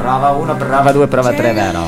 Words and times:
Prova 0.00 0.30
1, 0.30 0.56
prova 0.56 0.92
2, 0.92 1.06
prova 1.08 1.30
3, 1.32 1.52
vero? 1.52 1.86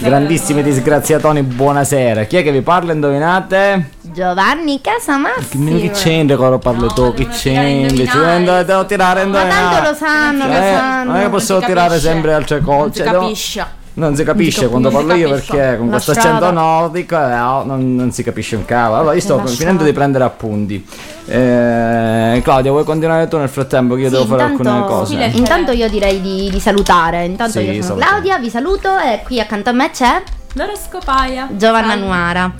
Grandissimi 0.00 0.64
disgraziatoni, 0.64 1.42
buonasera. 1.44 2.24
Chi 2.24 2.38
è 2.38 2.42
che 2.42 2.50
vi 2.50 2.60
parla? 2.60 2.92
Indovinate? 2.92 3.90
Giovanni 4.00 4.80
Casamassimo. 4.80 5.78
Che 5.78 5.90
c'entra 5.90 6.36
quando 6.36 6.58
parlo 6.58 6.88
tu? 6.88 7.14
Che 7.14 7.28
c'entra? 7.28 7.96
Ci 7.96 8.18
devo- 8.42 8.62
devo 8.64 8.84
tirare 8.86 9.20
Ma 9.24 9.26
indovinare. 9.26 9.74
tanto 9.76 9.90
lo 9.90 9.96
sanno, 9.96 10.46
lo 10.48 10.52
Eh, 10.52 10.56
sanno. 10.76 11.12
non 11.12 11.20
è 11.20 11.22
che 11.24 11.28
posso 11.30 11.60
tirare 11.60 12.00
sempre 12.00 12.34
altre 12.34 12.60
cose. 12.60 12.90
si 12.90 12.96
cioè, 12.98 13.06
devo- 13.10 13.20
capisce. 13.22 13.66
Non 13.96 14.16
si 14.16 14.24
capisce 14.24 14.68
quando 14.68 14.90
Non 14.90 15.00
si 15.02 15.06
parlo 15.06 15.20
io 15.22 15.30
perché 15.30 15.76
con 15.78 15.88
questo 15.88 16.10
accento 16.10 16.50
nordico 16.50 17.14
eh, 17.16 17.28
no, 17.28 17.62
non, 17.64 17.94
non 17.94 18.10
si 18.10 18.22
capisce 18.24 18.56
un 18.56 18.64
cavolo. 18.64 19.00
Allora 19.00 19.14
io 19.14 19.20
sto 19.20 19.36
La 19.36 19.46
finendo 19.46 19.84
di 19.84 19.92
prendere 19.92 20.24
appunti. 20.24 20.84
Eh, 21.26 22.40
Claudia, 22.42 22.70
vuoi 22.72 22.84
continuare 22.84 23.28
tu 23.28 23.36
nel 23.38 23.48
frattempo 23.48 23.94
che 23.94 24.02
io 24.02 24.08
Sì, 24.08 24.14
devo 24.14 24.26
fare 24.26 24.50
intanto- 24.50 24.68
alcune 24.68 24.86
cose? 24.86 25.30
Sì, 25.30 25.38
Intanto 25.38 25.70
io 25.72 25.88
direi 25.88 26.20
di, 26.20 26.50
di 26.50 26.58
salutare. 26.60 27.24
Intanto 27.24 27.52
Sì, 27.52 27.64
io 27.66 27.82
sono 27.82 27.82
salutiamo. 28.00 28.10
Claudia, 28.10 28.38
vi 28.38 28.50
saluto 28.50 28.98
e 28.98 29.22
qui 29.24 29.38
accanto 29.40 29.70
a 29.70 29.72
me 29.72 29.90
c'è 29.90 30.22
Loresco 30.54 30.98
Paia. 31.04 31.48
Giovanna 31.52 31.88
Salve. 31.90 32.04
Nuara. 32.04 32.52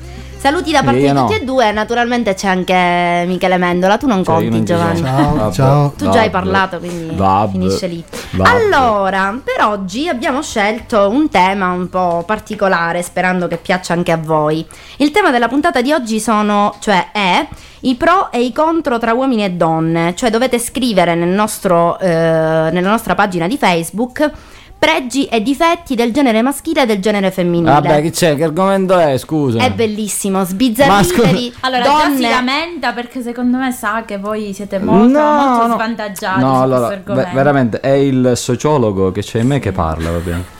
Saluti 0.44 0.72
da 0.72 0.82
parte 0.82 0.98
Io 0.98 1.06
di 1.06 1.12
no. 1.14 1.24
tutti 1.24 1.40
e 1.40 1.42
due, 1.42 1.72
naturalmente 1.72 2.34
c'è 2.34 2.48
anche 2.48 3.24
Michele 3.26 3.56
Mendola, 3.56 3.96
tu 3.96 4.06
non 4.06 4.22
Cioè, 4.22 4.42
io 4.42 4.50
conti 4.50 4.56
non 4.56 4.64
Giovanni. 4.66 5.00
Ciao, 5.00 5.34
Vabbè, 5.36 5.52
ciao. 5.54 5.92
Tu 5.96 6.10
già 6.10 6.20
hai 6.20 6.28
parlato, 6.28 6.78
quindi 6.80 7.14
Vabbè. 7.16 7.50
finisce 7.50 7.86
lì. 7.86 8.04
Vabbè. 8.32 8.50
Allora, 8.50 9.40
per 9.42 9.64
oggi 9.64 10.06
abbiamo 10.06 10.42
scelto 10.42 11.08
un 11.08 11.30
tema 11.30 11.70
un 11.70 11.88
po' 11.88 12.24
particolare, 12.26 13.00
sperando 13.00 13.48
che 13.48 13.56
piaccia 13.56 13.94
anche 13.94 14.12
a 14.12 14.18
voi. 14.18 14.66
Il 14.98 15.12
tema 15.12 15.30
della 15.30 15.48
puntata 15.48 15.80
di 15.80 15.92
oggi 15.92 16.20
sono, 16.20 16.74
cioè 16.78 17.10
è 17.10 17.48
i 17.80 17.94
pro 17.94 18.30
e 18.30 18.42
i 18.42 18.52
contro 18.52 18.98
tra 18.98 19.14
uomini 19.14 19.44
e 19.44 19.52
donne, 19.52 20.14
cioè 20.14 20.28
dovete 20.28 20.58
scrivere 20.58 21.14
nel 21.14 21.30
nostro, 21.30 21.98
eh, 22.00 22.06
nella 22.06 22.90
nostra 22.90 23.14
pagina 23.14 23.46
di 23.46 23.56
Facebook 23.56 24.30
pregi 24.78 25.24
e 25.26 25.40
difetti 25.42 25.94
del 25.94 26.12
genere 26.12 26.42
maschile 26.42 26.82
e 26.82 26.86
del 26.86 27.00
genere 27.00 27.30
femminile. 27.30 27.70
Vabbè, 27.70 28.02
che 28.02 28.10
c'è? 28.10 28.36
Che 28.36 28.44
argomento 28.44 28.98
è? 28.98 29.16
Scusa. 29.16 29.58
È 29.58 29.70
bellissimo, 29.72 30.38
Ma 30.38 30.44
sbizzarriteri, 30.44 31.54
Allora, 31.60 31.82
già 31.82 32.00
si 32.04 32.10
donne... 32.12 32.28
lamenta 32.28 32.92
perché 32.92 33.22
secondo 33.22 33.56
me 33.56 33.72
sa 33.72 34.04
che 34.06 34.18
voi 34.18 34.52
siete 34.52 34.78
molto, 34.78 35.18
No, 35.18 35.32
molto 35.46 35.66
no. 35.68 35.74
svantaggiati 35.74 36.40
No, 36.40 36.54
su 36.56 36.60
allora, 36.60 36.86
questo 36.86 36.94
ve- 37.04 37.10
argomento. 37.12 37.34
veramente 37.36 37.80
è 37.80 37.90
il 37.92 38.32
sociologo 38.34 39.10
che 39.10 39.22
c'è 39.22 39.40
in 39.40 39.46
me 39.46 39.58
che 39.58 39.72
parla, 39.72 40.10
va 40.10 40.18
bene. 40.18 40.53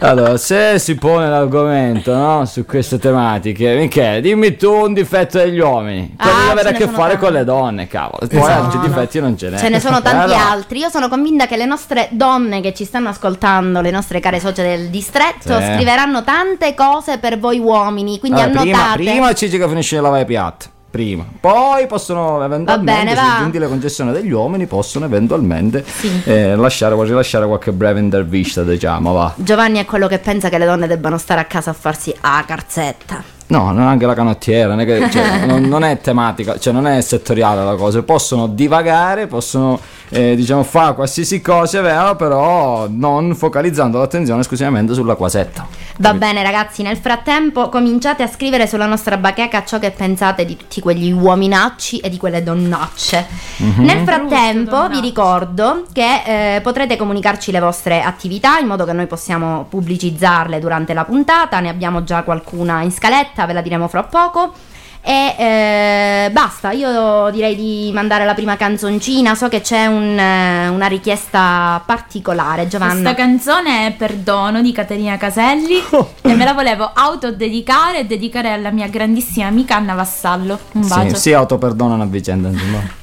Allora, 0.00 0.36
se 0.36 0.78
si 0.78 0.94
pone 0.96 1.28
l'argomento 1.28 2.14
no, 2.14 2.44
su 2.46 2.64
queste 2.64 2.98
tematiche, 2.98 3.74
Michele, 3.76 4.20
dimmi 4.20 4.56
tu 4.56 4.70
un 4.72 4.92
difetto 4.92 5.38
degli 5.38 5.58
uomini, 5.58 6.14
quello 6.16 6.36
Ah, 6.36 6.44
che 6.46 6.50
avere 6.50 6.68
a 6.68 6.72
ne 6.72 6.78
che 6.78 6.84
sono 6.84 6.96
fare 6.96 7.10
tanti. 7.12 7.24
con 7.24 7.32
le 7.34 7.44
donne, 7.44 7.86
cavolo. 7.86 8.26
Poi 8.26 8.38
Esatto. 8.38 8.64
altri 8.64 8.80
difetti 8.88 9.20
non 9.20 9.36
ce 9.36 9.48
n'è. 9.50 9.58
Ce 9.58 9.68
ne 9.68 9.80
sono 9.80 10.00
tanti 10.02 10.32
Allora, 10.32 10.50
altri. 10.50 10.78
Io 10.80 10.88
sono 10.88 11.08
convinta 11.08 11.46
che 11.46 11.56
le 11.56 11.66
nostre 11.66 12.08
donne 12.12 12.60
che 12.60 12.74
ci 12.74 12.84
stanno 12.84 13.08
ascoltando, 13.10 13.80
le 13.80 13.90
nostre 13.90 14.20
care 14.20 14.40
socie 14.40 14.62
del 14.62 14.88
distretto, 14.88 15.58
Sì. 15.60 15.64
scriveranno 15.74 16.22
tante 16.24 16.74
cose 16.74 17.18
per 17.18 17.38
voi 17.38 17.58
uomini. 17.58 18.18
Quindi 18.18 18.40
allora, 18.40 18.60
prima, 18.60 18.76
annotate. 18.78 19.04
prima 19.04 19.32
Cici 19.34 19.58
che 19.58 19.68
finisce 19.68 19.96
di 19.96 20.02
lavare 20.02 20.24
piatti. 20.24 20.66
Prima, 20.90 21.24
poi 21.38 21.86
possono 21.86 22.42
eventualmente, 22.42 23.04
bene, 23.04 23.14
se 23.14 23.22
va. 23.22 23.36
giunti 23.38 23.58
le 23.60 23.68
concessioni 23.68 24.10
degli 24.10 24.32
uomini, 24.32 24.66
possono 24.66 25.04
eventualmente 25.04 25.84
Sì. 25.86 26.22
eh, 26.24 26.56
lasciare, 26.56 26.96
rilasciare 27.04 27.46
qualche 27.46 27.70
breve 27.70 28.00
intervista, 28.00 28.64
diciamo, 28.64 29.12
va. 29.12 29.32
Giovanni 29.36 29.78
è 29.78 29.84
quello 29.84 30.08
che 30.08 30.18
pensa 30.18 30.48
che 30.48 30.58
le 30.58 30.66
donne 30.66 30.88
debbano 30.88 31.16
stare 31.16 31.40
a 31.40 31.44
casa 31.44 31.70
a 31.70 31.74
farsi 31.74 32.12
a 32.22 32.42
carzetta. 32.44 33.22
No, 33.46 33.70
non 33.72 33.86
anche 33.86 34.04
la 34.06 34.14
canottiera, 34.14 34.68
non 34.74 34.80
è, 34.80 34.84
che- 34.84 35.10
cioè, 35.10 35.44
non, 35.46 35.62
non 35.62 35.84
è 35.84 36.00
tematica, 36.00 36.58
cioè 36.58 36.72
non 36.72 36.86
è 36.88 37.00
settoriale 37.00 37.62
la 37.64 37.74
cosa, 37.76 38.02
possono 38.02 38.48
divagare, 38.48 39.26
possono 39.28 39.78
eh, 40.10 40.34
diciamo 40.34 40.62
fare 40.64 40.94
qualsiasi 40.94 41.40
cosa, 41.40 41.78
è 41.78 41.82
vero, 41.82 42.16
però 42.16 42.86
non 42.88 43.34
focalizzando 43.34 43.98
l'attenzione 43.98 44.40
esclusivamente 44.40 44.92
sulla 44.92 45.14
quasetta. 45.14 45.66
Va 45.98 46.14
bene 46.14 46.42
ragazzi, 46.42 46.82
nel 46.82 46.96
frattempo 46.96 47.68
cominciate 47.68 48.22
a 48.22 48.26
scrivere 48.26 48.66
sulla 48.66 48.86
nostra 48.86 49.16
bacheca 49.16 49.64
ciò 49.64 49.78
che 49.78 49.90
pensate 49.90 50.44
di 50.44 50.56
tutti 50.56 50.80
quegli 50.80 51.12
uominacci 51.12 51.98
e 51.98 52.08
di 52.08 52.16
quelle 52.16 52.42
donnacce. 52.42 53.26
Mhm. 53.56 53.84
Nel 53.84 54.04
frattempo 54.04 54.78
Brutto, 54.78 54.88
vi 54.88 55.00
ricordo 55.00 55.84
che 55.92 56.56
eh, 56.56 56.60
potrete 56.60 56.96
comunicarci 56.96 57.52
le 57.52 57.60
vostre 57.60 58.02
attività 58.02 58.58
in 58.58 58.66
modo 58.66 58.84
che 58.84 58.92
noi 58.92 59.06
possiamo 59.06 59.66
pubblicizzarle 59.68 60.58
durante 60.58 60.94
la 60.94 61.04
puntata, 61.04 61.60
ne 61.60 61.68
abbiamo 61.68 62.02
già 62.02 62.22
qualcuna 62.22 62.82
in 62.82 62.90
scaletta, 62.90 63.46
ve 63.46 63.52
la 63.52 63.62
diremo 63.62 63.86
fra 63.86 64.02
poco. 64.02 64.54
E 65.02 65.34
eh, 65.38 66.30
basta, 66.30 66.72
io 66.72 67.30
direi 67.30 67.56
di 67.56 67.90
mandare 67.94 68.26
la 68.26 68.34
prima 68.34 68.56
canzoncina, 68.56 69.34
so 69.34 69.48
che 69.48 69.62
c'è 69.62 69.86
un, 69.86 70.18
eh, 70.18 70.68
una 70.68 70.86
richiesta 70.88 71.82
particolare, 71.86 72.68
Giovanna. 72.68 72.92
Questa 72.92 73.14
canzone 73.14 73.86
è 73.86 73.92
Perdono 73.92 74.60
di 74.60 74.72
Caterina 74.72 75.16
Caselli 75.16 75.80
e 76.20 76.34
me 76.34 76.44
la 76.44 76.52
volevo 76.52 76.90
autodedicare 76.92 78.00
e 78.00 78.04
dedicare 78.04 78.52
alla 78.52 78.70
mia 78.70 78.88
grandissima 78.88 79.46
amica 79.46 79.76
Anna 79.76 79.94
Vassallo. 79.94 80.58
Un 80.72 80.86
bacio. 80.86 81.14
Sì, 81.14 81.20
si 81.20 81.32
autoperdonano 81.32 82.02
a 82.02 82.06
vicenda, 82.06 82.48
insomma. 82.48 82.98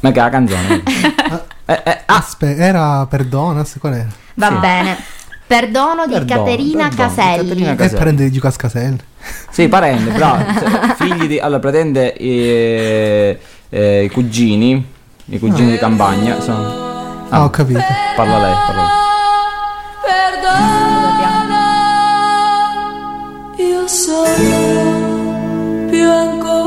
Ma 0.00 0.12
che 0.12 0.20
la 0.20 0.28
canzone? 0.28 0.82
eh, 1.64 1.82
eh, 1.84 2.02
ah, 2.06 2.16
Aspe, 2.16 2.56
era 2.56 3.06
Perdonas, 3.06 3.76
qual 3.80 3.94
era? 3.94 4.08
Va 4.34 4.48
Sì. 4.48 4.54
bene. 4.58 5.16
Perdono 5.48 6.06
di 6.06 6.12
Perdono, 6.12 6.44
Caterina 6.44 6.88
perdono, 6.88 7.08
Caselli. 7.08 7.48
Caterina 7.48 7.72
E 7.72 7.76
Caselli. 7.76 8.00
prende 8.00 8.24
di 8.24 8.30
Giucas 8.32 8.56
Caselli. 8.56 8.98
Sì, 9.50 9.66
parente, 9.68 10.10
bravo. 10.10 10.44
Figli 11.00 11.26
di. 11.26 11.38
Allora, 11.38 11.58
pretende 11.58 12.14
eh, 12.14 13.38
eh, 13.70 14.04
i 14.04 14.10
cugini. 14.10 14.86
I 15.24 15.38
cugini 15.38 15.70
di 15.72 15.78
campagna. 15.78 16.38
Sono. 16.40 17.26
Ah, 17.30 17.44
ho 17.44 17.50
capito. 17.50 17.80
Parla 18.14 18.38
lei, 18.38 18.52
parla 18.66 18.82
lei. 18.82 18.96
Io 23.66 23.86
sono 23.88 25.86
più 25.90 26.08
ancora 26.08 26.57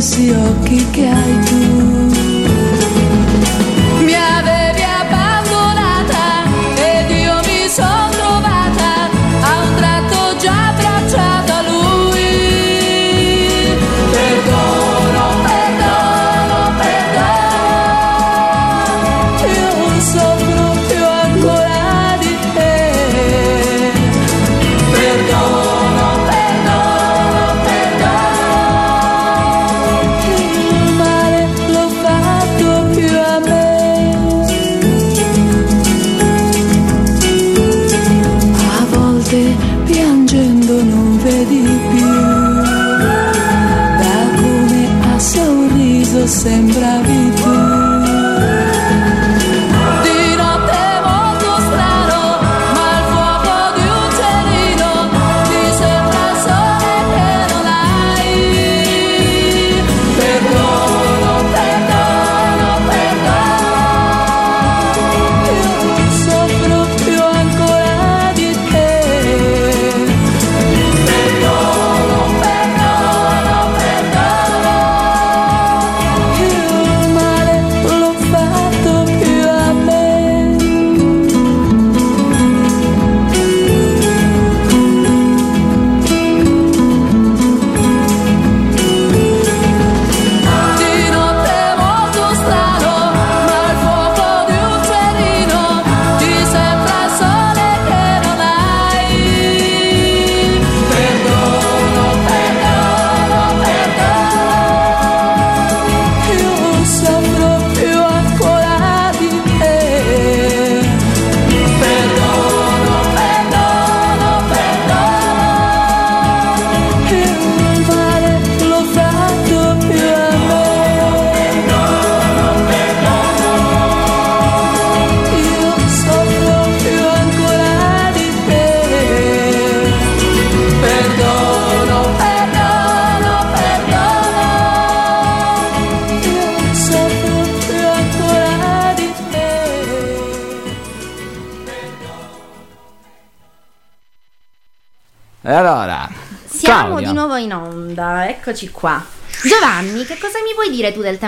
stessi 0.00 0.30
occhi 0.30 0.90
che 0.92 1.06
hai 1.06 1.44
tu. 1.44 1.69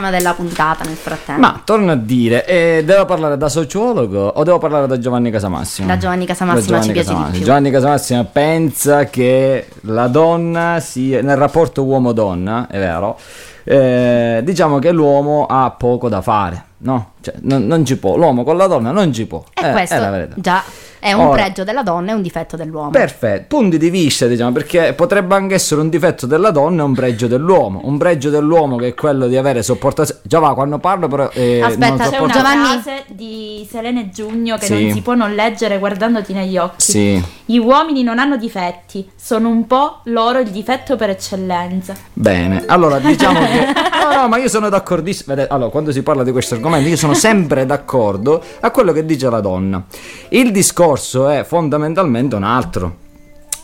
Tema 0.02 0.10
della 0.10 0.34
puntata 0.34 0.84
nel 0.84 0.96
frattempo? 0.96 1.40
Ma 1.40 1.60
torno 1.64 1.92
a 1.92 1.96
dire, 1.96 2.44
eh, 2.46 2.82
devo 2.84 3.04
parlare 3.04 3.36
da 3.36 3.48
sociologo 3.48 4.26
o 4.26 4.42
devo 4.42 4.58
parlare 4.58 4.86
da 4.86 4.98
Giovanni 4.98 5.30
Casamassimo? 5.30 5.86
Da 5.86 5.96
Giovanni 5.96 6.26
Casamassimo 6.26 6.76
Da 6.78 6.82
ci 6.82 6.90
piace 6.90 6.92
di 6.92 6.98
Casamassimo. 7.06 7.36
più. 7.36 7.44
Giovanni 7.44 7.70
Casamassimo 7.70 8.24
pensa 8.32 9.04
che 9.04 9.68
la 9.82 10.08
donna 10.08 10.80
sia 10.80 11.22
nel 11.22 11.36
rapporto 11.36 11.84
uomo-donna, 11.84 12.66
è 12.68 12.78
vero. 12.78 13.16
eh, 13.64 14.40
diciamo 14.42 14.78
che 14.80 14.90
l'uomo 14.90 15.46
ha 15.48 15.70
poco 15.70 16.08
da 16.08 16.20
fare, 16.20 16.64
no? 16.78 17.12
Cioè, 17.20 17.34
non, 17.42 17.64
non 17.68 17.84
ci 17.84 17.96
può, 17.96 18.16
l'uomo 18.16 18.42
con 18.42 18.56
la 18.56 18.66
donna 18.66 18.90
non 18.90 19.12
ci 19.12 19.24
può. 19.26 19.44
E 19.54 19.68
Eh, 19.68 19.70
questo 19.70 19.94
è 19.94 19.98
la 20.00 20.10
verità. 20.10 20.34
già 20.36 20.62
è 21.04 21.12
un 21.12 21.24
Ora- 21.26 21.42
pregio 21.42 21.64
della 21.64 21.82
donna 21.82 22.12
e 22.12 22.14
un 22.14 22.22
difetto 22.22 22.56
dell'uomo. 22.56 22.90
Perfetto, 22.90 23.56
punti 23.56 23.76
di 23.76 23.90
vista, 23.90 24.26
diciamo, 24.28 24.52
perché 24.52 24.92
potrebbe 24.92 25.34
anche 25.34 25.54
essere 25.54 25.80
un 25.80 25.88
difetto 25.88 26.26
della 26.26 26.52
donna 26.52 26.82
e 26.82 26.84
un 26.84 26.94
pregio 26.94 27.26
dell'uomo. 27.26 27.80
Un 27.82 27.98
pregio 27.98 28.30
dell'uomo 28.30 28.76
che 28.76 28.86
è 28.88 28.94
quello 28.94 29.26
di 29.26 29.36
avere 29.36 29.64
sopportazione. 29.64 30.20
Già 30.22 30.38
va, 30.38 30.54
quando 30.54 30.78
parlo 30.78 31.08
però... 31.08 31.28
eh, 31.32 31.60
Aspetta, 31.60 31.88
non 31.88 32.08
C'è 32.08 32.18
una 32.18 32.32
Giovanni- 32.32 32.64
frase 32.80 33.04
di 33.08 33.66
Selene 33.68 34.10
Giugno 34.10 34.56
che 34.58 34.66
Sì. 34.66 34.84
non 34.84 34.92
si 34.92 35.00
può 35.00 35.14
non 35.14 35.34
leggere 35.34 35.78
guardandoti 35.80 36.32
negli 36.32 36.56
occhi. 36.56 36.74
Sì, 36.92 37.24
Gli 37.46 37.56
uomini 37.58 38.04
non 38.04 38.20
hanno 38.20 38.36
difetti, 38.36 39.10
sono 39.16 39.48
un 39.48 39.66
po' 39.66 40.02
loro 40.04 40.38
il 40.38 40.50
difetto 40.50 40.94
per 40.94 41.10
eccellenza. 41.10 41.94
bene. 42.12 42.62
Allora, 42.66 42.98
diciamo 43.00 43.40
che... 43.40 43.66
No, 44.02 44.20
no, 44.22 44.28
ma 44.28 44.36
io 44.38 44.48
sono 44.48 44.68
d'accordissimo. 44.68 45.34
Allora, 45.48 45.70
quando 45.70 45.90
si 45.92 46.02
parla 46.02 46.22
di 46.22 46.30
questo 46.32 46.54
argomento, 46.54 46.88
io 46.88 46.96
sono 46.96 47.14
sempre 47.14 47.66
d'accordo 47.66 48.42
a 48.60 48.70
quello 48.70 48.92
che 48.92 49.04
dice 49.04 49.28
la 49.30 49.40
donna. 49.40 49.82
Il 50.30 50.50
discorso 50.50 50.90
è 51.28 51.44
fondamentalmente 51.44 52.34
un 52.36 52.44
altro. 52.44 52.96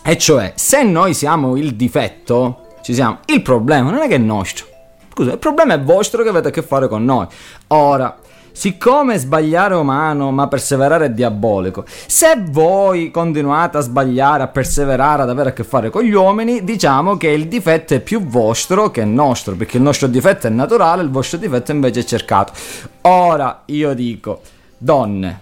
E 0.02 0.16
cioè, 0.16 0.52
se 0.56 0.82
noi 0.82 1.14
siamo 1.14 1.56
il 1.56 1.74
difetto, 1.74 2.76
ci 2.82 2.94
siamo. 2.94 3.18
Il 3.26 3.42
problema 3.42 3.90
non 3.90 4.00
è 4.00 4.08
che 4.08 4.14
è 4.14 4.18
nostro. 4.18 4.66
Scusa, 5.12 5.32
il 5.32 5.38
problema 5.38 5.74
è 5.74 5.80
vostro 5.80 6.22
che 6.22 6.28
avete 6.28 6.48
a 6.48 6.50
che 6.50 6.62
fare 6.62 6.88
con 6.88 7.04
noi. 7.04 7.26
Ora, 7.68 8.16
siccome 8.52 9.18
sbagliare 9.18 9.74
è 9.74 9.76
umano, 9.76 10.30
ma 10.30 10.48
perseverare 10.48 11.06
è 11.06 11.10
diabolico, 11.10 11.84
se 11.86 12.42
voi 12.48 13.10
continuate 13.10 13.76
a 13.76 13.80
sbagliare, 13.80 14.42
a 14.42 14.48
perseverare, 14.48 15.22
ad 15.22 15.30
avere 15.30 15.50
a 15.50 15.52
che 15.52 15.64
fare 15.64 15.90
con 15.90 16.02
gli 16.02 16.12
uomini, 16.12 16.64
diciamo 16.64 17.16
che 17.16 17.28
il 17.28 17.48
difetto 17.48 17.94
è 17.94 18.00
più 18.00 18.24
vostro 18.26 18.90
che 18.90 19.04
nostro, 19.04 19.54
perché 19.54 19.76
il 19.76 19.82
nostro 19.82 20.06
difetto 20.06 20.46
è 20.46 20.50
naturale, 20.50 21.02
il 21.02 21.10
vostro 21.10 21.38
difetto 21.38 21.70
invece 21.72 22.00
è 22.00 22.04
cercato. 22.04 22.52
Ora, 23.02 23.62
io 23.66 23.94
dico, 23.94 24.40
donne, 24.76 25.40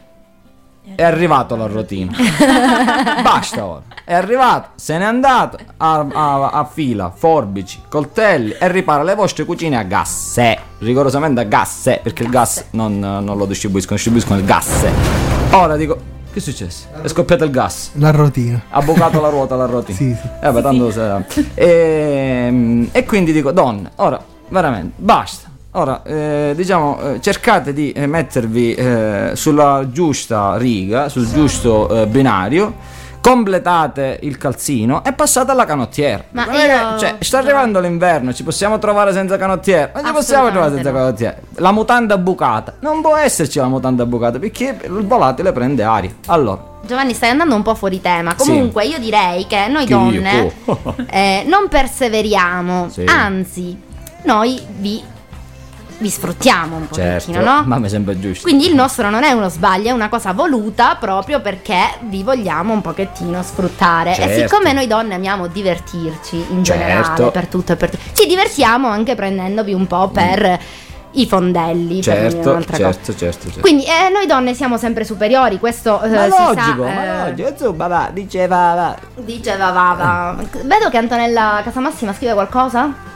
è 0.95 1.03
arrivato 1.03 1.57
la 1.57 1.67
routine. 1.67 2.11
Basta 3.23 3.65
ora. 3.65 3.83
È 4.05 4.15
arrivato, 4.15 4.69
se 4.77 4.97
n'è 4.97 5.05
andato 5.05 5.59
a, 5.79 6.07
a- 6.13 6.49
a 6.51 6.65
fila, 6.65 7.11
forbici, 7.15 7.81
coltelli 7.89 8.53
e 8.59 8.69
ripara 8.71 9.03
le 9.03 9.15
vostre 9.17 9.45
cucine 9.45 9.77
a 9.77 9.83
gas. 9.83 10.41
Rigorosamente 10.79 11.41
a 11.41 11.45
gas, 11.45 11.99
perché 12.03 12.23
il 12.23 12.29
gas 12.31 12.67
non, 12.71 12.99
non 13.01 13.37
lo 13.37 13.47
distribuiscono, 13.47 13.97
distribuiscono 13.97 14.39
il 14.39 14.45
gas. 14.45 14.87
Ora 15.51 15.75
dico, 15.77 15.97
che 16.33 16.39
è 16.39 16.43
successo? 16.43 16.87
È 17.03 17.09
scoppiato 17.09 17.43
il 17.45 17.51
gas. 17.51 17.91
La 17.95 18.13
rotina. 18.13 18.63
Ha 18.71 18.81
bucato 18.83 19.21
la 19.21 19.29
ruota 19.29 19.57
la 19.57 19.67
rotina. 19.67 19.97
Sì, 19.99 20.15
sì. 20.21 20.29
Eh 20.41 20.53
beh, 20.53 20.63
tanto 20.63 20.91
se- 20.93 21.25
E, 21.55 22.89
e 22.93 23.05
quindi 23.05 23.33
dico, 23.33 23.51
donne, 23.51 23.91
ora, 23.97 24.23
veramente, 24.51 24.93
basta. 24.97 25.49
Ora, 25.79 26.01
eh, 26.05 26.53
diciamo, 26.57 26.99
eh, 27.01 27.21
cercate 27.21 27.75
di 27.75 27.93
eh, 27.93 28.07
mettervi 28.07 28.73
eh, 28.73 29.31
sulla 29.35 29.87
giusta 29.91 30.57
riga, 30.57 31.11
sul 31.11 31.31
giusto 31.31 32.03
eh, 32.03 32.07
binario, 32.07 32.75
completate 33.21 34.19
il 34.23 34.39
calzino 34.39 35.05
e 35.05 35.13
passate 35.13 35.51
alla 35.51 35.67
canottiera. 35.67 36.25
Ma 36.31 36.47
io- 36.51 36.99
cioè, 36.99 37.17
sta 37.19 37.39
arrivando 37.39 37.79
l'inverno, 37.79 38.33
ci 38.33 38.43
possiamo 38.43 38.79
trovare 38.79 39.13
senza 39.13 39.37
canottiera? 39.37 39.91
Non 39.97 40.07
ci 40.07 40.13
possiamo 40.13 40.51
trovare 40.51 40.73
senza 40.77 40.91
no. 40.91 40.97
canottiera. 40.97 41.37
La 41.57 41.73
mutanda 41.73 42.17
bucata, 42.17 42.77
non 42.81 43.03
può 43.03 43.15
esserci 43.15 43.59
la 43.59 43.69
mutanda 43.69 44.07
bucata 44.07 44.39
perché 44.39 44.79
il 44.83 45.07
volatile 45.07 45.53
prende 45.53 45.83
aria. 45.83 46.11
Allora, 46.29 46.59
Giovanni, 46.87 47.13
stai 47.13 47.29
andando 47.31 47.55
un 47.55 47.63
po' 47.63 47.75
fuori 47.75 48.01
tema. 48.01 48.35
Sì. 48.39 48.49
Comunque, 48.49 48.87
io 48.87 48.99
direi 48.99 49.47
che 49.47 49.67
noi 49.69 49.85
Che 49.85 49.93
io, 49.93 49.99
donne 49.99 50.53
oh. 50.65 50.95
eh, 51.11 51.45
non 51.47 51.69
perseveriamo, 51.69 52.89
Sì. 52.89 53.05
anzi, 53.07 53.79
noi 54.23 54.59
vi, 54.79 55.03
vi 55.99 56.11
sfruttiamo 56.11 56.77
un 56.77 56.89
certo, 56.91 57.27
pochettino, 57.33 57.43
no? 57.57 57.63
ma 57.67 57.79
mi 57.79 57.89
sembra 57.89 58.19
giusto. 58.19 58.43
Quindi 58.43 58.67
il 58.67 58.75
nostro 58.75 59.11
non 59.11 59.23
è 59.23 59.31
uno 59.33 59.49
sbaglio, 59.49 59.89
è 59.89 59.93
una 59.93 60.09
cosa 60.09 60.33
voluta 60.33 60.97
proprio 60.99 61.41
perché 61.41 61.79
vi 62.03 62.23
vogliamo 62.23 62.73
un 62.73 62.81
pochettino 62.81 63.43
sfruttare. 63.43 64.13
E 64.13 64.15
Certo. 64.15 64.49
siccome 64.49 64.73
noi 64.73 64.87
donne 64.87 65.15
amiamo 65.15 65.47
divertirci 65.47 66.37
in 66.37 66.65
Certo. 66.65 66.83
generale, 66.83 67.31
per 67.31 67.47
tutto 67.47 67.73
e 67.73 67.77
per 67.77 67.91
tutto, 67.91 68.03
ci 68.13 68.27
divertiamo 68.27 68.89
anche 68.89 69.15
prendendovi 69.15 69.73
un 69.73 69.87
po' 69.87 70.09
per 70.09 70.59
i 71.13 71.27
fondelli. 71.27 72.03
Certo, 72.03 72.63
certo, 72.63 73.17
certo, 73.17 73.49
certo. 73.49 73.61
Quindi 73.61 73.85
eh, 73.85 74.11
noi 74.13 74.27
donne 74.27 74.53
siamo 74.55 74.77
sempre 74.77 75.05
superiori, 75.05 75.59
questo 75.59 76.03
eh, 76.03 76.09
Ma 76.11 76.27
logico, 76.27 76.85
sa. 76.87 76.93
ma 76.93 77.05
eh, 77.27 77.29
logico, 77.31 77.49
insomma, 77.49 77.87
va, 77.87 78.11
diceva, 78.13 78.75
va. 78.75 78.97
Diceva 79.25 79.71
Vava. 79.71 80.37
Vedo 80.63 80.89
che 80.91 80.97
Antonella 80.99 81.61
Casamassima 81.65 82.13
scrive 82.13 82.35
qualcosa. 82.35 83.15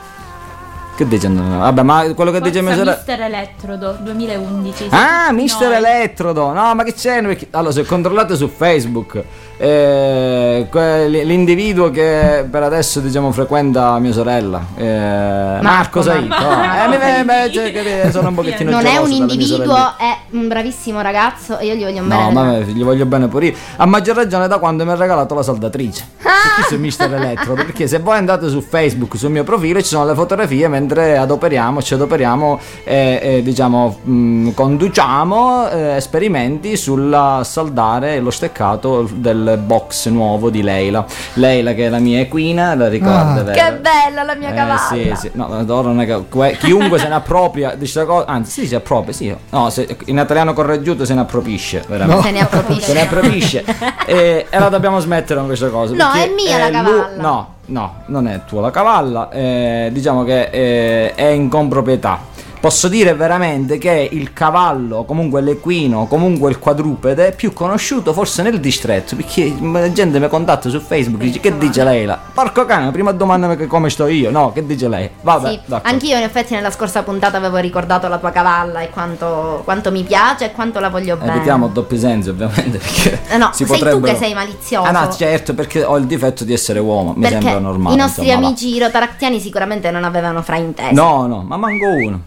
Che 1.01 1.09
dice 1.09 1.29
Antonio? 1.29 1.57
Vabbè, 1.61 1.83
ma 1.83 2.13
quello 2.13 2.31
che 2.31 2.43
dice 2.43 2.61
mia 2.61 2.75
Forza 2.75 2.85
sorella... 2.85 2.97
Mister 2.99 3.21
Elettrodo 3.23 3.97
2011. 4.03 4.89
Ah, 4.91 5.33
Mister. 5.33 5.73
Elettrodo, 5.73 6.53
no, 6.53 6.75
ma 6.75 6.83
che 6.83 6.93
c'è? 6.93 7.25
Allora, 7.53 7.73
se 7.73 7.87
controllate 7.87 8.37
su 8.37 8.49
Facebook, 8.49 9.25
eh, 9.63 10.67
l'individuo 11.09 11.91
che 11.91 12.47
per 12.51 12.63
adesso, 12.63 13.01
diciamo, 13.01 13.31
frequenta 13.31 13.99
mia 13.99 14.13
sorella, 14.13 14.65
eh, 14.75 15.59
Marco, 15.61 16.01
Saito, 16.01 16.29
Marco. 16.29 16.45
eh, 16.51 16.89
mi- 16.89 16.97
mi- 16.97 17.25
mi- 17.25 17.53
cioè, 17.53 18.11
sono 18.11 18.29
un 18.29 18.35
pochettino 18.35 18.71
Non 18.71 18.87
è 18.87 18.97
un 18.97 19.11
individuo, 19.11 19.77
è 19.99 20.17
un 20.31 20.49
bravissimo 20.49 21.03
ragazzo 21.03 21.59
e 21.59 21.67
io 21.67 21.75
gli 21.75 21.83
voglio 21.85 22.01
un 22.03 22.09
bene. 22.09 22.23
No, 22.23 22.31
ma 22.31 22.59
gli 22.59 22.83
voglio 22.83 23.05
bene 23.05 23.29
pure 23.29 23.47
io. 23.47 23.55
A 23.77 23.85
maggior 23.85 24.17
ragione 24.17 24.49
da 24.49 24.57
quando 24.59 24.85
mi 24.87 24.93
ha 24.93 24.97
regalato 24.97 25.35
la 25.35 25.43
saldatrice. 25.43 26.05
Perché 26.17 26.75
su 26.75 26.81
Mister 26.81 27.13
Elettrodo? 27.13 27.63
Perché 27.65 27.87
se 27.87 27.99
voi 27.99 28.17
andate 28.17 28.49
su 28.49 28.63
Facebook, 28.63 29.17
sul 29.19 29.31
mio 29.31 29.45
profilo, 29.45 29.81
ci 29.83 29.89
sono 29.89 30.07
le 30.07 30.15
fotografie 30.15 30.69
mentre 30.69 31.19
adoperiamo, 31.19 31.83
ci 31.83 31.93
adoperiamo 31.95 32.59
e, 32.83 33.19
e, 33.23 33.43
diciamo 33.43 33.99
mh, 34.03 34.51
conduciamo 34.53 35.69
eh, 35.71 35.79
esperimenti 35.97 36.77
sul 36.79 37.41
saldare 37.43 38.21
lo 38.21 38.31
steccato 38.31 39.07
del 39.13 39.50
box 39.59 40.09
nuovo 40.09 40.51
di 40.51 40.63
Leila. 40.63 41.05
Leila 41.35 41.73
che 41.75 41.87
è 41.87 41.89
la 41.89 41.99
mia 41.99 42.21
equina, 42.21 42.75
la 42.75 42.89
ricorda, 42.89 43.19
Ah. 43.41 43.45
Che 43.53 43.73
bella 43.81 44.23
la 44.25 44.35
mia 44.35 44.51
Eh, 44.51 44.55
cavalla. 44.55 44.79
sì, 44.91 45.13
sì. 45.17 45.31
No, 45.35 45.59
è 45.59 46.07
che 46.07 46.25
que- 46.29 46.57
chiunque 46.59 46.99
se 46.99 47.09
ne 47.09 47.15
appropria 47.15 47.71
di 47.71 47.79
questa 47.79 48.05
cosa, 48.05 48.27
anzi, 48.27 48.51
sì, 48.63 48.67
si 48.67 48.75
appropria, 48.75 49.13
sì. 49.15 49.35
No, 49.51 49.71
se- 49.71 49.97
in 50.07 50.19
italiano 50.19 50.53
correggiuto 50.53 51.05
se 51.05 51.15
ne 51.15 51.21
appropisce, 51.21 51.85
veramente. 51.89 52.23
Se 52.23 52.31
ne 52.31 52.41
appropisce. 52.41 52.83
Se 52.83 52.93
ne 52.93 53.01
appropisce. 53.03 53.65
e, 54.07 54.47
e 54.51 54.59
la 54.59 54.69
dobbiamo 54.69 54.99
smettere 55.01 55.39
con 55.39 55.49
questa 55.49 55.69
cosa. 55.69 55.95
No, 55.95 56.13
è 56.13 56.31
mia 56.35 56.59
la 56.59 56.81
lu- 56.81 56.87
cavalla. 57.01 57.23
no, 57.23 57.55
no, 57.67 57.95
non 58.07 58.27
è 58.29 58.41
tua 58.47 58.61
la 58.63 58.71
cavalla. 58.71 59.29
eh, 59.31 59.89
diciamo 59.93 60.25
che 60.25 60.49
eh, 60.51 61.15
è 61.15 61.27
in 61.27 61.49
comproprietà. 61.49 62.19
Posso 62.61 62.89
dire 62.89 63.15
veramente 63.15 63.79
che 63.79 64.07
il 64.13 64.35
cavallo, 64.35 65.05
comunque 65.05 65.41
l'equino, 65.41 66.07
comunque 66.07 66.51
il 66.51 66.59
quadrupede 66.59 67.29
è 67.29 67.35
più 67.35 67.55
conosciuto 67.55 68.13
forse 68.13 68.43
nel 68.43 68.61
distretto 68.61 69.17
perché 69.17 69.51
la 69.63 69.91
gente 69.93 70.21
mi 70.21 70.29
contatta 70.29 70.69
su 70.69 70.79
Facebook 70.79 71.23
e 71.23 71.25
dice 71.25 71.41
che 71.41 71.57
dice 71.57 71.83
lei 71.85 72.05
là? 72.05 72.19
Porco 72.35 72.67
cane, 72.67 72.91
prima 72.91 73.13
domandami 73.13 73.57
che 73.57 73.67
come 73.67 73.89
sto 73.89 74.07
io, 74.09 74.31
no, 74.31 74.53
che 74.53 74.67
dice 74.67 74.89
lei? 74.89 75.09
Vabbè, 75.23 75.49
Sì, 75.49 75.61
d'accordo. 75.65 75.89
anch'io 75.89 76.19
in 76.19 76.23
effetti 76.23 76.53
nella 76.53 76.71
scorsa 76.71 77.03
puntata 77.03 77.39
avevo 77.39 77.57
ricordato 77.57 78.09
la 78.09 78.19
tua 78.19 78.31
cavalla 78.31 78.81
e 78.81 78.91
quanto, 78.91 79.63
quanto 79.65 79.91
mi 79.91 80.03
piace 80.03 80.45
e 80.45 80.53
quanto 80.53 80.81
la 80.81 80.91
voglio 80.91 81.17
bene. 81.17 81.37
Evitiamo 81.37 81.69
doppi 81.69 81.99
sensi 81.99 82.29
ovviamente 82.29 82.77
perché 82.77 83.21
Eh 83.31 83.39
no, 83.39 83.49
si 83.55 83.65
sei 83.65 83.67
tu 83.69 83.73
potrebbero... 83.85 84.13
che 84.13 84.19
sei 84.19 84.35
malizioso. 84.35 84.87
Ah 84.87 84.91
no, 84.91 85.11
certo, 85.11 85.55
perché 85.55 85.83
ho 85.83 85.97
il 85.97 86.05
difetto 86.05 86.45
di 86.45 86.53
essere 86.53 86.79
uomo, 86.79 87.15
mi 87.17 87.23
perché 87.23 87.41
sembra 87.41 87.59
normale. 87.59 87.95
i 87.95 87.99
nostri 87.99 88.25
insomma, 88.25 88.41
va. 88.43 88.47
amici 88.49 88.79
rotaractiani 88.79 89.41
sicuramente 89.41 89.91
non 89.91 90.05
avevano 90.05 90.43
fraintesi. 90.43 90.93
No, 90.95 91.27
no, 91.27 91.41
ma 91.43 91.57
manco 91.57 91.87
uno. 91.87 92.21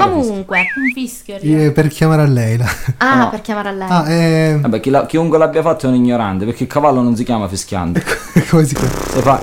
Chi 0.00 0.08
Comunque, 0.10 0.58
Un 0.76 0.90
fischio. 0.94 1.36
Eh, 1.40 1.70
per 1.72 1.88
chiamare 1.88 2.22
a 2.22 2.26
lei. 2.26 2.56
la- 2.56 2.66
ah, 2.98 3.16
No. 3.16 3.30
per 3.30 3.40
chiamare 3.40 3.68
a 3.68 3.72
lei. 3.72 3.88
Ah, 3.90 4.10
eh, 4.10 4.58
Vabbè, 4.60 4.80
chi 4.80 4.90
la- 4.90 5.06
chiunque 5.06 5.38
l'abbia 5.38 5.62
fatto 5.62 5.86
è 5.86 5.88
un 5.88 5.94
ignorante, 5.96 6.44
perché 6.44 6.64
il 6.64 6.68
cavallo 6.68 7.00
non 7.02 7.16
si 7.16 7.24
chiama 7.24 7.48
fischiando. 7.48 8.00
come 8.50 8.64
si 8.64 8.74
chiama? 8.74 8.90
Si 9.12 9.20
fa. 9.20 9.42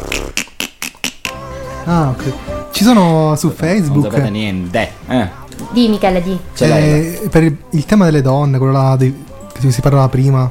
Ah, 1.86 2.10
ok. 2.10 2.34
Ci 2.72 2.84
sono 2.84 3.36
su 3.36 3.48
Non 3.48 3.56
Facebook. 3.56 4.06
sapete 4.12 4.29
niente. 4.29 4.91
Eh, 5.08 5.27
Di 5.72 5.88
Michele, 5.89 6.22
di. 6.22 6.38
eh, 6.60 7.27
per 7.29 7.44
il, 7.44 7.58
il 7.72 7.86
tema 7.86 8.06
delle 8.06 8.22
donne, 8.22 8.58
quello 8.58 8.74
là 8.74 8.96
dei- 8.96 9.25
che 9.51 9.72
si 9.72 9.82
parlava 9.82 10.08
prima. 10.08 10.50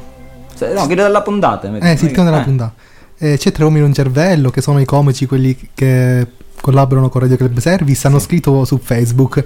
Se- 0.55 0.73
No, 0.73 0.87
chiedo 0.87 1.03
della 1.03 1.23
puntata. 1.23 1.73
Eh, 1.79 1.97
sì, 1.97 2.07
il 2.07 2.11
tema 2.13 2.31
della 2.31 2.43
puntata. 2.43 2.73
Eh, 3.17 3.37
c'è 3.39 3.53
Tre 3.53 3.63
uomini 3.65 3.81
in 3.83 3.89
un 3.89 3.95
cervello, 3.95 4.51
che 4.51 4.61
sono 4.61 4.81
i 4.81 4.85
comici, 4.85 5.27
quelli 5.27 5.57
che 5.75 6.27
collaborano 6.61 7.09
con 7.09 7.21
Radio 7.23 7.37
Club 7.37 7.59
Service. 7.59 8.07
Hanno 8.07 8.19
scritto 8.19 8.65
su 8.65 8.79
Facebook 8.83 9.43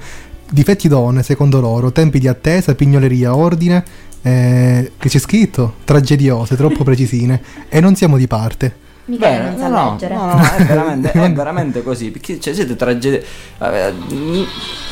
difetti 0.53 0.89
donne, 0.89 1.23
secondo 1.23 1.61
loro, 1.61 1.91
tempi 1.93 2.19
di 2.19 2.29
attesa, 2.29 2.75
pignoleria, 2.75 3.35
ordine. 3.35 3.85
eh, 4.25 4.93
che 4.99 5.09
c'è 5.09 5.19
scritto 5.19 5.75
tragediose, 5.85 6.55
troppo 6.57 6.85
precisine. 6.85 7.43
e 7.69 7.81
non 7.81 7.97
siamo 7.97 8.17
di 8.17 8.27
parte. 8.27 8.77
Michele 9.13 9.37
Bene, 9.37 9.49
non 9.51 9.59
sa 9.59 9.69
no, 9.69 9.83
no, 9.83 9.91
leggere. 9.91 10.15
no, 10.15 10.25
no, 10.27 10.41
è 10.57 10.63
veramente, 10.65 11.11
è 11.13 11.33
veramente 11.33 11.83
così. 11.83 12.11
Perché 12.11 12.41
cioè, 12.41 12.55
siete 12.55 12.77
tragedie. 12.77 13.23
eh, 13.61 13.93
mm, 13.93 14.43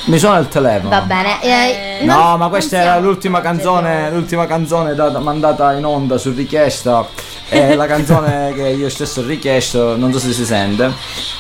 Mi 0.07 0.19
suona 0.19 0.39
il 0.39 0.49
telefono. 0.49 0.91
Va 0.91 1.00
bene. 1.03 1.43
eh, 1.43 2.05
No, 2.05 2.15
non- 2.31 2.39
ma 2.39 2.49
questa 2.49 2.77
era 2.79 2.99
l'ultima 2.99 3.41
canzone, 3.41 4.11
l'ultima 4.11 4.47
canzone 4.47 4.95
data- 4.95 5.19
mandata 5.21 5.73
in 5.73 5.85
onda 5.85 6.19
su 6.19 6.33
richiesta. 6.35 7.07
È 7.49 7.75
la 7.77 7.87
canzone 7.87 8.53
che 8.55 8.69
io 8.69 8.89
stesso 8.91 9.21
ho 9.21 9.27
richiesto, 9.27 9.97
non 9.97 10.12
so 10.12 10.19
se 10.19 10.33
si 10.33 10.45
sente. 10.45 10.93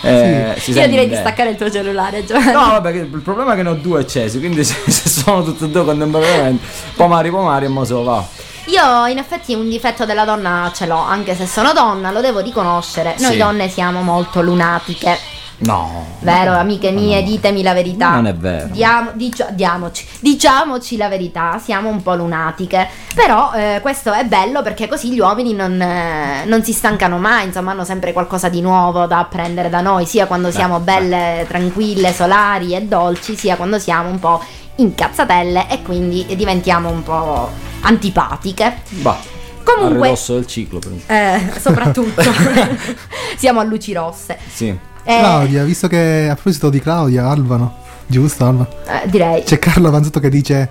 Eh, 0.02 0.54
si 0.58 0.70
Io 0.70 0.76
sente. 0.76 0.88
direi 0.88 1.08
di 1.08 1.14
staccare 1.14 1.50
il 1.50 1.56
tuo 1.56 1.70
cellulare, 1.70 2.24
Giovanni. 2.24 2.52
No, 2.52 2.60
vabbè, 2.70 2.90
il 2.92 3.20
problema 3.22 3.52
è 3.52 3.56
che 3.56 3.62
ne 3.62 3.68
ho 3.68 3.74
due 3.74 4.00
accesi, 4.00 4.38
quindi 4.38 4.64
se, 4.64 4.74
se 4.90 5.08
sono 5.08 5.42
tutti 5.42 5.64
e 5.64 5.68
due 5.68 5.84
contemporaneamente, 5.84 6.64
pomari 6.96 7.30
pomari 7.30 7.66
e 7.66 7.68
mo 7.68 7.84
se 7.84 7.92
lo 7.92 8.02
va. 8.04 8.26
Io 8.66 9.06
in 9.06 9.18
effetti 9.18 9.54
un 9.54 9.68
difetto 9.68 10.04
della 10.04 10.24
donna 10.24 10.70
ce 10.74 10.86
l'ho, 10.86 10.98
anche 10.98 11.34
se 11.34 11.46
sono 11.46 11.72
donna, 11.72 12.10
lo 12.10 12.20
devo 12.20 12.40
riconoscere. 12.40 13.16
Noi 13.18 13.32
Sì. 13.32 13.38
donne 13.38 13.68
siamo 13.68 14.02
molto 14.02 14.42
lunatiche. 14.42 15.18
No. 15.62 16.06
Vero, 16.20 16.54
amiche 16.54 16.90
mie, 16.90 17.22
ditemi 17.22 17.62
la 17.62 17.74
verità. 17.74 18.10
Non 18.12 18.26
è 18.26 18.34
vero. 18.34 18.68
Diamo- 18.68 19.10
dicio- 19.12 19.48
diamoci, 19.50 20.06
diciamoci 20.20 20.96
la 20.96 21.08
verità, 21.08 21.60
siamo 21.62 21.90
un 21.90 22.00
po' 22.02 22.14
lunatiche. 22.14 22.88
Però 23.14 23.52
eh, 23.52 23.80
questo 23.82 24.10
è 24.12 24.24
bello 24.24 24.62
perché 24.62 24.88
così 24.88 25.10
gli 25.12 25.18
uomini 25.20 25.52
non, 25.52 25.78
eh, 25.78 26.44
non 26.46 26.62
si 26.64 26.72
stancano 26.72 27.18
mai, 27.18 27.44
insomma, 27.46 27.72
hanno 27.72 27.84
sempre 27.84 28.14
qualcosa 28.14 28.48
di 28.48 28.62
nuovo 28.62 29.04
da 29.04 29.18
apprendere 29.18 29.68
da 29.68 29.82
noi, 29.82 30.06
sia 30.06 30.24
quando 30.26 30.50
siamo 30.50 30.78
belle, 30.80 31.44
tranquille, 31.46 32.10
solari 32.14 32.74
e 32.74 32.80
dolci, 32.82 33.36
sia 33.36 33.56
quando 33.56 33.78
siamo 33.78 34.08
un 34.08 34.18
po' 34.18 34.42
incazzatelle 34.76 35.66
e 35.68 35.82
quindi 35.82 36.24
diventiamo 36.36 36.88
un 36.88 37.02
po' 37.02 37.50
antipatiche. 37.82 38.76
Va. 39.02 39.16
Comunque- 39.62 39.98
A 39.98 40.10
ridosso 40.10 40.34
del 40.34 40.46
ciclo. 40.46 40.80
Eh, 41.06 41.52
soprattutto 41.60 42.22
siamo 43.36 43.60
a 43.60 43.62
luci 43.64 43.92
rosse. 43.92 44.38
Sì. 44.52 44.68
Eh, 44.68 45.18
Claudia, 45.18 45.64
visto 45.64 45.88
che 45.88 46.28
a 46.30 46.34
proposito 46.34 46.68
di 46.70 46.80
Claudia, 46.80 47.28
Alvano, 47.28 47.76
giusto 48.06 48.44
Alva? 48.46 48.68
eh, 48.86 49.08
direi. 49.08 49.42
C'è 49.44 49.58
Carlo 49.58 49.88
Avanzato 49.88 50.20
che 50.20 50.28
dice... 50.28 50.70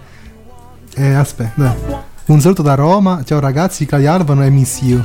Eh, 0.96 1.14
aspetta. 1.14 1.76
Un 2.26 2.42
saluto 2.42 2.62
da 2.62 2.76
Roma, 2.76 3.24
ciao 3.26 3.40
ragazzi, 3.40 3.86
Claudia 3.86 4.14
Alvano 4.14 4.44
e 4.44 4.50
Miss 4.50 4.82
You. 4.82 5.04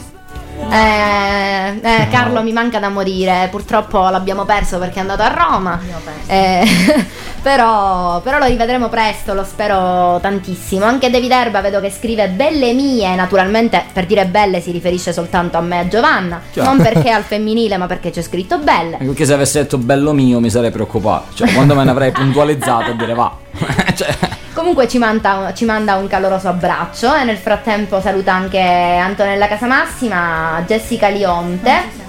Eh, 0.74 1.78
eh, 1.80 2.08
Carlo 2.10 2.42
mi 2.42 2.52
manca 2.52 2.80
da 2.80 2.88
morire, 2.88 3.46
purtroppo 3.50 4.08
l'abbiamo 4.08 4.44
perso 4.44 4.78
perché 4.78 4.96
è 4.96 5.00
andato 5.00 5.22
a 5.22 5.28
Roma. 5.28 5.78
Eh, 6.26 6.66
però, 7.40 8.20
però 8.20 8.38
lo 8.38 8.46
rivedremo 8.46 8.88
presto, 8.88 9.34
lo 9.34 9.44
spero 9.44 10.18
tantissimo. 10.20 10.84
Anche 10.84 11.10
David 11.10 11.30
Erba 11.30 11.60
vedo 11.60 11.80
che 11.80 11.90
scrive 11.90 12.28
belle 12.28 12.72
mie, 12.72 13.14
naturalmente 13.14 13.84
per 13.92 14.06
dire 14.06 14.26
belle 14.26 14.60
si 14.60 14.72
riferisce 14.72 15.12
soltanto 15.12 15.58
a 15.58 15.60
me 15.60 15.76
e 15.76 15.78
a 15.80 15.88
Giovanna, 15.88 16.40
Chiaro. 16.50 16.74
non 16.74 16.82
perché 16.82 17.10
al 17.14 17.22
femminile 17.22 17.76
ma 17.76 17.86
perché 17.86 18.10
c'è 18.10 18.22
scritto 18.22 18.58
belle. 18.58 18.96
Perché 18.96 19.24
se 19.24 19.32
avessi 19.32 19.58
detto 19.58 19.78
bello 19.78 20.12
mio 20.12 20.40
mi 20.40 20.50
sarei 20.50 20.72
preoccupato. 20.72 21.34
Cioè, 21.34 21.52
quando 21.52 21.76
me 21.76 21.84
ne 21.84 21.90
avrei 21.90 22.10
puntualizzato 22.10 22.90
a 22.90 22.94
dire 22.94 23.14
va. 23.14 23.43
cioè, 23.94 24.16
Comunque 24.54 24.86
ci 24.86 24.98
manda, 24.98 25.52
ci 25.52 25.64
manda 25.64 25.96
un 25.96 26.06
caloroso 26.06 26.48
abbraccio 26.48 27.12
e 27.12 27.24
nel 27.24 27.36
frattempo 27.36 28.00
saluta 28.00 28.32
anche 28.32 28.60
Antonella 28.60 29.48
Casamassima, 29.48 30.62
Jessica 30.64 31.08
Lionte. 31.08 32.02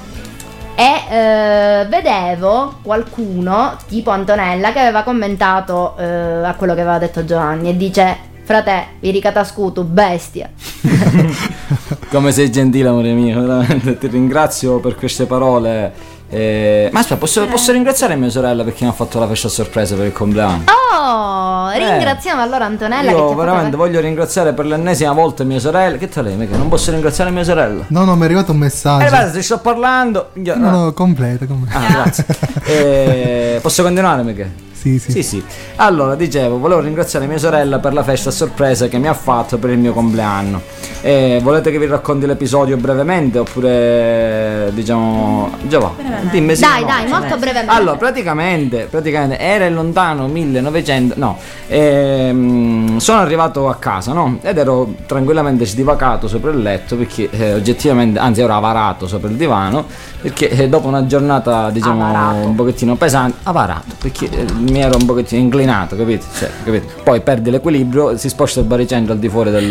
E 0.76 1.02
eh, 1.10 1.88
vedevo 1.88 2.80
qualcuno, 2.84 3.78
tipo 3.88 4.12
Antonella, 4.12 4.72
che 4.74 4.80
aveva 4.80 5.02
commentato 5.02 5.98
eh, 5.98 6.04
a 6.04 6.54
quello 6.56 6.76
che 6.76 6.82
aveva 6.82 7.00
detto 7.00 7.26
Giovanni 7.26 7.70
e 7.70 7.78
dice: 7.78 8.16
Frate, 8.44 8.90
vi 9.00 9.10
ricatascuto, 9.10 9.84
bestia. 9.84 10.50
come 12.12 12.32
sei 12.32 12.52
gentile, 12.52 12.90
amore 12.90 13.14
mio. 13.14 13.42
Veramente 13.42 13.98
ti 13.98 14.08
ringrazio 14.08 14.80
per 14.80 14.96
queste 14.96 15.26
parole. 15.26 16.14
Eh, 16.28 16.90
ma 16.92 17.00
aspetta, 17.00 17.20
posso, 17.20 17.46
posso 17.46 17.72
ringraziare 17.72 18.16
mia 18.16 18.30
sorella 18.30 18.64
perché 18.64 18.84
mi 18.84 18.90
ha 18.90 18.94
fatto 18.94 19.20
la 19.20 19.28
festa 19.28 19.48
sorpresa 19.48 19.96
per 19.96 20.08
il 20.08 20.12
compleanno? 20.12 20.64
Oh, 20.92 21.70
ringraziamo 21.72 22.42
allora 22.42 22.66
Antonella 22.66 23.12
che 23.12 23.18
Io 23.18 23.36
veramente 23.36 23.66
fatto... 23.72 23.78
voglio 23.78 24.00
ringraziare 24.00 24.54
per 24.54 24.66
l'ennesima 24.66 25.12
volta 25.12 25.44
mia 25.44 25.60
sorella. 25.60 25.98
Che 25.98 26.10
te 26.10 26.22
lei? 26.24 26.36
Mica 26.36 26.58
non 26.58 26.68
posso 26.68 26.92
ringraziare 26.92 27.30
mia 27.30 27.44
sorella? 27.44 27.84
No, 27.90 28.04
no, 28.06 28.16
mi 28.16 28.22
è 28.22 28.26
arrivato 28.26 28.52
un 28.52 28.58
Eh, 28.58 28.62
messaggio. 28.62 29.08
guarda, 29.10 29.30
ti 29.32 29.42
sto 29.44 29.60
parlando. 29.60 30.30
No, 30.34 30.56
no, 30.56 30.94
completa, 30.94 31.46
completa. 31.46 31.80
Ah, 31.80 31.92
grazie. 31.92 32.26
Eh, 32.68 33.60
posso 33.62 33.84
continuare, 33.84 34.24
Michele? 34.24 34.52
Sì, 34.86 35.00
sì. 35.00 35.12
Sì, 35.12 35.24
sì. 35.24 35.44
Allora, 35.78 36.14
dicevo, 36.14 36.60
volevo 36.60 36.80
ringraziare 36.80 37.26
mia 37.26 37.40
sorella 37.40 37.80
per 37.80 37.92
la 37.94 38.04
festa 38.04 38.30
a 38.30 38.32
sorpresa 38.32 38.88
che 38.88 39.00
mi 39.00 39.08
ha 39.08 39.16
fatto 39.16 39.58
per 39.58 39.72
il 39.72 39.80
mio 39.80 39.94
compleanno. 39.94 40.62
Eh, 41.02 41.40
volete 41.42 41.72
che 41.72 41.80
vi 41.80 41.88
racconti 41.88 42.28
l'episodio 42.28 42.78
brevemente 42.78 43.40
oppure 43.40 44.70
diciamo 44.74 45.50
già 45.68 45.80
va. 45.80 45.92
Dimmi 46.30 46.56
sì 46.56 46.62
Dai, 46.62 46.82
no. 46.82 46.88
dai, 46.88 47.08
molto 47.08 47.38
brevemente. 47.38 47.72
Allora, 47.72 47.98
praticamente, 47.98 48.88
praticamente 48.88 49.40
era 49.40 49.66
il 49.66 49.74
lontano 49.74 50.28
1900, 50.28 51.16
no, 51.18 51.38
ehm, 51.68 52.98
sono 52.98 53.20
arrivato 53.20 53.68
a 53.68 53.76
casa, 53.76 54.14
no? 54.14 54.38
Ed 54.42 54.58
ero 54.58 54.94
tranquillamente 55.08 55.66
sdivacato 55.66 56.28
sopra 56.28 56.52
il 56.52 56.62
letto 56.62 56.96
perché 56.96 57.28
eh, 57.32 57.54
oggettivamente, 57.56 58.20
anzi 58.20 58.42
ero 58.42 58.54
avarato 58.54 59.08
sopra 59.08 59.30
il 59.30 59.36
divano 59.36 59.86
perché 60.22 60.50
eh, 60.50 60.70
dopo 60.70 60.88
una 60.88 61.06
giornata 61.06 61.70
diciamo 61.70 62.04
Avarato. 62.08 62.48
un 62.48 62.56
pochettino 62.56 62.96
pesante, 62.96 63.38
avarato 63.44 63.94
perché 64.00 64.28
eh, 64.30 64.46
mi 64.76 64.82
ero 64.82 64.98
un 64.98 65.06
pochettino 65.06 65.42
inclinato, 65.42 65.96
capito? 65.96 66.26
Cioè, 66.38 66.50
capito? 66.66 66.88
Poi 67.02 67.22
perdi 67.22 67.50
l'equilibrio, 67.50 68.18
si 68.18 68.28
sposta 68.28 68.60
il 68.60 68.66
baricentro 68.66 69.14
al 69.14 69.20
di 69.20 69.30
fuori 69.30 69.50
del... 69.50 69.70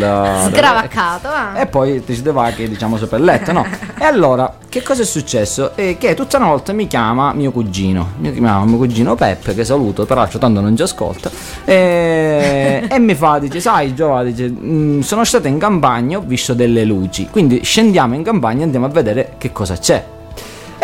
Scravaccato, 0.50 1.28
ah. 1.28 1.60
E 1.60 1.66
poi 1.66 2.02
ti 2.02 2.14
sdevacchi, 2.14 2.66
diciamo, 2.66 2.96
sopra 2.96 3.18
il 3.18 3.24
letto, 3.24 3.52
no? 3.52 3.66
e 4.00 4.04
allora, 4.04 4.50
che 4.66 4.82
cosa 4.82 5.02
è 5.02 5.04
successo? 5.04 5.72
Eh, 5.76 5.98
che 5.98 6.14
tutta 6.14 6.38
una 6.38 6.46
volta 6.46 6.72
mi 6.72 6.86
chiama 6.86 7.34
mio 7.34 7.52
cugino, 7.52 8.12
mi 8.16 8.32
chiama 8.32 8.64
mio 8.64 8.78
cugino 8.78 9.14
Peppe, 9.14 9.54
che 9.54 9.62
saluto, 9.66 10.06
peraltro 10.06 10.38
tanto 10.38 10.62
non 10.62 10.74
ci 10.74 10.82
ascolta, 10.82 11.30
e, 11.66 12.86
e 12.88 12.98
mi 12.98 13.14
fa, 13.14 13.38
dice, 13.38 13.60
sai 13.60 13.94
Giova, 13.94 14.22
dice, 14.24 14.48
"mm, 14.48 15.00
sono 15.00 15.24
stato 15.24 15.48
in 15.48 15.58
campagna, 15.58 16.16
ho 16.16 16.22
visto 16.22 16.54
delle 16.54 16.84
luci, 16.84 17.28
quindi 17.30 17.62
scendiamo 17.62 18.14
in 18.14 18.22
campagna 18.22 18.60
e 18.60 18.64
andiamo 18.64 18.86
a 18.86 18.88
vedere 18.88 19.34
che 19.36 19.52
cosa 19.52 19.76
c'è. 19.76 20.02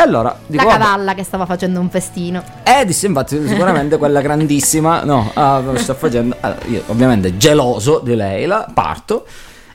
E 0.01 0.03
allora, 0.03 0.35
dico, 0.47 0.65
La 0.65 0.71
"Vabbè, 0.71 0.83
cavalla 0.85 1.15
che 1.15 1.23
stava 1.25 1.45
facendo 1.45 1.79
un 1.79 1.91
festino. 1.91 2.43
eh, 2.63 2.87
disse 2.87 3.07
infatti 3.07 3.47
sicuramente 3.47 3.99
quella 3.99 4.21
grandissima, 4.23 5.03
no, 5.05 5.31
ah, 5.35 5.59
lo 5.61 5.77
sta 5.77 5.93
facendo, 5.95 6.35
allora, 6.41 6.61
io 6.69 6.83
ovviamente 6.87 7.37
geloso 7.37 8.01
di 8.03 8.15
lei, 8.17 8.47
la 8.47 8.67
parto 8.73 9.27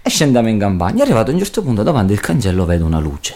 e 0.01 0.10
scendiamo 0.10 0.50
in 0.50 0.58
campagna. 0.58 1.00
È 1.00 1.05
arrivato 1.05 1.29
a 1.29 1.34
un 1.34 1.39
certo 1.39 1.62
punto 1.62 1.84
davanti 1.84 2.13
al 2.13 2.20
cancello 2.22 2.65
vedo 2.65 2.86
una 2.86 3.00
luce. 3.00 3.36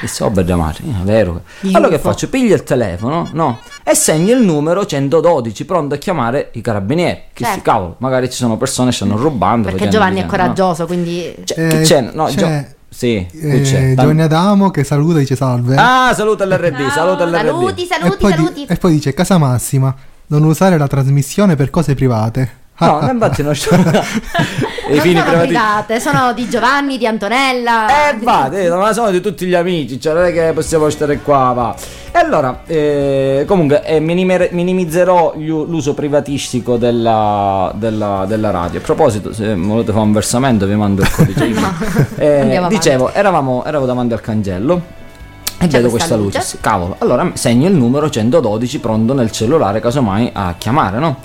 Disse, 0.00 0.24
oh 0.24 0.30
bella 0.30 0.56
madre, 0.56 0.82
è 0.82 1.02
vero. 1.04 1.42
Allora 1.72 1.88
che 1.90 1.98
faccio? 1.98 2.28
Piglio 2.28 2.54
il 2.54 2.62
telefono, 2.62 3.28
no? 3.32 3.58
E 3.84 3.94
segno 3.94 4.32
il 4.34 4.42
numero 4.42 4.84
112, 4.84 5.64
pronto 5.66 5.94
a 5.94 5.98
chiamare 5.98 6.50
i 6.52 6.60
carabinieri. 6.62 7.22
Che 7.32 7.44
Certo. 7.44 7.58
si 7.58 7.62
cavolo, 7.62 7.94
magari 7.98 8.28
ci 8.30 8.36
sono 8.36 8.56
persone 8.56 8.90
che 8.90 8.96
stanno 8.96 9.16
rubando. 9.16 9.68
Perché 9.68 9.88
Giovanni 9.88 10.20
è 10.20 10.24
dicendo, 10.24 10.36
no? 10.36 10.42
coraggioso, 10.42 10.86
quindi... 10.86 11.34
Cioè, 11.44 11.64
Eh, 11.64 11.68
che 11.68 11.80
c'è? 11.82 12.00
No, 12.12 12.24
c'è- 12.26 12.34
Gio- 12.34 12.74
sì, 12.90 13.26
Eh, 13.32 13.60
c'è? 13.62 13.94
Giovanni 13.94 14.22
Adamo 14.22 14.70
che 14.70 14.82
saluta 14.84 15.16
e 15.18 15.20
dice 15.20 15.36
salve. 15.36 15.76
Ah, 15.78 16.12
saluta 16.14 16.44
l'RD, 16.44 16.88
saluta 16.90 17.24
l'RD. 17.24 17.36
Saluti, 17.46 17.82
e, 17.82 17.86
saluti, 17.86 18.16
di- 18.26 18.30
saluti. 18.32 18.64
e 18.68 18.76
poi 18.76 18.92
dice 18.92 19.14
Casa 19.14 19.38
Massima, 19.38 19.94
non 20.26 20.42
usare 20.44 20.76
la 20.76 20.86
trasmissione 20.88 21.54
per 21.56 21.70
cose 21.70 21.94
private. 21.94 22.58
No, 22.80 22.98
ma 23.00 23.10
infatti 23.12 23.42
non 23.42 23.54
sto... 23.54 23.74
I 23.74 23.78
non 23.80 25.00
fini 25.00 25.16
sono 25.18 25.24
privati- 25.24 25.46
private, 25.46 26.00
sono 26.00 26.32
di 26.32 26.48
Giovanni, 26.48 26.98
di 26.98 27.06
Antonella. 27.06 28.10
Eh, 28.10 28.16
va, 28.22 28.50
eh, 28.50 28.68
ma 28.70 28.92
sono 28.92 29.10
di 29.10 29.20
tutti 29.20 29.46
gli 29.46 29.54
amici, 29.54 30.00
cioè 30.00 30.14
non 30.14 30.24
è 30.24 30.32
che 30.32 30.52
possiamo 30.52 30.88
stare 30.90 31.18
qua, 31.20 31.52
va. 31.54 31.74
E 32.12 32.18
allora, 32.18 32.62
eh, 32.66 33.44
comunque, 33.46 33.84
eh, 33.84 34.00
minimizzerò 34.00 35.34
gli- 35.36 35.46
l'uso 35.48 35.94
privatistico 35.94 36.76
della, 36.76 37.70
della- 37.74 38.24
della 38.26 38.50
radio. 38.50 38.80
A 38.80 38.82
proposito, 38.82 39.32
se 39.32 39.54
volete 39.54 39.92
fare 39.92 40.04
un 40.04 40.12
versamento, 40.12 40.66
vi 40.66 40.74
mando 40.74 41.02
il 41.02 41.10
codice. 41.12 41.44
email. 41.44 41.74
Eh, 42.16 42.40
Andiamo 42.40 42.66
avanti. 42.66 42.74
dicevo, 42.76 43.12
eravamo, 43.12 43.64
ero 43.64 43.84
davanti 43.86 44.12
al 44.14 44.20
cancello. 44.20 44.98
E 45.62 45.66
C'è 45.66 45.76
vedo 45.76 45.90
questa 45.90 46.14
questa 46.14 46.16
luce. 46.16 46.38
luce. 46.38 46.58
Cavolo, 46.62 46.96
allora 46.98 47.30
segno 47.34 47.68
il 47.68 47.74
numero 47.74 48.08
112 48.08 48.78
pronto 48.80 49.12
nel 49.12 49.30
cellulare, 49.30 49.78
casomai 49.80 50.30
a 50.32 50.54
chiamare, 50.56 50.98
no? 50.98 51.16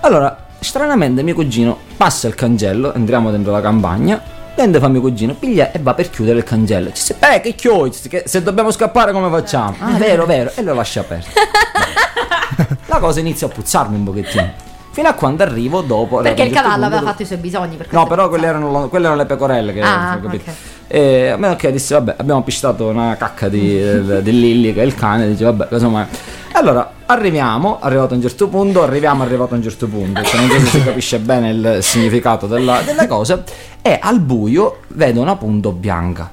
Allora, 0.00 0.36
stranamente 0.60 1.22
mio 1.22 1.34
cugino 1.34 1.76
passa 1.96 2.28
il 2.28 2.34
cancello, 2.34 2.92
entriamo 2.94 3.30
dentro 3.30 3.52
la 3.52 3.60
campagna, 3.60 4.20
prende 4.54 4.78
fa 4.78 4.88
mio 4.88 5.00
cugino, 5.00 5.34
piglia 5.34 5.70
e 5.72 5.78
va 5.80 5.94
per 5.94 6.10
chiudere 6.10 6.38
il 6.38 6.44
cancello. 6.44 6.86
Ci 6.88 6.92
dice, 6.94 7.14
beh, 7.18 7.40
che 7.40 7.54
chiudi? 7.54 7.96
Che- 8.08 8.24
Se 8.26 8.42
dobbiamo 8.42 8.70
scappare 8.70 9.12
come 9.12 9.28
facciamo? 9.30 9.76
Ah, 9.80 9.92
vero, 9.98 10.26
vero, 10.26 10.50
e 10.54 10.62
lo 10.62 10.74
lascia 10.74 11.00
aperto. 11.00 11.30
la 12.86 12.98
cosa 12.98 13.20
inizia 13.20 13.46
a 13.46 13.50
puzzarmi 13.50 13.96
un 13.96 14.04
pochettino. 14.04 14.66
Fino 14.90 15.08
a 15.08 15.12
quando 15.12 15.44
arrivo 15.44 15.80
dopo... 15.80 16.16
Perché 16.22 16.42
il 16.42 16.52
cavallo 16.52 16.86
aveva 16.86 17.02
fatto 17.02 17.22
i 17.22 17.24
suoi 17.24 17.38
bisogni. 17.38 17.78
No, 17.90 18.06
però 18.08 18.28
quelle 18.28 18.46
erano, 18.48 18.88
quelle 18.88 19.04
erano 19.06 19.20
le 19.20 19.26
pecorelle 19.26 19.72
che 19.72 19.80
Ah, 19.80 20.18
capito? 20.20 20.50
E 20.90 21.28
a 21.28 21.36
me 21.36 21.48
ok, 21.48 21.68
disse 21.68 21.94
vabbè, 21.94 22.14
abbiamo 22.18 22.42
pisciato 22.42 22.88
una 22.88 23.14
cacca 23.16 23.48
di, 23.48 23.78
del- 23.78 24.22
di 24.24 24.32
Lilli 24.32 24.72
che 24.72 24.80
è 24.82 24.84
il 24.84 24.94
cane, 24.94 25.28
dice 25.28 25.44
vabbè, 25.44 25.68
casomai. 25.68 26.06
Allora, 26.52 26.90
arriviamo, 27.06 27.78
arrivato 27.80 28.14
a 28.14 28.16
un 28.16 28.22
certo 28.22 28.48
punto, 28.48 28.82
arriviamo 28.82 29.22
arrivato 29.22 29.52
a 29.54 29.58
un 29.58 29.62
certo 29.62 29.86
punto, 29.86 30.22
cioè 30.22 30.40
non 30.40 30.50
so 30.50 30.58
se 30.60 30.66
si 30.78 30.82
capisce 30.82 31.18
bene 31.20 31.50
il 31.50 31.78
significato 31.82 32.46
della, 32.46 32.80
della 32.80 33.06
cosa, 33.06 33.42
e 33.82 33.98
al 34.00 34.18
buio 34.20 34.78
vedo 34.88 35.20
una 35.20 35.36
punto 35.36 35.72
bianca. 35.72 36.28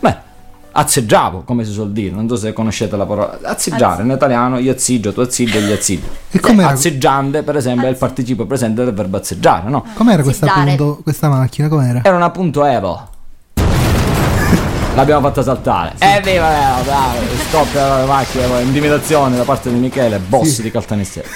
Beh, 0.00 0.16
azzeggiavo, 0.72 1.42
come 1.44 1.64
si 1.64 1.70
suol 1.70 1.92
dire, 1.92 2.14
non 2.14 2.26
so 2.28 2.36
se 2.36 2.52
conoscete 2.54 2.96
la 2.96 3.04
parola, 3.06 3.38
azzeggiare 3.42 4.02
in 4.02 4.10
italiano, 4.10 4.58
io 4.58 4.72
azziggio, 4.72 5.12
tu 5.12 5.20
azzigli, 5.20 5.58
gli 5.58 5.70
azzigli. 5.72 6.02
E 6.30 6.40
com'era- 6.40 6.70
Azzeggiante, 6.70 7.42
per 7.42 7.56
esempio, 7.56 7.86
è 7.86 7.90
il 7.90 7.96
participio 7.96 8.46
presente 8.46 8.84
del 8.84 8.94
verbo 8.94 9.18
azzeggiare, 9.18 9.68
no? 9.68 9.84
Com'era 9.94 10.22
questa, 10.22 10.46
appunto, 10.76 11.00
questa 11.02 11.28
macchina? 11.28 11.68
Com'era? 11.68 12.00
Era 12.02 12.16
una 12.16 12.30
punto 12.30 12.64
Evo. 12.64 13.08
L'abbiamo 14.94 15.26
fatta 15.26 15.42
saltare. 15.42 15.94
Evviva 15.98 16.74
Evo, 16.76 16.82
bravo. 16.84 17.18
Scoppia 17.50 17.98
la 17.98 18.04
macchina, 18.04 18.60
intimidazione 18.60 19.36
da 19.36 19.42
parte 19.42 19.68
di 19.72 19.78
Michele, 19.78 20.18
boss 20.18 20.60
di 20.60 20.70
Caltanissetta. 20.70 21.28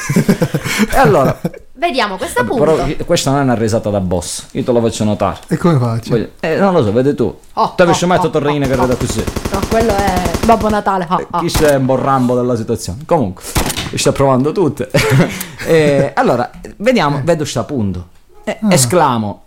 e 0.93 0.97
allora, 0.97 1.37
Vediamo 1.73 2.17
questo 2.17 2.45
punto. 2.45 2.63
però 2.63 2.87
questa 3.05 3.31
non 3.33 3.41
è 3.41 3.43
una 3.43 3.55
risata 3.55 3.91
da 3.91 3.99
boss, 3.99 4.47
io 4.53 4.63
te 4.63 4.71
lo 4.71 4.81
faccio 4.81 5.03
notare. 5.03 5.39
E 5.49 5.57
come 5.57 5.77
faccio? 5.77 6.11
Voglio- 6.11 6.31
eh, 6.39 6.57
non 6.57 6.73
lo 6.73 6.85
so, 6.85 6.93
vedi 6.93 7.15
tu. 7.17 7.37
Oh, 7.55 7.69
tu 7.71 7.75
capisci 7.77 8.05
oh, 8.05 8.07
mai 8.07 8.19
oh, 8.19 8.21
sto 8.21 8.31
torrino 8.31 8.65
oh, 8.65 8.69
che 8.69 8.75
oh. 8.75 8.81
ride 8.81 8.97
così? 8.97 9.25
No, 9.51 9.61
quello 9.69 9.97
è 9.97 10.31
Babbo 10.45 10.69
Natale. 10.69 11.07
ah, 11.09 11.27
ah. 11.31 11.41
Chi 11.41 11.47
c'è 11.49 11.75
un 11.75 11.87
po' 11.87 11.97
rambo 11.97 12.37
della 12.37 12.55
situazione? 12.55 13.01
Comunque, 13.07 13.43
le 13.91 13.99
sta 13.99 14.13
provando 14.13 14.53
tutte. 14.53 14.89
Eh, 15.69 16.13
allora, 16.15 16.51
vediamo, 16.77 17.21
vedo 17.23 17.45
sta 17.45 17.63
punto. 17.63 18.09
Eh, 18.45 18.59
Esclamo. 18.71 19.43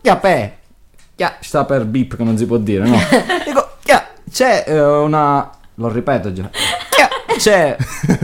Chiapè. 0.00 0.57
Chia, 1.18 1.36
sta 1.40 1.64
per 1.64 1.84
beep 1.84 2.14
che 2.14 2.22
non 2.22 2.38
si 2.38 2.46
può 2.46 2.58
dire, 2.58 2.86
no? 2.86 2.96
Dico, 3.44 3.70
chia, 3.82 4.06
c'è 4.30 4.62
eh, 4.68 4.80
una... 4.80 5.50
Lo 5.74 5.88
ripeto 5.88 6.32
già. 6.32 6.48
Chia, 6.90 7.08
c'è 7.36 7.76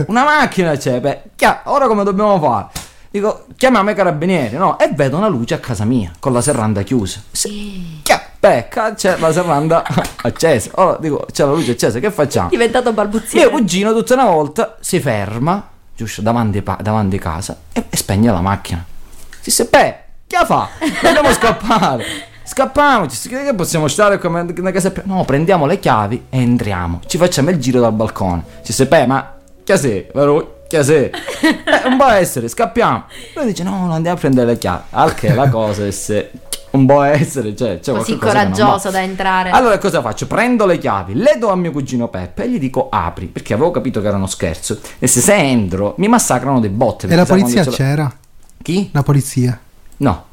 una 0.07 0.23
macchina, 0.23 0.77
c'è. 0.77 1.01
Beh, 1.01 1.23
ora 1.65 1.87
come 1.87 2.05
dobbiamo 2.05 2.39
fare? 2.39 2.67
Dico, 3.11 3.47
chiamiamo 3.57 3.89
i 3.89 3.95
carabinieri, 3.95 4.55
no? 4.55 4.79
E 4.79 4.87
vedo 4.93 5.17
una 5.17 5.27
luce 5.27 5.55
a 5.55 5.59
casa 5.59 5.83
mia, 5.83 6.13
con 6.19 6.31
la 6.31 6.39
serranda 6.39 6.83
chiusa. 6.83 7.19
Sì. 7.31 7.99
Chia, 8.01 8.29
becca, 8.39 8.93
c'è 8.93 9.17
la 9.17 9.33
serranda 9.33 9.83
accesa. 10.23 10.69
Ora 10.75 10.97
dico, 10.97 11.25
c'è 11.29 11.43
la 11.43 11.51
luce 11.51 11.71
accesa, 11.71 11.99
che 11.99 12.11
facciamo? 12.11 12.47
Diventato 12.47 12.85
Mio 12.85 12.93
balbuziere. 12.93 13.49
cugino 13.49 13.91
tutta 13.91 14.13
una 14.13 14.27
volta 14.27 14.77
si 14.79 15.01
ferma, 15.01 15.67
giusto, 15.93 16.21
davanti, 16.21 16.61
pa- 16.61 16.77
davanti 16.79 17.19
casa 17.19 17.57
e, 17.73 17.87
e 17.89 17.97
spegne 17.97 18.31
la 18.31 18.39
macchina. 18.39 18.85
Si 19.31 19.49
dice, 19.49 19.65
beh, 19.65 19.95
che 20.27 20.37
fa? 20.45 20.69
Dobbiamo 21.01 21.33
scappare. 21.33 22.31
Scappiamo, 22.45 23.07
ci- 23.07 23.27
che 23.27 23.53
possiamo 23.55 23.87
stare 23.87 24.19
come 24.19 24.41
una 24.57 24.71
casa 24.71 24.91
No, 25.03 25.23
prendiamo 25.25 25.65
le 25.65 25.79
chiavi 25.79 26.25
e 26.29 26.39
entriamo. 26.41 26.99
Ci 27.05 27.17
facciamo 27.17 27.49
il 27.49 27.57
giro 27.57 27.79
dal 27.79 27.91
balcone. 27.93 28.43
Ci 28.63 28.71
beh, 28.85 29.07
ma 29.07 29.33
che 29.63 29.77
sei? 29.77 30.05
Vero? 30.13 30.63
Che 30.67 30.83
sei? 30.83 31.09
Eh, 31.65 31.89
non 31.89 31.97
può 31.97 32.07
essere, 32.07 32.47
scappiamo. 32.47 33.05
Lui 33.35 33.45
dice, 33.47 33.63
no, 33.63 33.85
no, 33.87 33.93
andiamo 33.93 34.17
a 34.17 34.19
prendere 34.19 34.47
le 34.47 34.57
chiavi. 34.57 34.83
Al 34.91 35.13
che 35.13 35.33
la 35.33 35.49
cosa 35.49 35.85
è 35.85 35.91
se... 35.91 36.31
Un 36.71 36.85
può 36.85 37.03
essere, 37.03 37.55
cioè, 37.55 37.79
c'è 37.79 37.93
Così 37.93 38.11
non 38.11 38.19
coraggioso 38.19 38.89
da 38.89 39.01
entrare. 39.01 39.49
Allora 39.51 39.77
cosa 39.77 40.01
faccio? 40.01 40.27
Prendo 40.27 40.65
le 40.65 40.77
chiavi, 40.77 41.13
le 41.15 41.37
do 41.39 41.49
a 41.49 41.55
mio 41.55 41.71
cugino 41.71 42.09
Peppe 42.09 42.43
e 42.43 42.49
gli 42.49 42.59
dico 42.59 42.89
apri, 42.89 43.27
perché 43.27 43.53
avevo 43.53 43.71
capito 43.71 44.01
che 44.01 44.07
era 44.07 44.17
uno 44.17 44.27
scherzo. 44.27 44.79
E 44.99 45.07
se, 45.07 45.21
se 45.21 45.33
entro 45.35 45.93
mi 45.99 46.09
massacrano 46.09 46.59
dei 46.59 46.69
botte. 46.69 47.07
E 47.07 47.15
la 47.15 47.25
polizia 47.25 47.63
c'era? 47.63 48.03
l'ho- 48.03 48.13
Chi? 48.61 48.89
La 48.91 49.03
polizia. 49.03 49.57
No. 49.97 50.24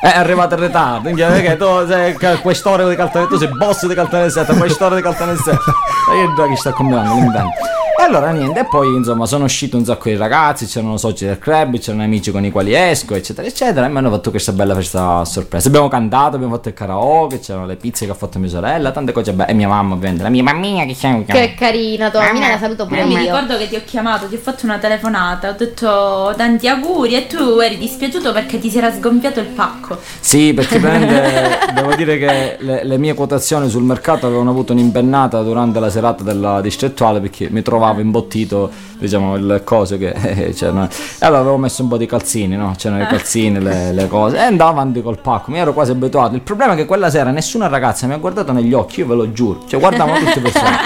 È 0.00 0.06
arrivato 0.06 0.54
in 0.54 0.60
ritardo, 0.60 1.08
minchia, 1.08 1.28
perché 1.28 1.56
tu 1.56 1.86
sei 1.86 2.14
questore 2.40 2.88
di 2.88 2.94
Caltanissetta, 2.94 3.34
tu 3.34 3.36
sei 3.36 3.48
boss 3.56 3.86
di 3.86 3.94
Caltanissetta, 3.94 4.54
questore 4.54 4.96
di 4.96 5.02
Caltanissetta. 5.02 5.72
Ma 6.08 6.14
io 6.14 6.34
già 6.34 6.46
che 6.46 6.56
sta 6.56 6.70
combinando, 6.70 7.14
l'invento. 7.14 7.50
E 8.00 8.04
allora 8.04 8.30
niente, 8.30 8.60
e 8.60 8.64
poi 8.64 8.94
insomma 8.94 9.26
sono 9.26 9.42
uscito 9.42 9.76
un 9.76 9.84
sacco 9.84 10.08
di 10.08 10.14
ragazzi, 10.14 10.66
c'erano 10.66 10.96
soci 10.96 11.24
del 11.24 11.40
club, 11.40 11.78
c'erano 11.78 12.04
amici 12.04 12.30
con 12.30 12.44
i 12.44 12.52
quali 12.52 12.72
esco, 12.72 13.16
eccetera, 13.16 13.44
eccetera, 13.44 13.86
e 13.86 13.88
mi 13.88 13.98
hanno 13.98 14.08
fatto 14.08 14.30
questa 14.30 14.52
bella 14.52 14.72
festa 14.76 15.24
sorpresa. 15.24 15.66
Abbiamo 15.66 15.88
cantato, 15.88 16.36
abbiamo 16.36 16.54
fatto 16.54 16.68
il 16.68 16.74
karaoke, 16.74 17.40
c'erano 17.40 17.66
le 17.66 17.74
pizze 17.74 18.04
che 18.04 18.12
ha 18.12 18.14
fatto 18.14 18.38
mia 18.38 18.50
sorella, 18.50 18.92
tante 18.92 19.10
cose 19.10 19.32
belle, 19.32 19.50
e 19.50 19.54
mia 19.54 19.66
mamma 19.66 19.94
ovviamente, 19.94 20.22
la 20.22 20.28
mia 20.28 20.44
mammina 20.44 20.84
che 20.84 20.94
c'è 20.94 21.24
Che 21.24 21.54
carina, 21.58 22.08
tua 22.08 22.20
mammina 22.20 22.50
la 22.50 22.58
saluto 22.58 22.86
pure 22.86 23.00
Io 23.00 23.06
mi 23.08 23.16
ricordo 23.16 23.58
che 23.58 23.68
ti 23.68 23.74
ho 23.74 23.82
chiamato, 23.84 24.28
ti 24.28 24.36
ho 24.36 24.38
fatto 24.38 24.64
una 24.64 24.78
telefonata, 24.78 25.48
ho 25.48 25.54
detto 25.58 26.32
tanti 26.36 26.68
auguri 26.68 27.16
e 27.16 27.26
tu 27.26 27.58
eri 27.58 27.78
dispiaciuto 27.78 28.32
perché 28.32 28.60
ti 28.60 28.70
si 28.70 28.78
era 28.78 28.92
sgonfiato 28.92 29.40
il 29.40 29.46
pacco. 29.46 29.98
Sì, 30.20 30.54
perché 30.54 30.78
praticamente 30.78 31.72
devo 31.74 31.96
dire 31.96 32.16
che 32.16 32.58
le, 32.60 32.84
le 32.84 32.96
mie 32.96 33.14
quotazioni 33.14 33.68
sul 33.68 33.82
mercato 33.82 34.26
avevano 34.26 34.50
avuto 34.50 34.72
un'impennata 34.72 35.42
durante 35.42 35.80
la 35.80 35.90
serata 35.90 36.22
della 36.22 36.60
distrettuale 36.60 37.18
perché 37.18 37.48
mi 37.50 37.60
trovavo 37.60 37.86
imbottito, 37.96 38.70
diciamo, 38.98 39.36
il 39.36 39.62
coso 39.64 39.96
che 39.98 40.10
eh, 40.12 40.52
c'erano. 40.52 40.84
E 40.84 41.26
allora 41.26 41.40
avevo 41.40 41.56
messo 41.56 41.82
un 41.82 41.88
po' 41.88 41.96
di 41.96 42.06
calzini, 42.06 42.56
no? 42.56 42.74
C'erano 42.76 43.02
i 43.02 43.06
calzini, 43.06 43.60
le, 43.60 43.92
le 43.92 44.08
cose. 44.08 44.36
E 44.36 44.40
andavo 44.40 44.70
avanti 44.70 45.02
col 45.02 45.18
pacco, 45.18 45.50
mi 45.50 45.58
ero 45.58 45.72
quasi 45.72 45.90
abituato. 45.92 46.34
Il 46.34 46.42
problema 46.42 46.74
è 46.74 46.76
che 46.76 46.86
quella 46.86 47.10
sera 47.10 47.30
nessuna 47.30 47.68
ragazza 47.68 48.06
mi 48.06 48.14
ha 48.14 48.18
guardato 48.18 48.52
negli 48.52 48.72
occhi, 48.72 49.00
io 49.00 49.06
ve 49.06 49.14
lo 49.14 49.32
giuro. 49.32 49.64
Cioè, 49.66 49.80
guardavano 49.80 50.18
tutte 50.18 50.40
persone. 50.40 50.76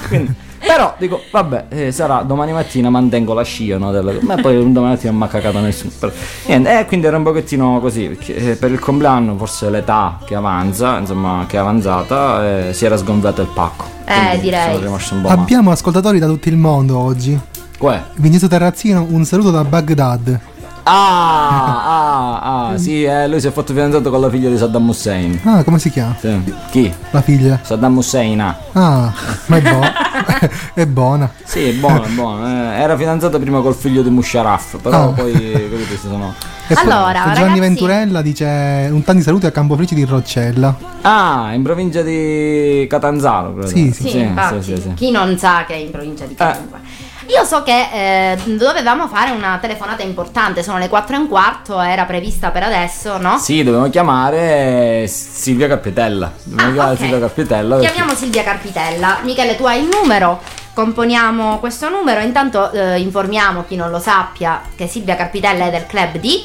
Quindi, 0.08 0.34
però 0.64 0.94
dico, 0.96 1.20
vabbè, 1.30 1.66
eh, 1.70 1.92
sarà 1.92 2.22
domani 2.22 2.52
mattina 2.52 2.88
mantengo 2.88 3.34
la 3.34 3.42
scia, 3.42 3.78
no? 3.78 3.90
della- 3.90 4.14
ma 4.20 4.36
poi 4.36 4.54
domani 4.72 4.92
mattina 4.94 5.10
non 5.10 5.20
mi 5.20 5.26
ha 5.26 5.28
cagato 5.28 5.58
nessuno. 5.58 5.92
Però, 5.98 6.12
niente, 6.46 6.78
eh, 6.78 6.86
quindi 6.86 7.06
era 7.06 7.16
un 7.16 7.24
pochettino 7.24 7.80
così, 7.80 8.06
perché 8.06 8.34
eh, 8.36 8.56
per 8.56 8.70
il 8.70 8.78
compleanno 8.78 9.36
forse 9.36 9.70
l'età 9.70 10.18
che 10.24 10.34
avanza, 10.34 10.98
insomma, 10.98 11.44
che 11.48 11.56
è 11.56 11.60
avanzata, 11.60 12.68
eh, 12.68 12.72
si 12.72 12.84
era 12.84 12.96
sgonfiato 12.96 13.42
il 13.42 13.48
pacco. 13.52 13.84
Eh, 14.12 14.40
direi. 14.40 14.84
Abbiamo 15.26 15.70
ascoltatori 15.70 16.18
da 16.18 16.26
tutto 16.26 16.48
il 16.48 16.56
mondo 16.56 16.98
oggi. 16.98 17.38
Qual 17.78 17.94
è? 17.94 18.02
Vincenzo 18.16 18.48
Terrazzino, 18.48 19.06
un 19.08 19.24
saluto 19.24 19.50
da 19.50 19.64
Baghdad. 19.64 20.38
Ah, 20.84 22.11
ah, 22.40 22.68
ah, 22.70 22.78
sì, 22.78 23.04
eh, 23.04 23.28
lui 23.28 23.40
si 23.40 23.46
è 23.46 23.50
fatto 23.52 23.72
fidanzato 23.72 24.10
con 24.10 24.20
la 24.20 24.30
figlia 24.30 24.48
di 24.48 24.56
Saddam 24.56 24.88
Hussein. 24.88 25.40
Ah, 25.44 25.62
come 25.64 25.78
si 25.78 25.90
chiama? 25.90 26.16
Sì. 26.20 26.54
Chi? 26.70 26.92
La 27.10 27.20
figlia. 27.22 27.58
Saddam 27.62 27.96
Hussein, 27.96 28.40
ah. 28.40 28.56
Ah, 28.72 29.12
ma 29.46 29.56
è 29.56 29.60
buona. 29.62 29.92
è 30.74 30.86
buona. 30.86 31.30
Sì, 31.44 31.68
è 31.68 31.72
buono, 31.74 32.04
è 32.04 32.08
buono. 32.10 32.46
eh. 32.46 32.80
era 32.80 32.96
fidanzato 32.96 33.38
prima 33.38 33.60
col 33.60 33.74
figlio 33.74 34.02
di 34.02 34.10
Musharraf, 34.10 34.78
però 34.80 35.08
Ah. 35.08 35.12
poi, 35.12 35.32
capite, 35.32 35.96
si 35.98 36.06
sono... 36.08 36.34
E 36.68 36.74
poi 36.74 36.84
Allora, 36.84 37.12
Gianni 37.24 37.34
ragazzi- 37.40 37.60
Venturella 37.60 38.22
dice 38.22 38.88
un 38.90 39.02
tanti 39.04 39.22
saluti 39.22 39.46
a 39.46 39.50
Campofelice 39.50 39.94
di 39.94 40.04
Roccella. 40.04 40.74
Ah, 41.02 41.50
in 41.52 41.62
provincia 41.62 42.02
di 42.02 42.86
Catanzaro, 42.88 43.52
credo. 43.52 43.66
Sì, 43.68 43.90
sì. 43.92 44.08
Sì, 44.08 44.28
sì, 44.60 44.76
sì. 44.80 44.94
chi 44.94 45.10
non 45.10 45.36
sa 45.38 45.64
che 45.66 45.74
è 45.74 45.76
in 45.78 45.90
provincia 45.90 46.24
di 46.24 46.34
Comunque. 46.36 46.78
Io 47.28 47.44
so 47.44 47.62
che 47.62 47.88
eh, 48.32 48.36
dovevamo 48.56 49.06
fare 49.08 49.30
una 49.30 49.58
telefonata 49.60 50.02
importante, 50.02 50.62
sono 50.62 50.78
le 50.78 50.88
4 50.88 51.14
e 51.14 51.18
un 51.18 51.28
quarto, 51.28 51.80
era 51.80 52.04
prevista 52.04 52.50
per 52.50 52.64
adesso, 52.64 53.16
no? 53.18 53.38
Sì, 53.38 53.62
dobbiamo 53.62 53.88
chiamare 53.90 55.06
Silvia 55.06 55.68
Capitella. 55.68 56.30
Dobbiamo 56.42 56.70
Ah, 56.70 56.72
chiamare 56.74 56.92
ok. 56.94 56.98
Silvia 57.00 57.18
Capitella. 57.20 57.76
perché- 57.76 57.92
Chiamiamo 57.92 58.16
Silvia 58.18 58.42
Carpitella. 58.42 59.18
Michele, 59.22 59.56
tu 59.56 59.64
hai 59.64 59.82
il 59.82 59.88
numero, 59.90 60.40
componiamo 60.74 61.58
questo 61.58 61.88
numero, 61.88 62.20
intanto 62.20 62.70
eh, 62.72 62.98
informiamo 63.00 63.64
chi 63.66 63.76
non 63.76 63.90
lo 63.90 63.98
sappia 64.00 64.60
che 64.74 64.86
Silvia 64.88 65.14
Carpitella 65.16 65.66
è 65.66 65.70
del 65.70 65.86
club 65.86 66.16
di... 66.18 66.44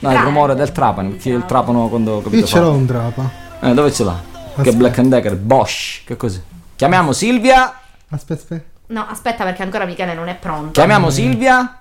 No, 0.00 0.12
il 0.12 0.18
rumore 0.18 0.54
del 0.54 0.70
trapano, 0.70 1.08
perché 1.10 1.30
il 1.30 1.44
trapano 1.44 1.88
quando 1.88 2.18
capito 2.22 2.36
Io 2.42 2.46
ce 2.46 2.60
l'ho 2.60 2.70
un 2.72 2.86
drapa. 2.86 3.28
Eh, 3.60 3.74
dove 3.74 3.90
ce 3.92 4.04
l'ha? 4.04 4.16
Che 4.54 4.60
Aspetta. 4.60 4.76
Black 4.76 4.98
and 4.98 5.08
Decker, 5.10 5.36
Bosch, 5.36 6.04
che 6.04 6.16
cos'è? 6.16 6.38
Chiamiamo 6.76 7.12
Silvia. 7.12 7.72
Aspetta, 8.10 8.40
aspetta. 8.40 8.64
No, 8.88 9.06
aspetta 9.08 9.44
perché 9.44 9.62
ancora 9.62 9.84
Michele 9.84 10.14
non 10.14 10.28
è 10.28 10.34
pronto. 10.34 10.72
Chiamiamo 10.72 11.10
Silvia. 11.10 11.78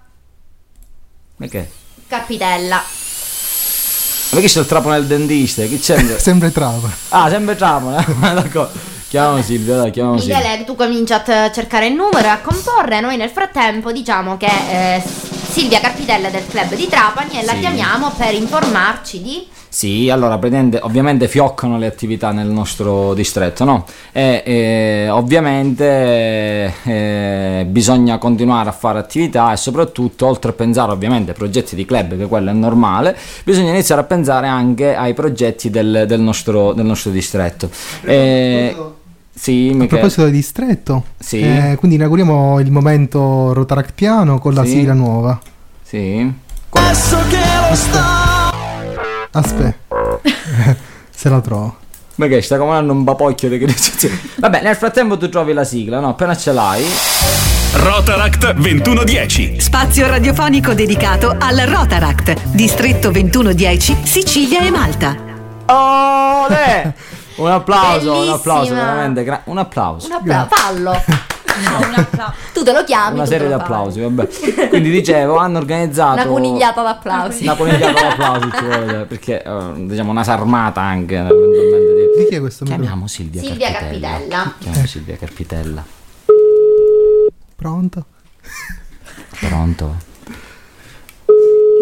Ma 1.38 1.48
che? 1.48 1.70
Carpitella. 2.08 2.84
Ma 4.32 4.40
chi 4.42 4.48
c'è 4.48 4.60
il 4.60 4.66
trapano 4.66 4.96
del 4.96 5.06
dentista? 5.08 5.64
Chi 5.66 5.80
c'è? 5.80 5.98
Sempre 6.20 6.52
trapa. 6.52 6.90
Ah, 7.10 7.30
sempre 7.30 7.56
trapano, 7.56 7.98
eh? 7.98 8.04
D'accordo. 8.34 8.96
Chiamiamo 9.08 9.42
Silvia, 9.42 9.78
dai, 9.78 9.92
chiamiamo 9.92 10.18
Silvia. 10.18 10.38
Michele, 10.40 10.64
tu 10.66 10.76
cominci 10.76 11.14
a 11.14 11.20
t- 11.22 11.50
cercare 11.52 11.88
il 11.88 11.94
numero 11.94 12.26
e 12.28 12.30
a 12.30 12.40
comporre. 12.42 13.00
Noi 13.00 13.16
nel 13.16 13.30
frattempo 13.30 13.94
diciamo 13.94 14.36
che 14.36 14.48
eh, 14.98 15.02
Silvia 15.50 15.80
Carpitella 15.80 16.28
è 16.28 16.32
del 16.32 16.46
club 16.46 16.74
di 16.76 16.90
Trapani 16.90 17.40
e 17.40 17.46
la 17.46 17.54
Sì. 17.54 17.60
chiamiamo 17.60 18.10
per 18.12 18.34
informarci 18.34 19.22
di... 19.22 19.48
Sì, 19.78 20.10
allora, 20.10 20.40
praticamente, 20.40 20.80
ovviamente 20.82 21.28
fioccano 21.28 21.78
le 21.78 21.86
attività 21.86 22.32
nel 22.32 22.48
nostro 22.48 23.14
distretto, 23.14 23.64
no? 23.64 23.86
E 24.12 24.42
eh, 24.44 25.10
ovviamente 25.12 26.74
eh, 26.84 27.64
bisogna 27.70 28.18
continuare 28.18 28.70
a 28.70 28.72
fare 28.72 28.98
attività 28.98 29.54
e 29.54 29.58
soprattutto, 29.58 30.26
oltre 30.26 30.50
a 30.50 30.54
pensare 30.56 30.92
ovviamente 30.92 31.30
ai 31.30 31.38
progetti 31.38 31.76
di 31.76 31.86
club, 31.86 32.18
che 32.18 32.26
quello 32.26 32.50
è 32.50 32.54
normale, 32.54 33.16
bisogna 33.44 33.70
iniziare 33.70 34.02
a 34.02 34.06
pensare 34.06 34.48
anche 34.48 34.96
ai 34.96 35.14
progetti 35.14 35.70
del, 35.70 36.06
del 36.08 36.22
nostro, 36.22 36.74
del 36.74 36.86
nostro 36.86 37.12
distretto. 37.12 37.70
Eh, 38.02 38.76
sì, 39.32 39.68
A 39.70 39.74
Michele. 39.74 39.88
proposito 39.90 40.24
del 40.24 40.32
distretto, 40.32 41.04
Sì. 41.20 41.40
eh, 41.42 41.76
quindi 41.78 41.98
inauguriamo 41.98 42.60
il 42.62 42.72
momento 42.72 43.54
Rotaractiano 43.54 44.40
con 44.40 44.56
la 44.56 44.64
Sì. 44.64 44.70
sigla 44.72 44.94
nuova. 44.94 45.40
Sì. 45.84 46.34
Aspetta. 49.38 49.76
Se 51.14 51.30
la 51.30 51.42
trovo. 51.42 51.78
Ma 52.16 52.26
che 52.28 52.42
sta 52.42 52.58
comandando 52.58 52.94
un 52.94 53.04
papocchio 53.04 53.48
di 53.50 53.60
creazione. 53.60 54.20
Vabbè, 54.38 54.62
nel 54.62 54.76
frattempo 54.76 55.18
tu 55.18 55.30
trovi 55.30 55.54
la 55.54 55.64
sigla, 55.64 56.00
no? 56.00 56.10
Appena 56.10 56.36
ce 56.36 56.52
l'hai. 56.52 56.84
Rotaract 57.74 58.54
2110. 58.54 59.60
Spazio 59.60 60.08
radiofonico 60.08 60.74
dedicato 60.74 61.36
al 61.38 61.58
Rotaract, 61.58 62.34
distretto 62.54 63.12
2110, 63.12 63.98
Sicilia 64.04 64.62
e 64.62 64.72
Malta. 64.72 65.16
Olè! 65.68 66.92
Un 67.36 67.52
applauso, 67.52 68.22
un 68.24 68.30
applauso, 68.30 68.70
Bellissima. 68.70 68.86
veramente. 68.94 69.24
gra- 69.24 69.42
un 69.46 69.58
applauso. 69.60 70.08
Un 70.08 70.14
applauso, 70.14 70.48
fallo. 70.50 71.04
No, 72.18 72.34
tu 72.54 72.64
te 72.64 72.72
lo 72.72 72.84
chiami. 72.84 73.16
Una 73.16 73.26
serie 73.26 73.48
di 73.48 73.54
applausi, 73.54 74.00
vabbè. 74.02 74.28
Quindi 74.70 74.90
dicevo, 74.90 75.38
hanno 75.38 75.58
organizzato 75.58 76.14
Una 76.22 76.26
conigliata 76.26 76.82
d'applausi. 76.84 77.44
Una 77.44 77.56
conigliata 77.56 78.02
d'applausi 78.02 78.50
ci 78.58 78.64
vuole, 78.66 79.06
perché 79.06 79.44
eh, 79.44 79.72
diciamo 79.78 80.12
una 80.12 80.24
sarmata 80.24 80.82
anche 80.82 81.16
eventualmente 81.16 81.94
di- 82.18 82.26
chi 82.30 82.36
è 82.36 82.40
questo? 82.40 82.66
Chiamiamo 82.66 83.08
Silvia, 83.08 83.42
Silvia 83.42 83.72
Carpitella. 83.72 84.08
Carpitella. 84.10 84.54
Chiamiamo 84.60 84.88
Silvia 84.88 85.16
Carpitella. 85.18 85.84
Pronto? 87.56 88.06
Pronto? 89.40 89.96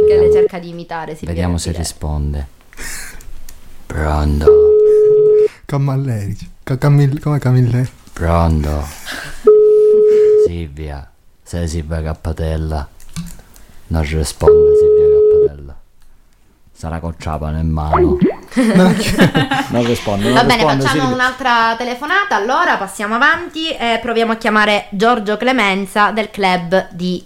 Che 0.08 0.18
le 0.18 0.32
cerca 0.32 0.60
di 0.60 0.70
imitare 0.70 1.12
Silvia 1.16 1.30
Vediamo 1.34 1.58
se 1.58 1.72
Carpitella. 1.72 1.84
risponde. 1.84 2.48
Pronto? 3.86 4.46
Cammalleri. 5.66 6.38
Ca- 6.64 6.78
Camil- 6.78 7.20
come 7.20 7.40
Camilleri? 7.40 7.90
Pronto? 8.14 8.88
Silvia, 10.46 11.10
sei 11.44 11.68
Silvia 11.68 12.02
Cappatella? 12.02 12.88
Non 13.88 14.02
risponde 14.04 14.76
Silvia 14.78 15.06
Cappatella. 15.20 15.76
Sarà 16.72 17.00
con 17.00 17.16
ciapano 17.18 17.58
in 17.58 17.70
mano. 17.70 18.18
non 18.76 19.86
risponde, 19.86 20.26
non 20.26 20.34
Va 20.34 20.44
bene, 20.44 20.56
risponde, 20.56 20.84
facciamo 20.84 21.02
Silvia. 21.02 21.16
un'altra 21.16 21.76
telefonata. 21.78 22.36
Allora 22.36 22.78
passiamo 22.78 23.16
avanti 23.16 23.70
e 23.70 24.00
proviamo 24.02 24.34
a 24.34 24.36
chiamare 24.36 24.88
Giorgio 24.92 25.38
Clemenza 25.38 26.12
del 26.12 26.30
club 26.30 26.90
di 26.92 27.24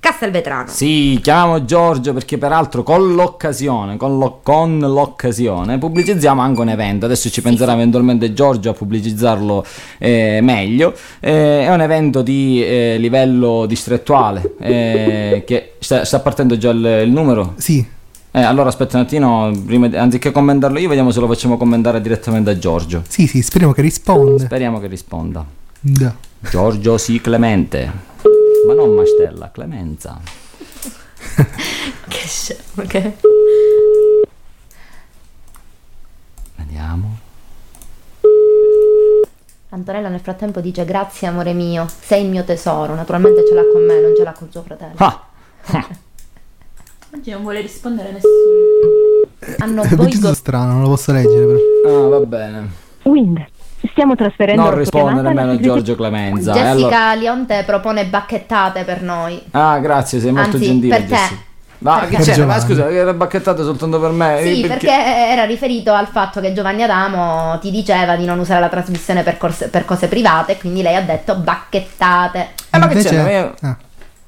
Castelvetrano. 0.00 0.68
Sì, 0.68 1.20
chiamiamo 1.22 1.66
Giorgio 1.66 2.14
perché 2.14 2.38
peraltro 2.38 2.82
con 2.82 3.14
l'occasione, 3.14 3.98
con, 3.98 4.16
lo- 4.16 4.40
con 4.42 4.78
l'occasione 4.78 5.76
pubblicizziamo 5.76 6.40
anche 6.40 6.60
un 6.62 6.70
evento. 6.70 7.04
Adesso 7.04 7.28
ci 7.28 7.42
penserà 7.42 7.74
eventualmente 7.74 8.32
Giorgio 8.32 8.70
a 8.70 8.72
pubblicizzarlo 8.72 9.62
eh, 9.98 10.40
meglio. 10.42 10.94
Eh, 11.20 11.66
è 11.66 11.72
un 11.72 11.82
evento 11.82 12.22
di 12.22 12.64
eh, 12.64 12.96
livello 12.98 13.66
distrettuale 13.66 14.54
eh, 14.58 15.44
che 15.46 15.74
sta, 15.78 16.06
sta 16.06 16.20
partendo 16.20 16.56
già 16.56 16.70
il, 16.70 17.02
il 17.04 17.10
numero. 17.10 17.52
Sì. 17.58 17.86
Eh, 18.32 18.40
allora 18.40 18.70
aspetta 18.70 18.96
un 18.96 19.02
attimo, 19.02 19.50
prima 19.66 19.90
anziché 20.00 20.30
commentarlo 20.30 20.78
io, 20.78 20.88
vediamo 20.88 21.10
se 21.10 21.20
lo 21.20 21.26
facciamo 21.26 21.58
commentare 21.58 22.00
direttamente 22.00 22.48
a 22.48 22.58
Giorgio. 22.58 23.02
Sì, 23.06 23.26
sì, 23.26 23.42
speriamo 23.42 23.74
che 23.74 23.82
risponda. 23.82 24.44
Speriamo 24.44 24.80
che 24.80 24.86
risponda. 24.86 25.44
Da. 25.78 26.14
Giorgio 26.48 26.96
sì 26.96 27.20
Clemente. 27.20 28.08
Ma 28.66 28.74
non 28.74 28.94
Mastella, 28.94 29.50
Clemenza. 29.50 30.20
Che 32.08 32.18
scemo 32.26 32.86
che... 32.86 33.16
Vediamo. 36.56 37.18
Antonella 39.70 40.08
nel 40.08 40.20
frattempo 40.20 40.60
dice 40.60 40.84
grazie 40.84 41.28
amore 41.28 41.52
mio, 41.52 41.86
sei 42.00 42.24
il 42.24 42.30
mio 42.30 42.44
tesoro. 42.44 42.94
Naturalmente 42.94 43.46
ce 43.46 43.54
l'ha 43.54 43.64
con 43.72 43.84
me, 43.84 44.00
non 44.00 44.14
ce 44.16 44.24
l'ha 44.24 44.32
con 44.32 44.50
suo 44.50 44.62
fratello. 44.62 44.94
Ah! 44.96 45.26
Oggi 47.14 47.30
non 47.30 47.42
vuole 47.42 47.60
rispondere 47.60 48.12
nessuno. 48.12 49.28
Hanno 49.58 49.82
È 49.82 49.88
voi 49.88 50.06
preciso 50.06 50.28
go- 50.28 50.34
strano, 50.34 50.72
non 50.72 50.82
lo 50.82 50.88
posso 50.88 51.12
leggere 51.12 51.46
però. 51.46 52.06
Ah, 52.06 52.08
va 52.08 52.20
bene. 52.20 52.70
Wind, 53.02 53.46
stiamo 53.90 54.14
trasferendo 54.14 54.62
Non 54.62 54.74
risponde 54.76 55.22
nemmeno 55.22 55.58
Giorgio 55.58 55.94
Clemenza. 55.96 56.52
E 56.52 56.54
Jessica 56.54 56.68
allora- 56.70 57.14
Lionte 57.14 57.62
propone 57.66 58.06
bacchettate 58.06 58.84
per 58.84 59.02
noi. 59.02 59.40
Ah, 59.52 59.78
grazie, 59.78 60.20
sei 60.20 60.32
molto 60.32 60.56
Anzi, 60.56 60.66
gentile. 60.68 60.96
per 60.96 61.04
te. 61.06 61.14
Jessica. 61.14 61.40
Ma 61.82 61.98
Perché? 62.00 62.16
che 62.16 62.22
c'è? 62.24 62.34
Per 62.34 62.46
Ma 62.46 62.60
scusa, 62.60 62.86
che 62.88 62.94
era 62.96 63.14
bacchettato 63.14 63.64
soltanto 63.64 63.98
per 63.98 64.10
me? 64.10 64.40
Sì, 64.42 64.62
Eh, 64.62 64.66
perché 64.68 64.90
era 64.90 65.44
riferito 65.44 65.94
al 65.94 66.08
fatto 66.08 66.38
che 66.40 66.52
Giovanni 66.52 66.82
Adamo 66.82 67.58
ti 67.58 67.70
diceva 67.70 68.16
di 68.16 68.26
non 68.26 68.38
usare 68.38 68.60
la 68.60 68.68
trasmissione 68.68 69.22
per, 69.22 69.38
corse- 69.38 69.68
per 69.68 69.86
cose 69.86 70.06
private, 70.06 70.58
quindi 70.58 70.82
lei 70.82 70.96
ha 70.96 71.00
detto 71.02 71.36
bacchettate. 71.36 72.48
Eh, 72.70 72.78
ma 72.78 72.86
che 72.86 72.92
Invece- 72.98 73.14
c'è? 73.14 73.32
Io- 73.38 73.54
Ah. 73.62 73.76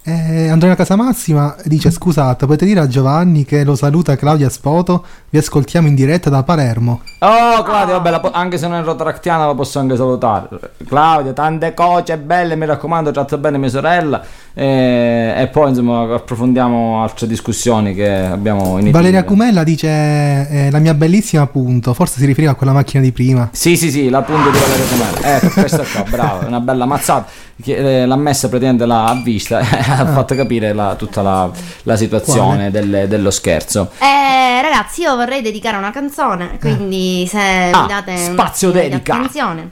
Eh, 0.05 0.49
Andrea 0.49 0.75
Casamassima 0.75 1.55
dice 1.65 1.93
scusate 1.93 2.45
potete 2.47 2.65
dire 2.65 2.81
a 2.81 2.89
Giovanni 2.89 3.45
che 3.45 3.63
lo 3.63 3.77
saluta 3.77 4.17
Claudia 4.17 4.49
Spoto 4.49 5.05
vi 5.33 5.39
ascoltiamo 5.39 5.89
in 5.89 5.95
diretta 5.95 6.29
da 6.29 6.43
Palermo 6.43 7.01
Oh, 7.21 7.63
Claudia, 7.63 7.99
vabbè, 7.99 8.21
po- 8.21 8.31
anche 8.33 8.59
se 8.59 8.67
non 8.69 8.81
è 8.81 8.83
rotaractiana 8.83 9.47
la 9.47 9.55
posso 9.55 9.79
anche 9.79 9.95
salutare. 9.97 10.49
Claudia, 10.89 11.33
tante 11.33 11.73
cose 11.73 12.19
belle, 12.19 12.57
mi 12.57 12.67
raccomando, 12.67 13.13
tratta 13.13 13.39
bene 13.39 13.59
mia 13.59 13.69
sorella. 13.69 14.21
eh, 14.53 15.33
e 15.39 15.47
poi, 15.47 15.69
insomma, 15.71 16.15
approfondiamo 16.17 17.01
altre 17.01 17.29
discussioni 17.29 17.95
che 17.95 18.11
abbiamo 18.13 18.73
iniziato. 18.73 18.91
Valeria 18.99 19.23
Cumella 19.25 19.63
dice 19.63 19.87
eh, 19.89 20.69
la 20.73 20.81
mia 20.81 20.95
bellissima 20.95 21.47
punto 21.47 21.95
forse 21.95 22.19
si 22.19 22.27
riferiva 22.27 22.53
a 22.53 22.55
quella 22.57 22.73
macchina 22.73 23.01
di 23.03 23.13
prima 23.13 23.49
Sì, 23.53 23.77
sì, 23.77 23.91
sì, 23.93 24.09
la 24.11 24.23
punta 24.23 24.51
di 24.51 24.59
Valeria 24.59 24.85
Comella. 24.91 25.37
Ecco, 25.37 25.61
questa 25.61 25.83
qua, 25.85 26.03
brava, 26.11 26.47
una 26.47 26.61
bella 26.61 26.85
mazzata. 26.87 27.27
Che, 27.63 28.03
eh, 28.03 28.07
l'ha 28.07 28.17
messa 28.17 28.49
praticamente 28.49 28.85
l'ha 28.85 29.05
ha 29.07 29.15
vista 29.23 29.61
e 29.63 29.67
ha 29.79 30.07
fatto 30.07 30.35
capire 30.35 30.73
la- 30.73 30.97
tutta 30.97 31.23
la, 31.23 31.49
la 31.85 31.95
situazione 31.97 32.73
del- 32.73 33.07
dello 33.09 33.31
scherzo. 33.31 33.91
Eh, 34.01 34.61
ragazzi, 34.61 35.03
io 35.03 35.15
vorrei 35.25 35.41
dedicare 35.43 35.77
una 35.77 35.91
canzone, 35.93 36.59
quindi 36.61 37.27
se 37.29 37.71
Ah, 37.73 37.83
mi 37.83 37.87
date 37.89 38.17
spazio 38.17 38.71
dedica. 38.71 39.15
attenzione. 39.15 39.71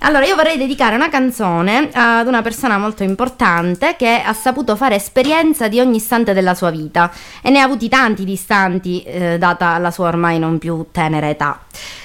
Allora, 0.00 0.26
io 0.26 0.36
vorrei 0.36 0.58
dedicare 0.58 0.94
una 0.94 1.08
canzone 1.08 1.88
ad 1.92 2.26
una 2.26 2.42
persona 2.42 2.76
molto 2.78 3.02
importante 3.02 3.96
che 3.96 4.22
ha 4.24 4.32
saputo 4.34 4.76
fare 4.76 4.94
esperienza 4.94 5.68
di 5.68 5.80
ogni 5.80 5.96
istante 5.96 6.32
della 6.34 6.54
sua 6.54 6.70
vita 6.70 7.10
e 7.42 7.48
ne 7.50 7.60
ha 7.60 7.64
avuti 7.64 7.88
tanti 7.88 8.24
di 8.24 8.32
istanti, 8.32 9.02
eh, 9.02 9.38
data 9.38 9.78
la 9.78 9.90
sua 9.90 10.08
ormai 10.08 10.38
non 10.38 10.58
più 10.58 10.86
tenera 10.92 11.28
età. 11.28 11.60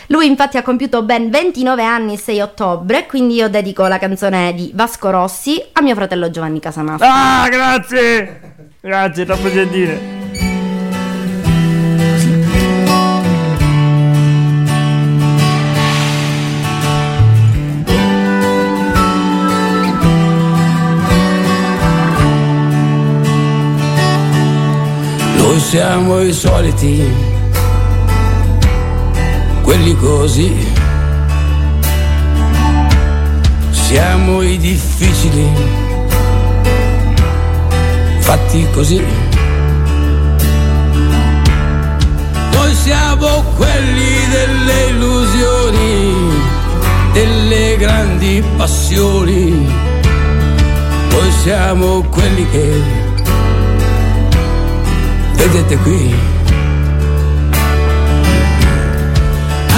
Lui 0.07 0.25
infatti 0.25 0.57
ha 0.57 0.63
compiuto 0.63 1.03
ben 1.03 1.29
29 1.29 1.83
anni 1.83 2.13
il 2.13 2.19
6 2.19 2.39
ottobre, 2.39 3.05
quindi 3.07 3.35
io 3.35 3.49
dedico 3.49 3.85
la 3.87 3.99
canzone 3.99 4.53
di 4.53 4.71
Vasco 4.73 5.09
Rossi 5.09 5.61
a 5.73 5.81
mio 5.81 5.93
fratello 5.93 6.29
Giovanni 6.31 6.59
Casamassa. 6.61 7.05
Ah, 7.43 7.49
grazie! 7.49 8.41
Grazie, 8.79 9.25
troppo 9.25 9.51
gentile. 9.51 10.20
Siamo 25.71 26.19
i 26.19 26.33
soliti, 26.33 27.01
quelli 29.61 29.95
così. 29.95 30.53
Siamo 33.69 34.41
i 34.41 34.57
difficili, 34.57 35.47
fatti 38.19 38.67
così. 38.73 39.01
Noi 42.51 42.73
siamo 42.73 43.41
quelli 43.55 44.27
delle 44.29 44.87
illusioni, 44.89 46.15
delle 47.13 47.77
grandi 47.77 48.43
passioni. 48.57 49.69
Noi 51.11 51.31
siamo 51.41 52.01
quelli 52.09 52.45
che 52.49 53.10
vedete 55.41 55.75
qui. 55.77 56.15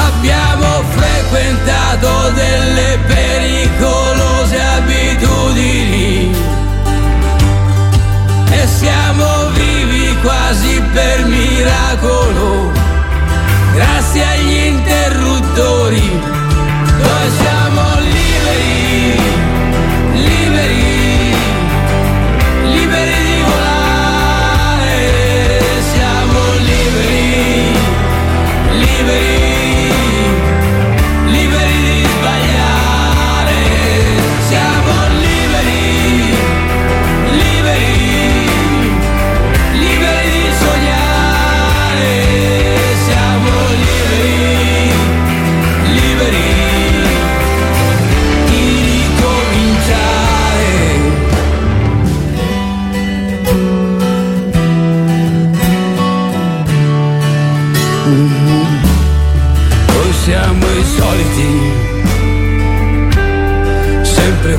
Abbiamo 0.07 0.83
frequentato 0.89 2.31
delle 2.31 2.99
pericolose 3.07 4.61
abitudini 4.61 6.35
e 8.51 8.67
siamo 8.67 9.49
vivi 9.53 10.15
quasi 10.21 10.81
per 10.91 11.25
miracolo, 11.25 12.71
grazie 13.73 14.25
agli 14.25 14.65
interruttori. 14.67 16.32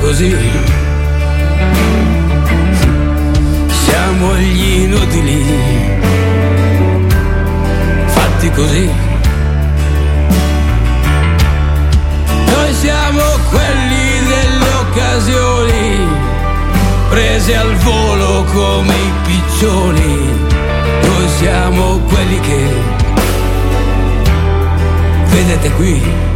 così. 0.05 0.35
Siamo 3.85 4.35
gli 4.35 4.83
inutili, 4.83 5.43
fatti 8.05 8.51
così. 8.51 8.89
Noi 12.53 12.73
siamo 12.73 13.23
quelli 13.49 14.05
delle 14.31 14.69
occasioni, 14.83 16.07
prese 17.09 17.55
al 17.55 17.73
volo 17.77 18.43
come 18.53 18.93
i 18.93 19.11
piccioni. 19.25 20.29
Noi 21.01 21.27
siamo 21.39 21.99
quelli 22.09 22.39
che... 22.41 23.03
Vedete 25.31 25.71
qui 25.71 26.34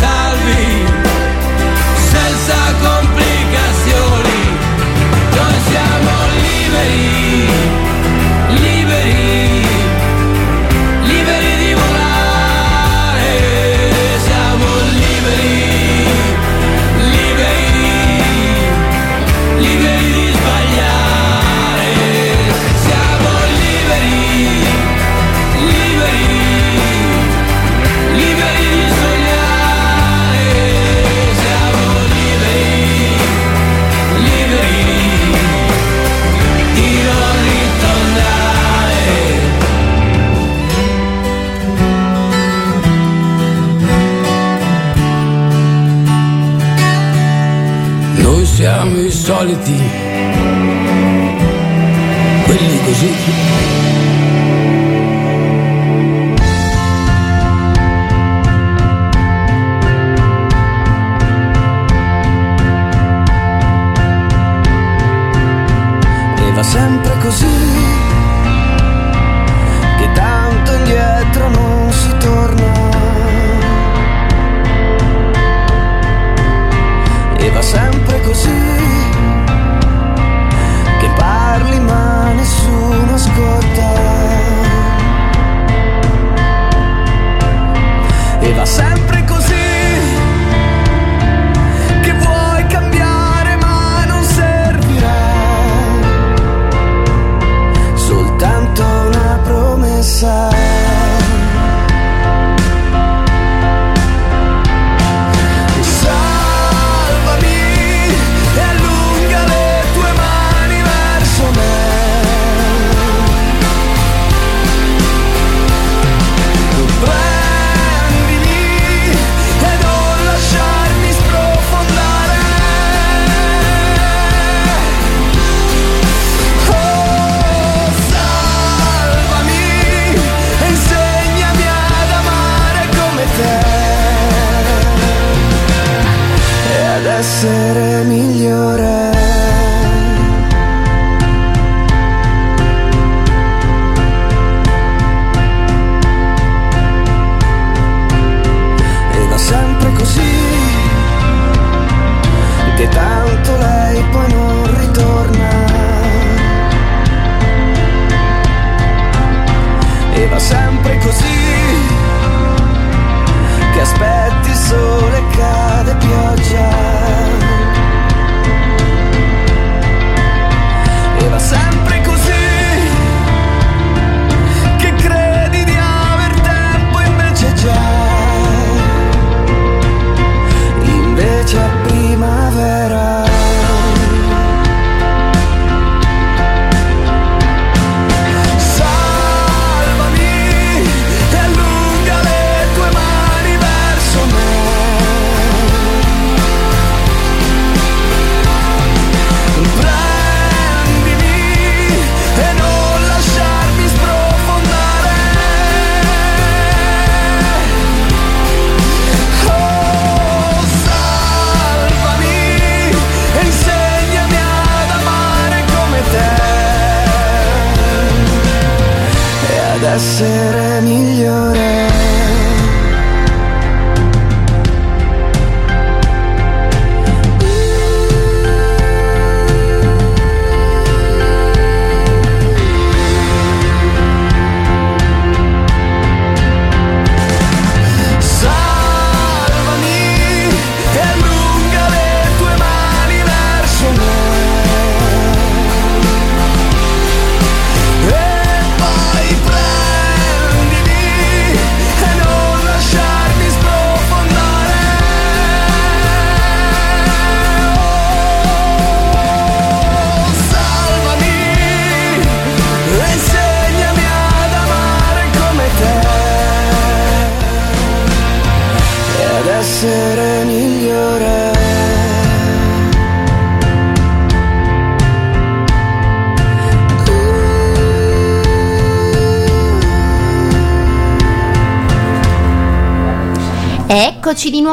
salvi. 0.00 0.63
soliti, 49.24 49.80
quelli 52.44 52.78
così. 52.84 53.63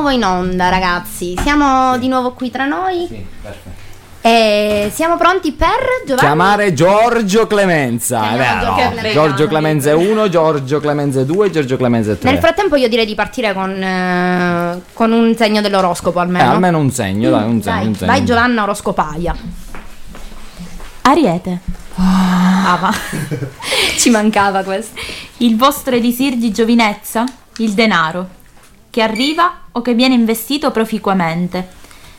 Nuovo 0.01 0.09
in 0.09 0.23
onda, 0.25 0.69
ragazzi. 0.69 1.35
Siamo 1.41 1.95
di 1.99 2.07
nuovo 2.07 2.33
qui 2.33 2.49
tra 2.49 2.65
noi. 2.65 3.07
E 4.23 4.91
siamo 4.93 5.17
pronti 5.17 5.51
per 5.51 5.67
Giovanni? 6.05 6.27
Chiamare 6.27 6.73
Giorgio 6.73 7.45
Clemenza, 7.47 8.31
è 8.33 8.37
vero. 8.37 8.59
Giorgio 8.59 8.73
Clemenza. 8.89 9.11
Giorgio 9.11 9.47
Clemenza 9.47 9.95
1, 9.95 10.29
Giorgio 10.29 10.79
Clemenza 10.79 11.23
2, 11.23 11.49
Giorgio 11.51 11.77
Clemenza 11.77 12.15
3. 12.15 12.31
Nel 12.31 12.39
frattempo 12.39 12.75
io 12.75 12.87
direi 12.87 13.05
di 13.05 13.15
partire 13.15 13.53
con, 13.53 13.69
eh, 13.81 14.81
con 14.93 15.11
un 15.11 15.35
segno 15.35 15.61
dell'oroscopo 15.61 16.19
Eh, 16.19 16.23
almeno. 16.23 16.51
almeno 16.51 16.77
un 16.79 16.91
segno, 16.91 17.29
dai, 17.29 17.43
un 17.47 17.61
segno, 17.61 17.75
Dai, 17.77 17.87
un 17.87 17.95
segno. 17.95 18.11
vai 18.11 18.25
Giovanna 18.25 18.63
oroscopaia. 18.63 19.35
Ariete. 21.03 21.59
Ah, 21.95 22.77
ma 22.79 22.93
ci 23.97 24.09
mancava 24.09 24.63
questo. 24.63 24.99
Il 25.37 25.57
vostro 25.57 25.95
elisir 25.95 26.35
di 26.37 26.51
giovinezza? 26.51 27.23
Il 27.57 27.73
denaro. 27.73 28.27
Che 28.91 29.01
arriva 29.01 29.60
o 29.73 29.81
che 29.81 29.93
viene 29.93 30.13
investito 30.13 30.71
proficuamente. 30.71 31.67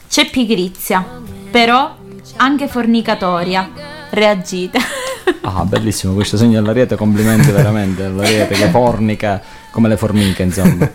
C'è 0.08 0.28
pigrizia, 0.30 1.04
però 1.50 1.96
anche 2.36 2.68
fornicatoria. 2.68 3.70
Reagite. 4.10 4.78
Ah, 5.44 5.64
bellissimo 5.64 6.14
questo 6.14 6.36
segno 6.36 6.60
dell'ariete, 6.60 6.96
complimenti 6.96 7.50
veramente 7.50 8.04
all'ariete 8.04 8.54
che 8.54 8.68
fornica 8.70 9.40
come 9.70 9.88
le 9.88 9.96
formiche, 9.96 10.42
insomma. 10.42 10.88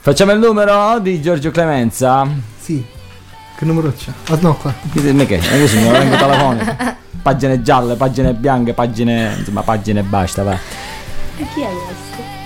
Facciamo 0.00 0.32
il 0.32 0.38
numero 0.38 0.98
di 1.00 1.20
Giorgio 1.20 1.50
Clemenza? 1.50 2.26
Sì. 2.58 2.84
Che 3.56 3.64
numero 3.64 3.92
c'è? 3.92 4.10
Ah, 4.28 4.38
no, 4.40 4.54
qua. 4.56 4.72
Ditemi 4.82 5.26
che, 5.26 5.38
è 5.38 5.60
così, 5.60 5.82
non 5.82 5.92
vengo 5.92 6.16
telefonico. 6.16 6.76
Pagine 7.20 7.60
gialle, 7.62 7.94
pagine 7.96 8.32
bianche, 8.32 8.72
pagine, 8.72 9.34
insomma, 9.38 9.62
pagine 9.62 10.00
e 10.00 10.04
basta, 10.04 10.42
va. 10.42 10.58
Chi 11.36 11.42
è 11.42 11.68
questo? 11.68 12.37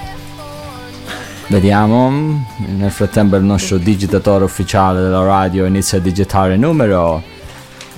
Vediamo. 1.53 2.47
Nel 2.57 2.91
frattempo 2.91 3.37
il 3.37 3.43
nostro 3.43 3.77
digitatore 3.77 4.43
ufficiale 4.45 5.03
della 5.03 5.23
radio 5.23 5.67
inizia 5.67 5.99
a 5.99 6.01
digitare 6.01 6.55
il 6.55 6.59
numero. 6.59 7.23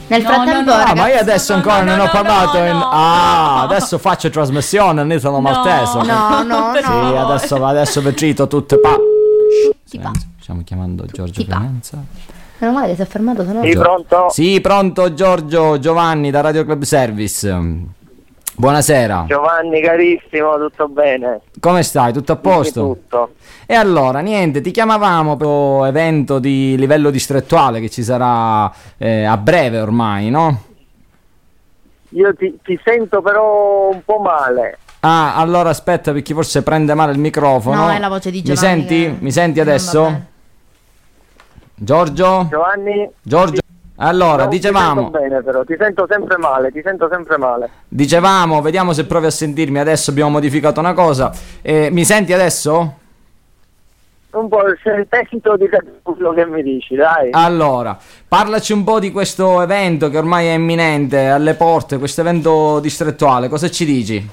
Nel 0.09 0.23
No, 0.23 0.29
frattempo, 0.29 0.71
no, 0.73 0.77
no. 0.77 0.83
Ah, 0.83 0.87
ragazzi, 0.87 0.99
ma 0.99 1.09
io 1.09 1.19
adesso 1.21 1.53
no, 1.53 1.59
ancora 1.59 1.79
no, 1.79 1.85
non 1.85 1.97
no, 1.99 2.03
ho 2.03 2.09
parlato 2.11 2.59
no, 2.59 2.67
in... 2.67 2.77
no. 2.77 2.89
Ah, 2.91 3.63
adesso 3.63 3.99
faccio 3.99 4.29
trasmissione 4.29 5.03
in 5.03 5.11
italo 5.13 5.39
maltese. 5.39 5.99
No, 5.99 6.43
no, 6.43 6.43
no. 6.73 6.73
Sì, 6.75 7.17
adesso, 7.17 7.65
adesso 7.65 8.01
vi 8.01 8.17
cito 8.17 8.49
tutte 8.49 8.81
pa... 8.81 8.97
Pa- 10.01 10.11
Stiamo 10.41 10.63
chiamando 10.65 11.07
Giorgio 11.07 11.45
Clemenza. 11.45 12.03
Meno 12.59 12.73
male 12.73 12.89
che 12.89 12.97
si 12.97 13.03
è 13.03 13.07
fermato, 13.07 13.45
sennò... 13.45 13.63
Sì, 13.63 13.71
pronto? 13.71 14.27
Sì, 14.31 14.61
pronto 14.61 15.15
Giorgio 15.15 15.79
Giovanni 15.79 16.33
da 16.33 16.41
Radio 16.41 16.65
Club 16.65 16.83
Service. 16.83 17.57
Buonasera. 18.57 19.25
Giovanni 19.27 19.81
carissimo, 19.83 20.57
tutto 20.59 20.87
bene? 20.89 21.41
Come 21.59 21.83
stai? 21.83 22.13
Tutto 22.13 22.33
a 22.33 22.39
Dimmi 22.41 22.55
posto? 22.55 22.81
Tutto. 22.87 23.31
E 23.67 23.75
allora, 23.75 24.21
niente, 24.21 24.61
ti 24.61 24.71
chiamavamo 24.71 25.37
per 25.37 25.47
un 25.47 25.87
evento 25.87 26.39
di 26.39 26.77
livello 26.79 27.11
distrettuale 27.11 27.81
che 27.81 27.91
ci 27.91 28.05
sarà 28.05 28.73
eh, 28.97 29.25
a 29.25 29.37
breve 29.37 29.81
ormai, 29.81 30.31
no? 30.31 30.63
Io 32.11 32.33
ti, 32.37 32.59
ti 32.63 32.79
sento 32.85 33.21
però 33.23 33.89
un 33.91 34.03
po' 34.05 34.19
male. 34.19 34.79
Ah, 35.01 35.35
allora 35.35 35.71
aspetta 35.71 36.13
perché 36.13 36.33
forse 36.33 36.63
prende 36.63 36.95
male 36.95 37.11
il 37.13 37.19
microfono. 37.19 37.87
No, 37.87 37.91
è 37.91 37.99
la 37.99 38.09
voce 38.09 38.31
di 38.31 38.39
Mi 38.39 38.55
Giovanni 38.55 38.61
senti? 38.87 39.03
che- 39.05 39.17
Mi 39.19 39.33
senti 39.33 39.61
adesso? 39.61 40.21
Giorgio? 41.75 42.47
Giovanni? 42.49 43.11
Giorgio? 43.21 43.63
Allora, 43.97 44.49
Ti 44.49 44.57
dicevamo, 44.57 45.03
sento 45.03 45.19
bene 45.19 45.43
però, 45.43 45.65
ti 45.65 45.77
sento 45.79 46.07
sempre 46.11 46.37
male, 46.37 46.73
ti 46.73 46.81
sento 46.83 47.09
sempre 47.09 47.37
male. 47.39 47.71
dicevamo, 47.89 48.61
vediamo 48.61 48.93
se 48.93 49.07
provi 49.07 49.27
a 49.27 49.31
sentirmi. 49.31 49.79
Adesso 49.79 50.11
abbiamo 50.11 50.31
modificato 50.31 50.81
una 50.81 50.95
cosa. 50.95 51.33
Eh, 51.63 51.91
mi 51.93 52.05
senti 52.05 52.33
adesso? 52.33 52.99
Un 54.31 54.49
po' 54.49 54.63
sento 54.83 55.57
di 55.57 55.69
capire 55.69 56.01
quello 56.03 56.33
che 56.33 56.45
mi 56.45 56.61
dici, 56.65 56.97
dai. 56.97 57.29
Allora, 57.31 57.97
parlaci 58.27 58.73
un 58.73 58.83
po' 58.83 58.99
di 58.99 59.13
questo 59.13 59.63
evento 59.63 60.11
che 60.11 60.19
ormai 60.19 60.49
è 60.49 60.55
imminente, 60.55 61.29
alle 61.29 61.55
porte, 61.55 61.99
questo 61.99 62.23
evento 62.23 62.81
distrettuale. 62.81 63.49
Cosa 63.49 63.71
ci 63.71 63.85
dici? 63.85 64.29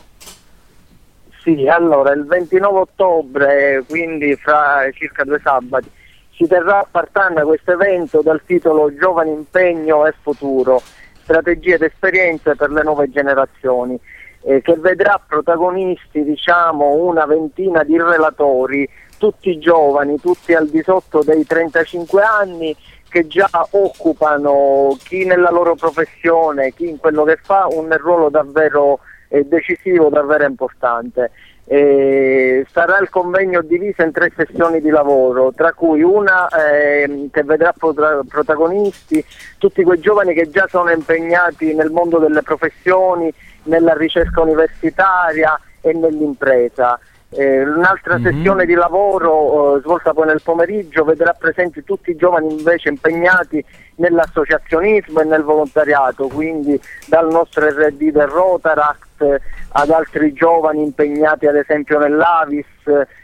Sì, 1.43 1.67
allora 1.67 2.13
il 2.13 2.26
29 2.26 2.80
ottobre, 2.80 3.84
quindi 3.88 4.36
fra 4.36 4.89
circa 4.93 5.24
due 5.24 5.39
sabati, 5.43 5.89
si 6.33 6.47
terrà 6.47 6.79
a 6.79 6.87
Partanna 6.89 7.43
questo 7.43 7.71
evento 7.71 8.21
dal 8.21 8.41
titolo 8.45 8.93
Giovani 8.95 9.31
Impegno 9.31 10.05
e 10.05 10.13
Futuro, 10.21 10.81
strategie 11.23 11.75
ed 11.75 11.83
esperienze 11.83 12.55
per 12.55 12.71
le 12.71 12.83
nuove 12.83 13.09
generazioni, 13.09 13.99
eh, 14.43 14.61
che 14.61 14.75
vedrà 14.75 15.21
protagonisti 15.25 16.23
diciamo 16.23 16.93
una 16.93 17.25
ventina 17.25 17.83
di 17.83 17.97
relatori, 17.97 18.87
tutti 19.17 19.59
giovani, 19.59 20.19
tutti 20.19 20.53
al 20.53 20.67
di 20.67 20.81
sotto 20.81 21.21
dei 21.23 21.45
35 21.45 22.21
anni, 22.23 22.75
che 23.07 23.27
già 23.27 23.49
occupano 23.71 24.97
chi 25.03 25.25
nella 25.25 25.51
loro 25.51 25.75
professione, 25.75 26.71
chi 26.71 26.89
in 26.89 26.97
quello 26.97 27.23
che 27.23 27.35
fa, 27.35 27.67
un 27.69 27.95
ruolo 27.97 28.29
davvero 28.29 28.99
eh, 29.27 29.43
decisivo, 29.45 30.09
davvero 30.09 30.45
importante. 30.45 31.31
Eh, 31.73 32.65
sarà 32.69 32.97
il 32.97 33.10
convegno 33.10 33.62
diviso 33.62 34.01
in 34.01 34.12
tre 34.12 34.29
sessioni 34.36 34.81
di 34.81 34.89
lavoro, 34.89 35.53
tra 35.55 35.71
cui 35.71 36.01
una 36.01 36.49
ehm, 36.49 37.30
che 37.32 37.43
vedrà 37.43 37.72
protra- 37.72 38.19
protagonisti 38.28 39.24
tutti 39.57 39.82
quei 39.84 40.01
giovani 40.01 40.34
che 40.34 40.49
già 40.49 40.67
sono 40.67 40.91
impegnati 40.91 41.74
nel 41.74 41.89
mondo 41.89 42.17
delle 42.17 42.41
professioni, 42.41 43.34
nella 43.63 43.93
ricerca 43.93 44.41
universitaria 44.41 45.57
e 45.80 45.93
nell'impresa. 45.93 46.99
Eh, 47.30 47.61
un'altra 47.63 48.17
Mhm. 48.17 48.24
sessione 48.26 48.65
di 48.65 48.74
lavoro 48.74 49.78
eh, 49.78 49.80
svolta 49.80 50.11
poi 50.11 50.28
nel 50.28 50.41
pomeriggio 50.43 51.05
vedrà 51.05 51.32
presenti 51.32 51.86
tutti 51.86 52.11
i 52.11 52.17
giovani 52.17 52.51
invece 52.51 52.89
impegnati 52.89 53.63
nell'associazionismo 53.95 55.22
e 55.22 55.24
nel 55.24 55.43
volontariato, 55.43 56.28
quindi 56.28 56.78
dal 57.07 57.30
nostro 57.32 57.65
RD 57.69 58.11
del 58.11 58.28
Rotaract 58.28 59.05
eh, 59.05 59.11
ad 59.22 59.89
altri 59.89 60.34
giovani 60.34 60.84
impegnati 60.84 61.47
ad 61.47 61.55
esempio 61.55 61.99
nell'Avis, 61.99 62.65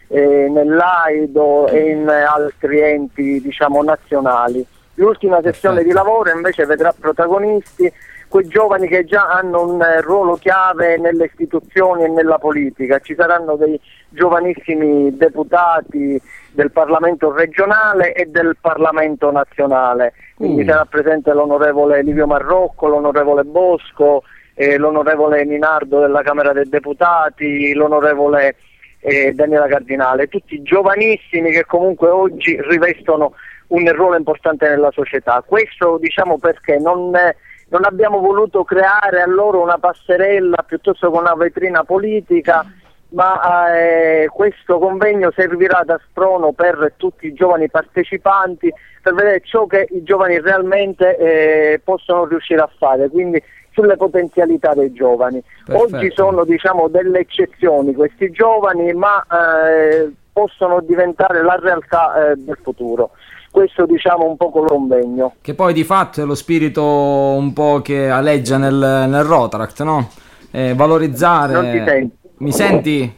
eh, 0.08 0.48
nell'AIDO 0.50 1.68
e 1.68 1.90
in 1.90 2.10
altri 2.10 2.80
enti 2.80 3.42
diciamo 3.42 3.84
nazionali. 3.84 4.66
L'ultima 4.96 5.42
sessione 5.42 5.84
di 5.84 5.92
lavoro 5.92 6.32
invece 6.32 6.66
vedrà 6.66 6.94
protagonisti 6.98 7.92
quei 8.28 8.48
giovani 8.48 8.88
che 8.88 9.06
già 9.06 9.30
hanno 9.30 9.64
un 9.72 9.82
eh, 9.82 10.02
ruolo 10.02 10.36
chiave 10.36 10.98
nelle 10.98 11.26
istituzioni 11.26 12.04
e 12.04 12.08
nella 12.10 12.38
politica. 12.38 13.00
Ci 13.00 13.16
saranno 13.16 13.56
dei 13.56 13.80
giovanissimi 14.10 15.16
deputati 15.16 16.22
del 16.52 16.72
Parlamento 16.72 17.32
regionale 17.32 18.14
e 18.14 18.26
del 18.26 18.58
Parlamento 18.60 19.32
nazionale. 19.32 20.14
Quindi 20.36 20.64
Mm. 20.64 20.68
sarà 20.68 20.86
presente 20.86 21.32
l'onorevole 21.34 22.02
Livio 22.04 22.28
Marrocco, 22.28 22.88
l'onorevole 22.88 23.44
Bosco, 23.44 24.24
eh, 24.60 24.78
l'onorevole 24.78 25.46
Ninardo 25.46 26.00
della 26.00 26.24
Camera 26.24 26.52
dei 26.52 26.68
Deputati, 26.68 27.74
l'onorevole 27.74 28.56
eh, 29.02 29.32
Daniela 29.32 29.68
Cardinale, 29.68 30.28
tutti 30.28 30.64
giovanissimi 30.64 31.52
che 31.52 31.64
comunque 31.66 32.10
oggi 32.10 32.60
rivestono 32.64 33.34
un 33.68 33.88
ruolo 33.94 34.18
importante 34.18 34.68
nella 34.68 34.90
società. 34.92 35.44
Questo 35.46 36.00
diciamo 36.00 36.40
perché 36.40 36.80
non, 36.80 37.16
eh, 37.16 37.36
non 37.70 37.86
abbiamo 37.86 38.20
voluto 38.20 38.64
creare 38.64 39.22
a 39.22 39.28
loro 39.28 39.62
una 39.62 39.78
passerella 39.78 40.64
piuttosto 40.66 41.12
che 41.12 41.18
una 41.18 41.36
vetrina 41.36 41.84
politica, 41.84 42.66
ma 43.10 43.78
eh, 43.78 44.28
questo 44.34 44.80
convegno 44.80 45.32
servirà 45.36 45.84
da 45.86 46.00
sprono 46.10 46.52
per 46.54 46.94
tutti 46.98 47.28
i 47.28 47.34
giovani 47.34 47.70
partecipanti 47.70 48.74
per 49.04 49.14
vedere 49.14 49.42
ciò 49.42 49.68
che 49.68 49.88
i 49.92 50.04
giovani 50.04 50.42
realmente 50.42 51.16
eh, 51.16 51.80
possono 51.82 52.26
riuscire 52.26 52.60
a 52.60 52.70
fare, 52.78 53.08
quindi 53.08 53.42
sulle 53.78 53.96
potenzialità 53.96 54.74
dei 54.74 54.92
giovani. 54.92 55.42
Perfetto. 55.64 55.96
Oggi 55.96 56.12
sono 56.16 56.44
diciamo 56.44 56.88
delle 56.88 57.20
eccezioni 57.20 57.94
questi 57.94 58.32
giovani, 58.32 58.92
ma 58.94 59.22
eh, 59.22 60.12
possono 60.34 60.82
diventare 60.82 61.44
la 61.44 61.60
realtà 61.62 62.32
eh, 62.32 62.36
del 62.38 62.58
futuro. 62.64 63.12
Questo 63.52 63.86
diciamo 63.86 64.26
un 64.26 64.36
po' 64.36 64.50
convegno. 64.50 65.36
Che 65.42 65.54
poi 65.54 65.74
di 65.74 65.84
fatto 65.84 66.22
è 66.22 66.26
lo 66.26 66.36
spirito 66.36 66.84
un 66.84 67.54
po' 67.54 67.82
che 67.84 68.10
aleggia 68.10 68.58
nel, 68.58 68.74
nel 69.08 69.24
Rotaract, 69.24 69.84
no? 69.84 70.10
Eh, 70.50 70.74
valorizzare. 70.76 71.54
Non 71.54 71.72
ti 71.72 71.84
sento. 71.86 72.16
Mi 72.40 72.52
senti? 72.52 73.16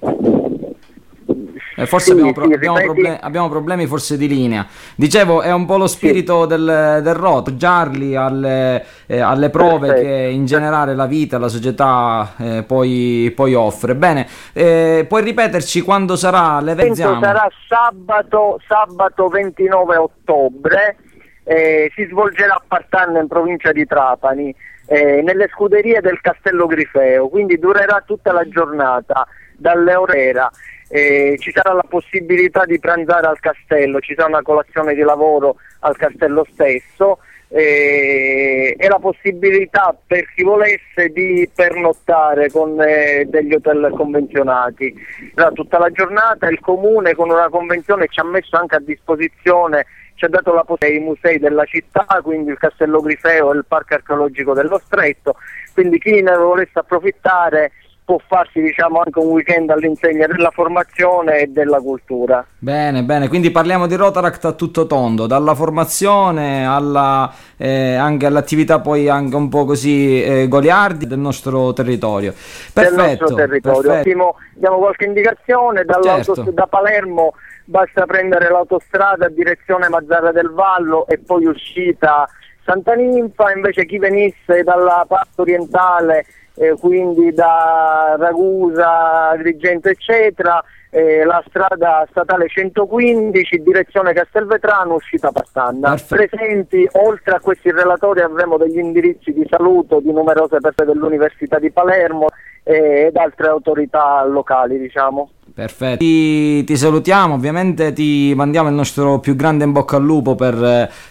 Eh, 1.80 1.86
forse 1.86 2.06
Sì, 2.08 2.12
abbiamo, 2.12 2.34
pro- 2.34 2.46
sì, 2.48 2.54
abbiamo 2.54 2.78
ripeti. 2.78 2.94
proble- 3.02 3.20
abbiamo 3.22 3.50
problemi 3.50 3.86
forse 3.86 4.18
di 4.18 4.28
linea. 4.28 4.68
Dicevo, 4.96 5.42
è 5.42 5.52
un 5.54 5.66
po' 5.66 5.78
lo 5.78 5.88
spirito 5.88 6.46
del, 6.46 7.00
del 7.02 7.14
ROT, 7.14 7.48
appoggiarli 7.48 8.16
alle, 8.16 8.86
eh, 9.06 9.20
alle 9.20 9.50
prove 9.50 9.88
Perfetto. 9.88 10.08
che 10.08 10.14
in 10.32 10.46
generale 10.46 10.94
la 10.94 11.06
vita, 11.06 11.38
la 11.38 11.48
società 11.48 12.34
eh, 12.38 12.64
poi, 12.64 13.32
poi 13.34 13.54
offre. 13.54 13.96
Bene, 13.96 14.28
eh, 14.54 15.06
puoi 15.08 15.24
ripeterci 15.24 15.82
quando 15.82 16.16
sarà 16.18 16.60
l'evento? 16.60 17.02
L'evento 17.02 17.26
sarà 17.26 17.48
sabato, 17.68 18.60
sabato 18.68 19.28
29 19.30 19.96
ottobre, 19.96 20.98
eh, 21.44 21.90
si 21.96 22.06
svolgerà 22.10 22.56
a 22.56 22.62
Partanna 22.68 23.20
in 23.22 23.28
provincia 23.28 23.72
di 23.72 23.86
Trapani, 23.86 24.54
eh, 24.86 25.22
nelle 25.22 25.48
scuderie 25.54 26.02
del 26.02 26.20
Castello 26.22 26.66
Grifeo, 26.66 27.30
quindi 27.30 27.58
durerà 27.58 28.04
tutta 28.06 28.32
la 28.34 28.48
giornata, 28.50 29.26
dalle 29.56 29.96
ore 29.96 30.26
era. 30.26 30.52
Eh, 30.90 31.36
ci 31.40 31.52
sarà 31.52 31.74
la 31.74 31.86
possibilità 31.88 32.66
di 32.66 32.80
pranzare 32.80 33.28
al 33.28 33.40
castello, 33.40 34.00
ci 34.00 34.14
sarà 34.16 34.28
una 34.28 34.42
colazione 34.42 34.94
di 34.94 35.02
lavoro 35.02 35.58
al 35.82 35.96
castello 35.96 36.46
stesso 36.52 37.20
eh, 37.50 38.76
e 38.78 38.88
la 38.88 39.00
possibilità 39.00 39.96
per 40.06 40.32
chi 40.34 40.44
volesse 40.44 41.10
di 41.12 41.50
pernottare 41.54 42.50
con 42.52 42.80
eh, 42.82 43.26
degli 43.28 43.54
hotel 43.54 43.92
convenzionati. 43.96 44.94
Sarà 45.36 45.52
tutta 45.52 45.80
la 45.80 45.92
giornata 45.92 46.48
il 46.48 46.60
comune 46.60 47.16
con 47.16 47.30
una 47.30 47.50
convenzione 47.50 48.08
ci 48.08 48.20
ha 48.20 48.24
messo 48.24 48.58
anche 48.58 48.76
a 48.76 48.80
disposizione 48.80 49.86
ci 50.16 50.26
ha 50.26 50.28
dato 50.28 50.54
la 50.54 50.66
possibilità 50.66 51.00
ai 51.00 51.08
musei 51.08 51.40
della 51.40 51.64
città, 51.64 52.06
quindi 52.22 52.52
il 52.52 52.58
Castello 52.58 53.00
Grifeo 53.00 53.54
e 53.54 53.56
il 53.56 53.66
Parco 53.66 53.94
Archeologico 53.94 54.54
dello 54.54 54.78
Stretto, 54.78 55.38
quindi 55.74 55.98
chi 55.98 56.22
ne 56.22 56.36
volesse 56.36 56.78
approfittare 56.78 57.72
può 58.10 58.20
farsi 58.26 58.60
diciamo, 58.60 59.04
anche 59.06 59.20
un 59.20 59.28
weekend 59.28 59.70
all'insegna 59.70 60.26
della 60.26 60.50
formazione 60.50 61.42
e 61.42 61.46
della 61.46 61.80
cultura. 61.80 62.44
Bene, 62.58 63.04
bene, 63.04 63.28
quindi 63.28 63.52
parliamo 63.52 63.86
di 63.86 63.94
Rotaract 63.94 64.46
a 64.46 64.54
tutto 64.54 64.88
tondo, 64.88 65.28
dalla 65.28 65.54
formazione 65.54 66.66
alla, 66.66 67.32
eh, 67.56 67.94
anche 67.94 68.26
all'attività 68.26 68.80
poi 68.80 69.08
anche 69.10 69.36
un 69.36 69.48
po' 69.48 69.66
così 69.66 70.24
eh, 70.24 70.48
goliardi 70.48 71.06
del 71.06 71.20
nostro 71.20 71.72
territorio. 71.74 72.32
del 72.32 72.72
Perfetto, 72.74 73.02
nostro 73.04 73.36
territorio. 73.36 73.82
perfetto. 73.82 74.10
Ottimo, 74.10 74.36
diamo 74.56 74.78
qualche 74.80 75.06
indicazione, 75.06 75.86
Certo. 76.02 76.50
da 76.50 76.66
Palermo 76.66 77.36
basta 77.66 78.08
prendere 78.08 78.50
l'autostrada 78.50 79.30
direzione 79.30 79.88
Mazzara 79.88 80.32
del 80.32 80.50
Vallo 80.50 81.06
e 81.06 81.20
poi 81.20 81.46
uscita 81.46 82.28
Santa 82.66 82.94
Ninfa, 82.96 83.52
invece 83.52 83.86
chi 83.86 84.00
venisse 84.00 84.64
dalla 84.64 85.06
parte 85.08 85.42
orientale, 85.42 86.26
eh, 86.60 86.76
quindi 86.78 87.32
da 87.32 88.18
Ragusa, 88.20 89.30
Agrigento 89.30 89.88
eccetera, 89.88 90.62
eh, 90.90 91.24
la 91.24 91.42
strada 91.48 92.06
statale 92.10 92.50
115 92.50 93.62
direzione 93.62 94.12
Castelvetrano, 94.12 94.96
uscita 94.96 95.32
Partanna. 95.32 95.96
Presenti, 96.06 96.86
oltre 96.94 97.36
a 97.36 97.40
questi 97.40 97.72
relatori 97.72 98.20
avremo 98.20 98.58
degli 98.58 98.78
indirizzi 98.78 99.32
di 99.32 99.48
saluto 99.50 100.02
di 100.02 100.12
numerose 100.12 100.58
persone 100.60 100.92
dell'Università 100.92 101.60
di 101.60 101.72
Palermo 101.72 102.28
eh, 102.64 103.06
ed 103.08 103.16
altre 103.16 103.48
autorità 103.48 104.22
locali, 104.26 104.78
diciamo. 104.78 105.30
Perfetto. 105.54 105.98
Ti, 105.98 106.64
ti 106.64 106.78
salutiamo, 106.78 107.34
ovviamente 107.34 107.94
ti 107.94 108.34
mandiamo 108.36 108.70
il 108.70 108.76
nostro 108.76 109.20
più 109.20 109.36
grande 109.36 109.64
in 109.64 109.72
bocca 109.72 109.98
al 109.98 110.04
lupo 110.04 110.36
per, 110.36 110.56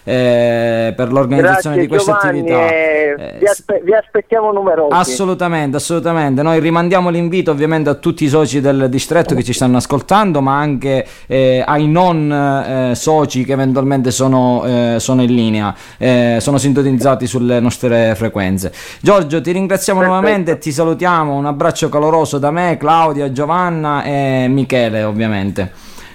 eh, 0.03 0.93
per 0.95 1.11
l'organizzazione 1.11 1.75
Grazie 1.75 1.81
di 1.81 1.87
questa 1.87 2.13
Giovanni, 2.13 2.39
attività. 2.39 2.67
eh, 2.69 3.35
vi, 3.39 3.45
aspe- 3.45 3.81
vi 3.83 3.93
aspettiamo 3.93 4.51
numerosi. 4.51 4.93
Assolutamente, 4.93 5.77
assolutamente. 5.77 6.41
Noi 6.41 6.59
rimandiamo 6.59 7.09
l'invito 7.09 7.51
ovviamente 7.51 7.89
a 7.89 7.95
tutti 7.95 8.23
i 8.23 8.27
soci 8.27 8.61
del 8.61 8.87
distretto 8.89 9.35
che 9.35 9.43
ci 9.43 9.53
stanno 9.53 9.77
ascoltando, 9.77 10.41
ma 10.41 10.57
anche 10.57 11.05
eh, 11.27 11.63
ai 11.65 11.87
non 11.87 12.31
eh, 12.31 12.95
soci 12.95 13.43
che 13.43 13.53
eventualmente 13.53 14.11
sono, 14.11 14.63
eh, 14.65 14.95
sono 14.99 15.21
in 15.21 15.33
linea, 15.33 15.75
eh, 15.97 16.37
sono 16.39 16.57
sintonizzati 16.57 17.27
sulle 17.27 17.59
nostre 17.59 18.15
frequenze. 18.15 18.71
Giorgio, 19.01 19.41
ti 19.41 19.51
ringraziamo 19.51 20.01
nuovamente 20.01 20.51
e 20.51 20.57
ti 20.57 20.71
salutiamo. 20.71 21.35
Un 21.35 21.45
abbraccio 21.45 21.89
caloroso 21.89 22.37
da 22.37 22.51
me, 22.51 22.77
Claudia, 22.77 23.31
Giovanna 23.31 24.03
e 24.03 24.27
Michele, 24.47 25.03
ovviamente. 25.03 25.71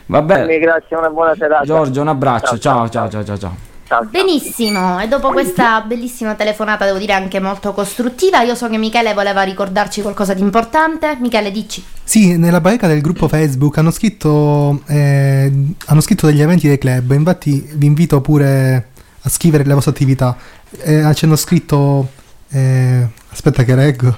Vabbè, 0.07 0.59
Grazie, 0.59 0.97
una 0.97 1.11
buona 1.11 1.35
serata. 1.35 1.65
Giorgio, 1.65 2.01
un 2.01 2.09
abbraccio. 2.09 2.59
Ciao, 2.59 2.89
ciao, 2.89 3.09
ciao, 3.09 3.25
ciao. 3.25 3.37
ciao. 3.37 3.73
Benissimo, 4.11 5.01
e 5.01 5.07
dopo 5.09 5.31
questa 5.31 5.81
bellissima 5.83 6.35
telefonata, 6.35 6.85
devo 6.85 6.99
dire 6.99 7.13
anche 7.13 7.39
molto 7.39 7.73
costruttiva, 7.73 8.43
io 8.43 8.55
so 8.55 8.69
che 8.69 8.77
Michele 8.79 9.15
voleva 9.15 9.43
ricordarci 9.43 10.03
qualcosa 10.03 10.35
di 10.35 10.41
importante. 10.41 11.17
Michele, 11.21 11.51
dici. 11.51 11.85
Sì, 12.03 12.37
nella 12.37 12.61
bacheca 12.61 12.87
del 12.87 13.01
gruppo 13.01 13.29
Facebook 13.29 13.79
hanno 13.79 13.91
scritto, 13.91 14.83
eh, 14.87 15.53
hanno 15.87 16.01
scritto 16.01 16.27
degli 16.27 16.41
eventi 16.41 16.67
dei 16.67 16.79
club, 16.79 17.13
infatti 17.13 17.71
vi 17.75 17.87
invito 17.87 18.21
pure 18.21 18.89
a 19.21 19.29
scrivere 19.29 19.65
le 19.65 19.75
vostre 19.75 19.93
attività. 19.93 20.37
Eh, 20.81 21.15
ci 21.15 21.25
hanno 21.25 21.37
scritto, 21.37 22.09
eh, 22.51 23.07
aspetta 23.31 23.63
che 23.63 23.75
leggo, 23.75 24.17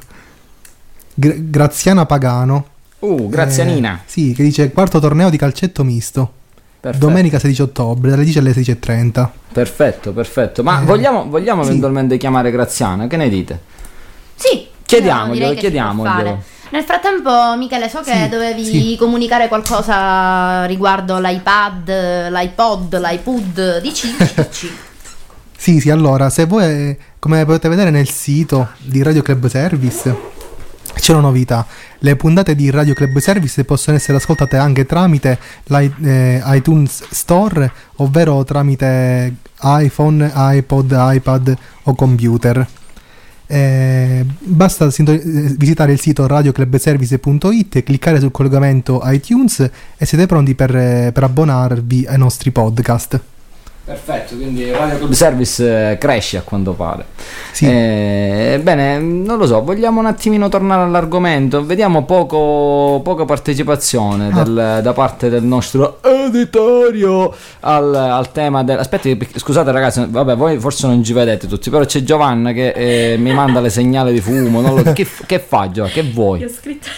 Gra- 1.13 1.35
Graziana 1.37 2.07
Pagano. 2.07 2.75
Uh, 3.01 3.29
Grazianina. 3.29 3.97
Eh, 3.99 4.03
sì, 4.07 4.33
che 4.35 4.43
dice 4.43 4.71
quarto 4.73 4.99
torneo 4.99 5.31
di 5.31 5.37
calcetto 5.37 5.85
misto. 5.85 6.33
Perfetto. 6.81 7.07
Domenica 7.07 7.39
16 7.39 7.63
ottobre, 7.63 8.11
dalle 8.11 8.23
10 8.25 8.39
alle 8.39 8.51
16.30. 8.53 9.29
Perfetto, 9.53 10.13
perfetto. 10.13 10.63
Ma 10.63 10.81
Eh, 10.81 10.85
vogliamo, 10.85 11.27
vogliamo 11.29 11.63
sì. 11.63 11.69
eventualmente 11.69 12.17
chiamare 12.17 12.51
Graziana? 12.51 13.07
Che 13.07 13.17
ne 13.17 13.29
dite? 13.29 13.61
Sì, 14.37 14.67
Chiediamoglielo, 14.85 15.51
può 15.53 15.61
chiediamoglielo. 15.61 16.43
Nel 16.71 16.83
frattempo, 16.85 17.31
Michele, 17.57 17.89
so 17.89 18.01
che 18.03 18.13
Sì, 18.13 18.29
dovevi 18.29 18.65
sì. 18.65 18.97
comunicare 18.99 19.49
qualcosa 19.49 20.65
riguardo 20.67 21.19
l'iPad, 21.19 22.29
l'iPod, 22.31 23.01
l'iPod. 23.01 23.81
Dici, 23.81 24.15
dici, 24.17 24.35
dici. 24.49 24.77
Sì, 25.57 25.81
sì, 25.81 25.91
allora, 25.91 26.29
se 26.31 26.45
voi, 26.45 26.97
come 27.19 27.45
potete 27.45 27.69
vedere 27.69 27.91
nel 27.91 28.09
sito 28.09 28.69
di 28.79 29.03
Radio 29.03 29.23
Club 29.23 29.47
Service, 29.47 30.15
c'è 30.99 31.13
una 31.13 31.23
novità. 31.23 31.67
Le 31.99 32.17
puntate 32.17 32.55
di 32.55 32.71
Radio 32.71 32.95
Club 32.95 33.19
Service 33.19 33.65
possono 33.65 33.97
essere 33.97 34.19
ascoltate 34.19 34.57
anche 34.57 34.87
tramite 34.87 35.39
l'i- 35.65 35.93
eh, 36.03 36.43
Store, 37.11 37.73
ovvero 37.97 38.45
tramite 38.45 39.35
iPhone, 39.63 40.31
iPod, 40.35 40.95
iPad 40.97 41.57
o 41.85 41.95
computer. 41.95 42.67
Eh, 43.49 44.27
basta 44.41 44.87
eh, 44.87 45.55
visitare 45.57 45.93
il 45.93 46.01
sito 46.01 46.27
radioclubservice.it, 46.27 47.83
cliccare 47.85 48.19
sul 48.19 48.33
collegamento 48.33 49.01
iTunes 49.05 49.71
e 49.97 50.05
siete 50.05 50.27
pronti 50.27 50.55
per, 50.55 50.75
eh, 50.75 51.11
per 51.13 51.23
abbonarvi 51.23 52.07
ai 52.09 52.19
nostri 52.19 52.51
podcast. 52.51 53.21
Perfetto, 53.87 54.35
quindi 54.35 54.69
Radio 54.73 54.99
Club 54.99 55.13
Service 55.13 55.91
eh, 55.93 55.97
cresce 55.99 56.39
a 56.39 56.43
quanto 56.43 56.73
pare. 56.73 57.05
Sì. 57.53 57.67
Eh, 57.67 58.59
bene, 58.61 58.99
non 58.99 59.39
lo 59.39 59.47
so, 59.47 59.63
vogliamo 59.63 60.01
un 60.01 60.07
attimino 60.07 60.49
tornare 60.49 60.83
all'argomento. 60.83 61.65
Vediamo 61.65 62.05
poco, 62.05 63.01
poca 63.05 63.25
partecipazione 63.25 64.29
Ah. 64.33 64.43
del- 64.43 64.81
da 64.83 64.93
parte 64.93 65.29
del 65.29 65.45
nostro 65.45 66.01
editorio 66.03 67.33
al, 67.61 67.95
al 67.95 68.33
tema 68.33 68.65
del... 68.65 68.77
Aspetti, 68.81 69.17
scusate 69.37 69.71
ragazzi, 69.71 70.05
vabbè, 70.09 70.35
voi 70.35 70.59
forse 70.59 70.89
non 70.89 71.05
ci 71.05 71.13
vedete 71.13 71.47
tutti, 71.47 71.71
però 71.71 71.85
c'è 71.85 72.03
Giovanna 72.03 72.51
che 72.53 72.71
eh, 72.71 73.17
mi 73.19 73.33
manda 73.33 73.61
le 73.61 73.71
segnali 73.71 74.13
di 74.13 74.21
fumo. 74.21 74.61
non 74.63 74.83
lo- 74.83 74.93
che, 74.93 75.07
che 75.27 75.39
fa 75.39 75.71
Giovanna? 75.71 75.95
Che 75.95 76.03
vuoi? 76.13 76.43
Ho 76.43 76.49
scritto 76.49 76.89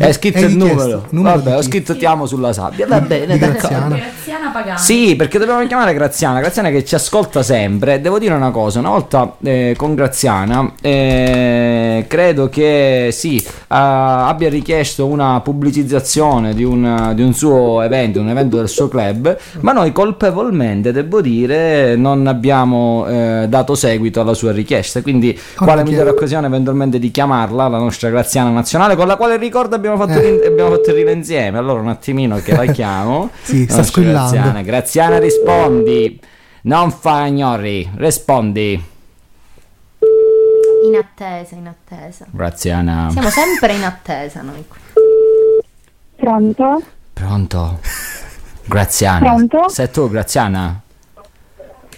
Hai 0.00 0.12
scritto 0.12 0.38
il 0.44 0.56
numero. 0.56 1.06
numero 1.10 1.36
Vabbè, 1.36 1.56
ho 1.56 1.62
scritto 1.62 1.96
ti 1.96 2.04
amo 2.06 2.26
sulla 2.26 2.52
sabbia. 2.52 2.86
Va 2.86 3.00
bene, 3.00 3.32
Di 3.34 3.38
d'accordo. 3.38 3.58
Graziana. 3.58 3.96
Graziana 3.96 4.50
Pagano. 4.50 4.78
Sì, 4.78 5.16
perché 5.16 5.38
dobbiamo 5.38 5.66
chiamare 5.66 5.92
Graziana, 5.92 6.38
Graziana 6.38 6.70
che 6.70 6.84
ci 6.84 6.94
ascolta 6.94 7.42
sempre. 7.42 8.00
Devo 8.00 8.18
dire 8.18 8.34
una 8.34 8.50
cosa, 8.50 8.78
una 8.78 8.90
volta 8.90 9.34
eh, 9.42 9.74
con 9.76 9.94
Graziana 9.94 10.72
eh, 10.80 12.04
credo 12.06 12.48
che 12.48 13.08
sì, 13.12 13.44
ah, 13.68 14.28
abbia 14.28 14.48
richiesto 14.48 15.06
una 15.06 15.40
pubblicizzazione 15.40 16.54
di 16.54 16.62
un, 16.62 17.12
di 17.14 17.22
un 17.22 17.34
suo 17.34 17.82
evento, 17.82 18.20
un 18.20 18.28
evento 18.28 18.56
del 18.56 18.68
suo 18.68 18.86
club, 18.86 19.36
ma 19.60 19.72
noi 19.72 19.90
colpevolmente, 19.90 20.92
devo 20.92 21.20
dire, 21.20 21.96
non 21.96 22.26
abbiamo 22.26 23.04
eh, 23.08 23.46
dato 23.48 23.74
seguito 23.74 24.20
alla 24.20 24.34
sua 24.34 24.52
richiesta. 24.52 25.02
Quindi 25.02 25.38
quale 25.56 25.82
migliore 25.82 26.10
occasione 26.10 26.46
eventualmente 26.46 27.00
di 27.00 27.10
chiamarla, 27.10 27.66
la 27.66 27.78
nostra 27.78 28.10
Graziana 28.10 28.50
nazionale, 28.50 28.94
con 28.94 29.08
la 29.08 29.16
quale 29.16 29.36
ricordo 29.36 29.74
abbiamo 29.74 29.87
fatto, 29.96 30.20
Eh. 30.20 30.46
abbiamo 30.46 30.70
fatto 30.70 30.90
il 30.90 30.96
ride 30.96 31.12
insieme. 31.12 31.58
Allora 31.58 31.80
un 31.80 31.88
attimino 31.88 32.36
che 32.38 32.54
la 32.54 32.66
chiamo. 32.72 33.30
Sì, 33.42 33.66
sta 33.68 33.82
squillando. 33.82 34.32
Graziana, 34.32 34.62
Graziana 34.62 35.18
rispondi. 35.18 36.20
Non 36.62 36.90
fa 36.90 37.26
ignori, 37.26 37.88
rispondi. 37.96 38.82
In 40.84 40.96
attesa, 40.96 41.54
in 41.54 41.66
attesa. 41.66 42.26
Graziana. 42.30 43.08
Siamo 43.10 43.30
sempre 43.30 43.74
in 43.74 43.84
attesa 43.84 44.42
noi. 44.42 44.64
Pronto? 46.16 46.82
Pronto? 47.12 47.80
Graziana. 48.64 49.18
Pronto? 49.34 49.68
Sei 49.68 49.90
tu, 49.90 50.08
Graziana? 50.10 50.80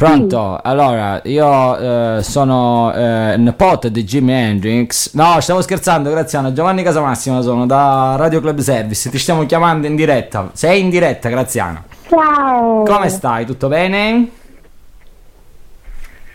Pronto? 0.01 0.59
Allora, 0.63 1.21
io 1.25 2.17
eh, 2.17 2.23
sono 2.23 2.91
eh, 2.95 3.35
nipote 3.37 3.91
di 3.91 4.03
Jimi 4.03 4.33
Hendrix. 4.33 5.13
No, 5.13 5.39
stiamo 5.41 5.61
scherzando, 5.61 6.09
Graziana. 6.09 6.55
Giovanni 6.55 6.83
Casamassimo 6.83 7.43
sono 7.43 7.67
da 7.67 8.15
Radio 8.17 8.41
Club 8.41 8.61
Service. 8.61 9.11
Ti 9.11 9.19
stiamo 9.19 9.45
chiamando 9.45 9.87
in 9.87 9.97
diretta. 9.97 10.49
Sei 10.55 10.81
in 10.81 10.89
diretta, 10.89 11.29
Graziana. 11.29 11.85
Ciao. 12.09 12.83
Come 12.85 13.11
stai? 13.11 13.45
Tutto 13.45 13.69
bene? 13.69 14.31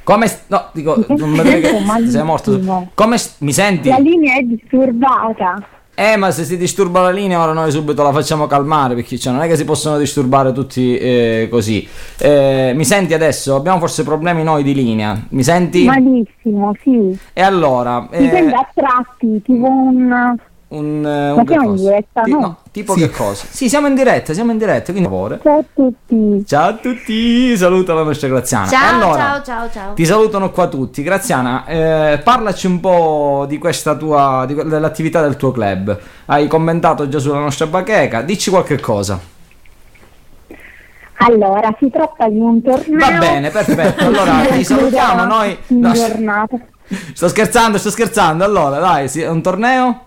Come 0.03 0.27
st- 0.27 0.43
No, 0.45 0.65
dico, 0.71 1.03
non 1.07 1.31
mi 1.31 1.41
che 1.41 1.71
sei 2.07 2.23
morto. 2.23 2.89
Come 2.93 3.17
st- 3.17 3.37
mi 3.39 3.51
senti? 3.51 3.89
La 3.89 3.97
linea 3.97 4.37
è 4.37 4.43
disturbata. 4.43 5.55
Eh, 5.95 6.17
ma 6.17 6.29
se 6.31 6.43
si 6.43 6.57
disturba 6.57 7.01
la 7.01 7.09
linea, 7.09 7.41
ora 7.41 7.53
noi 7.53 7.71
subito 7.71 8.03
la 8.03 8.11
facciamo 8.11 8.47
calmare 8.47 8.95
perché 8.95 9.17
cioè, 9.17 9.31
non 9.31 9.41
è 9.41 9.47
che 9.47 9.55
si 9.55 9.63
possono 9.63 9.97
disturbare 9.97 10.51
tutti 10.51 10.97
eh, 10.97 11.47
così. 11.49 11.87
Eh, 12.19 12.73
mi 12.75 12.83
senti 12.83 13.13
adesso? 13.13 13.55
Abbiamo 13.55 13.79
forse 13.79 14.03
problemi 14.03 14.43
noi 14.43 14.63
di 14.63 14.73
linea. 14.73 15.17
Mi 15.29 15.43
senti? 15.43 15.85
Malissimo, 15.85 16.73
sì. 16.81 17.17
E 17.31 17.41
allora, 17.41 18.01
Mi 18.11 18.27
eh, 18.27 18.29
sembra 18.29 18.59
a 18.59 18.69
tratti, 18.73 19.41
tipo 19.41 19.67
un... 19.67 20.35
Un, 20.67 21.05
eh, 21.05 21.29
un 21.29 21.35
Ma 21.37 21.43
che 21.43 21.49
siamo 21.53 21.69
in 21.69 21.75
diretta, 21.75 22.21
Ti- 22.23 22.31
no? 22.31 22.57
tipo 22.71 22.93
Sì. 22.93 22.99
che 23.01 23.09
cosa? 23.11 23.45
Sì, 23.49 23.69
siamo 23.69 23.85
in 23.87 23.93
diretta, 23.95 24.33
siamo 24.33 24.51
in 24.51 24.57
diretta, 24.57 24.91
quindi 24.91 25.07
favore. 25.09 25.39
Ciao 25.43 25.59
a 25.59 25.63
tutti. 25.73 26.43
Ciao 26.45 26.67
a 26.69 26.73
tutti, 26.73 27.55
saluta 27.55 27.93
la 27.93 28.01
nostra 28.03 28.27
Graziana. 28.27 28.67
Ciao, 28.67 28.93
Allora, 28.95 29.17
ciao, 29.23 29.41
ciao, 29.43 29.69
ciao. 29.71 29.93
Ti 29.93 30.05
salutano 30.05 30.49
qua 30.49 30.67
tutti. 30.67 31.03
Graziana, 31.03 31.65
eh, 31.67 32.19
parlaci 32.23 32.65
un 32.65 32.79
po' 32.79 33.45
di 33.47 33.59
questa 33.59 33.95
tua, 33.95 34.45
di 34.47 34.55
dell'attività 34.55 35.21
del 35.21 35.37
tuo 35.37 35.51
club. 35.51 35.97
Hai 36.25 36.47
commentato 36.47 37.07
già 37.07 37.19
sulla 37.19 37.39
nostra 37.39 37.67
bacheca, 37.67 38.21
dici 38.21 38.49
qualche 38.49 38.79
cosa. 38.79 39.19
Allora, 41.17 41.73
si 41.79 41.89
tratta 41.89 42.27
di 42.27 42.39
un 42.39 42.61
torneo. 42.61 42.97
Va 42.97 43.17
bene, 43.19 43.49
perfetto. 43.49 44.03
Allora 44.05 44.41
ti 44.51 44.63
salutiamo 44.63 45.23
noi. 45.25 45.57
In 45.67 45.79
no, 45.79 45.91
giornata. 45.93 46.57
sto 47.13 47.27
scherzando, 47.29 47.77
sto 47.77 47.89
scherzando. 47.89 48.43
Allora, 48.43 48.79
dai, 48.79 49.07
sì, 49.07 49.21
è 49.21 49.29
un 49.29 49.41
torneo? 49.41 50.04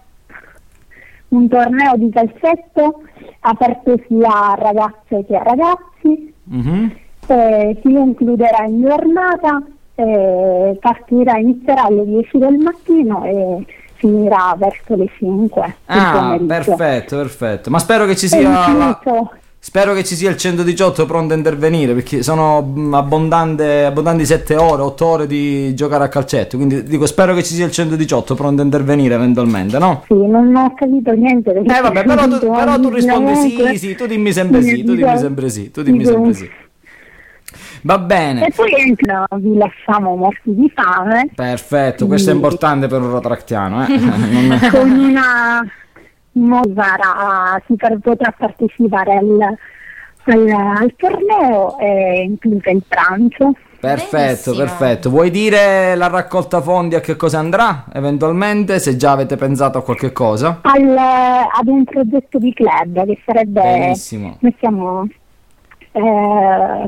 Un 1.28 1.48
torneo 1.48 1.96
di 1.96 2.10
calcetto 2.10 3.02
aperto 3.40 4.00
sia 4.06 4.52
a 4.52 4.54
ragazze 4.54 5.24
che 5.26 5.36
a 5.36 5.42
ragazzi. 5.42 6.34
Mhm. 6.44 6.92
Eh, 7.26 7.78
si 7.82 7.92
concluderà 7.92 8.64
in 8.64 8.80
giornata, 8.80 9.62
eh, 9.94 10.78
partirà, 10.80 11.36
inizierà 11.38 11.84
alle 11.84 12.04
10 12.04 12.38
del 12.38 12.56
mattino 12.56 13.24
e 13.24 13.66
finirà 13.94 14.54
verso 14.56 14.94
le 14.94 15.08
5 15.16 15.76
del 15.86 15.98
Ah, 15.98 16.38
perfetto, 16.46 17.16
perfetto. 17.16 17.70
Ma 17.70 17.78
spero 17.78 18.06
che 18.06 18.16
ci 18.16 18.28
sia 18.28 18.98
Spero 19.60 19.92
che 19.92 20.04
ci 20.04 20.14
sia 20.14 20.30
il 20.30 20.36
118 20.36 21.04
pronto 21.04 21.34
a 21.34 21.36
intervenire 21.36 21.92
perché 21.92 22.22
sono 22.22 22.62
mm, 22.62 22.94
abbondanti 22.94 24.24
7 24.24 24.54
ore, 24.54 24.82
8 24.82 25.06
ore 25.06 25.26
di 25.26 25.74
giocare 25.74 26.04
a 26.04 26.08
calcetto. 26.08 26.56
Quindi 26.56 26.84
dico, 26.84 27.06
spero 27.06 27.34
che 27.34 27.42
ci 27.42 27.54
sia 27.54 27.66
il 27.66 27.72
118 27.72 28.34
pronto 28.36 28.62
a 28.62 28.64
intervenire 28.64 29.14
eventualmente, 29.16 29.78
no? 29.78 30.04
Sì, 30.06 30.14
non 30.14 30.54
ho 30.54 30.72
capito 30.74 31.10
niente. 31.12 31.50
Eh 31.50 31.80
vabbè, 31.80 32.04
però 32.04 32.28
tu, 32.28 32.50
però 32.50 32.78
tu 32.78 32.88
rispondi 32.88 33.34
sì, 33.34 33.78
sì, 33.78 33.94
tu 33.96 34.06
dimmi 34.06 34.32
sempre 34.32 34.62
sì, 34.62 34.84
tu 34.84 34.94
dimmi 34.94 35.18
sempre 35.18 35.48
sì, 35.50 35.70
tu 35.70 35.82
dimmi 35.82 36.04
sempre 36.04 36.32
sì. 36.34 36.48
Va 37.82 37.98
bene, 37.98 38.46
E 38.46 38.52
poi 38.54 38.72
entra- 38.72 39.26
vi 39.36 39.56
lasciamo 39.56 40.14
morti 40.16 40.54
di 40.54 40.70
fame 40.74 41.30
perfetto, 41.34 42.06
questo 42.06 42.30
è 42.30 42.34
importante 42.34 42.86
per 42.88 43.00
un 43.00 43.10
rotractiano, 43.10 43.86
eh? 43.86 43.88
Con 44.70 44.90
una 44.90 45.64
Mozara 46.32 47.60
si 47.66 47.74
per- 47.76 47.98
potrà 48.00 48.32
partecipare 48.36 49.16
al, 49.16 49.56
al, 50.26 50.48
al 50.48 50.94
torneo 50.96 51.78
e 51.78 52.22
incluso 52.22 52.70
il 52.70 52.82
pranzo. 52.86 53.52
Perfetto, 53.80 54.16
Benissimo. 54.16 54.56
perfetto. 54.56 55.08
Vuoi 55.10 55.30
dire 55.30 55.94
la 55.94 56.08
raccolta 56.08 56.60
fondi 56.60 56.96
a 56.96 57.00
che 57.00 57.14
cosa 57.14 57.38
andrà 57.38 57.84
eventualmente? 57.92 58.80
Se 58.80 58.96
già 58.96 59.12
avete 59.12 59.36
pensato 59.36 59.78
a 59.78 59.82
qualche 59.84 60.10
cosa? 60.12 60.58
Al- 60.62 60.96
ad 60.96 61.66
un 61.66 61.84
progetto 61.84 62.38
di 62.38 62.52
club 62.52 63.04
che 63.06 63.20
sarebbe 63.24 63.60
Benissimo. 63.60 64.36
noi 64.40 64.56
siamo 64.58 65.06
eh, 65.92 66.86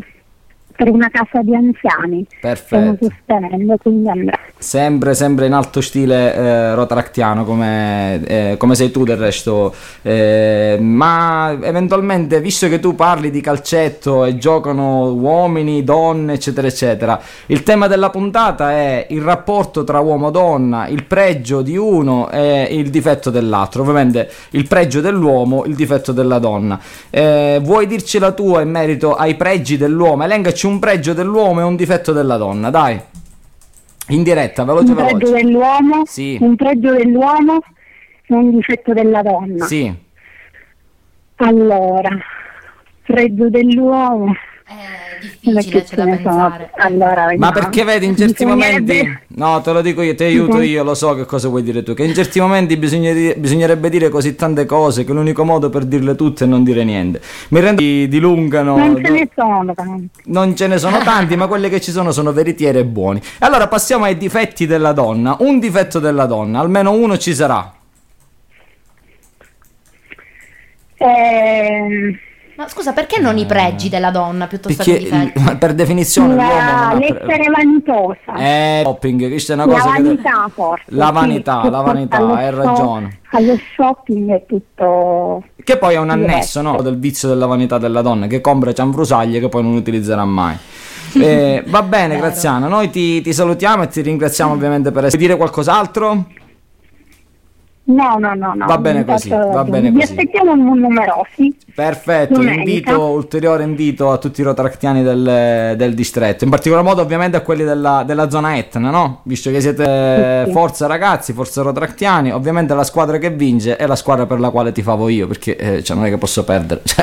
per 0.81 0.91
una 0.91 1.11
casa 1.11 1.43
di 1.43 1.55
anziani 1.55 2.27
stiamo 2.39 2.55
Perfetto. 2.97 3.05
sostenendo 3.11 3.77
quindi 3.77 4.09
andrà 4.09 4.39
Sempre, 4.61 5.15
sempre 5.15 5.47
in 5.47 5.55
alto 5.55 5.81
stile 5.81 6.35
eh, 6.35 6.75
rotaractiano 6.75 7.45
come, 7.45 8.21
eh, 8.27 8.57
come 8.59 8.75
sei 8.75 8.91
tu 8.91 9.05
del 9.05 9.17
resto. 9.17 9.75
Eh, 10.03 10.77
ma 10.79 11.57
eventualmente, 11.63 12.43
visto 12.43 12.69
che 12.69 12.79
tu 12.79 12.95
parli 12.95 13.31
di 13.31 13.41
calcetto 13.41 14.27
e 14.27 14.37
giocano 14.37 15.15
uomini, 15.15 15.83
donne, 15.83 16.35
eccetera, 16.35 16.67
eccetera, 16.67 17.19
il 17.47 17.63
tema 17.63 17.87
della 17.87 18.11
puntata 18.11 18.73
è 18.73 19.07
il 19.09 19.23
rapporto 19.23 19.83
tra 19.83 20.01
uomo-donna, 20.01 20.89
il 20.89 21.05
pregio 21.05 21.63
di 21.63 21.79
uno 21.79 22.31
e 22.31 22.69
il 22.71 22.91
difetto 22.91 23.31
dell'altro. 23.31 23.81
Ovviamente 23.81 24.31
il 24.51 24.69
pregio 24.69 25.01
dell'uomo, 25.01 25.65
il 25.65 25.75
difetto 25.75 26.13
della 26.13 26.39
donna. 26.39 26.79
Eh, 27.09 27.61
vuoi 27.63 27.87
dirci 27.87 28.19
la 28.19 28.33
tua 28.33 28.61
in 28.61 28.69
merito 28.69 29.15
ai 29.15 29.37
pregi 29.37 29.79
dell'uomo? 29.79 30.25
Elencaci 30.25 30.67
un 30.71 30.79
pregio 30.79 31.13
dell'uomo 31.13 31.61
e 31.61 31.65
un 31.65 31.77
difetto 31.77 32.13
della 32.13 32.37
donna, 32.37 32.71
dai. 32.71 33.01
In 34.09 34.23
diretta, 34.23 34.65
veloce 34.65 34.91
un 34.91 34.97
pregio 34.97 35.17
veloce. 35.19 35.33
dell'uomo 35.45 36.03
Sì. 36.07 36.39
un 36.41 36.57
pregio 36.57 36.93
dell'uomo 36.93 37.59
e 38.27 38.35
un 38.35 38.51
difetto 38.51 38.93
della 38.93 39.23
donna 39.23 39.65
Sì. 39.67 39.93
allora 41.37 42.11
pregio 43.05 43.49
dell'uomo 43.51 44.33
È 44.65 44.73
difficile, 45.21 45.83
c'è 45.85 45.97
da 45.97 46.05
pensare. 46.05 46.71
allora 46.77 47.27
Ma 47.37 47.51
perché 47.53 47.85
vedi 47.85 48.07
in 48.07 48.17
certi 48.17 48.45
Bisognerebbe- 48.45 48.95
momenti 48.95 49.19
No, 49.41 49.61
te 49.61 49.73
lo 49.73 49.81
dico 49.81 50.03
io, 50.03 50.15
ti 50.15 50.25
aiuto 50.25 50.61
io, 50.61 50.83
lo 50.83 50.95
so 50.95 51.15
che 51.15 51.25
cosa 51.25 51.49
vuoi 51.49 51.63
dire 51.63 51.83
tu 51.83 51.95
Che 51.95 52.05
in 52.05 52.15
certi 52.15 52.41
momenti 52.41 52.77
bisognerebbe, 52.77 53.37
bisognerebbe 53.39 53.89
dire 53.91 54.09
così 54.09 54.35
tante 54.35 54.67
cose 54.67 55.05
Che 55.05 55.13
l'unico 55.13 55.45
modo 55.45 55.71
per 55.71 55.85
dirle 55.85 56.15
tutte 56.17 56.45
è 56.45 56.47
non 56.47 56.65
dire 56.65 56.85
niente 56.85 57.21
Mi 57.49 57.61
rendo 57.61 57.81
di 57.81 58.09
dilungano 58.09 58.77
non 58.77 58.97
ce 59.03 59.11
ne 59.11 59.29
sono 59.35 59.75
tanti 59.75 60.09
non 60.25 60.57
ce 60.57 60.67
ne 60.67 60.79
sono 60.79 60.99
tanti, 60.99 61.37
ma 61.37 61.47
quelli 61.47 61.69
che 61.69 61.81
ci 61.81 61.91
sono 61.91 62.13
sono 62.13 62.33
veritieri 62.33 62.79
e 62.79 62.85
buoni. 62.85 63.21
Allora 63.41 63.67
passiamo 63.69 64.05
ai 64.05 64.17
difetti 64.17 64.67
della 64.67 64.93
donna. 64.93 65.37
Un 65.41 65.59
difetto 65.59 65.99
della 65.99 66.27
donna, 66.27 66.61
almeno 66.61 66.93
uno 66.93 67.17
ci 67.19 67.35
sarà. 67.35 67.73
Ehm, 70.97 72.19
Ma 72.61 72.69
scusa, 72.69 72.93
perché 72.93 73.19
non 73.19 73.39
i 73.39 73.47
pregi 73.47 73.89
della 73.89 74.11
donna 74.11 74.47
piuttosto 74.47 74.85
Perché 74.85 74.99
che 75.01 75.07
i 75.07 75.11
difetti? 75.33 75.57
per 75.57 75.73
definizione 75.73 76.35
l'uomo 76.35 76.49
la, 76.51 76.89
ha 76.89 76.95
l'essere 76.95 77.51
vanitosa 77.51 78.35
Eh, 78.37 78.81
shopping, 78.85 79.29
questa 79.29 79.53
è 79.53 79.57
una 79.57 79.65
la 79.65 79.73
cosa 79.73 79.95
che 79.95 80.03
vanità 80.03 80.51
forse 80.53 80.85
La 80.89 81.07
sì, 81.07 81.13
vanità, 81.15 81.61
che 81.63 81.71
la 81.71 81.81
vanità, 81.81 82.17
hai 82.19 82.53
shop- 82.53 82.63
ragione. 82.63 83.19
allo 83.31 83.59
shopping 83.75 84.31
è 84.31 84.45
tutto 84.47 85.43
Che 85.65 85.77
poi 85.79 85.95
è 85.95 85.99
un 85.99 86.11
annesso 86.11 86.61
no? 86.61 86.83
del 86.83 86.99
vizio 86.99 87.29
della 87.29 87.47
vanità 87.47 87.79
della 87.79 88.03
donna 88.03 88.27
che 88.27 88.43
compra 88.43 88.75
cianfrusaglie 88.75 89.41
che 89.41 89.49
poi 89.49 89.63
non 89.63 89.73
utilizzerà 89.73 90.27
mai. 90.27 90.57
Eh, 91.13 91.65
va 91.67 91.83
bene, 91.83 92.17
Graziana, 92.19 92.69
noi 92.69 92.89
ti, 92.89 93.21
ti 93.21 93.33
salutiamo 93.33 93.83
e 93.83 93.89
ti 93.89 94.01
ringraziamo 94.01 94.53
ovviamente 94.53 94.93
per 94.93 95.07
essere. 95.07 95.17
Vuoi 95.17 95.27
dire 95.27 95.37
qualcos'altro? 95.37 96.27
No 97.83 98.17
no 98.19 98.35
no 98.35 98.53
no 98.55 98.67
Va 98.67 98.79
bene 98.79 99.05
così, 99.05 99.29
va 99.31 99.65
bene 99.65 99.91
vi 99.91 100.01
così. 100.01 100.13
aspettiamo 100.13 100.55
numerosi 100.55 101.57
Perfetto, 101.75 102.35
Domenica. 102.35 102.61
invito, 102.93 103.01
ulteriore 103.09 103.63
invito 103.65 104.11
a 104.13 104.19
tutti 104.19 104.43
i 104.43 104.45
rotaractiani 104.45 105.03
del, 105.03 105.75
del 105.77 105.95
distretto, 105.95 106.45
in 106.45 106.51
particolar 106.51 106.85
modo 106.85 107.01
ovviamente 107.01 107.37
a 107.39 107.41
quelli 107.41 107.65
della, 107.65 108.03
della 108.05 108.29
zona 108.29 108.57
Etna, 108.59 108.91
no? 108.91 109.21
Visto 109.25 109.51
che 109.51 109.61
siete 109.61 110.43
Sì, 110.45 110.47
sì. 110.47 110.53
forza 110.53 110.87
ragazzi, 110.87 111.33
forza 111.33 111.63
rotaractiani, 111.63 112.33
ovviamente 112.33 112.75
la 112.75 112.85
squadra 112.85 113.17
che 113.19 113.31
vince 113.31 113.77
è 113.77 113.87
la 113.87 113.97
squadra 113.97 114.27
per 114.27 114.41
la 114.41 114.51
quale 114.51 114.73
tifavo 114.73 115.09
io, 115.09 115.27
perché 115.27 115.57
eh, 115.57 115.83
cioè, 115.83 115.97
non 115.97 116.05
è 116.07 116.11
che 116.11 116.19
posso 116.19 116.45
perdere, 116.45 116.83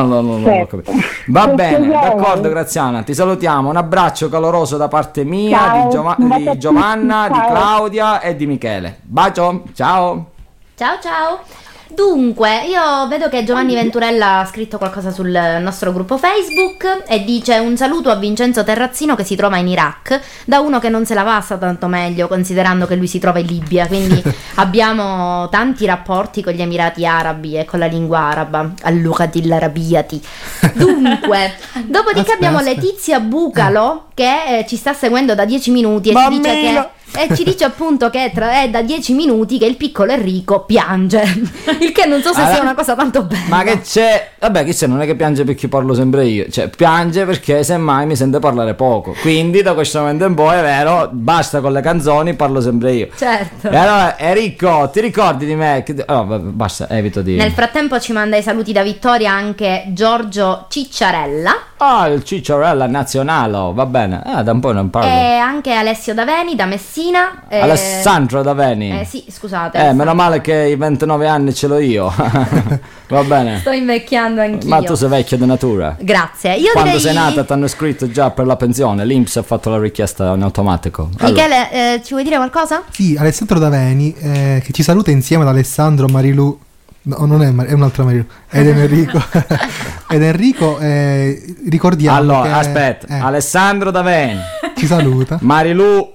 cioè, 0.00 0.08
no, 0.08 0.20
no, 0.20 0.44
Certo. 0.44 0.82
Va 1.28 1.48
bene, 1.48 1.88
d'accordo 1.88 2.48
Graziana, 2.48 3.02
ti 3.02 3.14
salutiamo, 3.14 3.68
un 3.68 3.76
abbraccio 3.76 4.28
caloroso 4.28 4.76
da 4.76 4.88
parte 4.88 5.24
mia, 5.24 5.58
Ciao, 5.58 5.82
di, 5.84 5.90
Giova- 5.90 6.16
di 6.18 6.58
Giovanna, 6.58 7.28
di 7.28 7.34
ciao. 7.34 7.48
Claudia 7.48 8.20
e 8.20 8.36
di 8.36 8.46
Michele. 8.46 8.98
Bacio, 9.02 9.62
ciao! 9.74 10.26
Ciao 10.74 10.98
ciao. 11.00 11.65
Dunque, 11.88 12.64
io 12.66 13.06
vedo 13.08 13.28
che 13.28 13.44
Giovanni 13.44 13.74
Venturella 13.74 14.40
ha 14.40 14.44
scritto 14.46 14.76
qualcosa 14.76 15.10
sul 15.10 15.30
nostro 15.60 15.92
gruppo 15.92 16.18
Facebook 16.18 17.04
e 17.06 17.22
dice 17.24 17.58
un 17.58 17.76
saluto 17.76 18.10
a 18.10 18.16
Vincenzo 18.16 18.64
Terrazzino 18.64 19.14
che 19.14 19.22
si 19.22 19.36
trova 19.36 19.56
in 19.58 19.68
Iraq, 19.68 20.20
da 20.44 20.58
uno 20.60 20.80
che 20.80 20.88
non 20.88 21.06
se 21.06 21.14
la 21.14 21.22
passa 21.22 21.56
tanto 21.56 21.86
meglio 21.86 22.26
considerando 22.26 22.86
che 22.86 22.96
lui 22.96 23.06
si 23.06 23.18
trova 23.18 23.38
in 23.38 23.46
Libia, 23.46 23.86
quindi 23.86 24.22
abbiamo 24.56 25.48
tanti 25.48 25.86
rapporti 25.86 26.42
con 26.42 26.52
gli 26.52 26.60
Emirati 26.60 27.06
Arabi 27.06 27.56
e 27.56 27.64
con 27.64 27.78
la 27.78 27.86
lingua 27.86 28.18
araba, 28.18 28.72
al-Lughati 28.82 29.48
arabiati. 29.50 30.20
Dunque, 30.74 31.54
dopodiché 31.84 32.32
abbiamo 32.32 32.60
Letizia 32.60 33.20
Bucalo 33.20 34.06
che 34.14 34.58
eh, 34.58 34.66
ci 34.66 34.76
sta 34.76 34.92
seguendo 34.92 35.34
da 35.34 35.44
10 35.44 35.70
minuti 35.70 36.10
e 36.10 36.14
ci 36.14 36.28
dice 36.28 36.42
che 36.42 36.72
Bambino! 36.72 36.90
E 37.14 37.34
ci 37.34 37.44
dice 37.44 37.64
appunto 37.64 38.10
che 38.10 38.30
tra- 38.34 38.62
è 38.62 38.68
da 38.68 38.82
10 38.82 39.14
minuti 39.14 39.58
che 39.58 39.64
il 39.66 39.76
piccolo 39.76 40.12
Enrico 40.12 40.64
piange. 40.64 41.22
Il 41.80 41.92
che 41.92 42.06
non 42.06 42.20
so 42.20 42.32
se 42.32 42.40
Allora- 42.40 42.54
sia 42.54 42.62
una 42.62 42.74
cosa 42.74 42.94
tanto 42.94 43.22
bella. 43.22 43.44
Ma 43.48 43.62
che 43.62 43.80
c'è? 43.80 44.30
Vabbè, 44.38 44.64
c'è? 44.66 44.86
Non 44.86 45.00
è 45.00 45.06
che 45.06 45.14
piange 45.14 45.44
perché 45.44 45.68
parlo 45.68 45.94
sempre 45.94 46.26
io, 46.26 46.48
cioè 46.50 46.68
piange 46.68 47.24
perché 47.24 47.62
semmai 47.62 48.06
mi 48.06 48.16
sente 48.16 48.38
parlare 48.38 48.74
poco. 48.74 49.14
Quindi 49.20 49.62
da 49.62 49.72
questo 49.74 50.00
momento 50.00 50.24
in 50.26 50.34
poi 50.34 50.58
è 50.58 50.62
vero, 50.62 51.08
basta 51.12 51.60
con 51.60 51.72
le 51.72 51.80
canzoni, 51.80 52.34
parlo 52.34 52.60
sempre 52.60 52.92
io. 52.92 53.08
Certo. 53.16 53.70
E 53.70 53.76
allora, 53.76 54.18
Enrico, 54.18 54.90
ti 54.92 55.00
ricordi 55.00 55.46
di 55.46 55.54
me? 55.54 55.84
Oh, 56.06 56.24
basta, 56.24 56.88
evito 56.90 57.22
di. 57.22 57.36
Nel 57.36 57.52
frattempo 57.52 57.98
ci 58.00 58.12
manda 58.12 58.36
i 58.36 58.42
saluti 58.42 58.72
da 58.72 58.82
Vittoria 58.82 59.32
anche 59.32 59.84
Giorgio 59.88 60.66
Cicciarella 60.68 61.54
Ah, 61.78 62.06
il 62.08 62.24
Cicciarella 62.24 62.86
nazionale, 62.86 63.72
va 63.72 63.86
bene. 63.86 64.22
Ah, 64.24 64.42
da 64.42 64.52
un 64.52 64.60
po' 64.60 64.72
non 64.72 64.88
parlo. 64.90 65.08
e 65.10 65.36
anche 65.36 65.72
Alessio 65.72 66.14
Daveni 66.14 66.54
da 66.54 66.64
Messina 66.66 66.94
Messina. 66.96 67.42
eh, 67.48 67.60
Alessandro 67.60 68.42
Daveni. 68.42 69.00
Eh 69.00 69.04
sì, 69.04 69.24
scusate. 69.28 69.76
Eh, 69.78 69.92
meno 69.92 70.14
male 70.14 70.40
che 70.40 70.54
i 70.54 70.76
29 70.76 71.26
anni 71.28 71.52
ce 71.54 71.66
l'ho 71.66 71.78
io. 71.78 72.10
Va 73.08 73.22
bene. 73.22 73.58
Sto 73.60 73.70
invecchiando 73.70 74.40
anch'io. 74.40 74.68
Ma 74.70 74.82
tu 74.82 74.94
sei 74.94 75.08
vecchio 75.10 75.36
di 75.36 75.44
natura. 75.44 75.94
Grazie. 76.00 76.54
Io 76.54 76.72
Quando 76.72 76.96
direi... 76.96 77.04
sei 77.04 77.14
nata 77.14 77.44
ti 77.44 77.52
hanno 77.52 77.66
scritto 77.68 78.10
già 78.10 78.30
per 78.30 78.46
la 78.46 78.56
pensione, 78.56 79.04
l'Inps 79.04 79.36
ha 79.36 79.42
fatto 79.42 79.68
la 79.68 79.78
richiesta 79.78 80.32
in 80.34 80.42
automatico. 80.42 81.10
Allora, 81.18 81.42
Michele, 81.46 81.70
eh, 81.94 82.02
ci 82.02 82.12
vuoi 82.12 82.24
dire 82.24 82.36
qualcosa? 82.36 82.82
Sì, 82.90 83.14
Alessandro 83.18 83.58
Daveni, 83.58 84.14
eh, 84.18 84.62
che 84.64 84.72
ci 84.72 84.82
saluta 84.82 85.10
insieme 85.10 85.42
ad 85.42 85.50
Alessandro 85.50 86.06
Marilu. 86.08 86.58
No, 87.02 87.24
non 87.24 87.42
è, 87.42 87.50
Mar- 87.50 87.66
è 87.68 87.72
un'altra 87.72 88.04
Marilu. 88.04 88.24
Ed 88.50 88.66
Enrico. 88.66 89.22
Ed 90.08 90.22
Enrico, 90.22 90.78
eh, 90.78 91.54
ricordiamo. 91.68 92.16
allora 92.16 92.42
che- 92.42 92.68
aspetta, 92.68 93.06
eh, 93.06 93.18
Alessandro 93.20 93.90
Daveni, 93.92 94.40
ci 94.76 94.86
saluta. 94.86 95.38
Marilu, 95.42 96.14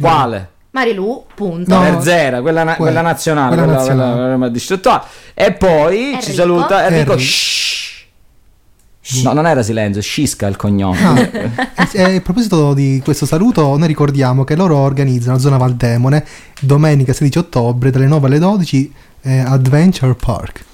quale? 0.00 0.50
Marilu, 0.70 1.24
punto. 1.34 1.74
No. 1.74 1.80
Merzera, 1.80 2.40
quella, 2.42 2.62
na- 2.62 2.76
Quella- 2.76 3.00
nazionale, 3.00 3.48
quella 3.48 3.62
quella, 3.62 3.78
nazionale. 3.78 4.12
quella- 4.12 4.34
quella 4.36 4.48
distrettuale. 4.50 5.02
E 5.34 5.52
poi 5.52 5.96
ci 5.98 6.04
Enrico. 6.30 6.32
saluta 6.32 6.86
Enrico. 6.86 7.12
Enrico. 7.12 7.30
No, 9.22 9.32
non 9.32 9.46
era 9.46 9.62
silenzio, 9.62 10.02
Scisca 10.02 10.48
il 10.48 10.56
cognome. 10.56 11.00
Ah, 11.76 11.88
e- 11.92 12.00
e 12.12 12.16
a 12.16 12.20
proposito 12.20 12.74
di 12.74 13.00
questo 13.04 13.24
saluto, 13.24 13.76
noi 13.78 13.86
ricordiamo 13.86 14.42
che 14.44 14.56
loro 14.56 14.76
organizzano 14.78 15.36
a 15.36 15.38
zona 15.38 15.56
Valdemone 15.56 16.24
domenica 16.60 17.12
16 17.12 17.38
ottobre 17.38 17.90
dalle 17.90 18.06
9 18.06 18.26
alle 18.26 18.38
12 18.40 18.92
eh, 19.22 19.38
Adventure 19.38 20.14
Park. 20.14 20.64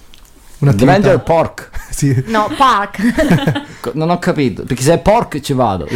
Un'attività- 0.60 0.90
Avenger 0.92 1.20
Pork. 1.20 1.70
Sì. 1.92 2.24
No, 2.28 2.48
Park. 2.56 3.90
Non 3.92 4.08
ho 4.08 4.18
capito, 4.18 4.64
perché 4.64 4.82
se 4.82 4.94
è 4.94 4.98
pork 4.98 5.40
ci 5.40 5.52
vado. 5.52 5.86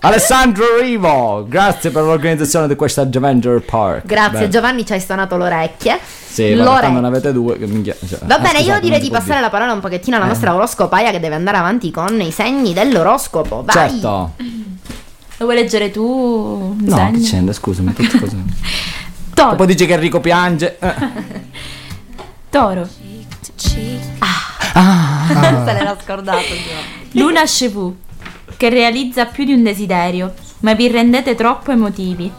Alessandro 0.00 0.78
Rivo, 0.80 1.44
grazie 1.48 1.90
per 1.90 2.04
l'organizzazione 2.04 2.68
di 2.68 2.76
questa 2.76 3.02
Avenger 3.02 3.60
Park. 3.64 4.06
Grazie, 4.06 4.30
Bene. 4.38 4.48
Giovanni 4.48 4.86
ci 4.86 4.92
hai 4.92 5.00
suonato 5.00 5.36
le 5.36 5.44
orecchie. 5.44 5.98
Sì, 6.28 6.54
ma 6.54 7.00
ne 7.00 7.06
avete 7.06 7.32
due, 7.32 7.58
che 7.58 7.66
minchia, 7.66 7.96
cioè, 8.08 8.20
Va 8.22 8.36
ah, 8.36 8.38
bene, 8.38 8.58
io 8.58 8.64
scusate, 8.64 8.80
direi 8.80 8.98
non 9.00 9.08
di 9.08 9.10
passare 9.10 9.40
la 9.40 9.50
parola 9.50 9.72
un 9.72 9.80
pochettino 9.80 10.14
alla 10.16 10.26
Eh. 10.26 10.28
nostra 10.28 10.54
oroscopaia 10.54 11.10
che 11.10 11.18
deve 11.18 11.34
andare 11.34 11.56
avanti 11.56 11.90
con 11.90 12.20
i 12.20 12.30
segni 12.30 12.72
dell'oroscopo. 12.72 13.64
dire. 13.66 13.72
Vai. 13.72 13.90
Certo. 13.90 14.32
Lo 15.38 15.44
vuoi 15.46 15.56
leggere 15.56 15.90
tu? 15.90 16.04
un 16.04 16.76
No, 16.80 16.96
segno? 16.96 17.10
che 17.18 17.24
c'è? 17.46 17.52
Scusami, 17.52 17.92
tutte 17.92 18.18
cose. 18.20 18.36
Toro. 19.34 19.56
Poi 19.56 19.66
dici 19.66 19.84
che 19.86 19.94
Enrico 19.94 20.20
piange. 20.20 20.78
eh. 20.80 20.94
Toro. 22.50 22.88
Ah, 24.74 25.26
Se 25.66 25.72
l'era 25.72 25.96
scordato. 26.00 26.38
Luna 27.12 27.42
Chevù, 27.44 27.96
che 28.58 28.68
realizza 28.68 29.26
più 29.26 29.44
di 29.44 29.52
un 29.52 29.62
desiderio, 29.62 30.34
ma 30.60 30.74
vi 30.74 30.88
rendete 30.88 31.36
troppo 31.36 31.70
emotivi. 31.70 32.30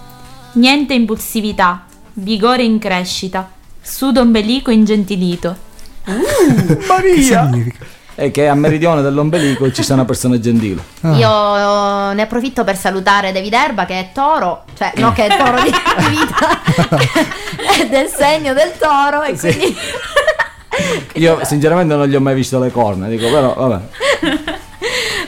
Niente 0.51 0.93
impulsività, 0.93 1.85
vigore 2.13 2.63
in 2.63 2.77
crescita, 2.77 3.49
sudo 3.81 4.19
ombelico 4.19 4.69
ingentilito. 4.69 5.55
che 6.03 7.21
significa? 7.21 7.85
E 8.15 8.31
che 8.31 8.49
a 8.49 8.53
meridione 8.53 9.01
dell'ombelico 9.01 9.71
ci 9.71 9.81
sono 9.81 10.03
persone 10.03 10.41
gentili. 10.41 10.81
Ah. 11.01 11.15
Io 11.15 12.13
ne 12.13 12.21
approfitto 12.21 12.65
per 12.65 12.75
salutare 12.75 13.31
David 13.31 13.53
Erba 13.53 13.85
che 13.85 13.97
è 13.97 14.09
toro, 14.13 14.65
cioè 14.77 14.91
no 14.97 15.13
che 15.13 15.25
è 15.25 15.37
toro 15.37 15.61
di 15.61 15.71
vita, 16.09 17.79
è 17.79 17.87
del 17.87 18.09
segno 18.09 18.53
del 18.53 18.73
toro 18.77 19.23
e 19.23 19.37
quindi 19.37 19.77
Io 21.13 21.39
sinceramente 21.45 21.95
non 21.95 22.07
gli 22.07 22.15
ho 22.15 22.19
mai 22.19 22.35
visto 22.35 22.59
le 22.59 22.71
corna, 22.71 23.07
dico 23.07 23.29
però 23.29 23.53
vabbè. 23.53 24.67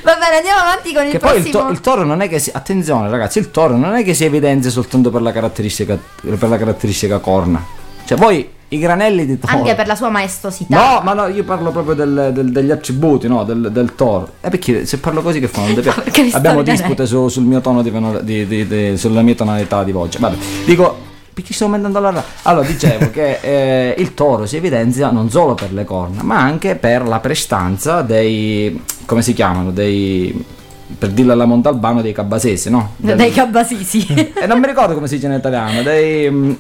Va 0.04 0.16
bene 0.20 0.38
andiamo 0.38 0.60
avanti 0.60 0.93
con 0.93 1.06
il 1.06 1.12
Che 1.12 1.20
poi 1.20 1.36
il, 1.38 1.41
prossimo 1.43 1.64
to- 1.66 1.72
il 1.72 1.80
toro 1.82 2.04
non 2.04 2.22
è 2.22 2.28
che 2.30 2.39
si 2.39 2.52
attenzione 2.54 3.10
ragazzi, 3.10 3.39
il 3.39 3.52
toro 3.52 3.76
non 3.78 3.93
è 3.95 4.04
che 4.04 4.14
si 4.14 4.26
evidenzia 4.26 4.70
soltanto 4.70 5.10
per 5.10 5.22
la 5.22 5.32
caratteristica 5.32 5.97
per 6.22 6.49
la 6.49 6.58
caratteristica 6.58 7.20
corna. 7.20 7.64
Cioè 8.06 8.18
voi 8.18 8.49
i 8.70 8.78
granelli 8.80 9.26
di 9.26 9.38
toro 9.38 9.52
anche 9.54 9.76
per 9.76 9.86
la 9.86 9.95
sua 9.95 10.10
maestosità. 10.10 10.76
No, 10.95 11.02
ma 11.04 11.14
no, 11.14 11.28
io 11.28 11.43
parlo 11.43 11.72
proprio 11.72 11.93
del- 11.93 12.32
del- 12.34 12.52
degli 12.52 12.72
attributi, 12.72 13.28
no, 13.28 13.43
del, 13.43 13.70
del 13.72 13.95
toro. 13.95 14.34
E 14.41 14.49
perché 14.49 14.86
se 14.86 14.97
parlo 14.97 15.22
così 15.22 15.39
che 15.41 15.47
fa? 15.49 15.62
Non 15.66 15.82
sto 15.84 16.38
Abbiamo 16.38 16.62
dispute 16.62 17.06
su- 17.06 17.28
sul 17.28 17.43
mio 17.43 17.60
tono 17.60 17.82
di- 17.82 18.47
di- 18.47 18.68
di- 18.68 18.97
sulla 18.97 19.22
mia 19.22 19.36
tonalità 19.36 19.84
di 19.84 19.91
voce. 19.91 20.20
Vabbè, 20.20 20.36
dico 20.66 21.10
perché 21.34 21.54
sto 21.54 21.66
aumentando 21.66 22.00
la 22.00 22.10
ra- 22.12 22.24
Allora, 22.44 22.66
dicevo 22.68 23.10
che 23.12 23.40
eh, 23.42 23.96
il 23.98 24.14
toro 24.14 24.46
si 24.46 24.58
evidenzia 24.58 25.12
non 25.12 25.30
solo 25.30 25.54
per 25.56 25.72
le 25.74 25.84
corna, 25.86 26.24
ma 26.24 26.40
anche 26.40 26.76
per 26.76 27.08
la 27.08 27.20
prestanza 27.20 28.02
dei 28.02 28.84
come 29.06 29.22
si 29.22 29.34
chiamano? 29.34 29.72
Dei 29.72 30.60
per 30.98 31.10
dirlo 31.12 31.32
alla 31.32 31.46
Montalbano 31.46 32.02
dei 32.02 32.12
cabasesi, 32.12 32.70
no? 32.70 32.94
Del- 32.98 33.16
dei 33.16 33.32
cabasisi. 33.32 34.06
e 34.36 34.46
non 34.46 34.60
mi 34.60 34.68
ricordo 34.68 34.94
come 34.94 35.08
si 35.08 35.16
dice 35.16 35.28
in 35.28 35.34
italiano, 35.34 35.82
dei 35.84 36.30
mm, 36.30 36.52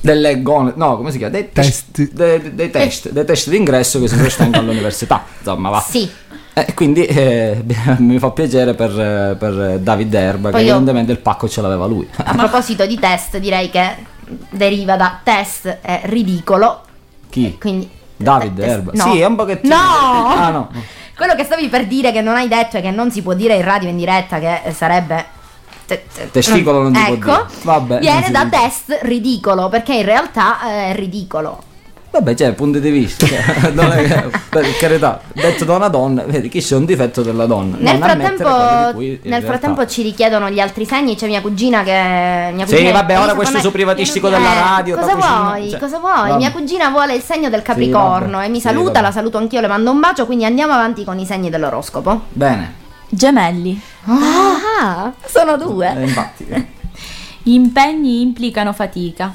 delle 0.00 0.42
gone, 0.42 0.72
no, 0.76 0.96
come 0.96 1.10
si 1.10 1.18
chiama? 1.18 1.32
Dei 1.32 1.50
Test. 1.52 1.84
dei, 1.92 2.10
dei- 2.40 2.54
dei 2.54 2.70
test, 2.70 3.10
dei 3.10 3.24
test 3.24 3.48
d'ingresso 3.48 4.00
che 4.00 4.08
si 4.08 4.16
sostengono 4.18 4.62
all'università. 4.68 5.24
Insomma, 5.38 5.70
va. 5.70 5.80
sì. 5.80 6.08
E 6.58 6.72
quindi 6.74 7.04
eh, 7.04 7.62
mi 7.98 8.18
fa 8.18 8.30
piacere 8.30 8.74
per, 8.74 8.90
eh, 8.98 9.36
per 9.38 9.78
David 9.80 10.14
Erba 10.14 10.50
Poi 10.50 10.60
che 10.60 10.66
io- 10.66 10.74
evidentemente 10.74 11.12
il 11.12 11.18
pacco 11.18 11.48
ce 11.48 11.60
l'aveva 11.60 11.86
lui. 11.86 12.08
A 12.16 12.34
proposito 12.34 12.86
di 12.86 12.98
test, 12.98 13.36
direi 13.38 13.68
che 13.70 13.94
deriva 14.50 14.96
da 14.96 15.20
test 15.22 15.78
è 15.82 16.00
ridicolo. 16.04 16.82
Chi? 17.28 17.56
Quindi 17.58 17.88
David 18.16 18.56
test- 18.56 18.68
Erba. 18.68 18.90
no. 18.94 19.02
Sì, 19.12 19.20
è 19.20 19.26
un 19.26 19.36
pochettino. 19.36 19.74
No! 19.76 19.82
Ah, 20.34 20.50
no. 20.50 20.70
Quello 21.16 21.34
che 21.34 21.44
stavi 21.44 21.68
per 21.68 21.86
dire 21.86 22.12
che 22.12 22.20
non 22.20 22.36
hai 22.36 22.46
detto 22.48 22.76
e 22.76 22.80
che 22.82 22.90
non 22.90 23.10
si 23.10 23.22
può 23.22 23.32
dire 23.34 23.54
in 23.56 23.62
radio 23.62 23.88
in 23.88 23.96
diretta 23.96 24.38
che 24.38 24.60
sarebbe 24.74 25.24
te- 25.86 26.04
te- 26.14 26.30
Testicolo 26.30 26.82
non 26.82 26.94
ecco, 26.94 27.14
dire. 27.14 27.44
Vabbè, 27.62 27.98
viene 28.00 28.30
da 28.30 28.44
dice. 28.44 28.62
test 28.62 28.98
ridicolo 29.02 29.68
perché 29.68 29.94
in 29.94 30.04
realtà 30.04 30.56
eh, 30.68 30.90
è 30.90 30.94
ridicolo. 30.94 31.62
Vabbè, 32.08 32.32
c'è 32.34 32.52
punti 32.52 32.80
di 32.80 32.88
vista. 32.88 33.26
cioè, 33.26 33.70
non 33.74 33.92
è 33.92 34.26
per 34.48 34.64
carità, 34.78 35.20
detto 35.34 35.66
da 35.66 35.74
una 35.74 35.88
donna, 35.88 36.22
vedi 36.24 36.48
che 36.48 36.60
c'è 36.60 36.74
un 36.74 36.86
difetto 36.86 37.20
della 37.20 37.44
donna. 37.44 37.76
Nel 37.78 37.98
frattempo, 37.98 38.98
nel 39.28 39.42
frattempo 39.42 39.86
ci 39.86 40.00
richiedono 40.02 40.48
gli 40.48 40.58
altri 40.58 40.86
segni. 40.86 41.14
C'è 41.14 41.26
mia 41.26 41.42
cugina 41.42 41.82
che. 41.82 42.52
Mia 42.54 42.64
Sì, 42.66 42.74
cugina 42.76 42.92
vabbè, 42.92 43.20
ora 43.20 43.34
questo 43.34 43.58
su 43.58 43.70
privatistico 43.70 44.28
Eh, 44.28 44.30
della 44.30 44.52
radio, 44.54 44.96
Cosa 44.96 45.14
vuoi? 45.14 45.64
ci- 45.64 45.70
cioè, 45.72 45.78
cosa 45.80 45.98
vuoi? 45.98 46.14
vabbè. 46.28 46.36
Mia 46.36 46.52
cugina 46.52 46.88
vuole 46.88 47.14
il 47.14 47.22
segno 47.22 47.50
del 47.50 47.60
Capricorno 47.60 48.36
vabbè. 48.38 48.46
e 48.46 48.48
mi 48.48 48.54
Sì, 48.56 48.60
saluta. 48.62 48.92
vabbè. 48.92 49.00
la 49.02 49.10
saluto 49.12 49.36
anch'io, 49.36 49.60
le 49.60 49.68
mando 49.68 49.90
un 49.90 50.00
bacio. 50.00 50.24
Quindi 50.24 50.46
andiamo 50.46 50.72
avanti 50.72 51.04
con 51.04 51.18
i 51.18 51.26
segni 51.26 51.50
dell'oroscopo. 51.50 52.22
Bene, 52.30 52.74
Gemelli. 53.16 53.80
Ah, 54.04 55.10
sono 55.24 55.56
due. 55.56 55.90
eh, 55.96 56.02
infatti. 56.02 56.46
Gli 57.42 57.52
impegni 57.52 58.20
implicano 58.20 58.74
fatica, 58.74 59.34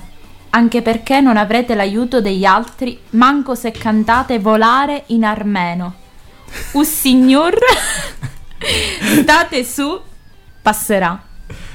anche 0.51 0.83
perché 0.83 1.19
non 1.19 1.35
avrete 1.35 1.73
l'aiuto 1.73 2.21
degli 2.21 2.45
altri, 2.45 2.99
manco 3.11 3.55
se 3.55 3.71
cantate 3.71 4.37
volare 4.37 5.05
in 5.07 5.23
armeno. 5.23 5.95
Un 6.73 6.85
signor 6.85 7.55
state 9.23 9.63
su 9.63 9.99
passerà. 10.61 11.19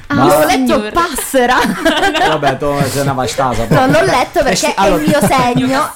Ah, 0.09 0.14
No. 0.14 0.24
ho 0.32 0.44
letto 0.44 0.84
passera. 0.92 1.57
Vabbè, 2.28 2.57
tu 2.59 2.66
sei 2.88 3.02
una 3.02 3.12
vastasa. 3.12 3.66
non 3.68 3.90
l'ho 3.90 4.02
letto 4.04 4.42
perché 4.44 4.72
è 4.74 4.86
il 4.88 5.00
mio 5.00 5.18
segno. 5.26 5.90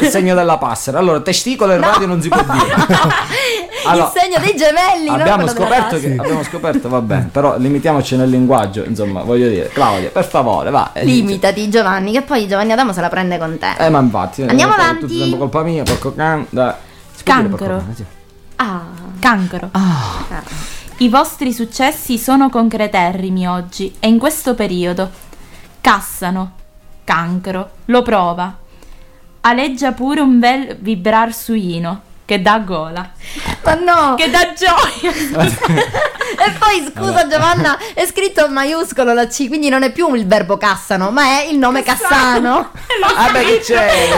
Il 0.00 0.08
segno 0.08 0.34
della 0.36 0.56
passera. 0.56 0.98
Allora, 0.98 1.20
testicolo 1.20 1.72
in 1.72 1.80
radio 1.80 2.06
non 2.06 2.22
si 2.22 2.28
può 2.28 2.42
dire. 2.42 2.74
Allora, 3.86 4.10
il 4.12 4.20
segno 4.20 4.38
dei 4.40 4.56
gemelli. 4.56 5.08
abbiamo 5.08 5.46
scoperto 5.46 6.00
che 6.00 6.16
abbiamo 6.18 6.42
scoperto, 6.42 6.88
va 6.88 7.00
bene, 7.00 7.28
però 7.30 7.56
limitiamoci 7.56 8.16
nel 8.16 8.28
linguaggio, 8.28 8.82
insomma, 8.84 9.22
voglio 9.22 9.48
dire. 9.48 9.68
Claudia, 9.68 10.08
per 10.10 10.24
favore, 10.26 10.70
va. 10.70 10.90
eh, 10.92 11.04
Limitati, 11.04 11.68
Giovanni, 11.70 12.10
che 12.10 12.22
poi 12.22 12.48
Giovanni 12.48 12.72
Adamo 12.72 12.92
se 12.92 13.00
la 13.00 13.08
prende 13.08 13.38
con 13.38 13.56
te. 13.58 13.74
Eh, 13.78 13.88
ma 13.88 14.00
infatti, 14.00 14.42
Andiamo 14.42 14.72
avanti. 14.74 15.06
Tutto 15.06 15.18
tempo 15.20 15.36
colpa 15.36 15.62
mia, 15.62 15.82
porco 15.84 16.12
can, 16.14 16.46
dai. 16.50 16.72
Dire 17.22 17.42
porco 17.48 17.64
Cancro. 17.64 17.84
sì. 17.94 18.04
Ah. 18.56 18.82
I 20.98 21.10
vostri 21.10 21.52
successi 21.52 22.16
sono 22.16 22.48
concreterrimi 22.48 23.46
oggi 23.46 23.94
e 24.00 24.08
in 24.08 24.18
questo 24.18 24.54
periodo. 24.54 25.10
Cassano. 25.82 26.52
Cancro. 27.04 27.70
Lo 27.86 28.00
prova. 28.00 28.56
Aleggia 29.42 29.92
pure 29.92 30.20
un 30.22 30.38
bel 30.38 30.74
vibrar 30.80 31.34
suino 31.34 32.05
che 32.26 32.42
dà 32.42 32.58
gola. 32.58 33.08
Ma 33.64 33.74
no! 33.74 34.14
Che 34.16 34.28
dà 34.28 34.52
gioia. 34.52 35.44
E 36.38 36.52
poi 36.58 36.92
scusa 36.92 37.26
Giovanna, 37.28 37.78
è 37.94 38.04
scritto 38.04 38.44
in 38.44 38.52
maiuscolo 38.52 39.14
la 39.14 39.26
C, 39.26 39.48
quindi 39.48 39.68
non 39.68 39.84
è 39.84 39.92
più 39.92 40.12
il 40.14 40.26
verbo 40.26 40.56
Cassano, 40.56 41.10
ma 41.10 41.40
è 41.40 41.46
il 41.50 41.56
nome 41.56 41.82
Cassano. 41.82 42.70
Vabbè, 43.16 43.44
che 43.44 43.60
c'è? 43.60 44.08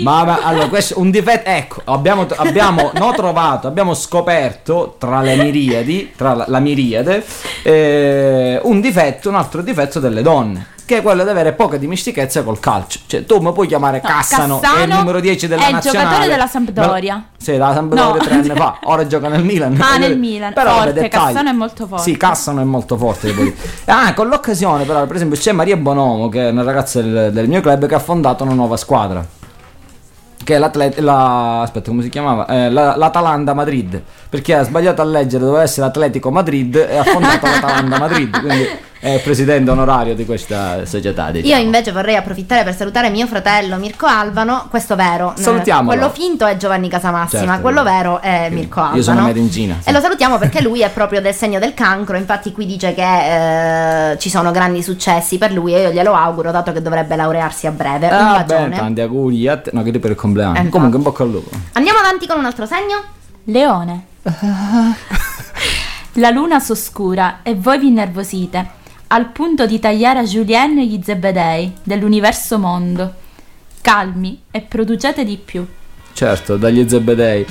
Ma, 0.00 0.24
ma, 0.24 0.40
allora, 0.42 0.66
questo 0.68 0.94
è 0.94 0.98
un 0.98 1.10
difetto. 1.10 1.48
Ecco, 1.48 1.82
abbiamo, 1.84 2.26
abbiamo 2.36 2.90
no, 2.98 3.12
trovato, 3.14 3.68
abbiamo 3.68 3.94
scoperto 3.94 4.96
tra 4.98 5.20
le 5.20 5.36
miriadi, 5.36 6.14
tra 6.16 6.34
la, 6.34 6.46
la 6.48 6.58
miriade, 6.58 7.24
eh, 7.62 8.58
un 8.62 8.80
difetto, 8.80 9.28
un 9.28 9.36
altro 9.36 9.62
difetto 9.62 10.00
delle 10.00 10.22
donne. 10.22 10.72
Che 10.86 10.98
è 10.98 11.02
quello 11.02 11.24
di 11.24 11.30
avere 11.30 11.52
poca 11.54 11.76
dimestichezza 11.78 12.42
col 12.42 12.60
calcio. 12.60 13.00
Cioè, 13.06 13.24
tu 13.24 13.38
mi 13.40 13.52
puoi 13.52 13.66
chiamare 13.66 14.00
No, 14.02 14.08
Cassano, 14.08 14.58
Cassano 14.60 14.80
è 14.80 14.82
il 14.86 14.88
numero 14.94 15.20
10 15.20 15.46
della 15.48 15.62
è 15.64 15.66
il 15.68 15.72
nazionale. 15.74 16.04
giocatore 16.04 16.30
della 16.30 16.46
Sampdoria. 16.46 17.14
lo- 17.14 17.22
Sì, 17.38 17.50
della 17.52 17.72
Sampdoria 17.72 18.04
No. 18.04 18.16
tre 18.18 18.34
anni 18.34 18.50
fa. 18.54 18.78
Ora 18.84 19.06
gioca 19.06 19.28
nel 19.28 19.42
Milan. 19.44 19.80
Ah, 19.80 19.96
nel 19.96 20.18
Milan. 20.18 20.52
Però 20.52 20.74
Forte, 20.74 20.92
vabbè. 20.92 21.08
Cassano 21.08 21.48
è 21.48 21.52
molto 21.52 21.86
forte. 21.86 22.02
Sì, 22.02 22.16
Cassano 22.16 22.60
è 22.60 22.64
molto 22.64 22.96
forte. 22.96 23.54
Ah, 23.86 24.12
con 24.14 24.28
l'occasione, 24.28 24.84
però, 24.84 25.06
per 25.06 25.16
esempio, 25.16 25.38
c'è 25.38 25.52
Maria 25.52 25.76
Bonomo, 25.76 26.28
che 26.28 26.48
è 26.48 26.50
una 26.50 26.62
ragazza 26.62 27.00
del, 27.00 27.32
del 27.32 27.48
mio 27.48 27.60
club, 27.60 27.86
che 27.86 27.94
ha 27.94 27.98
fondato 27.98 28.44
una 28.44 28.52
nuova 28.54 28.76
squadra. 28.76 29.24
Che 30.44 30.54
è 30.54 30.58
l'Atlet- 30.58 30.98
la, 30.98 31.62
aspetta, 31.62 31.88
come 31.88 32.02
si 32.02 32.10
chiamava? 32.10 32.46
Eh, 32.46 32.70
la- 32.70 32.96
L'Atalanta 32.96 33.54
Madrid. 33.54 34.02
Perché 34.28 34.54
ha 34.54 34.62
sbagliato 34.62 35.00
a 35.00 35.04
leggere, 35.06 35.42
doveva 35.42 35.62
essere 35.62 35.86
Atletico 35.86 36.30
Madrid 36.30 36.74
e 36.76 36.96
ha 36.98 37.04
fondato 37.04 37.46
l'Atalanta 37.46 37.98
Madrid. 37.98 38.38
Quindi 38.40 38.68
è 39.04 39.20
presidente 39.20 39.70
onorario 39.70 40.14
di 40.14 40.24
questa 40.24 40.86
società. 40.86 41.26
Io 41.26 41.42
Diciamo. 41.42 41.60
invece 41.62 41.92
vorrei 41.92 42.16
approfittare 42.16 42.64
per 42.64 42.74
salutare 42.74 43.10
mio 43.10 43.26
fratello 43.26 43.76
Mirko 43.76 44.06
Albano, 44.06 44.66
questo 44.70 44.96
vero. 44.96 45.34
Salutiamolo. 45.36 45.94
Quello 45.94 46.10
finto 46.10 46.46
è 46.46 46.56
Giovanni 46.56 46.88
Casamassima, 46.88 47.44
Certo. 47.44 47.60
quello 47.60 47.82
vero 47.82 48.22
è 48.22 48.48
Mirko 48.50 48.80
Albano. 48.80 48.96
Io 48.96 49.02
sono 49.02 49.28
in 49.28 49.50
Cina. 49.50 49.76
E 49.84 49.92
lo 49.92 50.00
salutiamo 50.00 50.38
perché 50.38 50.62
lui 50.62 50.80
è 50.80 50.88
proprio 50.88 51.20
del 51.20 51.34
segno 51.34 51.58
del 51.58 51.74
cancro, 51.74 52.16
infatti 52.16 52.50
qui 52.50 52.64
dice 52.64 52.94
che 52.94 54.12
eh, 54.12 54.18
ci 54.18 54.30
sono 54.30 54.50
grandi 54.52 54.82
successi 54.82 55.36
per 55.36 55.52
lui 55.52 55.74
e 55.74 55.82
io 55.82 55.90
glielo 55.90 56.14
auguro 56.14 56.50
dato 56.50 56.72
che 56.72 56.80
dovrebbe 56.80 57.14
laurearsi 57.14 57.66
a 57.66 57.72
breve. 57.72 58.06
Un 58.06 58.12
Ah, 58.14 58.42
bene, 58.44 58.74
tanti 58.76 59.02
auguri 59.02 59.46
a 59.48 59.58
te. 59.58 59.68
No, 59.74 59.82
che 59.82 59.92
te 59.92 59.98
per 59.98 60.12
il 60.12 60.16
compleanno. 60.16 60.58
Eh, 60.58 60.68
Comunque, 60.70 60.96
in 60.96 61.04
bocca 61.04 61.22
al 61.24 61.30
lupo. 61.30 61.50
Andiamo 61.74 61.98
avanti 61.98 62.26
con 62.26 62.38
un 62.38 62.46
altro 62.46 62.64
segno? 62.64 63.02
Leone. 63.44 64.06
La 66.18 66.30
luna 66.30 66.60
s'oscura 66.60 67.40
e 67.42 67.54
voi 67.56 67.78
vi 67.78 67.88
innervosite, 67.88 68.66
al 69.08 69.30
punto 69.30 69.66
di 69.66 69.78
tagliare 69.78 70.20
a 70.20 70.24
Julien 70.24 70.76
gli 70.78 71.00
zebedei 71.02 71.72
dell'universo 71.82 72.58
mondo. 72.58 73.14
Calmi 73.80 74.42
e 74.50 74.60
producete 74.60 75.24
di 75.24 75.36
più. 75.36 75.66
Certo, 76.14 76.56
dagli 76.56 76.88
zebedei. 76.88 77.44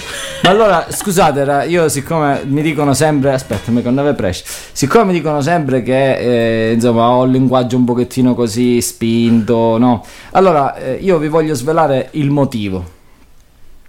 Ma 0.44 0.50
allora, 0.50 0.88
scusate, 0.90 1.66
io 1.68 1.90
siccome 1.90 2.44
mi 2.46 2.62
dicono 2.62 2.94
sempre, 2.94 3.34
aspetta, 3.34 3.72
mi 3.72 3.82
condave 3.82 4.14
presce. 4.14 4.46
Siccome 4.72 5.06
mi 5.06 5.14
dicono 5.14 5.42
sempre 5.42 5.84
che 5.84 6.70
eh, 6.70 6.72
insomma 6.72 7.10
ho 7.10 7.24
un 7.24 7.32
linguaggio 7.32 7.76
un 7.76 7.84
pochettino 7.84 8.34
così 8.34 8.80
spinto, 8.82 9.78
no? 9.78 10.06
Allora, 10.32 10.76
eh, 10.76 10.94
io 10.94 11.18
vi 11.18 11.28
voglio 11.28 11.54
svelare 11.56 12.08
il 12.12 12.30
motivo. 12.30 13.02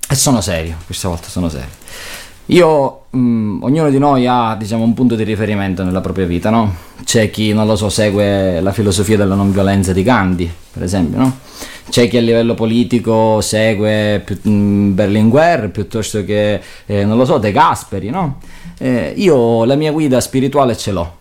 E 0.09 0.15
sono 0.17 0.41
serio, 0.41 0.77
questa 0.85 1.07
volta 1.07 1.29
sono 1.29 1.49
serio. 1.49 1.71
Io, 2.47 3.05
mh, 3.11 3.59
ognuno 3.63 3.89
di 3.89 3.99
noi 3.99 4.27
ha, 4.27 4.55
diciamo, 4.59 4.85
un 4.85 4.93
punto 4.93 5.15
di 5.15 5.25
riferimento 5.25 5.83
nella 5.83 6.01
propria 6.01 6.27
vita, 6.27 6.51
no? 6.51 6.75
C'è 7.03 7.31
chi, 7.31 7.53
non 7.53 7.67
lo 7.67 7.75
so, 7.75 7.89
segue 7.89 8.61
la 8.61 8.73
filosofia 8.73 9.17
della 9.17 9.35
non 9.35 9.51
violenza 9.51 9.93
di 9.93 10.03
Gandhi, 10.03 10.51
per 10.73 10.83
esempio, 10.83 11.19
no? 11.19 11.39
C'è 11.89 12.09
chi 12.09 12.17
a 12.17 12.21
livello 12.21 12.55
politico 12.55 13.41
segue 13.41 14.25
mh, 14.43 14.91
Berlinguer 14.91 15.71
piuttosto 15.71 16.25
che, 16.25 16.61
eh, 16.87 17.05
non 17.05 17.17
lo 17.17 17.25
so, 17.25 17.39
De 17.39 17.51
Gasperi, 17.51 18.11
no? 18.11 18.41
Eh, 18.79 19.15
io 19.17 19.65
la 19.65 19.77
mia 19.77 19.93
guida 19.93 20.21
spirituale 20.21 20.77
ce 20.77 20.93
l'ho, 20.93 21.17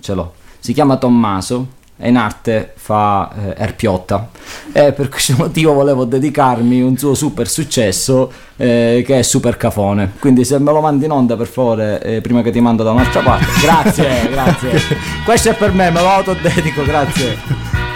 ce 0.00 0.14
l'ho. 0.14 0.32
Si 0.58 0.72
chiama 0.72 0.96
Tommaso 0.96 1.66
in 2.08 2.16
arte 2.16 2.72
fa 2.74 3.30
eh, 3.34 3.54
Erpiotta. 3.56 4.28
E 4.72 4.92
per 4.92 5.08
questo 5.08 5.34
motivo 5.36 5.72
volevo 5.72 6.04
dedicarmi 6.04 6.82
un 6.82 6.96
suo 6.96 7.14
super 7.14 7.48
successo 7.48 8.30
eh, 8.56 9.02
che 9.06 9.18
è 9.18 9.22
Super 9.22 9.56
Cafone. 9.56 10.12
Quindi 10.18 10.44
se 10.44 10.58
me 10.58 10.72
lo 10.72 10.80
mandi 10.80 11.04
in 11.04 11.10
onda 11.10 11.36
per 11.36 11.46
favore 11.46 12.02
eh, 12.02 12.20
prima 12.20 12.42
che 12.42 12.50
ti 12.50 12.60
mando 12.60 12.82
da 12.82 12.90
un'altra 12.90 13.20
parte. 13.20 13.46
Grazie 13.60 14.28
grazie. 14.30 14.80
Questo 15.24 15.50
è 15.50 15.54
per 15.54 15.72
me 15.72 15.90
me 15.90 16.00
lo 16.00 16.08
autodedico 16.08 16.84
grazie 16.84 17.91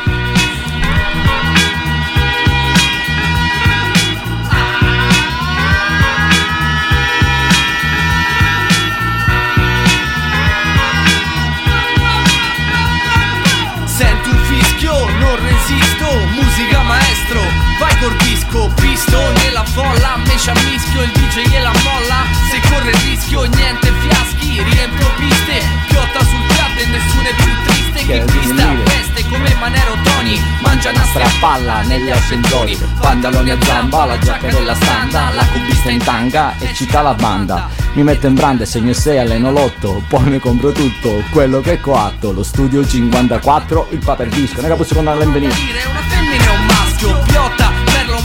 col 18.57 18.69
disco, 18.69 18.71
pisto 18.81 19.33
nella 19.43 19.65
folla, 19.65 20.17
me 20.25 20.39
ci 20.39 20.51
ammischio, 20.51 21.03
il 21.03 21.11
DJ 21.11 21.49
gliela 21.49 21.73
molla, 21.85 22.25
se 22.51 22.61
corre 22.69 22.91
il 22.91 22.97
rischio 22.97 23.45
niente 23.45 23.93
fiaschi, 24.01 24.63
riempio 24.63 25.07
piste, 25.17 25.63
piotta 25.89 26.21
sul 26.21 26.43
piatto 26.49 26.81
e 26.81 26.87
nessuno 26.87 27.29
è 27.29 27.35
più 27.35 27.53
triste. 27.67 28.07
Che 28.07 28.25
pista, 28.33 28.73
veste 28.85 29.29
come 29.29 29.55
Manero 29.59 29.97
Tony, 30.03 30.41
mangia 30.61 30.91
una 30.91 31.05
strappalla 31.05 31.83
negli 31.83 32.11
ascensori 32.11 32.79
pantaloni 33.01 33.51
a 33.51 33.59
zamba 33.63 34.05
la 34.05 34.19
giacca 34.19 34.49
della 34.49 34.75
standa 34.75 35.31
la 35.35 35.45
cubista 35.47 35.91
in 35.91 35.99
tanga 35.99 36.57
e 36.59 36.73
cita 36.73 37.03
la 37.03 37.15
banda. 37.15 37.69
mi 37.95 38.05
metto 38.05 38.27
in 38.27 38.35
branda 38.35 38.63
e 38.63 38.67
segno 38.67 38.93
6 38.93 39.19
all'enolotto 39.19 40.05
poi 40.09 40.25
mi 40.25 40.39
compro 40.39 40.71
tutto 40.71 41.25
quello 41.31 41.61
che 41.61 41.75
è 41.75 41.81
coatto 41.81 42.33
lo 42.33 42.43
studio 42.43 42.87
54 42.87 43.89
il 43.91 43.99
paper 43.99 44.29
disco 44.29 44.61
non 44.61 44.67
è 44.67 44.69
che 44.69 44.75
posso 44.77 44.99
all'invenire 44.99 45.55
dire 45.55 45.85
una 45.89 46.03
femmina 46.07 46.45
e 46.45 46.49
un 46.49 46.67
maschio, 46.67 47.23
piotta, 47.27 47.73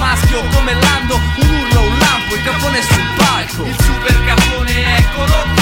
maschio 0.01 0.43
come 0.55 0.73
Lando, 0.73 1.15
un 1.15 1.47
urlo, 1.47 1.81
un 1.83 1.97
lampo, 1.99 2.33
il 2.33 2.43
capone 2.43 2.81
sul 2.81 3.05
palco, 3.15 3.65
il 3.65 3.75
super 3.79 4.25
capone 4.25 4.97
eccolo 4.97 5.60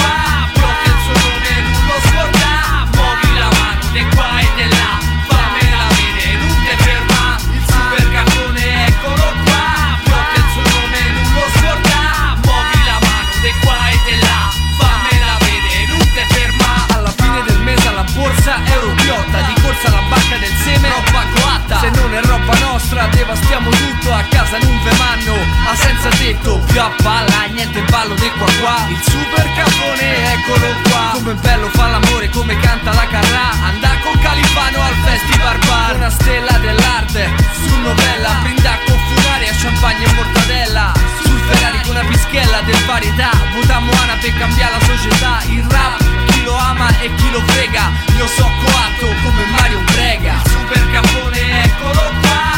nostra 22.90 23.06
devastiamo 23.06 23.70
tutto, 23.70 24.12
a 24.12 24.22
casa 24.28 24.58
non 24.58 24.82
ve 24.82 24.90
manno, 24.96 25.34
a 25.70 25.76
senza 25.76 26.08
tetto, 26.08 26.58
più 26.66 26.80
a 26.80 26.90
palla, 27.02 27.44
niente 27.52 27.80
ballo 27.82 28.14
di 28.14 28.28
qua 28.36 28.46
qua, 28.60 28.86
il 28.88 29.00
super 29.02 29.46
capone 29.54 30.32
eccolo 30.34 30.66
qua, 30.88 31.10
come 31.12 31.34
bello 31.34 31.68
fa 31.68 31.86
l'amore, 31.86 32.28
come 32.30 32.58
canta 32.58 32.92
la 32.92 33.06
carrà, 33.06 33.50
andà 33.62 33.90
con 34.02 34.18
Califano 34.20 34.82
al 34.82 34.94
festival 35.04 35.58
bar, 35.66 35.96
una 35.96 36.10
stella 36.10 36.58
dell'arte, 36.58 37.30
su 37.62 37.76
novella, 37.78 38.40
brinda 38.42 38.76
con 38.84 38.98
funaria, 38.98 39.52
champagne 39.52 40.04
e 40.04 40.12
mortadella, 40.12 40.92
sul 41.22 41.38
Ferrari 41.38 41.80
con 41.82 41.94
una 41.94 42.04
pischella 42.04 42.60
del 42.62 42.84
varietà, 42.86 43.30
votammo 43.54 43.92
Ana 44.02 44.16
per 44.20 44.36
cambiare 44.36 44.72
la 44.72 44.84
società, 44.84 45.42
il 45.46 45.64
rap, 45.68 46.32
chi 46.32 46.42
lo 46.42 46.56
ama 46.56 46.88
e 46.98 47.14
chi 47.14 47.30
lo 47.30 47.40
frega, 47.40 47.90
io 48.16 48.26
so 48.26 48.50
coatto 48.64 49.06
come 49.22 49.44
Mario 49.46 49.80
Brega, 49.92 50.42
super 50.44 50.90
capone 50.90 51.64
eccolo 51.64 52.02
qua, 52.20 52.49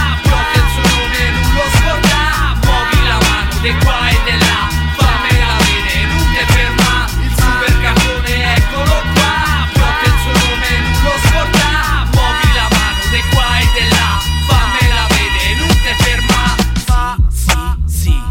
di 3.62 3.72
qua 3.84 4.08
e 4.08 4.18
di 4.24 4.38
là, 4.38 4.68
fammela 4.96 5.56
vedere, 5.58 6.06
non 6.06 6.26
te 6.34 6.52
ferma, 6.52 7.06
il 7.22 7.32
super 7.36 7.80
capone 7.80 8.56
eccolo 8.56 9.02
qua, 9.14 9.68
piotta 9.72 10.04
il 10.04 10.14
suo 10.20 10.32
nome, 10.32 10.70
non 10.80 11.02
lo 11.04 11.14
scorda, 11.28 12.06
muovi 12.12 12.52
la 12.54 12.68
mano 12.72 13.04
di 13.08 13.22
qua 13.30 13.58
e 13.58 13.66
di 13.72 13.88
là, 13.88 14.18
fammela 14.48 15.06
vedere, 15.10 15.54
non 15.60 15.68
te 15.68 15.94
ferma, 16.02 16.56
fa 16.84 17.16
sì 17.30 17.52
sì, 17.86 18.22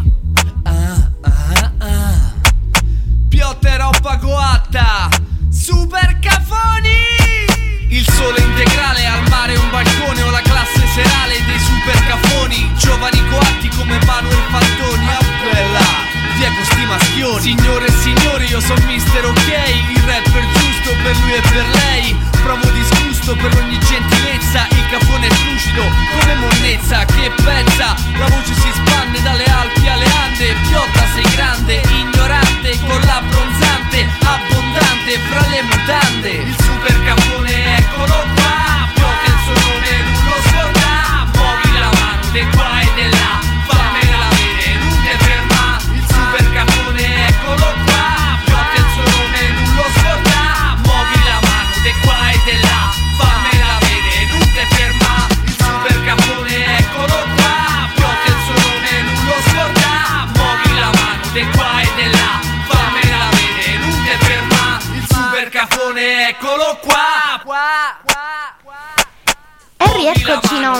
ah 0.63 1.09
ah 1.21 1.71
ah. 1.77 2.33
Piotta 3.29 3.69
e 3.69 3.77
roba 3.77 4.17
coatta. 4.17 5.09
Super 5.49 6.17
cafoni 6.19 6.97
Il 7.89 8.05
sole 8.09 8.39
integrale 8.41 9.05
al 9.05 9.27
mare 9.29 9.55
un 9.55 9.69
balcone 9.69 10.21
O 10.23 10.29
la 10.31 10.41
classe 10.41 10.87
serale 10.87 11.43
dei 11.45 11.59
super 11.59 12.05
cafoni 12.05 12.71
Giovani 12.77 13.21
coatti 13.29 13.69
come 13.69 13.99
Manuel 14.05 14.41
Fantoni 14.49 15.20
Bella 15.51 15.79
Diego 16.37 16.63
sti 16.63 16.85
maschioni? 16.85 17.41
Signore 17.41 17.85
e 17.85 17.91
signori 17.91 18.45
io 18.47 18.59
sono 18.59 18.81
mister 18.85 19.25
ok 19.25 19.47
Il 19.89 20.01
rapper 20.05 20.45
giusto 20.53 20.95
per 21.03 21.15
lui 21.17 21.33
e 21.33 21.41
per 21.41 21.67
lei. 21.67 22.17
Provo 22.41 22.67
disgusto 22.71 23.35
per 23.35 23.55
ogni 23.57 23.77
gentilezza 23.79 24.65
Il 24.71 24.87
cafone 24.89 25.27
è 25.27 25.33
lucido 25.45 25.83
come 26.17 26.35
monnezza. 26.35 27.05
Che 27.05 27.31
pezza 27.43 27.95
La 28.17 28.27
voce 28.27 28.53
si 28.55 28.71
spande 28.73 29.21
dalle 29.21 29.43
Alpi 29.45 29.87
alle 29.87 30.09
Ande. 30.23 30.55
Piotta 30.67 31.05
sei 31.13 31.29
grande, 31.35 31.81
ignorante 31.89 32.79
Con 32.79 32.99
la 33.05 33.21
bronzante, 33.21 34.09
abbondante 34.23 35.19
Fra 35.29 35.47
le 35.49 35.61
mutande. 35.63 36.29
Il 36.29 36.55
super 36.63 37.03
capone 37.03 37.77
eccolo 37.77 38.15
qua 38.35 38.89
Piotta 38.95 39.25
il 39.25 39.39
suo 39.43 39.53
nome, 39.53 39.91
non 40.01 40.23
lo 40.25 40.37
scorda 40.49 41.27
Muovi 41.35 41.77
la 41.77 41.91
mano 41.99 42.70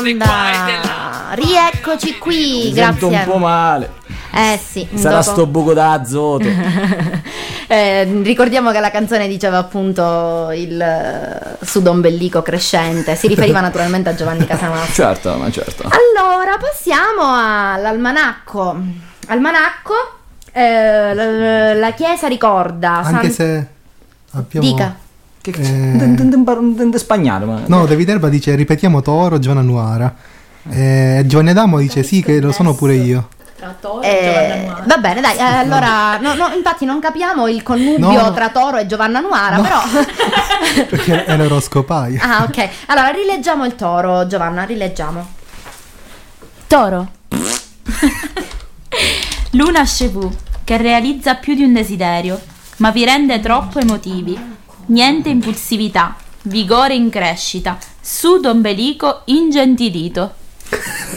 onda. 0.10 1.30
Rieccoci 1.34 2.18
qui, 2.18 2.64
Mi 2.70 2.74
sento 2.74 3.08
grazie. 3.08 3.26
un 3.26 3.32
po' 3.32 3.38
male. 3.38 3.92
Eh 4.34 4.60
sì, 4.66 4.88
Sarà 4.96 5.18
dopo- 5.20 5.32
sto 5.32 5.46
buco 5.48 5.74
d'azoto. 5.74 6.48
Eh, 7.72 8.04
ricordiamo 8.24 8.70
che 8.72 8.82
la 8.82 8.92
canzone 8.92 9.30
diceva 9.30 9.58
appunto 9.60 10.52
il 10.54 10.78
eh, 10.82 11.66
sudombellico 11.66 12.42
crescente, 12.42 13.16
si 13.16 13.28
riferiva 13.28 13.62
naturalmente 13.62 14.10
a 14.10 14.14
Giovanni 14.14 14.46
Casamassa. 14.46 14.92
certo, 14.92 15.34
ma 15.38 15.50
certo. 15.50 15.84
Allora, 15.84 16.58
passiamo 16.58 17.22
all'almanacco. 17.24 18.76
Almanacco, 19.28 19.94
eh, 20.52 21.14
la, 21.14 21.74
la 21.76 21.92
chiesa 21.94 22.28
ricorda. 22.28 22.96
Anche 22.98 23.30
San- 23.30 23.32
se 23.32 23.68
abbiamo... 24.32 24.68
Dica. 24.68 24.96
Eh, 25.44 26.98
spagnolo, 26.98 27.46
ma... 27.46 27.62
No, 27.66 27.86
David 27.86 28.10
Erba 28.10 28.30
dice 28.30 28.54
ripetiamo 28.56 29.02
Toro, 29.02 29.40
Giovanna 29.40 29.62
Nuara. 29.62 30.14
Eh, 30.70 31.24
Giovanni 31.26 31.50
Adamo 31.50 31.80
dice 31.80 32.04
sì 32.04 32.22
che 32.22 32.40
lo 32.40 32.52
sono 32.52 32.76
pure 32.76 32.94
io. 32.96 33.30
Tra 33.58 33.76
Toro 33.80 34.02
Eh, 34.02 34.72
va 34.86 34.98
bene, 34.98 35.22
dai, 35.22 35.38
eh, 35.38 35.42
allora, 35.42 36.18
no, 36.20 36.34
no, 36.36 36.52
infatti 36.56 36.86
non 36.86 37.00
capiamo 37.00 37.48
il 37.48 37.62
connubio 37.64 38.12
No. 38.12 38.34
tra 38.34 38.50
Toro 38.50 38.78
e 38.78 38.86
Giovanna 38.86 39.20
Nuara, 39.20 39.60
però... 39.60 39.80
Perché 40.90 41.26
è 41.26 41.38
l'oroscopaio. 41.38 42.20
ah, 42.24 42.44
ok. 42.44 42.70
Allora, 42.88 43.10
rileggiamo 43.10 43.66
il 43.66 43.76
Toro, 43.76 44.26
Giovanna, 44.28 44.64
rileggiamo. 44.64 45.28
Toro. 46.68 47.10
Luna 49.52 49.84
Chevù, 49.84 50.30
che 50.64 50.78
realizza 50.78 51.36
più 51.36 51.54
di 51.56 51.64
un 51.64 51.74
desiderio, 51.74 52.40
ma 52.78 52.92
vi 52.92 53.06
rende 53.06 53.40
troppo 53.40 53.80
emotivi. 53.80 54.40
Niente 54.92 55.30
impulsività, 55.30 56.18
vigore 56.44 56.96
in 56.96 57.10
crescita, 57.10 57.78
sudo 58.02 58.50
ombelico 58.50 59.22
ingentilito. 59.28 60.34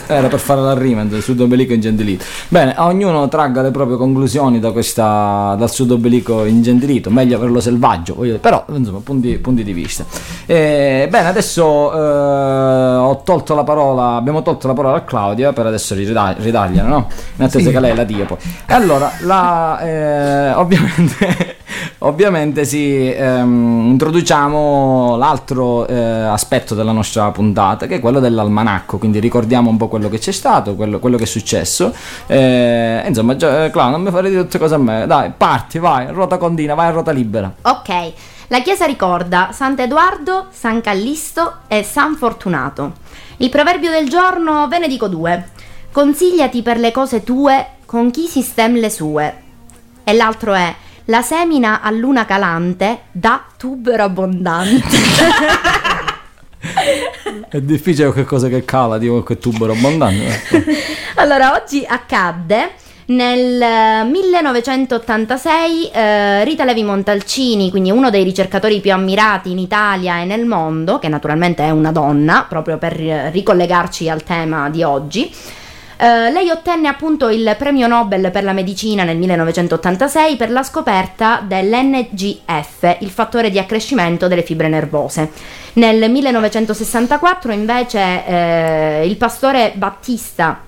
Era 0.07 0.27
per 0.27 0.39
fare 0.39 0.61
la 0.61 0.75
rima 0.75 1.03
del 1.05 1.23
sud 1.23 1.39
ombelico 1.39 1.73
ingentilito. 1.73 2.23
Bene, 2.47 2.75
ognuno 2.77 3.27
tragga 3.27 3.63
le 3.63 3.71
proprie 3.71 3.97
conclusioni 3.97 4.59
da 4.59 4.71
questa, 4.71 5.55
dal 5.57 5.71
sud 5.71 5.89
ombelico 5.91 6.45
ingentilito. 6.45 7.09
Meglio 7.09 7.37
averlo 7.37 7.59
selvaggio, 7.59 8.13
però 8.39 8.63
insomma, 8.71 8.99
punti, 9.03 9.35
punti 9.39 9.63
di 9.63 9.73
vista. 9.73 10.05
Eh, 10.45 11.07
bene, 11.09 11.27
adesso 11.27 11.91
eh, 11.91 12.95
ho 12.97 13.21
tolto 13.23 13.55
la 13.55 13.63
parola, 13.63 14.15
abbiamo 14.15 14.43
tolto 14.43 14.67
la 14.67 14.73
parola 14.73 14.97
a 14.97 15.01
Claudia 15.01 15.53
per 15.53 15.65
adesso 15.65 15.95
ridar- 15.95 16.39
ridargliela, 16.39 16.87
no? 16.87 17.07
In 17.37 17.43
attesa 17.45 17.65
Sì. 17.65 17.71
che 17.71 17.79
lei 17.79 17.95
la 17.95 18.03
dia 18.03 18.25
poi. 18.25 18.37
E 18.67 18.73
allora, 18.73 19.11
la, 19.21 19.79
eh, 19.79 20.51
ovviamente, 20.53 21.57
ovviamente 21.99 22.63
sì, 22.65 23.11
ehm, 23.11 23.87
introduciamo 23.89 25.15
l'altro 25.17 25.87
eh, 25.87 25.95
aspetto 25.95 26.75
della 26.75 26.91
nostra 26.91 27.31
puntata, 27.31 27.87
che 27.87 27.95
è 27.95 27.99
quello 27.99 28.19
dell'almanacco, 28.19 28.99
quindi 28.99 29.17
ricordiamo 29.19 29.44
un 29.53 29.77
po' 29.77 29.87
quello 29.87 30.09
che 30.09 30.17
c'è 30.17 30.31
stato, 30.31 30.75
quello, 30.75 30.99
quello 30.99 31.17
che 31.17 31.23
è 31.23 31.27
successo. 31.27 31.93
Eh, 32.27 33.03
insomma, 33.05 33.35
già, 33.35 33.65
eh, 33.65 33.69
Clau, 33.69 33.91
non 33.91 34.01
mi 34.01 34.11
fare 34.11 34.29
dire 34.29 34.41
tutte 34.41 34.57
cose 34.57 34.75
a 34.75 34.77
me, 34.77 35.05
dai, 35.07 35.31
parti, 35.35 35.79
vai, 35.79 36.07
ruota 36.07 36.37
condina, 36.37 36.73
vai 36.73 36.87
a 36.87 36.91
ruota 36.91 37.11
libera. 37.11 37.53
Ok, 37.61 38.13
la 38.47 38.61
chiesa 38.61 38.85
ricorda 38.85 39.49
Sant'Edoardo, 39.51 40.47
San 40.51 40.81
Callisto 40.81 41.59
e 41.67 41.83
San 41.83 42.15
Fortunato. 42.15 42.93
Il 43.37 43.49
proverbio 43.49 43.91
del 43.91 44.09
giorno 44.09 44.67
ve 44.67 44.79
ne 44.79 44.87
dico 44.87 45.07
due. 45.07 45.49
Consigliati 45.91 46.61
per 46.61 46.77
le 46.77 46.91
cose 46.91 47.23
tue 47.23 47.67
con 47.85 48.11
chi 48.11 48.27
si 48.27 48.41
stem 48.41 48.75
le 48.75 48.89
sue. 48.89 49.43
E 50.03 50.13
l'altro 50.13 50.53
è 50.53 50.73
la 51.05 51.21
semina 51.21 51.81
a 51.81 51.89
luna 51.91 52.25
calante 52.25 53.03
dà 53.11 53.43
tubero 53.57 54.03
abbondante. 54.03 54.97
È 57.49 57.61
difficile 57.61 58.05
qualche 58.05 58.25
cosa 58.25 58.47
che 58.47 58.65
cala 58.65 58.97
di 58.97 59.07
qualche 59.07 59.37
tubero 59.37 59.73
abbondante. 59.73 60.41
eh. 60.49 60.63
Allora, 61.15 61.53
oggi 61.53 61.85
accadde 61.87 62.71
nel 63.07 63.61
eh, 63.61 64.03
1986 64.03 65.89
eh, 65.91 66.43
Rita 66.43 66.65
Levi 66.65 66.83
Montalcini, 66.83 67.69
quindi 67.69 67.91
uno 67.91 68.09
dei 68.09 68.23
ricercatori 68.23 68.79
più 68.81 68.91
ammirati 68.91 69.51
in 69.51 69.59
Italia 69.59 70.21
e 70.21 70.25
nel 70.25 70.45
mondo, 70.45 70.97
che 70.99 71.07
naturalmente 71.07 71.63
è 71.63 71.69
una 71.69 71.91
donna, 71.91 72.45
proprio 72.49 72.77
per 72.77 72.99
eh, 72.99 73.29
ricollegarci 73.29 74.09
al 74.09 74.23
tema 74.23 74.69
di 74.69 74.81
oggi. 74.83 75.31
eh, 75.97 76.31
lei 76.31 76.49
ottenne 76.49 76.87
appunto 76.87 77.29
il 77.29 77.55
premio 77.57 77.87
Nobel 77.87 78.31
per 78.31 78.43
la 78.43 78.53
medicina 78.53 79.03
nel 79.03 79.17
1986 79.17 80.35
per 80.35 80.49
la 80.51 80.63
scoperta 80.63 81.41
dell'NGF, 81.45 82.97
il 82.99 83.09
fattore 83.09 83.49
di 83.51 83.59
accrescimento 83.59 84.27
delle 84.27 84.43
fibre 84.43 84.67
nervose. 84.67 85.29
Nel 85.75 86.09
1964 86.09 87.51
invece 87.51 88.25
eh, 88.25 89.05
il 89.05 89.17
pastore 89.17 89.73
battista 89.75 90.61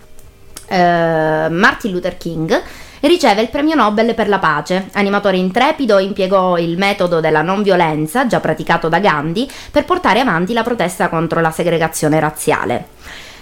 eh, 0.67 1.47
Martin 1.49 1.91
Luther 1.91 2.17
King 2.17 2.61
riceve 2.99 3.41
il 3.41 3.49
premio 3.49 3.75
Nobel 3.75 4.13
per 4.13 4.27
la 4.27 4.39
pace. 4.39 4.89
Animatore 4.93 5.37
intrepido, 5.37 5.99
impiegò 5.99 6.57
il 6.57 6.77
metodo 6.77 7.21
della 7.21 7.41
non 7.41 7.63
violenza, 7.63 8.27
già 8.27 8.41
praticato 8.41 8.89
da 8.89 8.99
Gandhi, 8.99 9.49
per 9.71 9.85
portare 9.85 10.19
avanti 10.19 10.51
la 10.51 10.63
protesta 10.63 11.07
contro 11.07 11.39
la 11.39 11.51
segregazione 11.51 12.19
razziale. 12.19 12.87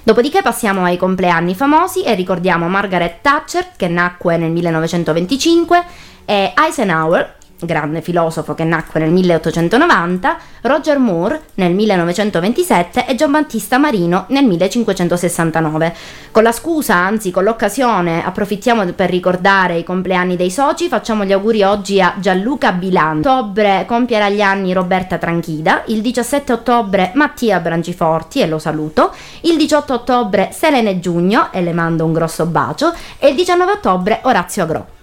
Dopodiché 0.03 0.43
passiamo 0.43 0.83
ai 0.83 0.97
compleanni 0.97 1.55
famosi 1.55 2.03
e 2.03 2.13
ricordiamo 2.13 2.69
Margaret 2.69 3.21
Thatcher, 3.21 3.69
che 3.75 3.87
nacque 3.87 4.37
nel 4.37 4.51
1925, 4.51 5.83
e 6.25 6.53
Eisenhower, 6.55 7.34
grande 7.59 8.01
filosofo 8.01 8.53
che 8.53 8.63
nacque 8.63 8.99
nel 8.99 9.11
1890, 9.11 10.37
Roger 10.61 10.97
Moore 10.99 11.41
nel 11.55 11.73
1927 11.73 13.07
e 13.07 13.15
Giambattista 13.15 13.77
Marino 13.77 14.25
nel 14.29 14.45
1569. 14.45 15.95
Con 16.31 16.43
la 16.43 16.51
scusa, 16.51 16.95
anzi 16.95 17.31
con 17.31 17.43
l'occasione, 17.43 18.25
approfittiamo 18.25 18.85
per 18.93 19.09
ricordare 19.09 19.77
i 19.77 19.83
compleanni 19.83 20.35
dei 20.35 20.51
soci, 20.51 20.87
facciamo 20.87 21.23
gli 21.23 21.31
auguri 21.31 21.63
oggi 21.63 22.01
a 22.01 22.15
Gianluca 22.19 22.71
Bilan. 22.71 23.19
Ottobre 23.19 23.85
compierà 23.87 24.29
gli 24.29 24.41
anni 24.41 24.73
Roberta 24.73 25.17
Tranchida, 25.17 25.83
il 25.87 26.01
17 26.01 26.53
ottobre 26.53 27.11
Mattia 27.15 27.59
Branciforti 27.59 28.41
e 28.41 28.47
lo 28.47 28.59
saluto, 28.59 29.13
il 29.41 29.57
18 29.57 29.93
ottobre 29.93 30.49
Selene 30.51 30.99
Giugno 30.99 31.51
e 31.51 31.61
le 31.61 31.73
mando 31.73 32.05
un 32.05 32.13
grosso 32.13 32.45
bacio 32.45 32.93
e 33.17 33.29
il 33.29 33.35
19 33.35 33.71
ottobre 33.71 34.19
Orazio 34.23 34.63
Agro. 34.63 34.94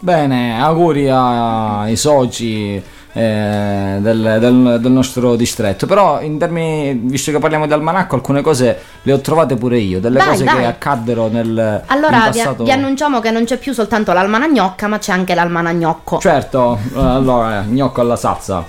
Bene, 0.00 0.56
auguri 0.60 1.08
ai 1.10 1.96
soci 1.96 2.80
eh, 3.12 3.98
del, 4.00 4.36
del- 4.40 4.78
del 4.80 4.92
nostro 4.92 5.36
distretto. 5.36 5.86
Però, 5.86 6.20
in 6.20 6.38
termini, 6.38 6.94
visto 6.94 7.30
che 7.32 7.38
parliamo 7.38 7.66
di 7.66 7.72
almanacco, 7.72 8.14
alcune 8.14 8.42
cose 8.42 8.78
le 9.02 9.12
ho 9.12 9.20
trovate 9.20 9.56
pure 9.56 9.78
io. 9.78 10.00
Delle 10.00 10.18
Vai, 10.18 10.28
cose 10.28 10.44
vai. 10.44 10.56
che 10.58 10.64
accaddero 10.66 11.28
nel 11.28 11.82
Allora 11.86 12.18
passato. 12.30 12.64
vi 12.64 12.70
annunciamo 12.70 13.20
che 13.20 13.30
non 13.30 13.44
c'è 13.44 13.56
più 13.58 13.72
soltanto 13.72 14.12
l'almanagnocca, 14.12 14.86
ma 14.88 14.98
c'è 14.98 15.12
anche 15.12 15.34
l'almanagnocco. 15.34 16.18
Certo, 16.18 16.78
eh, 16.94 16.98
allora, 17.00 17.62
gnocco 17.62 18.00
alla 18.00 18.16
salsa. 18.16 18.64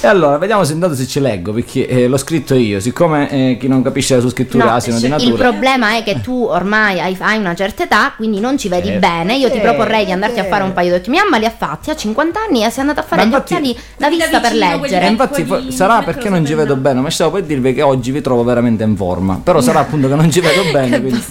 E 0.00 0.06
allora, 0.06 0.38
vediamo 0.38 0.64
se 0.64 0.72
intanto 0.72 0.94
se 0.96 1.06
ci 1.06 1.20
leggo, 1.20 1.52
perché 1.52 1.86
eh, 1.86 2.06
l'ho 2.08 2.16
scritto 2.16 2.54
io. 2.54 2.80
Siccome 2.80 3.30
eh, 3.30 3.56
chi 3.58 3.68
non 3.68 3.82
capisce 3.82 4.14
la 4.14 4.20
sua 4.20 4.30
scrittura 4.30 4.64
No, 4.64 4.70
asino 4.72 4.98
di 4.98 5.04
il 5.04 5.10
natura. 5.10 5.48
problema 5.48 5.96
è 5.96 6.02
che 6.02 6.20
tu 6.20 6.44
ormai 6.44 7.00
hai, 7.00 7.16
hai 7.20 7.38
una 7.38 7.54
certa 7.54 7.84
età, 7.84 8.12
quindi 8.16 8.40
non 8.40 8.58
ci 8.58 8.68
vedi 8.68 8.88
Eh, 8.88 8.98
bene. 8.98 9.36
Io 9.36 9.50
ti 9.50 9.58
eh, 9.58 9.60
proporrei 9.60 10.04
di 10.04 10.12
andarti 10.12 10.40
a 10.40 10.44
fare 10.44 10.62
un 10.64 10.72
paio 10.72 10.90
di 10.90 10.96
occhi. 10.98 11.10
Mia 11.10 11.22
mamma 11.22 11.38
li 11.38 11.44
ha 11.46 11.54
fatti 11.56 11.90
a 11.90 11.96
50 11.96 12.40
anni 12.48 12.64
e 12.64 12.70
si 12.70 12.78
è 12.78 12.80
andata 12.82 13.00
a 13.00 13.04
fare 13.04 13.22
Ma 13.22 13.28
gli 13.28 13.32
infatti- 13.32 13.54
occhiali 13.54 13.78
da 13.96 14.08
vista 14.08 14.40
per 14.40 14.54
leggere. 14.54 15.06
Infatti 15.06 15.44
fo- 15.44 15.70
sarà 15.70 16.02
perché 16.02 16.28
non 16.28 16.44
ci 16.46 16.54
vedo 16.54 16.76
bene, 16.76 17.00
ma 17.00 17.10
stavo 17.10 17.32
per 17.32 17.44
dirvi 17.44 17.74
che 17.74 17.82
oggi 17.82 18.10
vi 18.10 18.20
trovo 18.20 18.42
veramente 18.44 18.82
in 18.84 18.96
forma. 18.96 19.40
Però 19.42 19.60
sarà 19.60 19.80
appunto 19.86 20.08
che 20.08 20.14
non 20.14 20.30
ci 20.30 20.40
vedo 20.40 20.62
bene. 20.72 21.00
quindi... 21.00 21.22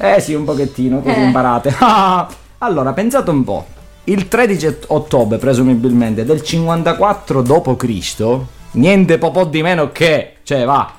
Eh 0.00 0.20
sì, 0.20 0.34
un 0.34 0.44
pochettino, 0.44 1.00
così 1.00 1.16
Eh. 1.18 1.22
imparate. 1.24 1.74
Allora, 2.60 2.92
pensate 2.92 3.30
un 3.30 3.44
po'. 3.44 3.66
Il 4.04 4.26
13 4.26 4.66
ot- 4.66 4.84
ottobre, 4.88 5.38
presumibilmente, 5.38 6.24
del 6.24 6.42
54 6.42 7.42
d.C., 7.42 8.38
niente 8.72 9.18
po' 9.18 9.44
di 9.44 9.62
meno 9.62 9.92
che, 9.92 10.38
cioè 10.42 10.64
va, 10.64 10.90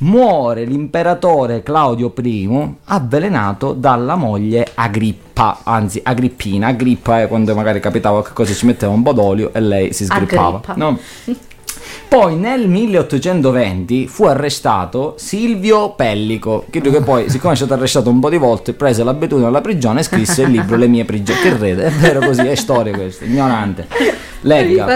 muore 0.00 0.64
l'imperatore 0.64 1.62
Claudio 1.62 2.12
I 2.22 2.74
avvelenato 2.84 3.72
dalla 3.72 4.14
moglie 4.14 4.68
Agrippa, 4.74 5.60
anzi 5.64 6.00
Agrippina. 6.02 6.68
Agrippa 6.68 7.22
è 7.22 7.28
quando 7.28 7.54
magari 7.54 7.80
capitava 7.80 8.22
che 8.22 8.32
cosa 8.32 8.52
ci 8.52 8.66
metteva 8.66 8.92
un 8.92 9.02
po' 9.02 9.12
d'olio 9.12 9.52
e 9.52 9.60
lei 9.60 9.92
si 9.92 10.04
sgrippava. 10.04 10.60
Agrippa. 10.62 10.74
No? 10.76 10.98
Poi 12.10 12.34
nel 12.34 12.66
1820 12.66 14.08
fu 14.08 14.24
arrestato 14.24 15.14
Silvio 15.16 15.90
Pellico, 15.90 16.64
credo 16.68 16.90
che 16.90 17.02
poi, 17.02 17.30
siccome 17.30 17.52
è 17.52 17.56
stato 17.56 17.74
arrestato 17.74 18.10
un 18.10 18.18
po' 18.18 18.28
di 18.28 18.36
volte, 18.36 18.72
prese 18.72 19.04
l'abitudine 19.04 19.46
alla 19.46 19.60
prigione 19.60 20.00
e 20.00 20.02
scrisse 20.02 20.42
il 20.42 20.50
libro 20.50 20.74
Le 20.74 20.88
mie 20.88 21.04
prigioni. 21.04 21.38
Che 21.38 21.56
rede, 21.56 21.84
è 21.84 21.90
vero 21.90 22.18
così, 22.18 22.44
è 22.48 22.56
storia 22.56 22.92
questa, 22.92 23.24
ignorante. 23.24 23.86
legga. 24.42 24.86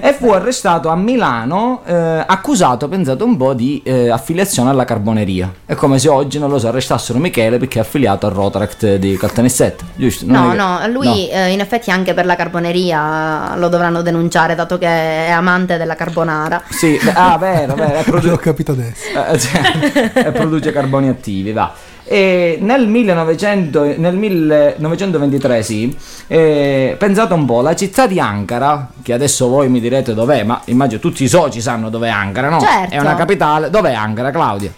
E 0.00 0.12
fu 0.14 0.30
arrestato 0.30 0.88
a 0.88 0.96
Milano, 0.96 1.82
eh, 1.84 2.24
accusato, 2.26 2.88
pensate 2.88 3.22
un 3.22 3.36
po', 3.36 3.54
di 3.54 3.80
eh, 3.84 4.10
affiliazione 4.10 4.70
alla 4.70 4.84
carboneria. 4.84 5.52
È 5.64 5.74
come 5.74 5.98
se 5.98 6.08
oggi, 6.08 6.38
non 6.38 6.50
lo 6.50 6.58
so, 6.58 6.68
arrestassero 6.68 7.18
Michele 7.18 7.58
perché 7.58 7.78
è 7.78 7.82
affiliato 7.82 8.26
al 8.26 8.32
Rotaract 8.32 8.96
di 8.96 9.16
Caltanissetta, 9.16 9.84
giusto? 9.94 10.26
Non 10.26 10.54
No, 10.54 10.78
no, 10.78 10.86
lui 10.88 11.28
eh, 11.28 11.50
in 11.50 11.60
effetti 11.60 11.90
anche 11.90 12.14
per 12.14 12.26
la 12.26 12.36
carboneria 12.36 13.54
lo 13.56 13.68
dovranno 13.68 14.02
denunciare 14.02 14.54
dato 14.54 14.78
che 14.78 14.86
è 14.86 15.30
amante 15.30 15.76
della 15.76 15.94
carbonara. 15.94 16.62
Sì, 16.70 16.98
beh, 17.02 17.12
ah, 17.12 17.36
vero, 17.38 17.74
vero, 17.74 17.94
è 17.98 18.02
produ- 18.04 18.30
L'ho 18.30 18.36
capito 18.36 18.72
adesso. 18.72 19.06
eh, 19.08 19.38
cioè, 19.38 20.10
e 20.14 20.32
produce 20.32 20.72
carboni 20.72 21.08
attivi, 21.08 21.52
va. 21.52 21.72
E 22.06 22.58
nel, 22.60 22.86
1900, 22.86 23.94
nel 23.96 24.14
1923, 24.14 25.62
sì, 25.62 25.96
eh, 26.26 26.96
pensate 26.98 27.32
un 27.32 27.46
po', 27.46 27.62
la 27.62 27.74
città 27.74 28.06
di 28.06 28.20
Ankara, 28.20 28.90
che 29.02 29.12
adesso 29.14 29.48
voi 29.48 29.68
mi 29.68 29.80
direte 29.80 30.12
dov'è, 30.12 30.42
ma 30.42 30.60
immagino 30.66 31.00
tutti 31.00 31.24
i 31.24 31.28
soci 31.28 31.62
sanno 31.62 31.88
dov'è 31.88 32.08
Ankara, 32.10 32.50
no? 32.50 32.60
Certo. 32.60 32.94
È 32.94 32.98
una 32.98 33.14
capitale, 33.14 33.70
dov'è 33.70 33.94
Ankara, 33.94 34.30
Claudia? 34.30 34.72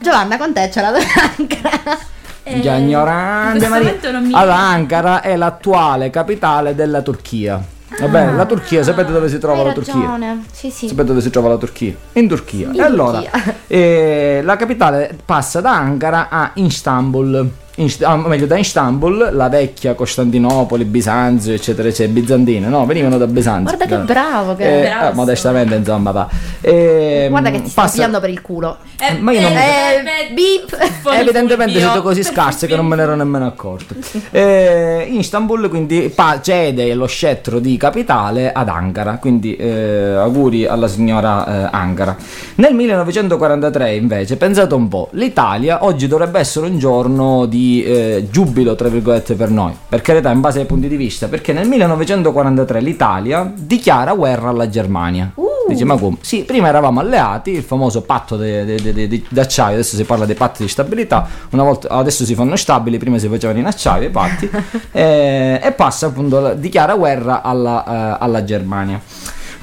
Giovanna, 0.00 0.36
con 0.36 0.52
te 0.52 0.70
ce 0.72 0.80
la 0.80 0.92
Ankara. 1.36 1.98
Eh, 2.46 2.60
Già 2.60 2.74
ignorante, 2.74 3.68
Maria. 3.68 3.94
Allora, 4.32 4.58
Ankara 4.58 5.22
è 5.22 5.34
l'attuale 5.34 6.10
capitale 6.10 6.74
della 6.74 7.00
Turchia. 7.00 7.58
Vabbè, 8.00 8.32
la 8.32 8.44
Turchia, 8.46 8.82
sapete 8.82 9.12
dove 9.12 9.28
si 9.28 9.38
trova 9.38 9.60
Hai 9.60 9.66
la 9.66 9.72
Turchia? 9.72 9.94
ragione. 9.94 10.44
Sì, 10.52 10.70
sì. 10.70 10.88
Sapete 10.88 11.06
dove 11.08 11.20
si 11.20 11.30
trova 11.30 11.48
la 11.48 11.56
Turchia? 11.56 11.94
In 12.12 12.28
Turchia. 12.28 12.70
E 12.72 12.80
allora, 12.82 13.20
Turchia. 13.20 13.54
eh, 13.66 14.40
la 14.44 14.56
capitale 14.56 15.16
passa 15.24 15.60
da 15.60 15.76
Ankara 15.76 16.28
a 16.28 16.50
Istanbul. 16.54 17.48
Inst- 17.76 18.02
ah, 18.04 18.14
meglio, 18.16 18.46
da 18.46 18.56
Istanbul, 18.56 19.30
la 19.32 19.48
vecchia 19.48 19.94
Costantinopoli, 19.94 20.84
Bisanzio, 20.84 21.52
eccetera, 21.52 21.88
eccetera, 21.88 22.12
bizantine, 22.20 22.68
no? 22.68 22.86
Venivano 22.86 23.18
da 23.18 23.26
Bisanzio. 23.26 23.76
Guarda 23.76 23.96
che 23.96 24.02
bravo 24.04 24.54
che 24.54 24.82
Eh, 24.84 25.08
eh, 25.08 25.12
modestamente, 25.12 25.74
insomma, 25.74 26.12
va. 26.12 26.28
Eh, 26.60 27.26
Guarda 27.28 27.50
che 27.50 27.62
ti 27.62 27.70
sta 27.70 27.88
pigliando 27.88 28.20
per 28.20 28.30
il 28.30 28.40
culo. 28.42 28.76
Eh, 29.00 29.18
ma 29.18 29.32
io 29.32 29.40
non- 29.40 29.52
Eh, 29.56 30.32
beep. 30.32 30.78
Evidentemente 31.18 31.80
siete 31.80 32.00
così 32.00 32.22
scarsi 32.22 32.68
che 32.68 32.76
non 32.76 32.86
me 32.86 32.94
ne 32.94 33.02
ero 33.02 33.16
nemmeno 33.16 33.46
accorto. 33.46 33.94
Eh, 34.30 35.08
Istanbul 35.10 35.68
quindi 35.68 36.12
pa- 36.14 36.40
cede 36.40 36.92
lo 36.94 37.06
scettro 37.06 37.58
di 37.58 37.76
capitale 37.76 38.52
ad 38.52 38.68
Ankara, 38.68 39.18
quindi 39.20 39.56
eh, 39.56 40.14
auguri 40.16 40.64
alla 40.66 40.86
signora 40.88 41.46
eh, 41.46 41.68
Ankara. 41.72 42.16
Nel 42.56 42.74
1943 42.74 43.94
invece, 43.94 44.36
pensate 44.36 44.74
un 44.74 44.86
po', 44.88 45.08
l'Italia 45.12 45.84
oggi 45.84 46.06
dovrebbe 46.06 46.38
essere 46.38 46.66
un 46.66 46.78
giorno 46.78 47.46
di 47.46 47.62
eh, 47.82 48.28
giubilo, 48.30 48.74
tra 48.74 48.88
virgolette, 48.88 49.34
per 49.34 49.50
noi, 49.50 49.72
per 49.88 50.00
carità, 50.00 50.30
in 50.30 50.40
base 50.40 50.60
ai 50.60 50.66
punti 50.66 50.88
di 50.88 50.96
vista, 50.96 51.28
perché 51.28 51.52
nel 51.52 51.68
1943 51.68 52.80
l'Italia 52.80 53.52
dichiara 53.54 54.14
guerra 54.14 54.48
alla 54.48 54.68
Germania. 54.68 55.32
Dice, 55.66 55.84
ma 55.84 55.96
come? 55.96 56.18
Sì, 56.20 56.42
prima 56.44 56.68
eravamo 56.68 57.00
alleati, 57.00 57.52
il 57.52 57.62
famoso 57.62 58.02
patto 58.02 58.36
d'acciaio, 58.36 59.74
adesso 59.74 59.96
si 59.96 60.04
parla 60.04 60.26
dei 60.26 60.34
patti 60.34 60.62
di 60.62 60.68
stabilità, 60.68 61.26
una 61.50 61.62
volta, 61.62 61.88
adesso 61.88 62.24
si 62.24 62.34
fanno 62.34 62.54
stabili, 62.56 62.98
prima 62.98 63.18
si 63.18 63.28
facevano 63.28 63.58
in 63.58 63.66
acciaio 63.66 64.08
i 64.08 64.10
patti, 64.10 64.50
eh, 64.92 65.60
e 65.62 65.72
passa 65.72 66.06
appunto, 66.06 66.52
dichiara 66.54 66.94
guerra 66.94 67.42
alla, 67.42 67.84
eh, 67.84 68.16
alla 68.20 68.44
Germania. 68.44 69.00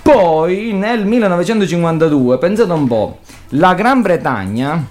Poi 0.01 0.73
nel 0.73 1.05
1952, 1.05 2.37
pensate 2.39 2.71
un 2.71 2.87
po', 2.87 3.19
la 3.49 3.75
Gran 3.75 4.01
Bretagna, 4.01 4.83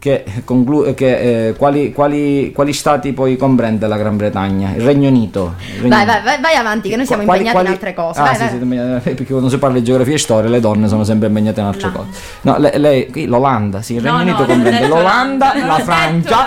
che, 0.00 0.24
conclu- 0.44 0.94
che, 0.94 1.48
eh, 1.48 1.52
quali, 1.56 1.92
quali- 1.92 2.52
quali 2.54 2.72
stati 2.72 3.12
poi 3.12 3.36
comprende 3.36 3.86
la 3.88 3.96
Gran 3.96 4.16
Bretagna? 4.16 4.70
Il 4.76 4.82
Regno 4.82 5.08
Unito. 5.08 5.54
il 5.74 5.82
Regno 5.82 5.88
Vai, 5.88 6.02
Unito. 6.04 6.12
vai, 6.12 6.22
vai, 6.22 6.40
vai 6.40 6.54
avanti, 6.54 6.88
che 6.88 6.96
noi 6.96 7.04
siamo 7.06 7.24
Quali- 7.24 7.40
impegnati 7.40 7.64
quali- 7.64 7.76
in 7.80 7.88
altre 7.88 7.94
cose. 8.00 8.20
Ah, 8.20 8.22
vai, 8.22 8.32
sì, 8.34 8.38
vai. 8.40 8.48
siete 8.50 8.64
impegnati- 8.64 9.10
perché 9.14 9.32
quando 9.32 9.48
si 9.48 9.58
parla 9.58 9.78
di 9.78 9.84
geografia 9.84 10.14
e 10.14 10.18
storia 10.18 10.48
le 10.50 10.60
donne 10.60 10.86
sono 10.88 11.02
sempre 11.02 11.26
impegnate 11.28 11.58
in 11.60 11.66
altre 11.66 11.90
cose. 11.92 12.08
No, 12.42 12.58
le- 12.58 12.78
lei, 12.78 13.10
qui 13.10 13.26
l'Olanda, 13.26 13.82
sì, 13.82 13.94
il 13.94 14.02
No, 14.04 14.16
Regno 14.18 14.18
no, 14.18 14.22
Unito 14.22 14.38
non 14.38 14.50
ho 14.50 14.52
comprende 14.54 14.78
detto 14.78 14.94
l'Olanda, 14.94 15.52
Olanda, 15.52 15.58
non 15.58 15.66
la 15.66 15.74
ho 15.74 15.76
detto 15.76 15.90
Francia 15.90 16.46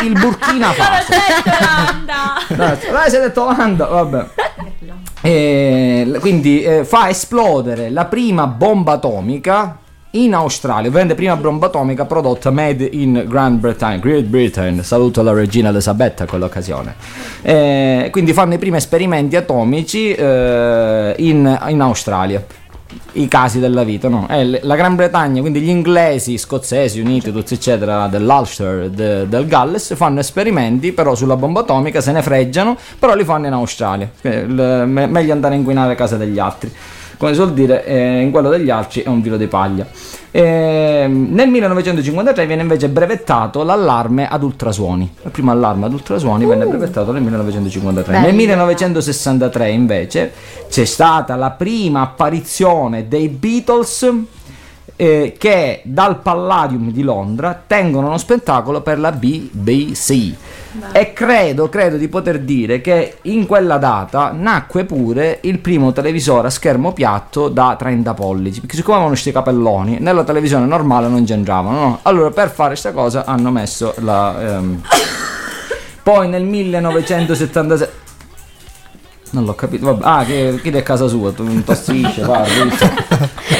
e 0.00 0.04
il 0.06 0.12
Burkina 0.18 0.72
Faso. 0.72 1.12
Olanda. 1.12 2.16
No, 2.56 2.98
lei 2.98 3.10
si 3.10 3.16
è 3.16 3.20
detto 3.20 3.42
Olanda, 3.46 3.84
vabbè. 3.86 4.26
E, 5.20 6.16
quindi 6.20 6.62
eh, 6.62 6.84
fa 6.84 7.08
esplodere 7.08 7.90
la 7.90 8.04
prima 8.06 8.46
bomba 8.46 8.92
atomica 8.92 9.76
in 10.12 10.34
Australia, 10.34 10.86
ovviamente 10.88 11.14
prima 11.14 11.36
bomba 11.36 11.66
atomica 11.66 12.06
prodotta 12.06 12.50
made 12.50 12.88
in 12.92 13.24
Gran 13.28 13.60
Bretagna, 13.60 13.98
Great 13.98 14.24
Britain, 14.24 14.82
saluto 14.82 15.22
la 15.22 15.32
regina 15.32 15.68
Elisabetta 15.68 16.24
a 16.24 16.26
quell'occasione. 16.26 16.94
Eh, 17.42 18.08
quindi 18.10 18.32
fanno 18.32 18.54
i 18.54 18.58
primi 18.58 18.78
esperimenti 18.78 19.36
atomici 19.36 20.12
eh, 20.12 21.14
in, 21.18 21.60
in 21.68 21.80
Australia. 21.82 22.44
I 23.12 23.28
casi 23.28 23.58
della 23.58 23.84
vita, 23.84 24.08
no? 24.08 24.26
Eh, 24.30 24.60
la 24.62 24.74
Gran 24.74 24.94
Bretagna, 24.96 25.40
quindi 25.42 25.60
gli 25.60 25.68
inglesi, 25.68 26.38
scozzesi, 26.38 27.00
uniti, 27.00 27.30
tutti 27.30 27.52
eccetera, 27.52 28.06
dell'Ulster, 28.06 28.88
de- 28.88 29.28
del 29.28 29.46
Galles, 29.46 29.94
fanno 29.94 30.20
esperimenti 30.20 30.92
però 30.92 31.14
sulla 31.14 31.36
bomba 31.36 31.60
atomica, 31.60 32.00
se 32.00 32.12
ne 32.12 32.22
freggiano, 32.22 32.78
però 32.98 33.14
li 33.14 33.24
fanno 33.24 33.46
in 33.46 33.52
Australia. 33.52 34.08
Eh, 34.22 34.38
il- 34.38 34.84
me- 34.86 35.06
meglio 35.06 35.32
andare 35.32 35.54
a 35.54 35.58
inquinare 35.58 35.94
casa 35.96 36.16
degli 36.16 36.38
altri. 36.38 36.72
Come 37.18 37.32
si 37.32 37.36
suol 37.36 37.52
dire, 37.52 37.84
eh, 37.84 38.20
in 38.20 38.30
quello 38.30 38.48
degli 38.48 38.70
altri 38.70 39.02
è 39.02 39.08
un 39.08 39.20
filo 39.22 39.36
di 39.36 39.48
paglia. 39.48 39.86
Ehm, 40.30 41.28
nel 41.32 41.48
1953 41.48 42.46
viene 42.46 42.62
invece 42.62 42.88
brevettato 42.88 43.64
l'allarme 43.64 44.28
ad 44.28 44.44
ultrasuoni. 44.44 45.12
Il 45.24 45.30
primo 45.32 45.50
allarme 45.50 45.86
ad 45.86 45.92
ultrasuoni 45.92 46.46
venne 46.46 46.64
brevettato 46.64 47.10
nel 47.10 47.22
1953. 47.22 48.12
Nel 48.12 48.22
Bello. 48.22 48.36
1963 48.36 49.70
invece 49.70 50.32
c'è 50.68 50.84
stata 50.84 51.34
la 51.34 51.50
prima 51.50 52.02
apparizione 52.02 53.08
dei 53.08 53.28
Beatles 53.28 54.12
eh, 54.94 55.34
che 55.38 55.80
dal 55.84 56.20
Palladium 56.20 56.92
di 56.92 57.02
Londra 57.02 57.60
tengono 57.66 58.08
uno 58.08 58.18
spettacolo 58.18 58.80
per 58.80 58.98
la 59.00 59.12
BBC. 59.12 60.34
E 60.92 61.12
credo, 61.12 61.68
credo 61.68 61.96
di 61.96 62.08
poter 62.08 62.40
dire 62.40 62.80
che 62.80 63.18
in 63.22 63.46
quella 63.46 63.78
data 63.78 64.32
nacque 64.32 64.84
pure 64.84 65.38
il 65.42 65.58
primo 65.60 65.92
televisore 65.92 66.48
a 66.48 66.50
schermo 66.50 66.92
piatto 66.92 67.48
da 67.48 67.74
30 67.78 68.14
pollici. 68.14 68.60
Perché 68.60 68.76
siccome 68.76 68.96
avevano 68.96 69.14
questi 69.14 69.32
capelloni, 69.32 69.98
nella 70.00 70.24
televisione 70.24 70.66
normale 70.66 71.08
non 71.08 71.24
c'entravano. 71.24 71.78
No? 71.80 71.98
Allora 72.02 72.30
per 72.30 72.50
fare 72.50 72.70
questa 72.70 72.92
cosa 72.92 73.24
hanno 73.24 73.50
messo 73.50 73.94
la... 73.98 74.56
ehm, 74.56 74.82
Poi 76.02 76.28
nel 76.28 76.44
1976... 76.44 77.88
Non 79.30 79.44
l'ho 79.44 79.54
capito, 79.54 79.84
vabbè. 79.84 80.04
Ah, 80.04 80.24
che, 80.24 80.58
chi 80.62 80.70
è 80.70 80.78
a 80.78 80.82
casa 80.82 81.06
sua, 81.06 81.32
tu 81.32 81.42
un 81.42 81.62
tossisce, 81.64 82.22
va, 82.22 82.44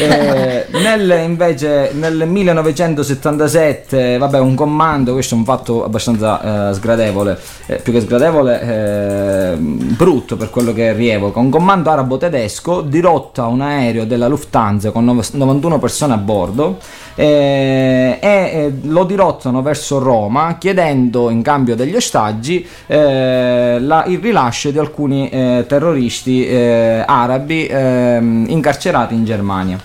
eh, 0.01 0.67
nel, 0.71 1.23
invece 1.25 1.91
nel 1.93 2.27
1977, 2.27 4.19
vabbè, 4.19 4.39
un 4.39 4.55
comando, 4.55 5.13
questo 5.13 5.35
è 5.35 5.39
un 5.39 5.45
fatto 5.45 5.85
abbastanza 5.85 6.71
eh, 6.71 6.75
sgradevole, 6.75 7.39
eh, 7.67 7.77
più 7.77 7.93
che 7.93 8.01
sgradevole, 8.01 8.63
eh, 8.63 9.57
brutto 9.57 10.37
per 10.37 10.51
quello 10.51 10.73
che 10.73 10.93
rievoca. 10.93 11.39
Un 11.39 11.51
comando 11.51 11.91
arabo-tedesco 11.91 12.83
dirotta 12.83 13.47
un 13.47 13.61
aereo 13.61 14.05
della 14.05 14.29
Lufthansa 14.29 14.91
con 14.91 15.05
nov- 15.05 15.33
91 15.33 15.79
persone 15.79 16.15
a 16.15 16.19
bordo 16.19 16.79
eh, 17.21 18.17
e 18.21 18.29
eh, 18.29 18.73
lo 18.83 19.03
dirottano 19.03 19.61
verso 19.61 19.99
Roma 19.99 20.57
chiedendo 20.57 21.31
in 21.31 21.43
cambio 21.43 21.75
degli 21.75 21.97
ostaggi 21.97 22.65
eh, 22.87 23.79
la- 23.81 24.05
il 24.07 24.21
rilascio 24.21 24.71
di 24.71 24.79
alcuni 24.79 25.29
eh, 25.29 25.65
terroristi 25.67 26.47
arabi 26.49 27.67
ehm, 27.67 28.45
incarcerati 28.49 29.15
in 29.15 29.25
Germania. 29.25 29.81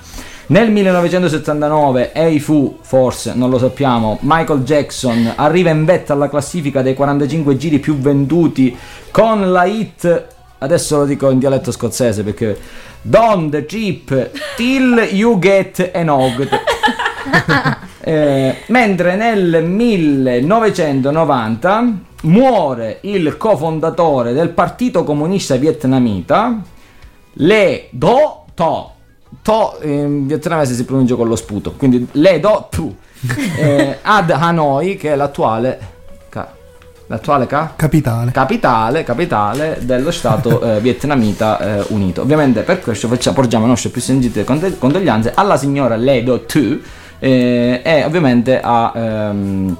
Nel 0.48 0.70
1979 0.70 2.12
Eifu, 2.14 2.78
forse 2.82 3.34
non 3.34 3.50
lo 3.50 3.58
sappiamo, 3.58 4.20
Michael 4.22 4.60
Jackson 4.62 5.34
arriva 5.36 5.72
in 5.72 5.86
vetta 5.86 6.14
alla 6.14 6.30
classifica 6.30 6.84
dei 6.84 6.94
45 6.94 7.58
giri 7.58 7.80
più 7.80 7.98
venduti 7.98 8.78
con 9.10 9.52
la 9.52 9.64
hit, 9.64 10.26
adesso 10.60 10.98
lo 10.98 11.06
dico 11.06 11.32
in 11.32 11.40
dialetto 11.40 11.72
scozzese 11.72 12.24
perché 12.24 12.58
Don't 13.02 13.66
cheap 13.66 14.30
till 14.56 15.08
you 15.12 15.40
get 15.40 15.90
enogged. 15.94 16.50
Eh, 18.06 18.64
mentre 18.66 19.16
nel 19.16 19.64
1990 19.64 21.94
muore 22.24 22.98
il 23.04 23.38
cofondatore 23.38 24.34
del 24.34 24.50
Partito 24.50 25.06
Comunista 25.06 25.56
Vietnamita, 25.56 26.62
Le 27.36 27.88
Do 27.92 28.44
To. 28.54 28.92
To 29.42 29.80
in 29.84 30.28
vietnamese 30.28 30.74
si 30.74 30.84
pronuncia 30.84 31.16
con 31.16 31.30
lo 31.30 31.38
sputo, 31.38 31.72
quindi 31.78 32.06
Le 32.12 32.42
Do 32.42 32.68
Tu. 32.70 32.94
Eh, 33.58 34.00
ad 34.02 34.30
Hanoi, 34.32 34.98
che 34.98 35.14
è 35.14 35.16
l'attuale. 35.16 35.80
l'attuale 37.08 37.48
ca? 37.48 37.72
Capitale. 37.74 38.32
capitale, 38.32 39.04
capitale 39.04 39.78
dello 39.82 40.12
Stato 40.12 40.62
eh, 40.62 40.82
vietnamita 40.82 41.80
eh, 41.80 41.86
unito. 41.90 42.22
Ovviamente 42.22 42.64
per 42.64 42.82
questo 42.82 43.08
facciamo, 43.08 43.38
porgiamo 43.38 43.64
le 43.64 43.70
nostre 43.70 43.92
più 43.92 44.02
sentite 44.02 44.44
condoglianze 44.44 45.32
alla 45.34 45.56
signora 45.56 45.96
Ledo 45.96 46.42
Tu 46.42 46.82
e 47.84 48.04
ovviamente 48.06 48.60
a, 48.62 48.92
ehm, 48.94 49.78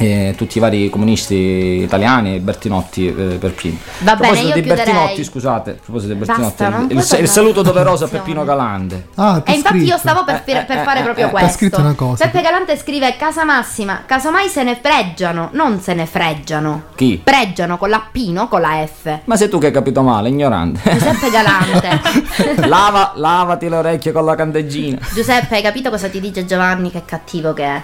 e 0.00 0.32
tutti 0.34 0.56
i 0.56 0.60
vari 0.62 0.88
comunisti 0.88 1.34
italiani 1.34 2.36
e 2.36 2.40
Bertinotti 2.40 3.06
eh, 3.08 3.12
per 3.38 3.52
primo. 3.52 3.76
Va 3.98 4.12
a 4.12 4.16
bene, 4.16 4.32
proposito 4.32 4.52
chiuderei. 4.54 4.76
Bertinotti, 4.76 5.24
scusate, 5.24 5.70
a 5.72 5.74
proposito 5.74 6.14
di 6.14 6.18
Bertinotti, 6.18 6.62
il, 6.62 6.70
il 6.88 6.88
parlare 6.88 7.26
saluto 7.26 7.60
doveroso 7.60 8.04
a. 8.06 8.08
Peppino 8.08 8.42
Galante. 8.44 9.08
Ah, 9.16 9.42
E 9.44 9.52
infatti 9.52 9.84
io 9.84 9.98
stavo 9.98 10.24
per, 10.24 10.42
Eh, 10.46 10.64
per 10.64 10.78
eh, 10.78 10.82
fare 10.84 11.00
eh, 11.00 11.02
proprio 11.02 11.26
eh, 11.26 11.30
questo. 11.30 11.48
ha 11.48 11.52
scritto 11.52 11.80
una 11.80 11.92
cosa. 11.92 12.24
Peppe 12.24 12.40
Galante 12.40 12.78
scrive 12.78 13.14
Casa 13.18 13.44
Massima, 13.44 14.04
casomai 14.06 14.48
se 14.48 14.62
ne 14.62 14.78
freggiano, 14.80 15.50
non 15.52 15.80
se 15.80 15.92
ne 15.92 16.06
freggiano. 16.06 16.84
Chi? 16.94 17.20
Pregiano 17.22 17.76
con 17.76 17.90
la 17.90 18.02
P, 18.10 18.28
no 18.30 18.48
con 18.48 18.62
la 18.62 18.82
F. 18.86 19.18
Ma 19.24 19.36
sei 19.36 19.50
tu 19.50 19.58
che 19.58 19.66
hai 19.66 19.72
capito 19.72 20.00
male, 20.00 20.30
ignorante. 20.30 20.80
Giuseppe 20.92 21.28
Galante. 21.30 22.00
Lava, 22.66 23.12
lavati 23.16 23.68
le 23.68 23.76
orecchie 23.76 24.12
con 24.12 24.24
la 24.24 24.34
candeggina. 24.34 24.98
Giuseppe, 25.12 25.56
hai 25.56 25.62
capito 25.62 25.90
cosa 25.90 26.08
ti 26.08 26.20
dice 26.20 26.46
Giovanni? 26.46 26.90
Che 26.90 27.02
cattivo 27.04 27.52
che 27.52 27.64
è. 27.64 27.82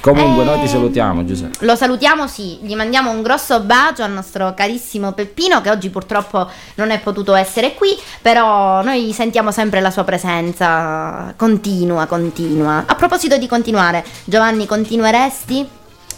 Comunque, 0.00 0.44
noi 0.44 0.58
ti 0.60 0.64
Eh, 0.64 0.68
salutiamo, 0.68 1.24
Giuseppe. 1.24 1.64
Lo 1.64 1.74
salutiamo, 1.74 2.26
sì, 2.26 2.58
gli 2.62 2.74
mandiamo 2.74 3.10
un 3.10 3.22
grosso 3.22 3.60
bacio 3.60 4.02
al 4.02 4.12
nostro 4.12 4.54
carissimo 4.54 5.12
Peppino 5.12 5.60
che 5.60 5.70
oggi 5.70 5.90
purtroppo 5.90 6.48
non 6.76 6.90
è 6.90 7.00
potuto 7.00 7.34
essere 7.34 7.74
qui, 7.74 7.96
però 8.22 8.82
noi 8.82 9.12
sentiamo 9.12 9.50
sempre 9.50 9.80
la 9.80 9.90
sua 9.90 10.04
presenza 10.04 11.34
continua, 11.36 12.06
continua. 12.06 12.84
A 12.86 12.94
proposito 12.94 13.36
di 13.36 13.46
continuare, 13.46 14.04
Giovanni, 14.24 14.66
continueresti? 14.66 15.68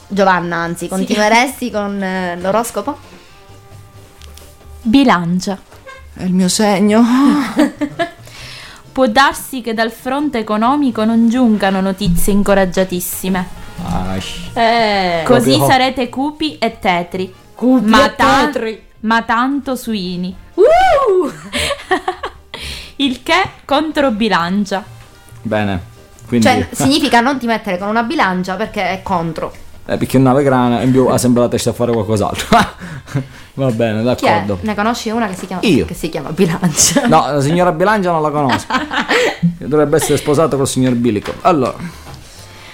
Giovanna, 0.09 0.57
anzi, 0.57 0.89
continueresti 0.89 1.71
con 1.71 2.03
eh, 2.03 2.37
l'oroscopo? 2.41 2.99
Bilancia. 4.83 5.59
È 6.13 6.25
il 6.25 6.33
mio 6.33 6.49
segno. 6.49 7.03
Può 8.93 9.07
darsi 9.07 9.61
che 9.61 9.73
dal 9.73 9.93
fronte 9.93 10.39
economico 10.39 11.05
non 11.05 11.29
giungano 11.29 11.81
notizie 11.81 12.33
incoraggiatissime. 12.33 13.59
Eh, 14.55 15.23
Così 15.25 15.51
Proprio- 15.51 15.67
sarete 15.67 16.09
cupi 16.09 16.59
e 16.59 16.79
tetri. 16.79 17.33
Cupi 17.55 17.89
ma, 17.89 18.07
e 18.07 18.15
ta- 18.15 18.45
tetri. 18.47 18.83
ma 19.01 19.23
tanto 19.23 19.77
suini. 19.77 20.35
Uh! 20.55 21.31
Il 22.97 23.23
che 23.23 23.43
controbilancia. 23.65 24.85
Bene. 25.43 25.89
Quindi, 26.27 26.47
Cioè, 26.47 26.69
significa 26.73 27.21
non 27.21 27.39
ti 27.39 27.47
mettere 27.47 27.79
con 27.79 27.89
una 27.89 28.03
bilancia 28.03 28.55
perché 28.57 28.91
è 28.91 29.03
contro. 29.03 29.53
eh, 29.87 29.97
perché 29.97 30.17
un 30.19 30.23
nave 30.25 30.43
grana 30.43 30.83
in 30.83 30.91
più 30.93 31.07
ha 31.07 31.19
sempre 31.19 31.43
la 31.43 31.49
testa 31.49 31.71
a 31.71 31.73
fare 31.73 31.93
qualcos'altro. 31.93 32.47
Va 33.55 33.71
bene, 33.71 34.03
Chi 34.15 34.27
è? 34.27 34.31
d'accordo. 34.31 34.59
Ne 34.63 34.75
conosci 34.75 35.11
una 35.11 35.27
che 35.27 35.35
si 35.35 35.47
chiama, 35.47 35.63
Io. 35.67 35.85
Che 35.87 35.95
si 35.95 36.09
chiama 36.09 36.31
bilancia? 36.31 37.07
No, 37.09 37.33
la 37.33 37.41
signora 37.41 37.73
Bilancia 37.73 38.11
non 38.13 38.23
la 38.23 38.31
conosco. 38.31 38.67
Dovrebbe 39.59 39.97
essere 39.97 40.17
sposata 40.19 40.57
col 40.57 40.69
signor 40.69 40.95
Bilico. 40.95 41.33
Allora, 41.41 41.75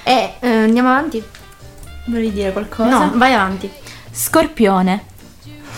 E 0.03 0.13
eh, 0.13 0.35
andiamo 0.67 0.89
avanti? 0.91 1.23
Volevi 2.07 2.33
dire 2.33 2.53
qualcosa? 2.53 2.89
No, 2.89 3.13
vai 3.15 3.33
avanti. 3.35 3.71
Scorpione. 4.13 5.05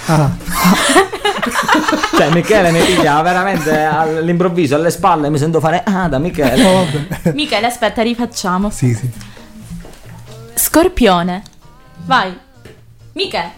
Ah, 0.07 0.31
cioè 2.17 2.31
Michele 2.31 2.71
mi 2.71 2.81
piglia 2.81 3.21
veramente 3.21 3.75
all'improvviso 3.85 4.75
alle 4.77 4.91
spalle 4.91 5.29
mi 5.29 5.37
sento 5.39 5.61
fare 5.61 5.83
ah 5.85 6.09
da 6.09 6.19
Michele. 6.19 6.63
vabbè. 6.63 7.33
Michele, 7.35 7.67
aspetta, 7.67 8.01
rifacciamo. 8.03 8.71
Sì, 8.71 8.95
sì. 8.95 9.11
Scorpione. 10.55 11.43
Vai. 12.07 12.37
Michele. 13.13 13.53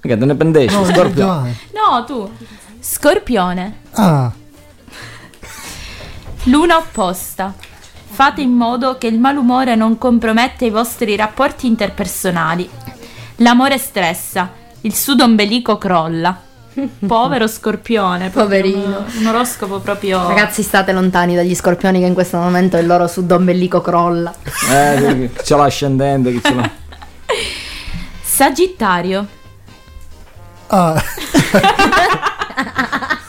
Michele 0.00 0.20
te 0.20 0.24
ne 0.26 0.34
pendești, 0.34 0.74
No, 0.76 0.84
Scorpio. 0.84 1.12
Giovanni. 1.22 1.58
No, 1.72 2.04
tu. 2.04 2.30
Scorpione. 2.80 3.76
Ah, 3.92 4.32
Luna 6.44 6.76
opposta. 6.78 7.54
Fate 8.12 8.40
in 8.42 8.50
modo 8.52 8.98
che 8.98 9.06
il 9.06 9.18
malumore 9.18 9.74
non 9.76 9.96
comprometta 9.96 10.64
i 10.64 10.70
vostri 10.70 11.16
rapporti 11.16 11.66
interpersonali. 11.66 12.68
L'amore 13.36 13.78
stressa, 13.78 14.50
il 14.82 14.94
sudo 14.94 15.24
ombelico 15.24 15.78
crolla. 15.78 16.38
Povero 17.06 17.46
scorpione, 17.46 18.28
Poverino. 18.28 18.98
Un, 18.98 19.20
un 19.20 19.26
oroscopo 19.26 19.78
proprio. 19.80 20.26
Ragazzi, 20.28 20.62
state 20.62 20.92
lontani 20.92 21.34
dagli 21.34 21.54
scorpioni 21.54 22.00
che 22.00 22.06
in 22.06 22.14
questo 22.14 22.36
momento 22.36 22.76
il 22.76 22.86
loro 22.86 23.06
sudombellico 23.06 23.80
crolla. 23.80 24.32
Eh, 24.70 25.30
chi 25.34 25.44
ce 25.44 25.56
l'ha 25.56 25.68
scendente, 25.68 26.30
chi 26.32 26.40
ce 26.42 26.54
l'ha. 26.54 26.70
Sagittario. 28.22 29.26
ah, 30.68 31.02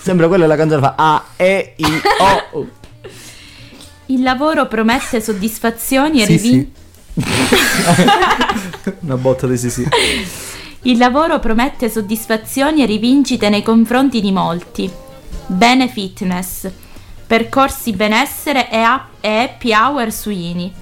Sembra 0.02 0.28
quella 0.28 0.48
la 0.48 0.56
canzone 0.56 0.82
fa 0.82 0.94
A, 0.98 1.24
E, 1.38 1.74
I, 1.78 2.02
O. 2.52 2.68
Il 4.12 4.24
lavoro 4.24 4.68
promette 4.68 5.22
soddisfazioni 5.22 6.22
e 6.22 6.26
sì, 6.26 6.32
rivin- 6.34 6.72
sì. 7.14 7.24
Una 9.00 9.16
botta 9.16 9.48
di 9.48 9.58
sì 9.58 9.70
sì. 9.70 9.88
Il 10.82 10.98
lavoro 10.98 11.40
promette 11.40 11.90
soddisfazioni 11.90 12.84
e 12.84 12.86
rivincite 12.88 13.48
nei 13.48 13.64
confronti 13.64 14.20
di 14.20 14.34
molti. 14.34 14.92
Bene 15.46 15.88
fitness. 15.88 16.68
Percorsi 17.26 17.94
benessere 17.94 18.70
e, 18.70 18.78
a- 18.80 19.08
e 19.22 19.30
happy 19.30 19.74
hour 19.74 20.12
suini. 20.12 20.74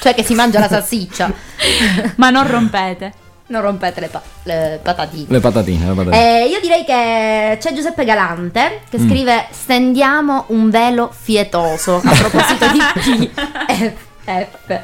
Cioè 0.00 0.14
che 0.14 0.24
si 0.24 0.34
mangia 0.34 0.58
la 0.58 0.68
salsiccia. 0.68 1.32
Ma 2.16 2.30
non 2.30 2.44
rompete. 2.48 3.12
Non 3.46 3.60
rompete 3.60 4.00
le, 4.00 4.08
pa- 4.08 4.22
le 4.44 4.80
patatine. 4.82 5.26
Le 5.28 5.40
patatine, 5.40 5.86
le 5.86 5.92
patatine. 5.94 6.42
Eh, 6.42 6.46
io 6.48 6.60
direi 6.60 6.82
che 6.84 7.58
c'è 7.60 7.72
Giuseppe 7.74 8.04
Galante 8.04 8.80
che 8.88 8.98
Mm. 8.98 9.08
scrive 9.08 9.46
stendiamo 9.50 10.44
un 10.48 10.70
velo 10.70 11.10
fietoso 11.12 11.96
a 12.02 12.10
proposito 12.14 12.66
di 12.72 12.80
PFF. 14.24 14.80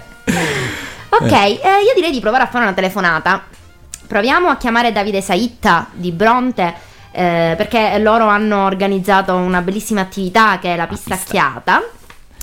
Ok, 1.08 1.32
eh, 1.32 1.56
io 1.86 1.94
direi 1.94 2.10
di 2.12 2.20
provare 2.20 2.44
a 2.44 2.48
fare 2.48 2.64
una 2.64 2.74
telefonata. 2.74 3.42
Proviamo 4.06 4.48
a 4.48 4.56
chiamare 4.56 4.92
Davide 4.92 5.22
Saitta 5.22 5.86
di 5.92 6.12
Bronte 6.12 6.74
eh, 7.12 7.54
perché 7.56 7.96
loro 7.98 8.26
hanno 8.26 8.64
organizzato 8.66 9.34
una 9.36 9.62
bellissima 9.62 10.02
attività 10.02 10.58
che 10.58 10.74
è 10.74 10.76
la 10.76 10.86
pistacchiata. 10.86 11.82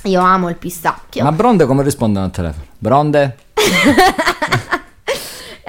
Io 0.03 0.19
amo 0.21 0.49
il 0.49 0.55
pistacchio. 0.55 1.23
Ma 1.23 1.31
Bronde 1.31 1.65
come 1.65 1.83
rispondono 1.83 2.25
al 2.25 2.31
telefono? 2.31 2.65
Bronde? 2.77 3.37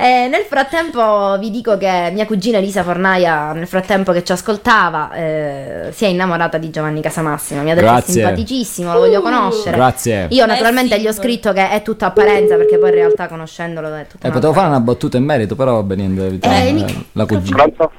Eh, 0.01 0.29
nel 0.31 0.45
frattempo 0.49 1.37
vi 1.41 1.51
dico 1.51 1.77
che 1.77 2.11
mia 2.13 2.25
cugina 2.25 2.59
Elisa 2.59 2.85
Fornaia, 2.85 3.53
nel 3.53 3.67
frattempo 3.67 4.13
che 4.13 4.23
ci 4.23 4.31
ascoltava, 4.31 5.11
eh, 5.13 5.89
si 5.93 6.05
è 6.05 6.07
innamorata 6.07 6.57
di 6.57 6.71
Giovanni 6.71 7.01
Casamassima. 7.01 7.63
Mi 7.63 7.73
ha 7.73 7.75
detto 7.75 7.87
che 7.87 7.93
è 7.93 7.97
Grazie. 7.97 8.13
simpaticissimo, 8.13 8.93
lo 8.93 9.01
voglio 9.01 9.21
conoscere. 9.21 9.77
Grazie. 9.77 10.27
Io 10.31 10.47
naturalmente 10.47 11.01
gli 11.01 11.09
ho 11.09 11.13
scritto 11.13 11.53
che 11.53 11.71
è 11.71 11.83
tutta 11.83 12.07
apparenza 12.07 12.55
perché 12.55 12.79
poi 12.79 12.91
in 12.91 12.95
realtà 12.95 13.27
conoscendolo 13.27 13.93
è 13.93 14.07
tutta 14.07 14.29
Eh, 14.29 14.31
potevo 14.31 14.53
fare 14.53 14.69
una 14.69 14.79
battuta 14.79 15.17
in 15.17 15.25
merito, 15.25 15.57
però 15.57 15.75
va 15.75 15.83
bene, 15.83 16.05
evitiamo, 16.05 16.55
Eh, 16.57 16.69
eh, 16.69 16.73
mi- 16.73 17.07
la 17.15 17.27
cugina. 17.27 17.57
Pronto? 17.57 17.91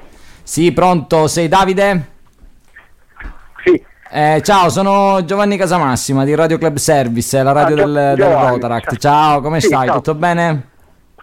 Sì, 0.41 0.71
pronto, 0.71 1.27
sei 1.27 1.49
Davide? 1.49 2.07
Sì. 3.65 3.83
Eh, 4.09 4.41
ciao, 4.41 4.69
sono 4.69 5.25
Giovanni 5.25 5.57
Casamassima 5.57 6.23
di 6.23 6.33
Radio 6.33 6.57
Club 6.57 6.77
Service, 6.77 7.43
la 7.43 7.51
radio 7.51 7.75
Ah, 7.75 7.85
del, 7.85 8.13
del 8.15 8.25
Rotaract. 8.29 8.95
ciao. 8.95 9.11
Ciao, 9.31 9.41
come 9.41 9.59
Sì, 9.59 9.67
stai? 9.67 9.87
ciao. 9.87 9.95
Tutto 9.97 10.15
bene? 10.15 10.68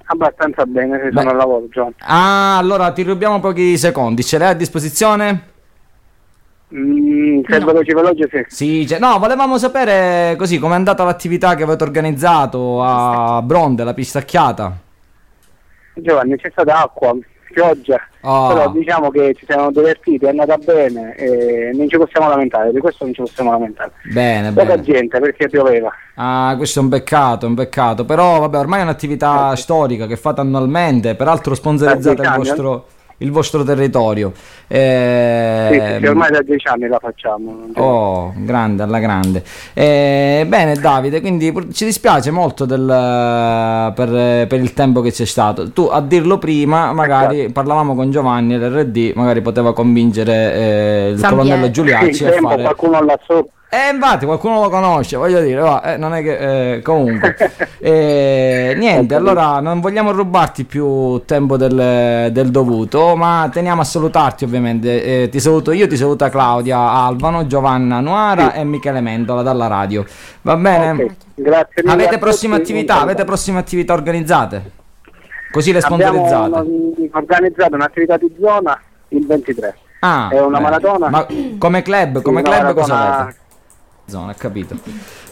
Abbastanza 0.09 0.65
bene, 0.67 0.99
se 1.03 1.09
Beh. 1.11 1.19
sono 1.21 1.31
al 1.31 1.37
lavoro, 1.37 1.69
Giovanni. 1.69 1.95
Ah, 2.01 2.59
allora 2.59 2.93
ti 2.93 3.03
rubiamo 3.03 3.41
pochi 3.41 3.77
secondi, 3.77 4.23
ce 4.25 4.39
l'hai 4.39 4.51
a 4.51 4.55
disposizione? 4.55 5.55
Mm, 6.75 7.43
se 7.49 7.59
veloce 7.61 7.95
veloce 7.95 8.29
sì. 8.31 8.45
Sì, 8.49 8.87
cioè- 8.87 8.99
no, 8.99 9.19
volevamo 9.19 9.57
sapere 9.59 10.35
così 10.37 10.59
com'è 10.59 10.75
andata 10.75 11.05
l'attività 11.05 11.55
che 11.55 11.63
avete 11.63 11.85
organizzato 11.85 12.83
a 12.83 13.41
Bronde, 13.43 13.85
la 13.85 13.95
pistacchiata. 13.95 14.77
Giovanni, 15.95 16.37
c'è 16.37 16.51
stata 16.51 16.83
acqua, 16.83 17.17
pioggia, 17.57 17.99
Ah. 18.21 18.49
però 18.49 18.71
diciamo 18.73 19.11
che 19.11 19.35
ci 19.39 19.47
siamo 19.49 19.71
divertiti, 19.71 20.25
è 20.27 20.29
andata 20.29 20.57
bene 20.59 21.15
e 21.15 21.71
non 21.75 21.89
ci 21.89 21.97
possiamo 21.97 22.29
lamentare, 22.29 22.73
di 22.73 22.81
questo 22.81 23.05
non 23.05 23.15
ci 23.15 23.21
possiamo 23.23 23.53
lamentare. 23.53 23.93
Bene, 24.13 24.53
Poca 24.53 24.77
bene. 24.77 24.83
gente 24.83 25.19
perché 25.21 25.49
pioveva. 25.49 25.91
Ah, 26.17 26.53
questo 26.57 26.81
è 26.81 26.83
un 26.83 26.89
peccato, 26.89 27.47
un 27.47 27.55
peccato. 27.55 28.05
Però, 28.05 28.41
vabbè, 28.41 28.59
ormai 28.59 28.81
è 28.81 28.83
un'attività 28.83 29.55
storica 29.57 30.07
che 30.07 30.17
fate 30.17 30.41
annualmente, 30.41 31.15
peraltro 31.15 31.55
sponsorizzate 31.55 32.09
il 32.11 32.15
dieci 32.17 32.31
anni, 32.31 32.39
vostro, 32.49 32.87
il 33.19 33.31
vostro 33.31 33.65
territorio. 33.65 34.33
Eh, 34.67 35.69
Sì, 35.73 35.81
sì, 35.81 35.97
sì, 36.01 36.07
ormai 36.07 36.31
da 36.31 36.43
dieci 36.43 36.67
anni 36.69 36.87
la 36.89 36.99
facciamo. 36.99 37.69
Oh, 37.75 38.33
grande, 38.37 38.83
alla 38.83 38.99
grande. 38.99 39.43
Eh, 39.73 40.45
bene, 40.47 40.75
Davide, 40.75 41.21
quindi 41.21 41.53
ci 41.73 41.85
dispiace 41.85 42.31
molto 42.31 42.65
del, 42.65 42.85
per, 43.95 44.47
per 44.47 44.61
il 44.61 44.73
tempo 44.75 45.01
che 45.01 45.13
c'è 45.13 45.25
stato. 45.25 45.71
Tu, 45.73 45.89
a 45.91 46.01
dirlo 46.01 46.39
prima, 46.39 46.93
magari 46.93 47.51
parlavamo 47.51 47.95
con 47.95 48.11
Giovanni, 48.11 48.57
l'RD, 48.59 49.13
magari 49.15 49.41
poteva 49.41 49.73
convincere 49.73 50.55
eh, 50.55 51.09
il 51.13 51.19
San 51.19 51.31
colonnello. 51.31 51.71
Giuliacci 51.71 52.15
Sì, 52.15 52.25
a 52.25 52.29
il 52.29 52.33
tempo 52.35 52.49
fare... 52.51 52.63
qualcuno 52.63 53.03
là 53.03 53.19
sopra. 53.27 53.53
Eh, 53.69 53.93
infatti, 53.93 54.25
qualcuno 54.25 54.61
lo 54.63 54.71
conosce, 54.71 55.17
voglio 55.17 55.41
dire, 55.41 55.61
va, 55.61 55.83
eh, 55.83 55.97
non 55.97 56.15
è 56.15 56.23
che 56.23 56.75
eh, 56.75 56.83
comunque. 56.83 57.37
Eh, 57.79 58.75
niente, 58.77 59.15
allora 59.15 59.61
non 59.61 59.81
vogliamo 59.81 60.11
rubarti 60.11 60.65
più 60.65 61.23
tempo 61.25 61.57
del, 61.57 62.33
del 62.33 62.51
dovuto, 62.51 63.15
ma 63.15 63.49
teniamo 63.53 63.81
a 63.83 63.85
salutarti 63.85 64.43
ovviamente. 64.45 65.23
Eh, 65.23 65.29
ti 65.29 65.39
saluto 65.39 65.71
io, 65.71 65.87
ti 65.87 65.97
saluta 65.97 66.29
Claudia 66.31 66.79
Alvano, 66.79 67.47
Giovanna 67.47 68.01
Nuara 68.01 68.55
e 68.55 68.65
Michele 68.65 69.01
Mendola 69.01 69.43
dalla 69.43 69.69
radio. 69.69 70.05
Va 70.43 70.57
bene? 70.57 70.91
Ok. 71.05 71.15
Grazie 71.35 71.83
mille 71.83 71.93
Avete 71.93 72.19
prossime 72.19 72.57
attività? 72.57 73.01
Avete 73.03 73.25
prossime 73.25 73.59
attività 73.59 73.93
organizzate? 73.93 74.71
Così 75.53 75.71
le 75.73 75.79
Abbiamo 75.79 76.27
sponsorizzate. 76.27 76.69
mm, 76.69 77.05
organizzato 77.13 77.75
un'attività 77.75 78.17
di 78.17 78.35
zona 78.41 78.81
il 79.09 79.27
23. 79.27 79.77
Ah, 80.01 80.29
è 80.31 80.41
una 80.41 80.59
bene. 80.59 80.61
maratona. 80.63 81.09
Ma 81.09 81.27
come 81.59 81.83
club, 81.83 82.17
Sì, 82.17 82.23
come 82.23 82.41
una 82.41 82.51
club 82.51 82.75
cosa 82.75 83.19
avete? 83.21 83.37
Zona, 84.07 84.35
capito. 84.35 84.77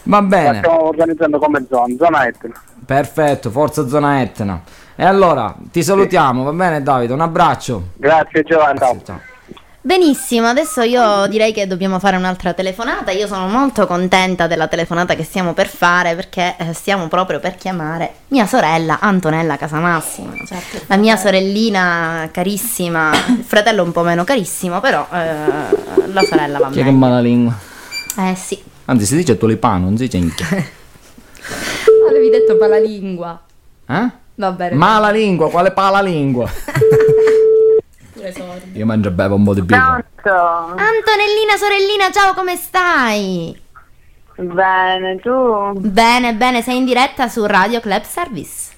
Va 0.03 0.17
La 0.19 0.21
bene. 0.21 0.57
stiamo 0.59 0.87
organizzando 0.87 1.39
come 1.39 1.65
zona, 1.69 1.95
zona 1.97 2.27
Etna. 2.27 2.53
Perfetto, 2.85 3.49
forza 3.49 3.87
zona 3.87 4.21
Etna. 4.21 4.61
E 4.95 5.03
allora, 5.03 5.55
ti 5.71 5.83
salutiamo, 5.83 6.43
va 6.43 6.51
bene 6.51 6.81
Davide? 6.83 7.13
Un 7.13 7.21
abbraccio. 7.21 7.89
Grazie 7.95 8.43
Giovanni. 8.43 8.79
ciao. 8.79 9.21
Benissimo, 9.85 10.47
adesso 10.47 10.81
io 10.81 11.27
direi 11.27 11.53
che 11.53 11.67
dobbiamo 11.67 11.99
fare 11.99 12.17
un'altra 12.17 12.53
telefonata. 12.53 13.11
Io 13.11 13.27
sono 13.27 13.47
molto 13.47 13.85
contenta 13.85 14.47
della 14.47 14.67
telefonata 14.67 15.13
che 15.13 15.23
stiamo 15.23 15.53
per 15.53 15.67
fare 15.67 16.15
perché 16.15 16.55
eh, 16.57 16.73
stiamo 16.73 17.07
proprio 17.07 17.39
per 17.39 17.53
chiamare 17.55 18.11
mia 18.29 18.47
sorella 18.47 18.97
Antonella 18.99 19.57
Casamassima. 19.57 20.33
La 20.87 20.97
mia 20.97 21.15
sorellina 21.17 22.27
carissima, 22.31 23.11
il 23.37 23.43
fratello 23.43 23.83
un 23.83 23.91
po' 23.91 24.01
meno 24.01 24.23
carissimo, 24.23 24.79
però 24.79 25.05
eh, 25.11 26.11
la 26.11 26.21
sorella 26.23 26.57
va 26.57 26.69
è 26.69 26.71
che 26.71 26.83
bene. 26.83 26.91
Eh 28.17 28.35
sì, 28.35 28.61
Anzi, 28.85 29.05
si 29.05 29.15
dice 29.15 29.37
tulipano, 29.37 29.85
non 29.85 29.97
si 29.97 30.03
dice 30.03 30.17
inchia. 30.17 30.47
avevi 32.09 32.29
detto 32.29 32.55
palalingua. 32.57 33.41
Eh? 33.87 34.09
Va 34.35 34.51
bene. 34.51 34.75
Mala 34.75 35.09
lingua, 35.11 35.49
quale 35.49 35.71
pala 35.71 36.01
lingua? 36.01 36.49
Io 38.73 38.85
mangio 38.85 39.09
e 39.09 39.11
bevo 39.11 39.35
un 39.35 39.43
po' 39.43 39.53
di 39.53 39.61
birra. 39.61 40.03
Antonellina, 40.23 41.55
sorellina, 41.57 42.09
ciao, 42.11 42.33
come 42.33 42.55
stai? 42.55 43.55
Bene, 44.35 45.19
tu? 45.19 45.73
Bene, 45.79 46.33
bene, 46.33 46.61
sei 46.61 46.77
in 46.77 46.85
diretta 46.85 47.27
su 47.27 47.45
Radio 47.45 47.79
Club 47.79 48.01
Service. 48.03 48.73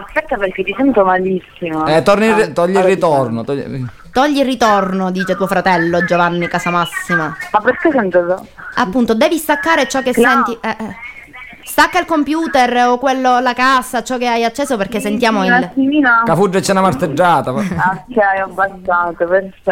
Aspetta 0.00 0.36
perché 0.36 0.64
ti 0.64 0.74
sento 0.76 1.04
malissimo. 1.04 1.86
Eh, 1.86 2.02
torni 2.02 2.28
Ah, 2.28 2.48
togli 2.50 2.76
il 2.76 2.82
ritorno. 2.84 3.44
togli- 3.44 3.84
Togli 4.12 4.40
il 4.40 4.44
ritorno, 4.44 5.10
dice 5.10 5.36
tuo 5.36 5.46
fratello 5.46 6.04
Giovanni 6.04 6.46
Casamassima. 6.46 7.34
Ma 7.50 7.60
perché 7.60 7.90
sento... 7.90 8.46
Appunto, 8.74 9.14
devi 9.14 9.38
staccare 9.38 9.88
ciò 9.88 10.02
che 10.02 10.12
senti. 10.12 10.52
eh, 10.60 10.68
eh. 10.68 10.96
Stacca 11.64 11.98
il 12.00 12.06
computer 12.06 12.88
o 12.88 12.98
quello, 12.98 13.38
la 13.40 13.52
cassa, 13.54 14.02
ciò 14.02 14.18
che 14.18 14.26
hai 14.26 14.44
acceso 14.44 14.76
perché 14.76 15.00
sentiamo 15.00 15.40
Un 15.40 15.46
il. 15.46 15.52
attimino. 15.52 16.22
Cafuggia 16.24 16.60
c'è 16.60 16.72
una 16.72 16.80
marteggiata. 16.82 17.50
Ok, 17.52 17.64
ho 17.66 18.44
abbassato, 18.44 19.14
perfetto. 19.26 19.70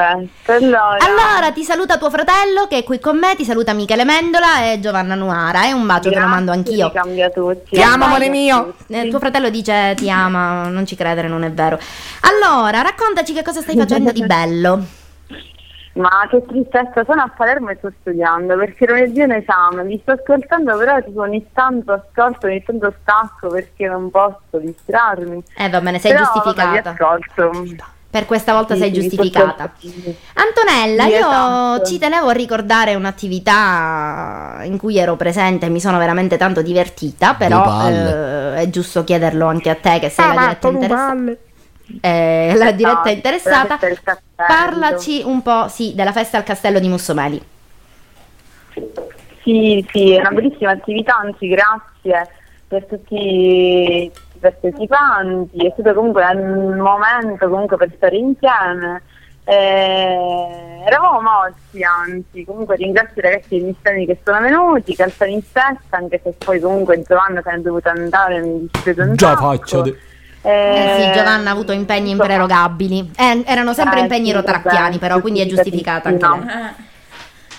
Allora, 0.52 0.96
Allora, 1.04 1.52
ti 1.52 1.62
saluta 1.64 1.98
tuo 1.98 2.10
fratello 2.10 2.66
che 2.68 2.78
è 2.78 2.84
qui 2.84 2.98
con 3.00 3.18
me, 3.18 3.34
ti 3.36 3.44
saluta 3.44 3.72
Michele 3.72 4.04
Mendola 4.04 4.64
e 4.70 4.80
Giovanna 4.80 5.14
Nuara. 5.14 5.66
E 5.66 5.72
un 5.72 5.86
bacio 5.86 6.10
te 6.10 6.18
lo 6.20 6.26
mando 6.26 6.52
anch'io. 6.52 6.86
mi 6.86 6.92
cambia 6.92 7.30
tutti. 7.30 7.70
Ti 7.76 7.82
amo, 7.82 8.04
amore 8.04 8.28
mio. 8.28 8.74
Eh, 8.88 9.08
tuo 9.08 9.18
fratello 9.18 9.50
dice 9.50 9.94
ti 9.96 10.08
ama, 10.10 10.68
non 10.68 10.86
ci 10.86 10.94
credere, 10.96 11.28
non 11.28 11.42
è 11.44 11.50
vero. 11.52 11.78
Allora, 12.22 12.82
raccontaci 12.82 13.32
che 13.32 13.42
cosa 13.42 13.60
stai 13.60 13.76
facendo 13.78 14.12
di 14.12 14.24
bello. 14.24 14.84
Ma 15.92 16.08
che 16.30 16.44
tristezza, 16.46 17.04
sono 17.04 17.22
a 17.22 17.32
Palermo 17.36 17.70
e 17.70 17.76
sto 17.78 17.92
studiando 18.00 18.56
perché 18.56 18.86
lunedì 18.86 19.20
è 19.20 19.24
un 19.24 19.32
esame, 19.32 19.82
mi 19.82 19.98
sto 20.00 20.12
ascoltando 20.12 20.76
però 20.76 21.02
tipo 21.02 21.20
ogni 21.22 21.44
tanto 21.52 21.92
ascolto, 21.92 22.46
ogni 22.46 22.62
tanto 22.62 22.94
stacco 23.02 23.48
perché 23.48 23.88
non 23.88 24.08
posso 24.10 24.58
distrarmi. 24.58 25.42
Eh, 25.56 25.68
va 25.68 25.80
bene, 25.80 25.98
sei 25.98 26.12
Però, 26.12 26.24
giustificata. 26.24 26.90
Ascolto. 26.90 27.50
Per 28.10 28.26
questa 28.26 28.52
volta 28.52 28.74
Sì, 28.74 28.80
sei 28.80 28.92
giustificata. 28.92 29.72
Antonella, 30.34 31.04
io 31.06 31.16
esatto. 31.18 31.84
ci 31.84 31.98
tenevo 31.98 32.28
a 32.28 32.32
ricordare 32.32 32.94
un'attività 32.96 34.60
in 34.62 34.78
cui 34.78 34.98
ero 34.98 35.16
presente 35.16 35.66
e 35.66 35.68
mi 35.68 35.80
sono 35.80 35.98
veramente 35.98 36.36
tanto 36.36 36.60
divertita, 36.62 37.34
però 37.34 37.88
eh, 37.88 38.54
è 38.56 38.68
giusto 38.68 39.04
chiederlo 39.04 39.46
anche 39.46 39.70
a 39.70 39.76
te 39.76 39.98
che 40.00 40.08
sei 40.08 40.24
Ah, 40.24 40.34
la 40.34 40.40
diretta 40.40 40.68
interessata. 40.68 41.32
Eh, 42.00 42.54
la 42.56 42.72
diretta 42.72 43.10
Esatto, 43.10 43.10
interessata. 43.10 43.78
Parlaci 44.34 45.22
un 45.24 45.42
po', 45.42 45.68
sì, 45.68 45.94
della 45.94 46.12
festa 46.12 46.36
al 46.36 46.44
castello 46.44 46.78
di 46.78 46.88
Mussomeli. 46.88 47.42
Sì, 49.42 49.84
sì, 49.90 50.12
è 50.14 50.20
una 50.20 50.30
bellissima 50.30 50.70
attività, 50.70 51.16
anzi 51.16 51.48
grazie 51.48 52.28
per 52.68 52.84
tutti 52.84 53.14
i 53.16 54.12
partecipanti, 54.38 55.66
è 55.66 55.72
stato 55.72 55.94
comunque 55.94 56.24
un 56.34 56.78
momento 56.78 57.48
comunque 57.48 57.76
per 57.76 57.90
stare 57.96 58.16
insieme. 58.16 59.02
Eh, 59.44 60.82
eravamo 60.86 61.20
molti, 61.22 61.82
anzi, 61.82 62.44
comunque 62.44 62.76
ringrazio 62.76 63.14
i 63.16 63.22
ragazzi 63.22 63.48
dei 63.48 63.62
Mistani 63.62 64.06
che 64.06 64.20
sono 64.22 64.40
venuti, 64.40 64.94
Calzani 64.94 65.40
stessa, 65.40 65.78
anche 65.90 66.20
se 66.22 66.34
poi 66.38 66.60
comunque 66.60 67.02
Giovanna 67.02 67.40
se 67.42 67.50
ne 67.50 67.56
è 67.56 67.60
dovuta 67.60 67.90
andare, 67.90 68.40
mi 68.40 68.68
dispiace 68.70 69.00
un 69.00 69.16
Già 69.16 69.36
faccio. 69.36 69.82
di- 69.82 69.96
Eh, 70.42 70.96
sì, 70.98 71.18
Giovanna 71.18 71.50
ha 71.50 71.52
avuto 71.52 71.72
impegni 71.72 72.10
imprerogabili. 72.10 73.10
Eh, 73.16 73.42
erano 73.46 73.74
sempre 73.74 73.98
Eh, 73.98 74.02
impegni 74.02 74.28
sì, 74.28 74.32
rotaracchiani, 74.32 74.98
però, 74.98 75.20
quindi 75.20 75.40
è 75.40 75.46
giustificata 75.46 76.08
anche 76.08 76.26
no. 76.26 76.42
lei. 76.44 76.88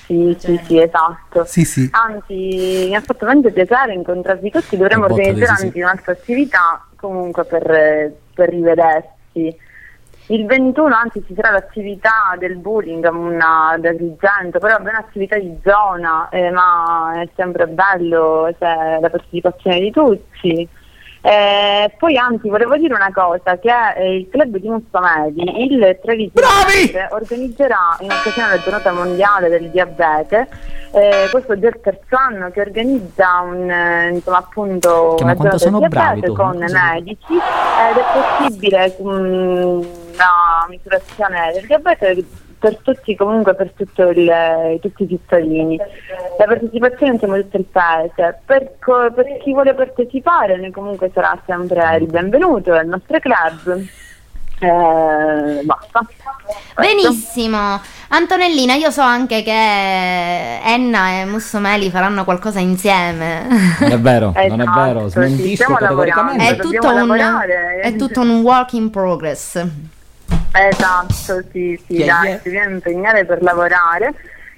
Sì, 0.05 0.35
sì, 0.39 0.59
sì, 0.65 0.81
esatto. 0.81 1.45
Sì, 1.45 1.63
sì. 1.63 1.89
Anzi, 1.91 2.87
mi 2.89 2.95
ha 2.95 3.01
fatto 3.01 3.19
veramente 3.19 3.51
piacere 3.51 3.93
incontrarvi 3.93 4.51
tutti, 4.51 4.75
dovremmo 4.75 5.05
organizzare 5.05 5.55
sì, 5.55 5.59
sì. 5.59 5.65
anche 5.67 5.83
un'altra 5.83 6.11
attività 6.11 6.85
comunque 6.97 7.45
per, 7.45 8.13
per 8.33 8.49
rivedersi. 8.49 9.69
Il 10.27 10.45
21 10.45 10.93
anzi 10.93 11.23
ci 11.25 11.33
sarà 11.33 11.51
l'attività 11.51 12.35
del 12.37 12.55
bullying 12.57 13.05
una, 13.11 13.69
ad 13.71 13.85
Agrigento, 13.85 14.59
però 14.59 14.77
è 14.77 14.81
un'attività 14.81 15.37
di 15.37 15.57
zona, 15.63 16.29
eh, 16.29 16.51
ma 16.51 17.21
è 17.21 17.27
sempre 17.35 17.67
bello 17.67 18.53
c'è 18.57 18.99
la 18.99 19.09
partecipazione 19.09 19.79
di 19.79 19.91
tutti. 19.91 20.69
Eh, 21.23 21.93
poi 21.99 22.18
anzi 22.18 22.49
volevo 22.49 22.76
dire 22.77 22.95
una 22.95 23.11
cosa, 23.14 23.57
che 23.60 23.69
eh, 23.95 24.15
il 24.15 24.30
club 24.30 24.57
di 24.57 24.68
Mustomedi 24.68 25.64
il 25.65 25.99
13 26.02 26.31
dicembre 26.34 27.07
organizzerà 27.11 27.95
in 27.99 28.11
occasione 28.11 28.49
della 28.49 28.61
giornata 28.61 28.91
mondiale 28.91 29.49
del 29.49 29.69
diabete, 29.69 30.48
eh, 30.93 31.27
questo 31.30 31.53
è 31.53 31.60
già 31.60 31.68
il 31.68 31.80
terzo 31.80 32.15
anno 32.15 32.49
che 32.49 32.61
organizza 32.61 33.41
un, 33.41 33.69
eh, 33.69 34.10
insomma, 34.14 34.38
appunto 34.38 35.15
una 35.19 35.35
giornata 35.35 35.49
del 35.49 35.60
sono 35.60 35.80
bravi 35.80 36.22
diabete 36.22 36.27
tu, 36.27 36.34
con 36.34 36.57
medici 36.57 37.34
ed 37.34 37.98
è 37.98 38.39
possibile 38.39 38.98
mm, 38.99 39.80
una 40.14 40.65
misurazione 40.69 41.52
del 41.53 41.65
diabete 41.68 42.26
per 42.61 42.77
tutti 42.77 43.15
comunque 43.15 43.55
per 43.55 43.71
tutto 43.75 44.09
il- 44.09 44.77
tutti 44.79 45.03
i 45.03 45.07
cittadini 45.07 45.77
la 45.77 46.45
partecipazione 46.45 47.13
di 47.13 47.17
tutto 47.17 47.57
il 47.57 47.65
paese 47.71 48.39
per, 48.45 48.73
co- 48.79 49.11
per 49.11 49.25
chi 49.41 49.51
vuole 49.51 49.73
partecipare 49.73 50.57
noi 50.57 50.69
comunque 50.69 51.09
sarà 51.11 51.35
sempre 51.47 51.97
il 51.97 52.05
benvenuto 52.05 52.71
al 52.73 52.85
nostro 52.85 53.17
club 53.19 53.83
eh, 54.59 55.63
basta 55.63 56.05
Benissimo. 56.75 57.81
Antonellina, 58.09 58.75
io 58.75 58.91
so 58.91 59.01
anche 59.01 59.41
che 59.41 59.51
Enna 59.51 61.21
e 61.21 61.25
Mussomeli 61.25 61.89
faranno 61.89 62.23
qualcosa 62.23 62.59
insieme. 62.59 63.47
Non 63.79 63.91
è 63.91 63.99
vero, 63.99 64.33
non 64.47 64.59
è 64.59 64.63
Esatto, 64.63 64.81
vero, 64.81 65.03
sì, 65.05 65.09
smentisco 65.11 65.55
stiamo 65.55 65.75
categoricamente. 65.75 66.47
È 66.47 66.55
tutto, 66.57 66.88
un, 66.88 67.17
è 67.81 67.95
tutto 67.95 68.21
un 68.21 68.41
work 68.41 68.73
in 68.73 68.89
progress. 68.91 69.65
Esatto, 70.53 71.44
sì, 71.52 71.80
sì, 71.86 71.94
Yeah, 71.95 72.15
dai, 72.19 72.28
yeah. 72.30 72.38
ci 72.38 72.44
dobbiamo 72.49 72.69
impegnare 72.76 73.26
per 73.26 73.41
lavorare, 73.41 74.14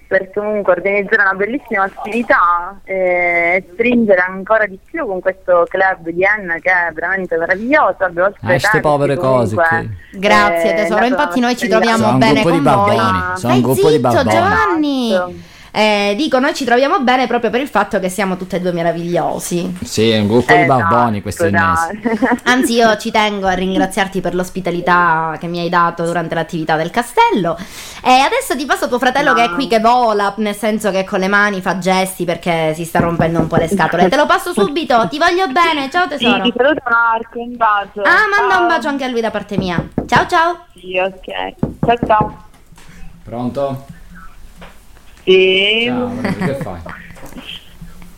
per 0.07 0.32
comunque 0.34 0.74
organizzare 0.74 1.22
una 1.22 1.34
bellissima 1.34 1.84
attività 1.84 2.80
eh, 2.84 3.56
e 3.57 3.70
stringere 3.74 4.20
ancora 4.22 4.65
di 4.65 4.78
più 4.84 5.06
con 5.06 5.20
questo 5.22 5.65
club 5.70 6.10
di 6.10 6.24
Enna 6.24 6.56
che 6.56 6.70
è 6.72 6.91
veramente 6.94 7.38
meraviglioso. 7.38 7.98
Abbiamo 7.99 8.28
Ah, 8.30 8.34
ste 8.38 8.57
te 8.57 8.70
che 8.72 8.80
povere 8.80 9.15
cose 9.15 9.56
comunque, 9.56 9.98
qui. 10.11 10.20
Grazie 10.20 10.72
eh, 10.72 10.76
tesoro, 10.76 11.06
infatti 11.06 11.40
noi 11.40 11.56
ci 11.57 11.68
troviamo 11.68 12.03
Sono 12.06 12.18
bene 12.18 12.41
con 12.44 12.64
voi. 12.64 12.98
sono 13.38 13.53
un 13.53 13.61
gruppo 13.61 13.90
di 13.90 13.99
barboni. 13.99 14.30
Giovanni. 14.30 15.11
Esatto. 15.14 15.34
Eh, 15.75 16.13
dico, 16.15 16.37
noi 16.37 16.53
ci 16.53 16.65
troviamo 16.65 16.99
bene 16.99 17.25
proprio 17.25 17.49
per 17.49 17.59
il 17.59 17.67
fatto 17.67 17.99
che 17.99 18.07
siamo 18.07 18.37
tutte 18.37 18.57
e 18.57 18.59
due 18.61 18.71
meravigliosi. 18.73 19.75
Sì, 19.83 20.11
è 20.11 20.19
un 20.19 20.27
gruppo 20.27 20.53
di 20.53 20.61
Esatto, 20.61 20.79
barboni 20.87 21.21
questo 21.23 21.49
dai. 21.49 21.61
Innes. 21.61 22.41
Anzi, 22.43 22.73
io 22.75 22.95
ci 22.97 23.09
tengo 23.09 23.47
a 23.47 23.53
ringraziarti 23.53 24.21
per 24.21 24.35
l'ospitalità 24.35 25.35
che 25.39 25.47
mi 25.47 25.59
hai 25.59 25.69
dato 25.69 26.03
durante 26.05 26.35
l'attività 26.35 26.75
del 26.75 26.91
castello. 26.91 27.57
E 28.03 28.11
adesso 28.19 28.55
ti 28.55 28.65
passo 28.67 28.87
tuo 28.87 28.99
fratello 28.99 29.29
No. 29.29 29.33
che 29.35 29.43
è 29.45 29.49
qui 29.49 29.65
che 29.67 29.79
vola, 29.79 30.33
nel 30.37 30.55
senso 30.55 30.91
che 30.91 31.03
con 31.05 31.19
le 31.19 31.27
mani 31.27 31.59
fa 31.59 31.79
gesti 31.79 32.23
perché 32.23 32.73
si 32.75 32.85
sta 32.85 32.99
rompendo 32.99 33.39
un 33.39 33.47
po' 33.47 33.55
le 33.55 33.67
scatole. 33.67 34.09
Te 34.09 34.15
lo 34.15 34.27
passo 34.27 34.53
subito, 34.53 35.07
ti 35.09 35.17
voglio 35.17 35.47
bene, 35.47 35.89
ciao 35.89 36.03
Sì, 36.03 36.17
tesoro. 36.17 36.41
ti 36.43 36.53
saluto 36.55 36.81
Marco, 36.87 37.39
un 37.39 37.55
bacio. 37.57 38.01
Ah, 38.01 38.27
manda 38.29 38.59
un 38.59 38.67
bacio 38.67 38.89
anche 38.89 39.05
a 39.05 39.07
lui 39.07 39.21
da 39.21 39.31
parte 39.31 39.57
mia. 39.57 39.83
Ciao 40.05 40.27
ciao. 40.27 40.65
Sì, 40.77 40.99
ok. 40.99 41.55
Ciao 41.83 41.97
ciao. 42.05 42.43
Pronto? 43.23 43.85
Sì, 45.23 45.85
Ciao, 45.87 46.11
che 46.45 46.53
fai? 46.61 46.79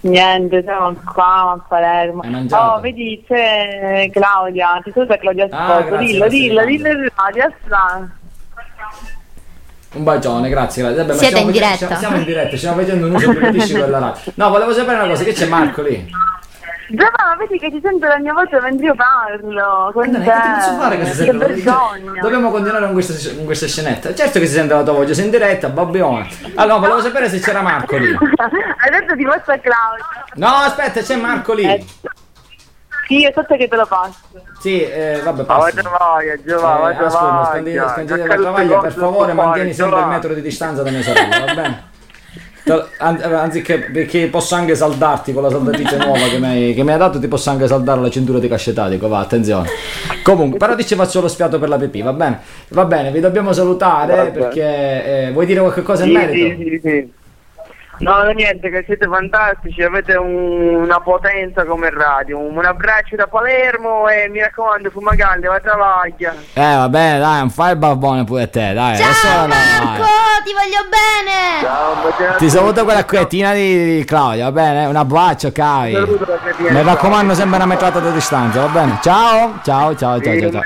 niente, 0.01 0.61
siamo 0.63 0.95
qua 1.13 1.51
a 1.51 1.65
Palermo. 1.67 2.21
Oh, 2.51 2.79
vedi, 2.79 3.23
c'è 3.27 4.09
Claudia, 4.11 4.79
ti 4.83 4.91
saluta 4.93 5.17
Claudia 5.17 5.47
Ah, 5.51 5.65
Sposo, 5.79 5.87
grazie, 5.89 6.07
dillo, 6.07 6.27
dillo, 6.27 6.65
dillo, 6.65 6.89
Claudia, 7.15 7.53
sta. 7.65 8.09
Un 9.93 10.03
bacione, 10.03 10.49
grazie, 10.49 10.81
grazie. 10.83 11.03
Vabbè, 11.03 11.17
Siete 11.17 11.39
in 11.39 11.45
facendo- 11.45 11.51
diretta? 11.51 11.95
Siamo 11.95 12.17
in 12.17 12.23
diretta, 12.25 12.57
stiamo 12.57 12.81
facendo 12.81 13.07
un 13.07 13.15
uso 13.15 13.29
privilegio 13.33 13.79
della 13.79 13.99
radio. 13.99 14.31
No, 14.35 14.49
volevo 14.49 14.73
sapere 14.73 14.97
una 14.99 15.07
cosa, 15.07 15.23
che 15.23 15.31
c'è 15.33 15.47
Marco 15.47 15.81
lì? 15.83 16.09
Giovanna, 16.87 17.35
vedi 17.37 17.57
che 17.57 17.69
ti 17.71 17.79
sento 17.83 18.05
la 18.07 18.19
mia 18.19 18.33
voce 18.33 18.59
mentre 18.61 18.85
io 18.85 18.95
parlo. 18.95 19.89
Con 19.93 20.11
Dai, 20.11 20.23
te. 20.23 20.29
che 20.31 20.37
ti 20.41 20.49
posso 20.55 20.75
fare 20.79 20.97
che 20.97 21.05
si 21.05 21.09
Che 21.11 21.15
sente 21.31 21.47
la- 21.47 21.53
vergogna. 21.53 22.21
Dobbiamo 22.21 22.51
continuare 22.51 22.85
con 22.85 22.93
questa, 22.93 23.33
con 23.35 23.45
questa 23.45 23.67
scenetta. 23.67 24.13
Certo 24.13 24.39
che 24.39 24.45
si 24.45 24.53
sente 24.53 24.73
la 24.73 24.83
tua 24.83 24.93
voce, 24.93 25.13
sei 25.15 25.25
in 25.25 25.31
diretta, 25.31 25.69
babbione. 25.69 26.27
Allora, 26.55 26.79
volevo 26.79 27.01
sapere 27.01 27.29
se 27.29 27.39
c'era 27.39 27.61
Marco 27.61 27.97
lì. 27.97 28.05
Adesso 28.13 29.15
ti 29.15 29.23
posso 29.23 29.51
a 29.51 29.57
Claudio. 29.57 30.05
No, 30.35 30.47
aspetta, 30.47 31.01
c'è 31.01 31.15
Marco 31.15 31.53
lì. 31.53 31.85
Sì, 33.07 33.23
aspetta 33.23 33.55
che 33.55 33.67
te 33.67 33.75
lo 33.75 33.85
passo. 33.85 34.17
Sì, 34.59 34.81
eh, 34.81 35.21
vabbè, 35.23 35.39
Ma 35.41 35.45
passa. 35.45 35.81
vai, 35.81 36.41
Giovanni, 36.43 36.97
Eh, 36.97 37.05
ascolta, 37.05 37.45
scandite, 37.51 37.87
scandite 37.89 38.25
la 38.27 38.35
tovaglia, 38.35 38.77
per 38.79 38.93
favore 38.93 39.33
mantieni 39.33 39.73
sempre 39.73 39.99
il 39.99 40.07
metro 40.07 40.33
di 40.33 40.41
distanza 40.41 40.81
da 40.81 40.89
mia 40.89 41.01
sorella, 41.03 41.45
va 41.45 41.53
bene? 41.53 41.83
An- 42.97 43.21
Anziché 43.21 43.79
perché 43.79 44.27
posso 44.27 44.55
anche 44.55 44.75
saldarti 44.75 45.33
con 45.33 45.43
la 45.43 45.49
saldatrice 45.49 45.97
nuova 45.97 46.27
che 46.27 46.39
mi, 46.39 46.45
hai, 46.47 46.73
che 46.73 46.83
mi 46.83 46.91
hai 46.91 46.97
dato, 46.97 47.19
ti 47.19 47.27
posso 47.27 47.49
anche 47.51 47.67
saldare 47.67 48.01
la 48.01 48.09
cintura 48.09 48.39
di 48.39 48.47
cascetatico, 48.47 49.07
va, 49.07 49.19
attenzione. 49.19 49.69
Comunque, 50.23 50.57
però 50.57 50.75
ti 50.75 50.85
ci 50.85 50.95
faccio 50.95 51.21
lo 51.21 51.27
spiato 51.27 51.59
per 51.59 51.69
la 51.69 51.77
pipì, 51.77 52.01
va 52.01 52.13
bene? 52.13 52.39
Va 52.69 52.85
bene, 52.85 53.11
vi 53.11 53.19
dobbiamo 53.19 53.53
salutare 53.53 54.31
perché 54.31 55.27
eh, 55.27 55.31
vuoi 55.31 55.45
dire 55.45 55.59
qualche 55.59 55.83
cosa 55.83 56.05
in 56.05 56.11
merito? 56.11 56.47
sì, 56.47 56.55
sì, 56.57 56.79
sì. 56.81 57.23
No, 57.99 58.23
niente, 58.31 58.69
che 58.69 58.83
siete 58.85 59.07
fantastici, 59.07 59.81
avete 59.81 60.15
un- 60.15 60.75
una 60.75 60.99
potenza 60.99 61.63
come 61.65 61.89
radio. 61.89 62.39
Un 62.39 62.63
abbraccio 62.65 63.15
da 63.15 63.27
Palermo 63.27 64.07
e 64.07 64.27
mi 64.29 64.39
raccomando, 64.41 64.89
fumagalli, 64.89 65.45
va 65.47 65.59
travaglia. 65.59 66.33
Eh, 66.53 66.75
va 66.75 66.89
bene, 66.89 67.19
dai, 67.19 67.39
non 67.39 67.49
fai 67.49 67.71
il 67.71 67.77
babbone 67.77 68.23
pure 68.23 68.49
te, 68.49 68.73
dai. 68.73 68.97
Ciao. 68.97 69.47
Marco, 69.47 70.03
ti 70.43 70.51
voglio 70.53 70.85
bene. 70.89 71.61
Ciao, 71.61 72.33
a 72.33 72.35
Ti 72.35 72.49
saluto 72.49 72.83
quella 72.83 73.05
cretina 73.05 73.53
di, 73.53 73.97
di 73.97 74.03
Claudia, 74.05 74.45
va 74.45 74.51
bene? 74.51 74.85
Un 74.85 74.95
abbraccio, 74.95 75.51
cretina, 75.51 76.05
Mi 76.71 76.83
raccomando 76.83 77.33
sempre 77.33 77.55
una 77.57 77.65
metrata 77.65 77.99
di 77.99 78.11
distanza, 78.11 78.61
va 78.61 78.67
bene? 78.67 78.99
Ciao, 79.01 79.59
ciao, 79.63 79.95
ciao, 79.95 80.19
ciao, 80.21 80.39
ciao. 80.39 80.51
ciao. 80.51 80.61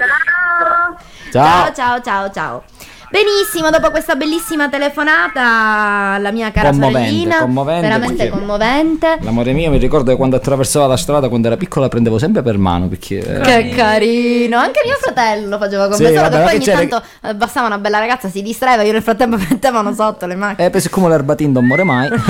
Ciao, 1.31 1.71
ciao, 1.73 2.01
ciao, 2.01 2.31
ciao. 2.31 2.63
Benissimo, 3.11 3.71
dopo 3.71 3.89
questa 3.89 4.15
bellissima 4.15 4.69
telefonata, 4.69 6.19
la 6.19 6.31
mia 6.31 6.51
cara 6.51 6.69
Commovente, 6.69 6.99
sorellina, 7.07 7.39
commovente, 7.39 7.81
veramente 7.81 8.15
perché- 8.15 8.31
commovente. 8.37 9.17
L'amore 9.21 9.51
mio, 9.53 9.71
mi 9.71 9.77
ricordo 9.79 10.11
che 10.11 10.17
quando 10.17 10.35
attraversava 10.35 10.85
la 10.85 10.95
strada 10.95 11.27
quando 11.27 11.47
era 11.47 11.57
piccola 11.57 11.85
la 11.85 11.89
prendevo 11.89 12.19
sempre 12.19 12.43
per 12.43 12.59
mano 12.59 12.87
perché... 12.87 13.17
eh, 13.17 13.39
Che 13.41 13.69
carino, 13.75 14.57
anche 14.59 14.81
mio 14.85 14.95
fratello 15.01 15.57
faceva 15.57 15.87
con 15.87 15.95
Sì, 15.95 16.03
me, 16.03 16.09
solo 16.09 16.21
vabbè, 16.21 16.35
che 16.35 16.41
poi 16.41 16.49
che 16.49 16.55
ogni 16.55 16.65
c'era- 16.65 16.77
tanto 16.77 17.27
eh, 17.27 17.35
bastava 17.35 17.65
una 17.65 17.77
bella 17.79 17.97
ragazza, 17.99 18.29
si 18.29 18.43
distraeva, 18.43 18.83
io 18.83 18.91
nel 18.91 19.01
frattempo 19.01 19.37
mettevano 19.49 19.91
sotto 19.93 20.27
le 20.27 20.35
macchine. 20.35 20.67
Eh, 20.67 20.69
penso 20.69 20.89
come 20.91 21.09
l'erbatin 21.09 21.51
non 21.51 21.65
muore 21.65 21.83
mai. 21.83 22.09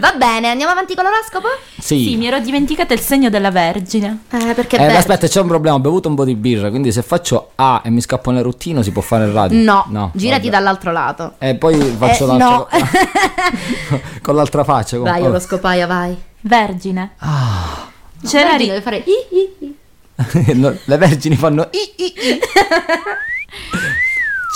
Va 0.00 0.12
bene, 0.18 0.48
andiamo 0.50 0.72
avanti 0.72 0.94
con 0.96 1.04
l'oroscopo? 1.04 1.46
sì. 1.78 2.02
Sì, 2.04 2.16
mi 2.16 2.26
ero 2.26 2.40
dimenticata 2.40 2.94
il 2.94 3.00
segno 3.00 3.30
della 3.30 3.52
Vergine. 3.52 4.24
Eh, 4.32 4.54
perché 4.54 4.76
Eh, 4.76 4.86
aspetta, 4.96 5.28
c'è 5.28 5.40
un 5.40 5.46
problema, 5.46 5.76
ho 5.76 5.80
bevuto 5.80 6.08
un 6.08 6.16
po' 6.16 6.24
di 6.24 6.34
birra, 6.34 6.68
quindi 6.70 6.90
se 6.90 7.02
faccio 7.02 7.50
A 7.54 7.80
e 7.84 7.90
mi 7.90 8.00
scappa 8.00 8.30
un 8.30 8.38
eruttino 8.38 8.82
si 8.82 8.90
può 8.90 9.02
fare 9.02 9.24
il 9.26 9.30
radio? 9.32 9.58
No, 9.62 9.83
girati 10.12 10.40
vabbè. 10.44 10.48
dall'altro 10.50 10.92
lato. 10.92 11.34
E 11.38 11.54
poi 11.56 11.76
faccio 11.98 12.24
Eh, 12.24 12.36
l'altro... 12.36 12.68
no. 12.70 14.00
con 14.22 14.34
l'altra 14.34 14.64
faccia. 14.64 14.96
Con... 14.96 15.04
Vai, 15.06 15.20
vabbè. 15.20 15.30
oroscopaia, 15.30 15.86
vai. 15.86 16.16
Vergine. 16.40 17.12
Ah. 17.18 17.88
C'è 18.24 18.42
la 18.42 18.50
Vergine 18.50 18.56
ri- 18.58 18.66
deve 18.68 18.80
fare 18.80 18.96
i, 18.96 19.12
i, 19.30 19.66
i. 19.66 20.54
No, 20.60 20.74
Le 20.84 20.96
vergini 20.96 21.36
fanno... 21.36 21.68
i- 21.72 22.02
i- 22.02 22.12
i. 22.32 22.40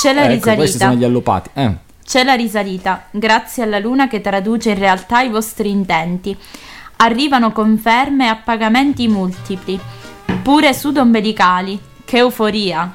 c'è 0.01 0.13
la 0.13 0.23
ecco, 0.31 0.55
questi 0.55 0.61
risalita. 0.61 0.85
sono 0.87 0.95
gli 0.95 1.05
allupati. 1.05 1.51
Eh. 1.55 1.75
C'è 2.05 2.25
la 2.25 2.35
risalita, 2.35 3.05
grazie 3.11 3.65
alla 3.65 3.79
luna 3.79 4.09
che 4.09 4.21
traduce 4.21 4.71
in 4.71 4.79
realtà 4.79 5.21
i 5.21 5.29
vostri 5.29 5.69
intenti. 5.71 6.35
Arrivano 7.01 7.53
conferme 7.53 8.25
e 8.27 8.29
appagamenti 8.29 9.07
multipli, 9.09 9.79
pure 10.43 10.73
sudombelicali. 10.73 11.79
Che 12.05 12.17
euforia! 12.17 12.91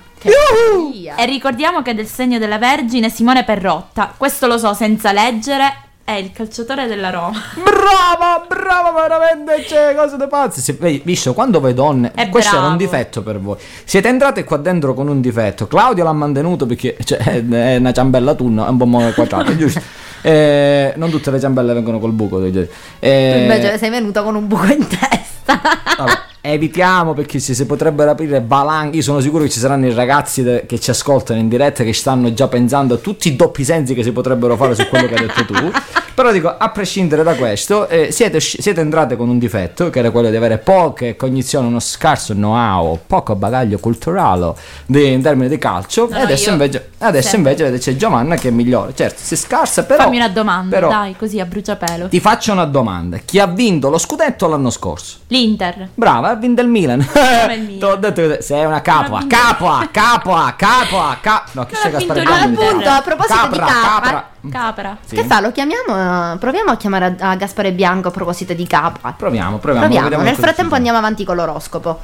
E 1.16 1.26
ricordiamo 1.26 1.82
che 1.82 1.94
del 1.94 2.08
segno 2.08 2.38
della 2.40 2.58
Vergine 2.58 3.10
Simone 3.10 3.44
Perrotta, 3.44 4.14
questo 4.16 4.48
lo 4.48 4.58
so 4.58 4.74
senza 4.74 5.12
leggere, 5.12 5.72
è 6.06 6.14
il 6.14 6.32
calciatore 6.34 6.88
della 6.88 7.10
Roma. 7.10 7.40
Brava, 7.56 8.46
brava, 8.48 8.92
veramente, 8.92 9.64
c'è 9.66 9.96
cose 9.96 10.18
da 10.18 10.28
pazzi. 10.28 10.60
Se, 10.62 10.74
visto, 11.04 11.34
quando 11.34 11.60
voi 11.60 11.74
donne, 11.74 12.12
È 12.14 12.30
questo 12.30 12.56
era 12.56 12.66
un 12.68 12.76
bravo. 12.78 12.92
difetto 12.92 13.22
per 13.22 13.40
voi. 13.40 13.58
Siete 13.84 14.08
entrate 14.10 14.44
qua 14.44 14.58
dentro 14.58 14.94
con 14.94 15.08
un 15.08 15.22
difetto. 15.22 15.68
Claudio 15.68 16.04
l'ha 16.04 16.14
mantenuto 16.14 16.66
perché 16.66 16.98
cioè, 17.04 17.20
è 17.20 17.76
una 17.78 17.92
ciambella 17.94 18.34
tunno, 18.34 18.66
è 18.66 18.70
un 18.70 18.78
po' 18.78 18.86
mo- 18.86 19.12
quadrato, 19.14 19.56
giusto? 19.58 19.82
Eh, 20.22 20.94
non 20.96 21.10
tutte 21.10 21.32
le 21.32 21.40
ciambelle 21.40 21.74
vengono 21.74 22.00
col 22.00 22.12
buco. 22.12 22.40
dire. 22.40 22.66
Tu 22.68 22.74
Eh, 23.00 23.42
invece 23.44 23.78
sei 23.78 23.90
venuta 23.90 24.24
con 24.24 24.36
un 24.36 24.48
buco 24.48 24.66
in 24.66 24.86
testa. 24.88 25.60
Vabbè, 25.98 26.12
evitiamo 26.46 27.14
perché 27.14 27.40
si, 27.40 27.56
si 27.56 27.66
potrebbero 27.66 28.12
aprire 28.12 28.44
valanghe. 28.46 28.98
Io 28.98 29.02
sono 29.02 29.22
sicuro 29.22 29.44
che 29.44 29.50
ci 29.50 29.60
saranno 29.60 29.88
i 29.88 29.94
ragazzi 29.94 30.44
de- 30.44 30.66
che 30.66 30.78
ci 30.78 30.90
ascoltano 30.90 31.40
in 31.40 31.48
diretta 31.48 31.86
che 31.86 31.94
stanno 31.94 32.34
già 32.34 32.50
pensando 32.50 32.96
a 32.96 32.98
tutti 32.98 33.30
i 33.30 33.36
doppi 33.38 33.64
sensi 33.64 33.94
che 33.94 34.04
si 34.04 34.12
potrebbero 34.12 34.58
fare 34.58 34.76
su 34.76 34.86
quello 34.90 35.08
che 35.08 35.16
hai 35.16 35.26
detto 35.26 35.46
tu. 35.46 35.72
Però 36.14 36.32
dico, 36.32 36.54
a 36.56 36.70
prescindere 36.70 37.24
da 37.24 37.34
questo, 37.34 37.88
eh, 37.88 38.12
siete, 38.12 38.40
siete 38.40 38.82
entrate 38.82 39.16
con 39.16 39.30
un 39.30 39.40
difetto 39.40 39.90
che 39.90 39.98
era 39.98 40.12
quello 40.12 40.30
di 40.30 40.36
avere 40.36 40.60
poche 40.60 41.16
cognizioni, 41.16 41.66
uno 41.66 41.80
scarso 41.80 42.34
know-how, 42.34 43.00
poco 43.08 43.34
bagaglio 43.36 43.80
culturale 43.80 44.54
di- 44.86 45.12
in 45.12 45.22
termini 45.24 45.50
di 45.50 45.58
calcio. 45.58 46.08
No, 46.12 46.18
e 46.18 46.22
adesso 46.22 46.48
io 46.48 46.52
invece, 46.52 46.90
adesso 47.00 47.36
invece 47.36 47.78
c'è 47.80 47.96
Giovanna 47.96 48.36
che 48.36 48.50
è 48.50 48.52
migliore. 48.52 48.94
Certo, 48.94 49.18
si 49.24 49.36
scarsa, 49.36 49.86
però. 49.86 50.04
Fammi 50.04 50.18
una 50.18 50.30
domanda, 50.30 50.76
però 50.76 50.90
dai, 50.90 51.16
così 51.18 51.40
a 51.40 51.46
bruciapelo. 51.46 52.10
Ti 52.10 52.20
faccio 52.20 52.52
una 52.52 52.66
domanda: 52.66 53.18
chi 53.18 53.40
ha 53.40 53.48
vinto 53.48 53.90
lo 53.90 53.98
scudetto 53.98 54.48
l'anno 54.48 54.70
scorso? 54.70 55.18
L'Inter. 55.28 55.90
Brava, 55.96 56.33
ha 56.34 56.38
vinto 56.38 56.62
il 56.62 56.68
Milan. 56.68 57.00
il 57.00 57.62
Milan. 57.62 57.78
Ti 57.80 57.84
ho 57.86 57.96
detto 57.96 58.28
che 58.28 58.42
sei 58.42 58.66
una 58.66 58.82
capua. 58.82 59.24
Capua, 59.28 59.88
capua, 59.92 60.54
capua, 60.58 61.18
capua. 61.22 61.44
No, 61.54 61.66
che 61.66 61.76
c'è 61.76 61.92
Gaspare? 61.92 62.20
Milan. 62.22 62.56
Appunto, 62.56 62.90
a 62.90 63.02
proposito 63.02 63.34
Capra, 63.36 63.50
di 63.50 63.58
capra, 63.60 64.00
capra. 64.02 64.32
Capra. 64.52 64.98
Sì. 65.06 65.16
che 65.16 65.24
fa? 65.26 65.40
Lo 65.40 65.52
chiamiamo? 65.52 66.34
eh, 66.34 66.38
Proviamo 66.38 66.72
a 66.72 66.78
chiamare 66.78 67.16
a, 67.20 67.30
a 67.32 67.36
Gaspare 67.36 67.72
Bianco 67.72 68.10
a 68.10 68.12
proposito 68.12 68.54
di 68.54 68.68
capra. 68.68 69.14
Proviamo, 69.18 69.58
proviamo. 69.58 69.88
Proviamo, 69.88 70.24
nel 70.24 70.36
frattempo 70.36 70.76
andiamo 70.76 70.98
avanti 70.98 71.24
con 71.24 71.36
l'oroscopo. 71.36 72.00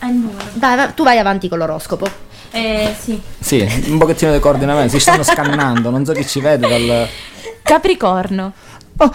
Numero. 0.00 0.36
Dai, 0.54 0.76
va- 0.76 0.88
tu 0.88 1.04
vai 1.04 1.18
avanti 1.18 1.48
con 1.48 1.58
l'oroscopo. 1.58 2.08
Eh, 2.50 2.94
sì. 2.98 3.20
Sì, 3.38 3.84
un 3.86 3.98
pochettino 3.98 4.32
di 4.32 4.40
coordinamento. 4.40 4.90
Si 4.92 5.00
stanno 5.00 5.22
scannando, 5.22 5.90
non 5.90 6.04
so 6.04 6.12
chi 6.12 6.26
ci 6.26 6.40
vede 6.40 6.68
dal. 6.68 7.08
Capricorno. 7.62 8.52
di- 8.92 9.10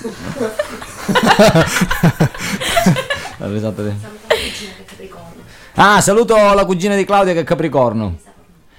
Ah, 5.74 6.00
saluto 6.00 6.34
la 6.34 6.64
cugina 6.64 6.94
di 6.94 7.04
Claudia 7.04 7.32
che 7.32 7.40
è 7.40 7.44
Capricorno. 7.44 8.18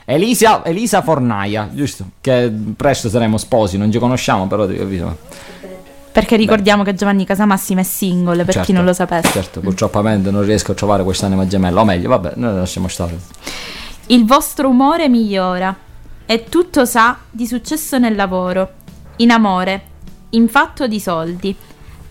Elisa, 0.05 0.63
Elisa 0.65 1.01
Fornaia, 1.01 1.69
giusto? 1.71 2.05
Che 2.19 2.51
presto 2.75 3.09
saremo 3.09 3.37
sposi, 3.37 3.77
non 3.77 3.91
ci 3.91 3.99
conosciamo, 3.99 4.47
però 4.47 4.67
ti 4.67 4.75
capisco. 4.75 5.17
Perché 6.11 6.35
ricordiamo 6.35 6.83
che 6.83 6.93
Giovanni 6.93 7.25
Casamassimo 7.25 7.79
è 7.79 7.83
single, 7.83 8.43
per 8.43 8.47
chi 8.47 8.53
Certo, 8.53 8.73
non 8.73 8.83
lo 8.83 8.93
sapesse. 8.93 9.31
Certo, 9.31 9.61
purtroppo 9.61 10.01
non 10.01 10.43
riesco 10.43 10.73
a 10.73 10.75
trovare 10.75 11.03
quest'anima 11.03 11.47
gemella. 11.47 11.79
O 11.79 11.85
meglio, 11.85 12.09
vabbè, 12.09 12.33
noi 12.35 12.55
lasciamo 12.55 12.89
stare. 12.89 13.17
Il 14.07 14.25
vostro 14.25 14.67
umore 14.67 15.07
migliora 15.07 15.73
e 16.25 16.43
tutto 16.49 16.83
sa 16.83 17.17
di 17.29 17.47
successo 17.47 17.97
nel 17.97 18.15
lavoro, 18.15 18.69
in 19.17 19.31
amore, 19.31 19.81
in 20.31 20.49
fatto 20.49 20.87
di 20.87 20.99
soldi. 20.99 21.55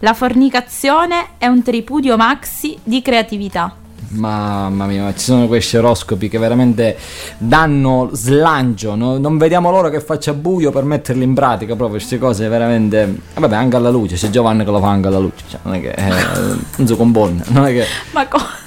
La 0.02 0.14
fornicazione 0.14 1.32
è 1.36 1.47
un 1.47 1.62
tripudio 1.62 2.16
maxi 2.16 2.78
di 2.82 3.02
creatività. 3.02 3.74
Mamma 4.12 4.86
mia, 4.86 5.02
ma 5.02 5.12
ci 5.12 5.24
sono 5.24 5.47
questi 5.47 5.77
oroscopi 5.77 6.31
che 6.31 6.39
veramente 6.39 6.97
danno 7.36 8.09
slancio. 8.12 8.94
no? 8.94 9.18
Non 9.18 9.36
vediamo 9.36 9.70
l'ora 9.70 9.90
che 9.90 10.01
faccia 10.01 10.32
buio 10.32 10.70
per 10.70 10.85
metterli 10.85 11.22
in 11.22 11.35
pratica. 11.35 11.77
Proprio 11.77 11.98
queste 11.98 12.16
cose 12.16 12.48
veramente. 12.48 13.02
E 13.35 13.40
vabbè, 13.40 13.55
anche 13.55 13.77
alla 13.77 13.90
luce. 13.90 14.16
C'è 14.16 14.31
Giovanni 14.31 14.64
che 14.64 14.70
lo 14.70 14.81
fa 14.81 14.89
anche 14.89 15.09
alla 15.09 15.18
luce. 15.18 15.44
Cioè, 15.47 15.60
non 15.64 15.74
è 15.74 15.81
che. 15.82 15.90
Eh, 15.90 16.56
non 16.77 16.86
so 16.86 16.97
con 16.97 17.12
buon. 17.12 17.43
Non 17.48 17.66
è 17.66 17.72
che. 17.72 17.85
Ma 18.12 18.27
cosa? 18.27 18.60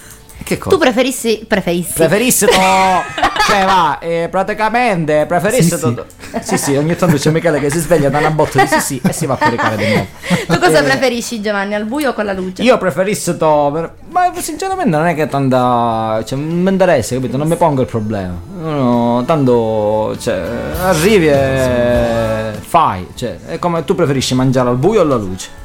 Che 0.43 0.57
cosa? 0.57 0.75
Tu 0.75 0.81
preferissi. 0.81 1.45
Preferissi. 1.47 1.93
Preferissi 1.93 2.45
to- 2.45 2.51
cioè 3.47 3.65
va, 3.65 3.99
eh, 3.99 4.27
praticamente 4.31 5.25
preferissi 5.27 5.75
Sì, 5.75 5.79
to- 5.79 6.05
sì 6.41 6.57
sì 6.57 6.75
ogni 6.75 6.95
tanto 6.95 7.17
c'è 7.17 7.29
Michele 7.29 7.59
che 7.59 7.69
si 7.69 7.79
sveglia 7.79 8.09
da 8.09 8.19
una 8.19 8.31
botta 8.31 8.61
di 8.61 8.67
sì 8.69 8.79
sì 8.79 9.01
e 9.05 9.11
si 9.11 9.25
va 9.25 9.33
a 9.33 9.37
caricare 9.37 9.75
di 9.75 9.85
nuovo 9.87 10.07
Tu 10.47 10.59
cosa 10.59 10.79
Eh, 10.79 10.83
preferisci, 10.83 11.41
Giovanni? 11.41 11.75
Al 11.75 11.83
buio 11.85 12.11
o 12.11 12.13
con 12.13 12.23
la 12.25 12.31
luce? 12.33 12.61
io 12.63 12.77
preferissi 12.77 13.35
to- 13.37 13.69
per- 13.73 13.93
ma 14.09 14.31
sinceramente 14.37 14.89
non 14.95 15.05
è 15.07 15.13
che 15.15 15.27
tanta 15.27 16.23
cioè 16.25 16.37
non 16.39 16.61
mi 16.61 16.69
interessa 16.71 17.15
capito 17.15 17.35
non 17.37 17.47
mi 17.47 17.55
pongo 17.57 17.81
il 17.81 17.87
problema 17.87 18.33
no, 18.61 19.23
tanto 19.25 20.15
cioè 20.19 20.41
arrivi 20.83 21.27
e 21.27 22.51
fai 22.61 23.07
cioè 23.15 23.37
è 23.47 23.59
come 23.59 23.83
tu 23.83 23.93
preferisci 23.95 24.33
mangiare 24.35 24.69
al 24.69 24.77
buio 24.77 24.99
o 25.01 25.03
alla 25.03 25.15
luce 25.17 25.61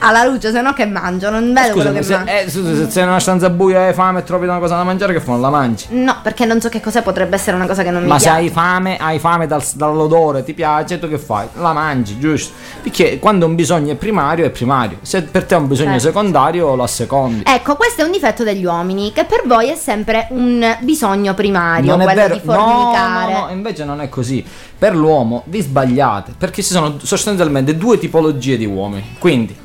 alla 0.00 0.24
luce, 0.24 0.50
se 0.50 0.60
no 0.60 0.72
che 0.72 0.86
mangio, 0.86 1.30
non 1.30 1.52
vedo 1.52 1.72
quello 1.74 1.90
Scusami, 1.90 1.96
che 1.98 2.02
se, 2.02 2.14
mangio. 2.16 2.32
eh, 2.32 2.50
scusa, 2.50 2.74
se 2.84 2.90
sei 2.90 3.02
in 3.04 3.08
una 3.08 3.18
stanza 3.20 3.50
buia 3.50 3.80
e 3.80 3.86
hai 3.88 3.94
fame 3.94 4.18
e 4.20 4.22
trovi 4.24 4.46
una 4.46 4.58
cosa 4.58 4.76
da 4.76 4.82
mangiare, 4.84 5.12
che 5.12 5.20
fai? 5.20 5.32
Non 5.34 5.40
la 5.42 5.50
mangi. 5.50 5.86
No, 5.90 6.16
perché 6.22 6.44
non 6.46 6.60
so 6.60 6.68
che 6.68 6.80
cosa 6.80 7.02
potrebbe 7.02 7.36
essere 7.36 7.56
una 7.56 7.66
cosa 7.66 7.82
che 7.82 7.90
non 7.90 8.02
mi 8.02 8.08
Ma 8.08 8.18
se 8.18 8.24
piace. 8.24 8.40
hai 8.40 8.48
fame, 8.50 8.96
hai 8.98 9.18
fame 9.18 9.46
dal- 9.46 9.62
dall'odore, 9.74 10.42
ti 10.44 10.52
piace, 10.54 10.98
tu 10.98 11.08
che 11.08 11.18
fai? 11.18 11.46
La 11.54 11.72
mangi, 11.72 12.18
giusto? 12.18 12.52
Perché 12.82 13.18
quando 13.18 13.46
un 13.46 13.54
bisogno 13.54 13.92
è 13.92 13.96
primario, 13.96 14.44
è 14.44 14.50
primario. 14.50 14.98
Se 15.02 15.22
per 15.22 15.44
te 15.44 15.54
è 15.54 15.58
un 15.58 15.68
bisogno 15.68 15.90
Certo. 15.90 16.06
secondario, 16.06 16.74
lo 16.74 16.82
assecondi. 16.82 17.42
Ecco, 17.46 17.76
questo 17.76 18.02
è 18.02 18.04
un 18.04 18.10
difetto 18.12 18.42
degli 18.44 18.64
uomini, 18.64 19.12
che 19.12 19.24
per 19.24 19.42
voi 19.46 19.68
è 19.70 19.76
sempre 19.76 20.26
un 20.30 20.76
bisogno 20.80 21.34
primario, 21.34 21.96
non 21.96 22.08
è 22.08 22.12
quello 22.12 22.34
di 22.34 22.40
fornicare. 22.44 23.32
no, 23.32 23.38
no, 23.40 23.46
no, 23.46 23.52
invece 23.52 23.84
non 23.84 24.00
è 24.00 24.08
così. 24.08 24.44
Per 24.78 24.94
l'uomo 24.96 25.42
vi 25.46 25.60
sbagliate, 25.60 26.32
perché 26.38 26.62
ci 26.62 26.72
sono 26.72 26.96
sostanzialmente 27.02 27.76
due 27.76 27.98
tipologie 27.98 28.56
di 28.56 28.64
uomini. 28.64 29.16
Quindi, 29.18 29.59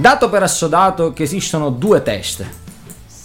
dato 0.00 0.28
per 0.30 0.42
assodato 0.42 1.12
che 1.12 1.22
esistono 1.24 1.68
due 1.70 2.02
teste. 2.02 2.58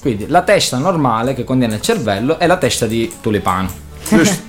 Quindi, 0.01 0.27
la 0.27 0.41
testa 0.43 0.77
normale 0.77 1.33
che 1.33 1.43
contiene 1.43 1.75
il 1.75 1.81
cervello 1.81 2.37
e 2.37 2.45
la 2.47 2.57
testa 2.57 2.85
di 2.85 3.11
tulipano. 3.21 3.83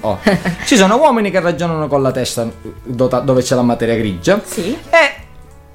Oh. 0.01 0.19
Ci 0.66 0.77
sono 0.77 0.97
uomini 0.98 1.31
che 1.31 1.40
ragionano 1.40 1.89
con 1.89 2.03
la 2.03 2.11
testa 2.11 2.47
dove 2.85 3.40
c'è 3.43 3.55
la 3.55 3.62
materia 3.62 3.97
grigia 3.97 4.39
Sì. 4.44 4.77
e 4.90 5.15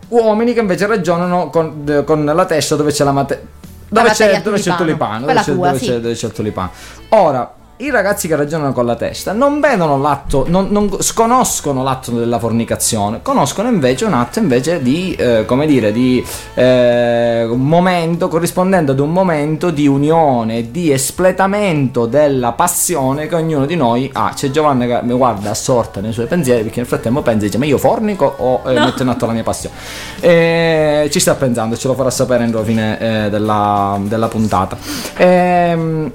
uomini 0.09 0.53
che 0.53 0.59
invece 0.59 0.85
ragionano 0.85 1.49
con, 1.49 2.03
con 2.05 2.23
la 2.23 2.45
testa 2.45 2.75
dove 2.75 2.91
c'è 2.91 3.03
la 3.03 3.11
materia 3.11 3.43
dove, 3.89 4.09
c'è, 4.11 4.41
dove 4.43 4.59
c'è 4.59 4.69
il 4.69 4.75
tulipano. 4.75 5.25
dove 5.25 5.33
c'è, 5.33 5.53
tua, 5.53 5.67
dove 5.69 5.79
sì. 5.79 5.85
c'è- 5.87 5.99
dove 5.99 6.13
c'è 6.13 6.27
il 6.27 6.31
tulipano 6.31 6.69
ora 7.09 7.53
i 7.81 7.89
ragazzi 7.89 8.27
che 8.27 8.35
ragionano 8.35 8.73
con 8.73 8.85
la 8.85 8.95
testa 8.95 9.33
non 9.33 9.59
vedono 9.59 9.97
l'atto, 9.97 10.45
non, 10.47 10.67
non 10.69 11.01
sconoscono 11.01 11.81
l'atto 11.81 12.11
della 12.11 12.37
fornicazione, 12.37 13.21
conoscono 13.23 13.69
invece 13.69 14.05
un 14.05 14.13
atto 14.13 14.37
invece 14.37 14.83
di, 14.83 15.15
eh, 15.15 15.45
come 15.45 15.65
dire, 15.65 15.91
di 15.91 16.23
eh, 16.53 17.43
un 17.43 17.61
momento 17.61 18.27
corrispondente 18.27 18.91
ad 18.91 18.99
un 18.99 19.11
momento 19.11 19.71
di 19.71 19.87
unione, 19.87 20.69
di 20.69 20.91
espletamento 20.91 22.05
della 22.05 22.51
passione 22.51 23.27
che 23.27 23.35
ognuno 23.35 23.65
di 23.65 23.75
noi 23.75 24.09
ha. 24.13 24.31
C'è 24.35 24.51
Giovanna 24.51 24.85
che 24.85 24.99
mi 25.01 25.13
guarda 25.13 25.49
assorta 25.49 26.01
nei 26.01 26.13
suoi 26.13 26.27
pensieri 26.27 26.61
perché 26.61 26.79
nel 26.79 26.87
frattempo 26.87 27.21
pensa 27.23 27.41
e 27.41 27.45
dice 27.45 27.57
ma 27.57 27.65
io 27.65 27.79
fornico 27.79 28.31
o 28.37 28.61
eh, 28.69 28.79
metto 28.79 29.01
in 29.01 29.09
atto 29.09 29.25
la 29.25 29.33
mia 29.33 29.43
passione. 29.43 29.75
E 30.19 31.09
ci 31.11 31.19
sta 31.19 31.33
pensando, 31.33 31.75
ce 31.75 31.87
lo 31.87 31.95
farà 31.95 32.11
sapere 32.11 32.43
entro 32.43 32.59
la 32.59 32.65
fine 32.65 32.99
eh, 32.99 33.29
della, 33.31 33.99
della 34.03 34.27
puntata. 34.27 34.77
Ehm, 35.17 36.11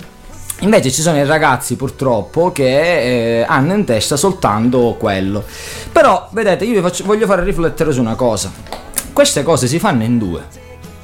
Invece 0.61 0.91
ci 0.91 1.03
sono 1.03 1.19
i 1.19 1.25
ragazzi 1.27 1.77
purtroppo 1.77 2.51
che 2.51 3.41
eh, 3.41 3.45
hanno 3.47 3.75
in 3.75 3.85
testa 3.85 4.17
soltanto 4.17 4.97
quello. 4.99 5.45
Però, 5.93 6.29
vedete, 6.33 6.65
io 6.65 6.75
vi 6.75 6.81
faccio- 6.81 7.05
voglio 7.05 7.27
fare 7.27 7.45
riflettere 7.45 7.93
su 7.93 8.01
una 8.01 8.15
cosa. 8.15 8.51
Queste 9.13 9.43
cose 9.43 9.67
si 9.67 9.79
fanno 9.79 10.03
in 10.03 10.17
due. 10.19 10.45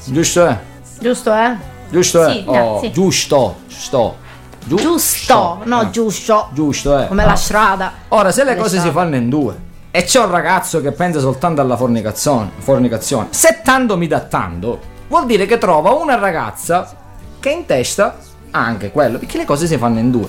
Giusto 0.04 0.46
è? 0.46 0.58
Giusto, 1.00 1.34
eh? 1.34 1.56
Giusto 1.90 2.24
è? 2.26 2.32
Sì, 2.32 2.44
Oh, 2.46 2.76
eh, 2.76 2.78
sì. 2.80 2.92
Giusto, 2.92 3.56
sto. 3.68 4.16
Giu- 4.64 4.78
Giusto, 4.80 5.60
no, 5.64 5.82
eh, 5.82 5.90
giusto. 5.90 6.48
Giusto 6.52 6.96
è. 6.98 7.08
Come 7.08 7.22
Ah. 7.24 7.26
la 7.26 7.34
strada. 7.36 7.92
Ora, 8.08 8.30
se 8.32 8.44
le 8.44 8.50
Le 8.54 8.56
cose 8.56 8.70
si 8.76 8.76
strade. 8.78 8.94
fanno 8.96 9.16
in 9.16 9.28
due 9.28 9.54
e 9.90 10.04
c'è 10.04 10.20
un 10.20 10.30
ragazzo 10.30 10.80
che 10.80 10.92
pensa 10.92 11.20
soltanto 11.20 11.60
alla 11.60 11.76
fornicazione, 11.76 12.50
fornicazione, 12.58 13.26
se 13.30 13.60
tanto 13.62 13.96
mi 13.98 14.06
dà 14.06 14.20
tanto, 14.20 14.80
vuol 15.08 15.26
dire 15.26 15.44
che 15.44 15.58
trova 15.58 15.90
una 15.90 16.14
ragazza 16.14 16.90
che 17.38 17.50
in 17.50 17.66
testa 17.66 18.16
anche 18.52 18.90
quello, 18.90 19.18
perché 19.18 19.36
le 19.38 19.44
cose 19.44 19.66
si 19.66 19.76
fanno 19.76 19.98
in 19.98 20.10
due. 20.10 20.28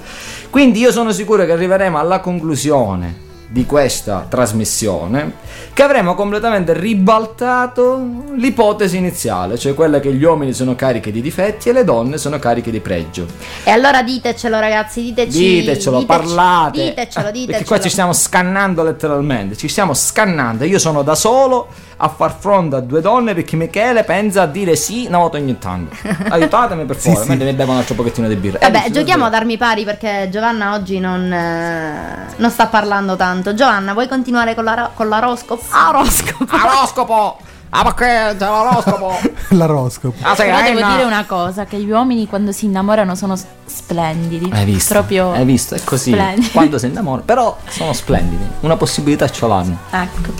Quindi 0.49 0.79
io 0.79 0.91
sono 0.91 1.11
sicuro 1.11 1.45
che 1.45 1.51
arriveremo 1.51 1.97
alla 1.97 2.19
conclusione 2.19 3.22
di 3.53 3.67
questa 3.67 4.25
trasmissione 4.27 5.33
che 5.73 5.83
avremo 5.83 6.15
completamente 6.15 6.73
ribaltato 6.73 8.23
l'ipotesi 8.35 8.97
iniziale, 8.97 9.59
cioè 9.59 9.75
quella 9.75 9.99
che 9.99 10.11
gli 10.11 10.23
uomini 10.23 10.53
sono 10.53 10.73
carichi 10.73 11.11
di 11.11 11.21
difetti 11.21 11.69
e 11.69 11.73
le 11.73 11.83
donne 11.83 12.17
sono 12.17 12.39
cariche 12.39 12.71
di 12.71 12.79
pregio. 12.79 13.27
E 13.63 13.69
allora 13.69 14.01
ditecelo, 14.01 14.59
ragazzi, 14.59 15.03
diteci. 15.03 15.37
Ditecelo, 15.37 15.99
diteci- 15.99 16.05
parlate. 16.19 16.83
Ditecelo, 16.83 17.27
Eh, 17.27 17.31
ditecelo. 17.31 17.51
Perché 17.51 17.65
qua 17.65 17.79
ci 17.79 17.89
stiamo 17.89 18.11
scannando 18.11 18.81
letteralmente. 18.81 19.55
Ci 19.55 19.67
stiamo 19.67 19.93
scannando. 19.93 20.63
Io 20.63 20.79
sono 20.79 21.03
da 21.03 21.13
solo 21.13 21.67
a 21.97 22.09
far 22.09 22.35
fronte 22.37 22.75
a 22.77 22.79
due 22.79 23.01
donne 23.01 23.35
perché 23.35 23.55
Michele 23.55 24.03
pensa 24.03 24.41
a 24.41 24.47
dire 24.47 24.75
sì 24.75 25.05
una 25.07 25.19
volta 25.19 25.37
ogni 25.37 25.57
tanto. 25.59 25.95
Aiutatemi 26.29 26.85
per 26.85 26.95
favore, 26.95 27.21
sì. 27.23 27.29
mentre 27.29 27.47
mi 27.47 27.53
bevo 27.53 27.71
un 27.71 27.77
altro 27.77 27.93
pochettino 27.93 28.27
di 28.27 28.35
birra. 28.35 28.57
Eh, 28.57 28.65
Vabbè, 28.69 28.87
dici, 28.87 28.93
giochiamo 28.93 29.25
ad 29.25 29.33
armi 29.35 29.57
pari 29.57 29.83
perché 29.83 30.27
Giovanna 30.31 30.73
oggi 30.73 30.99
non, 30.99 31.31
eh, 31.31 32.33
non 32.37 32.49
sta 32.49 32.65
parlando 32.67 33.15
tanto. 33.15 33.42
Giovanna, 33.53 33.93
vuoi 33.93 34.07
continuare 34.07 34.55
con, 34.55 34.63
la, 34.63 34.91
con 34.93 35.07
l'oroscopo? 35.09 35.61
Oroscopo! 35.75 36.55
Oroscopo! 36.55 37.37
Ah, 37.75 37.83
perché 37.83 38.35
c'è 38.37 38.45
l'oroscopo? 38.47 39.17
L'oroscopo. 39.49 40.15
Ah, 40.21 40.35
sei 40.35 40.51
Però 40.51 40.61
devo 40.61 40.77
Anna? 40.79 40.91
dire 40.95 41.03
una 41.05 41.25
cosa, 41.25 41.65
che 41.65 41.79
gli 41.79 41.89
uomini 41.89 42.27
quando 42.27 42.51
si 42.51 42.65
innamorano 42.65 43.15
sono 43.15 43.35
splendidi. 43.65 44.49
Hai 44.53 44.63
visto? 44.65 44.93
Proprio 44.93 45.31
Hai 45.31 45.43
visto? 45.43 45.73
È 45.73 45.83
così. 45.83 46.11
splendidi. 46.11 46.51
Quando 46.51 46.77
si 46.77 46.85
innamora. 46.85 47.23
Però 47.23 47.57
sono 47.67 47.91
splendidi. 47.93 48.45
Una 48.59 48.77
possibilità 48.77 49.27
ce 49.27 49.47
l'hanno. 49.47 49.77
Ecco. 49.89 50.31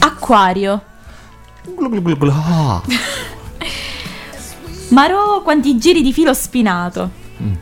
Acquario. 0.00 0.82
Glu 1.64 1.88
glu 1.88 2.02
glu 2.02 2.16
glu. 2.18 2.30
Ah. 2.30 2.82
Marò 4.90 5.40
quanti 5.42 5.78
giri 5.78 6.02
di 6.02 6.12
filo 6.12 6.34
spinato. 6.34 7.10
Mm. 7.42 7.52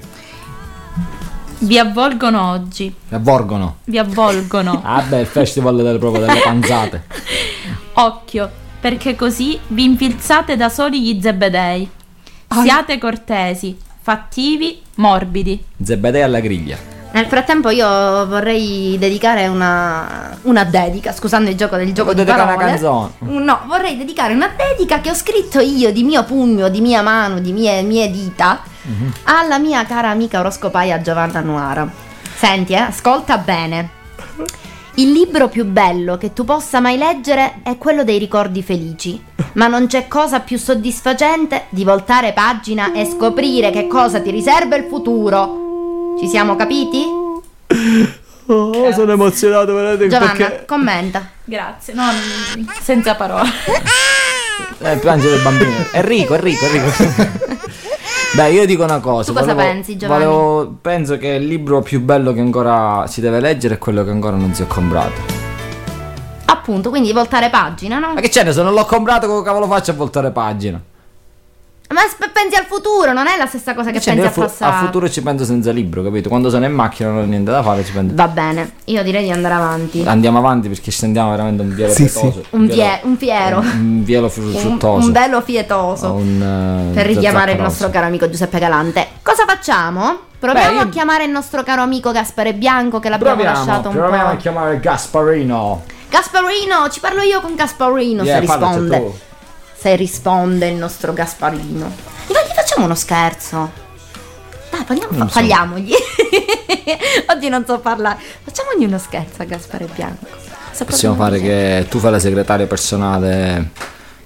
Vi 1.63 1.79
avvolgono 1.79 2.51
oggi. 2.51 2.93
Mi 3.09 3.17
avvolgono. 3.17 3.77
Vi 3.85 3.97
avvolgono. 3.97 4.81
Ah 4.85 5.03
beh, 5.03 5.21
il 5.21 5.27
festival 5.27 5.77
delle 5.77 5.97
proprio 5.97 6.27
delle 6.27 6.41
panzate. 6.41 7.05
Occhio, 7.95 8.51
perché 8.81 9.15
così 9.15 9.59
vi 9.69 9.85
infilzate 9.85 10.57
da 10.57 10.69
soli 10.69 11.01
gli 11.01 11.21
zebedei. 11.23 11.89
Siate 12.65 12.99
cortesi, 12.99 13.77
fattivi, 14.01 14.83
morbidi. 14.97 15.63
Zebedei 15.83 16.23
alla 16.23 16.41
griglia. 16.41 16.77
Nel 17.13 17.27
frattempo 17.27 17.71
io 17.71 17.87
vorrei 18.27 18.97
dedicare 18.99 19.47
una, 19.47 20.37
una 20.43 20.65
dedica, 20.65 21.13
scusando 21.13 21.49
il 21.49 21.57
gioco 21.57 21.77
del 21.77 21.93
gioco 21.93 22.13
Vuoi 22.13 22.17
di 22.17 22.25
dedicare 22.25 22.57
parole. 22.57 22.65
una 22.65 23.13
canzone? 23.19 23.45
No, 23.45 23.61
vorrei 23.67 23.97
dedicare 23.97 24.35
una 24.35 24.51
dedica 24.57 25.01
che 25.01 25.11
ho 25.11 25.15
scritto 25.15 25.61
io 25.61 25.93
di 25.93 26.03
mio 26.03 26.25
pugno, 26.25 26.69
di 26.69 26.81
mia 26.81 27.03
mano, 27.03 27.39
di 27.39 27.53
mie, 27.53 27.83
mie 27.83 28.11
dita 28.11 28.63
Mhm. 28.85 29.13
alla 29.25 29.59
mia 29.59 29.85
cara 29.85 30.11
amica 30.11 30.41
oroscopaia 30.41 31.01
Giovanna 31.01 31.41
Nuara. 31.41 31.89
Senti, 32.35 32.73
eh, 32.73 32.79
ascolta 32.79 33.39
bene. 33.39 34.01
Il 34.95 35.11
libro 35.13 35.49
più 35.49 35.65
bello 35.65 36.19
che 36.19 36.33
tu 36.33 36.45
possa 36.45 36.81
mai 36.81 36.99
leggere 36.99 37.61
è 37.63 37.79
quello 37.79 38.05
dei 38.05 38.19
ricordi 38.19 38.63
felici, 38.63 39.23
ma 39.55 39.67
non 39.67 39.87
c'è 39.87 40.07
cosa 40.07 40.41
più 40.41 40.59
soddisfacente 40.59 41.65
di 41.71 41.85
voltare 41.85 42.33
pagina 42.33 42.93
e 42.93 43.07
scoprire 43.07 43.71
che 43.71 43.87
cosa 43.87 44.21
ti 44.21 44.31
riserva 44.31 44.77
il 44.77 44.85
futuro. 44.89 46.17
Ci 46.19 46.29
siamo 46.29 46.57
capiti? 46.57 47.05
Oh, 48.47 48.93
sono 48.93 49.13
emozionato 49.13 49.73
veramente 49.73 50.09
Giovanna, 50.09 50.51
commenta. 50.67 51.27
Grazie, 51.45 51.95
no, 51.95 52.05
senza 52.83 53.15
parole. 53.15 53.49
Eh, 54.81 54.97
piange 54.97 55.29
del 55.31 55.41
bambino. 55.41 55.87
Enrico, 55.93 56.35
Enrico, 56.35 56.65
Enrico. 56.67 57.61
Beh, 58.35 58.51
io 58.51 58.65
dico 58.65 58.83
una 58.85 58.99
cosa. 59.01 59.31
Tu 59.31 59.39
cosa 59.39 59.53
volevo- 59.53 59.73
pensi, 59.73 59.97
Giovanni? 59.97 60.25
volevo- 60.25 60.77
penso 60.81 61.19
che 61.19 61.29
il 61.29 61.47
libro 61.47 61.83
più 61.83 62.01
bello 62.01 62.33
che 62.33 62.41
ancora 62.41 63.07
si 63.07 63.21
deve 63.21 63.41
leggere 63.41 63.75
è 63.75 63.79
quello 63.79 64.03
che 64.05 64.11
ancora 64.11 64.37
non 64.37 64.55
si 64.55 64.63
è 64.63 64.67
comprato. 64.67 65.21
Appunto, 66.47 66.89
quindi 66.91 67.13
voltare 67.13 67.51
pagina, 67.51 67.99
no? 67.99 68.15
Ma 68.15 68.21
che 68.21 68.29
c'è? 68.31 68.51
Se 68.51 68.63
non 68.63 68.73
l'ho 68.73 68.85
comprato, 68.87 69.27
come 69.27 69.43
cavolo 69.43 69.67
faccio 69.67 69.91
a 69.91 69.95
voltare 69.95 70.31
pagina? 70.31 70.81
Ma 71.93 72.01
sp- 72.09 72.31
pensi 72.33 72.57
al 72.57 72.65
futuro, 72.65 73.13
non 73.13 73.27
è 73.27 73.37
la 73.37 73.47
stessa 73.47 73.75
cosa 73.75 73.91
che 73.91 74.01
Cioè, 74.01 74.15
pensi 74.15 74.29
al 74.29 74.33
fu- 74.33 74.41
passato. 74.41 74.73
al 74.73 74.85
futuro 74.87 75.09
ci 75.11 75.23
penso 75.23 75.45
senza 75.45 75.71
libro, 75.71 76.03
capito? 76.03 76.29
Quando 76.29 76.51
sono 76.51 76.65
in 76.65 76.73
macchina 76.73 77.11
non 77.11 77.19
ho 77.23 77.25
niente 77.27 77.51
da 77.51 77.63
fare, 77.63 77.85
ci 77.85 77.93
penso. 77.93 78.15
Va 78.15 78.29
bene, 78.29 78.73
io 78.87 79.03
direi 79.03 79.25
di 79.25 79.31
andare 79.31 79.55
avanti. 79.55 80.03
Andiamo 80.07 80.39
avanti 80.39 80.69
perché 80.69 80.91
stendiamo 80.91 81.31
veramente 81.31 81.63
un 81.63 81.75
vielo 81.75 81.93
Sì, 81.93 82.05
pietoso. 82.05 82.45
Un, 82.51 82.69
fie- 82.71 83.01
un 83.03 83.17
fiero. 83.17 83.59
Un 83.59 84.05
Un, 84.07 84.29
fruttoso. 84.31 85.07
un 85.07 85.13
velo 85.13 85.41
fietoso. 85.43 86.13
Un, 86.13 86.89
eh, 86.91 86.95
per 86.95 87.07
richiamare 87.07 87.53
il 87.53 87.61
nostro 87.61 87.91
caro 87.91 88.07
amico 88.07 88.29
Giuseppe 88.29 88.59
Galante. 88.59 89.07
Cosa 89.23 89.45
facciamo? 89.47 90.19
Proviamo 90.39 90.69
Beh, 90.71 90.75
io- 90.75 90.81
a 90.83 90.89
chiamare 90.89 91.25
il 91.25 91.31
nostro 91.31 91.63
caro 91.63 91.83
amico 91.83 92.11
Gaspare 92.11 92.53
Bianco 92.55 92.99
che 92.99 93.09
l'abbiamo 93.09 93.35
Proviamo, 93.37 93.59
lasciato 93.65 93.89
un 93.91 93.95
proviamo 93.95 94.27
a 94.27 94.31
po'. 94.31 94.37
chiamare 94.39 94.81
Gasparino. 94.81 95.83
Gasparino, 96.09 96.89
ci 96.91 97.01
parlo 97.01 97.23
io 97.23 97.41
con 97.41 97.55
Gasparino 97.55 98.23
Yeah, 98.25 98.35
se 98.35 98.41
risponde. 98.41 98.97
tu. 98.99 99.15
Se 99.83 99.97
risponde 99.97 100.69
il 100.69 100.77
nostro 100.77 101.13
Gasparino. 101.13 101.93
Gli 102.29 102.33
fa- 102.33 102.43
gli 102.45 102.55
facciamo 102.55 102.85
uno 102.85 102.95
scherzo. 102.95 103.69
Dai, 104.71 104.85
parliamo, 104.85 105.17
Non 105.19 105.29
so. 105.29 105.35
tagliamogli. 105.41 105.91
Oggi 107.35 107.49
non 107.49 107.65
so 107.67 107.81
parlare. 107.81 108.17
Facciamogli 108.45 108.85
uno 108.85 108.99
scherzo 108.99 109.43
a 109.43 109.45
Gaspare 109.45 109.87
Bianco. 109.93 110.27
Sto 110.71 110.85
Possiamo 110.85 111.17
fare 111.17 111.41
che 111.41 111.87
tu 111.91 111.99
fai 111.99 112.13
la 112.13 112.21
segretaria 112.21 112.67
personale. 112.69 113.71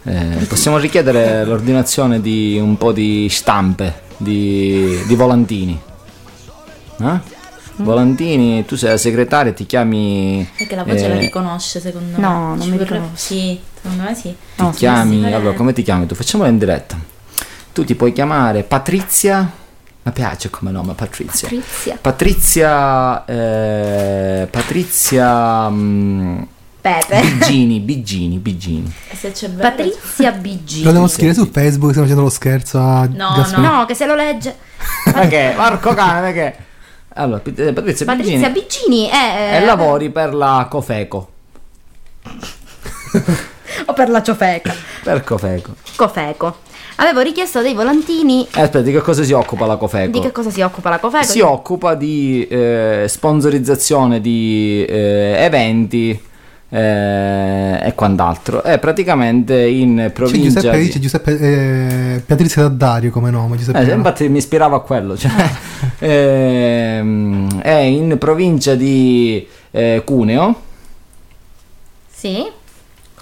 eh, 0.04 0.44
possiamo 0.46 0.76
richiedere 0.76 1.42
l'ordinazione 1.46 2.20
di 2.20 2.58
un 2.60 2.76
po' 2.76 2.92
di 2.92 3.26
stampe, 3.30 4.02
di, 4.18 5.02
di 5.06 5.14
volantini. 5.14 5.80
Eh? 7.00 7.18
Volantini, 7.76 8.64
tu 8.66 8.76
sei 8.76 8.90
la 8.90 8.96
segretaria, 8.98 9.52
ti 9.52 9.64
chiami... 9.66 10.48
Perché 10.56 10.76
la 10.76 10.84
voce 10.84 11.04
eh, 11.04 11.08
la 11.08 11.16
riconosce 11.18 11.80
secondo 11.80 12.12
me. 12.16 12.22
No, 12.22 12.48
non 12.54 12.60
Ci 12.60 12.70
mi 12.70 12.76
riconosce. 12.78 13.10
Sì, 13.14 13.60
secondo 13.86 14.02
me 14.02 14.14
sì. 14.14 14.36
Ti 14.56 14.70
chiami, 14.70 15.22
sì, 15.22 15.28
sì. 15.28 15.32
allora 15.32 15.54
come 15.54 15.72
ti 15.72 15.82
chiami 15.82 16.06
tu? 16.06 16.14
Facciamola 16.14 16.50
in 16.50 16.58
diretta. 16.58 16.98
Tu 17.72 17.84
ti 17.84 17.94
puoi 17.94 18.12
chiamare 18.12 18.62
Patrizia, 18.62 19.50
mi 20.02 20.12
piace 20.12 20.50
come 20.50 20.70
nome 20.70 20.94
Patrizia. 20.94 21.48
Patrizia. 21.48 21.98
Patrizia, 22.00 23.24
eh, 23.26 24.46
Patrizia 24.50 25.68
mm, 25.68 26.42
Pepe. 26.80 27.20
Bigini, 27.20 27.80
Bigini, 27.80 28.38
Bigini. 28.38 28.92
Se 29.12 29.32
c'è 29.32 29.48
bello- 29.48 29.68
Patrizia 29.68 30.32
BG. 30.32 30.84
Lo 30.84 30.92
devo 30.92 31.06
scrivere 31.06 31.34
su 31.34 31.48
Facebook, 31.50 31.90
stiamo 31.90 32.06
facendo 32.06 32.22
lo 32.22 32.30
scherzo 32.30 32.78
a 32.78 33.06
No, 33.06 33.34
Gasparino. 33.36 33.72
No, 33.72 33.84
che 33.84 33.94
se 33.94 34.06
lo 34.06 34.14
legge. 34.14 34.56
Perché? 35.04 35.52
Porco 35.54 35.94
cane, 35.94 36.32
perché? 36.32 36.64
Allora, 37.14 37.40
P- 37.40 37.58
eh, 37.58 37.72
Patrizia, 37.72 38.04
Patrizia 38.06 38.50
Bigini 38.50 39.08
Bigini 39.08 39.08
è... 39.08 39.56
e 39.56 39.64
lavori 39.64 40.10
per 40.10 40.34
la 40.34 40.66
Cofeco. 40.68 41.30
O 43.86 43.92
per 43.92 44.08
la 44.10 44.22
ciofeca. 44.22 44.74
Per 45.02 45.22
Cofeco. 45.24 45.74
Cofeco. 45.96 46.56
Avevo 46.96 47.20
richiesto 47.20 47.60
dei 47.62 47.74
volantini. 47.74 48.42
Eh, 48.54 48.62
aspetta, 48.62 48.80
di 48.80 48.90
che 48.92 49.00
cosa 49.00 49.22
si 49.22 49.32
occupa 49.32 49.66
la 49.66 49.76
Cofeco? 49.76 50.10
Di 50.10 50.20
che 50.20 50.32
cosa 50.32 50.50
si 50.50 50.60
occupa 50.60 50.88
la 50.90 50.98
Cofeco? 50.98 51.24
si 51.24 51.40
occupa 51.40 51.94
di 51.94 52.46
eh, 52.48 53.04
sponsorizzazione 53.06 54.20
di 54.20 54.84
eh, 54.88 55.36
eventi 55.38 56.20
eh, 56.68 57.78
e 57.82 57.92
quant'altro. 57.94 58.62
È 58.62 58.78
praticamente 58.78 59.56
in 59.66 59.96
C'è 59.96 60.10
provincia. 60.10 60.60
Giuseppe, 60.60 60.78
di- 60.78 60.84
dice 60.84 61.00
Giuseppe 61.00 61.38
eh, 61.38 62.22
Patrizia 62.26 62.62
Daddario 62.62 63.10
come 63.10 63.30
nome. 63.30 63.56
Giuseppe 63.56 63.78
Eh, 63.88 63.94
infatti 63.94 64.28
mi 64.28 64.38
ispirava 64.38 64.76
a 64.76 64.80
quello. 64.80 65.16
Cioè, 65.16 65.30
ehm, 66.00 67.60
è 67.60 67.70
in 67.76 68.16
provincia 68.18 68.74
di 68.74 69.46
eh, 69.70 70.02
Cuneo. 70.04 70.62
Sì. 72.10 72.55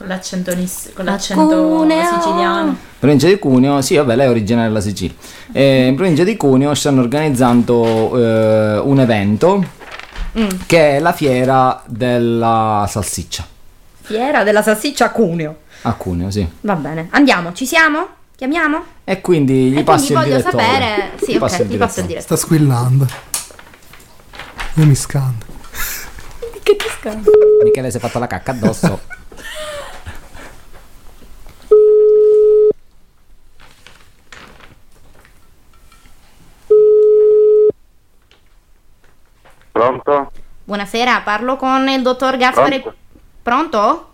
Con 0.05 0.12
l'accento, 0.12 0.55
nis- 0.55 0.90
con 0.93 1.06
l'accento 1.06 1.86
siciliano. 1.89 2.76
Provincia 2.98 3.26
di 3.26 3.39
Cuneo, 3.39 3.81
sì, 3.81 3.97
vabbè, 3.97 4.14
lei 4.16 4.26
è 4.26 4.28
originaria 4.28 4.68
della 4.68 4.82
Sicilia. 4.82 5.14
Eh, 5.51 5.86
in 5.86 5.94
provincia 5.97 6.24
di 6.24 6.36
Cuneo 6.36 6.74
stanno 6.74 7.01
organizzando 7.01 8.18
eh, 8.18 8.78
un 8.81 9.01
evento 9.01 9.64
Mm. 10.39 10.48
che 10.66 10.97
è 10.97 10.98
la 10.98 11.12
fiera 11.12 11.81
della 11.86 12.86
salsiccia. 12.89 13.47
Fiera 14.02 14.43
della 14.43 14.62
salsiccia 14.62 15.05
a 15.06 15.10
Cuneo. 15.10 15.59
A 15.82 15.93
Cuneo, 15.94 16.31
sì. 16.31 16.44
Va 16.62 16.74
bene. 16.74 17.06
Andiamo, 17.12 17.52
ci 17.52 17.64
siamo? 17.64 18.06
Chiamiamo? 18.36 18.82
E 19.05 19.20
quindi 19.20 19.70
gli 19.70 19.78
E 19.78 19.85
passi 19.85 20.12
quindi 20.12 20.24
il 20.24 20.31
voglio 20.43 20.51
direttore. 20.51 20.64
sapere. 20.64 21.10
Sì, 21.22 21.31
Gli 21.32 21.35
ok, 21.36 21.40
passi 21.40 21.62
il 21.62 21.68
ti 21.68 21.76
passo 21.76 22.01
il 22.01 22.06
direttore. 22.06 22.36
Sta 22.36 22.47
squillando. 22.47 23.06
Io 24.74 24.85
mi 24.86 24.94
scando. 24.97 25.44
Che 26.62 26.76
ti 26.76 26.85
scambio? 27.01 27.31
Michele 27.62 27.90
si 27.93 27.97
è 27.97 28.01
fatto 28.01 28.18
la 28.18 28.26
cacca 28.26 28.51
addosso. 28.51 29.01
Pronto? 39.74 40.30
Buonasera, 40.62 41.22
parlo 41.22 41.56
con 41.56 41.88
il 41.88 42.01
dottor 42.01 42.36
Gaspare. 42.36 42.78
Pronto? 42.78 42.96
Pronto? 43.42 44.09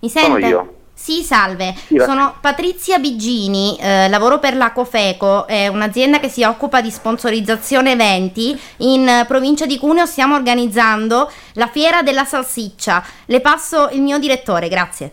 Mi 0.00 0.08
sente? 0.08 0.28
Sono 0.28 0.46
io. 0.48 0.74
Sì, 0.92 1.22
salve. 1.22 1.72
Sì, 1.86 1.96
Sono 2.04 2.34
Patrizia 2.40 2.98
Bigini, 2.98 3.78
eh, 3.78 4.08
lavoro 4.08 4.40
per 4.40 4.56
la 4.56 4.72
Cofeco, 4.72 5.46
è 5.46 5.68
un'azienda 5.68 6.18
che 6.18 6.28
si 6.28 6.42
occupa 6.42 6.80
di 6.80 6.90
sponsorizzazione 6.90 7.92
eventi. 7.92 8.60
In 8.78 9.08
eh, 9.08 9.24
provincia 9.28 9.64
di 9.64 9.78
Cuneo 9.78 10.06
stiamo 10.06 10.34
organizzando 10.34 11.30
la 11.52 11.68
fiera 11.68 12.02
della 12.02 12.24
salsiccia. 12.24 13.04
Le 13.26 13.40
passo 13.40 13.90
il 13.90 14.02
mio 14.02 14.18
direttore, 14.18 14.66
grazie. 14.68 15.12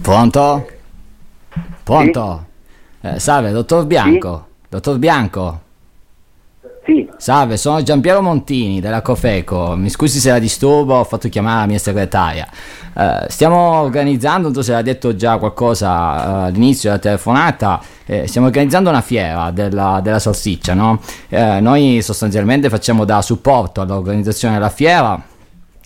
Pronto? 0.00 0.68
Pronto? 1.82 2.46
Eh, 3.00 3.18
salve, 3.18 3.50
dottor 3.50 3.84
Bianco. 3.84 4.47
Dottor 4.68 4.98
Bianco. 4.98 5.60
Sì. 6.84 7.08
Salve, 7.16 7.56
sono 7.56 7.82
Giampiero 7.82 8.22
Montini 8.22 8.80
della 8.80 9.02
Cofeco. 9.02 9.76
Mi 9.76 9.90
scusi 9.90 10.18
se 10.18 10.30
la 10.30 10.38
disturbo, 10.38 10.94
ho 10.94 11.04
fatto 11.04 11.28
chiamare 11.28 11.60
la 11.60 11.66
mia 11.66 11.78
segretaria. 11.78 12.46
Eh, 12.94 13.26
stiamo 13.28 13.80
organizzando, 13.80 14.44
non 14.44 14.54
so 14.54 14.62
se 14.62 14.72
l'ha 14.72 14.82
detto 14.82 15.14
già 15.14 15.38
qualcosa 15.38 15.88
eh, 15.88 16.48
all'inizio 16.48 16.90
della 16.90 17.00
telefonata, 17.00 17.80
eh, 18.06 18.26
stiamo 18.26 18.46
organizzando 18.46 18.88
una 18.90 19.00
fiera 19.02 19.50
della, 19.50 20.00
della 20.02 20.18
salsiccia, 20.18 20.74
no? 20.74 21.00
Eh, 21.28 21.60
noi 21.60 22.00
sostanzialmente 22.02 22.68
facciamo 22.68 23.04
da 23.04 23.20
supporto 23.22 23.80
all'organizzazione 23.80 24.54
della 24.54 24.70
fiera. 24.70 25.22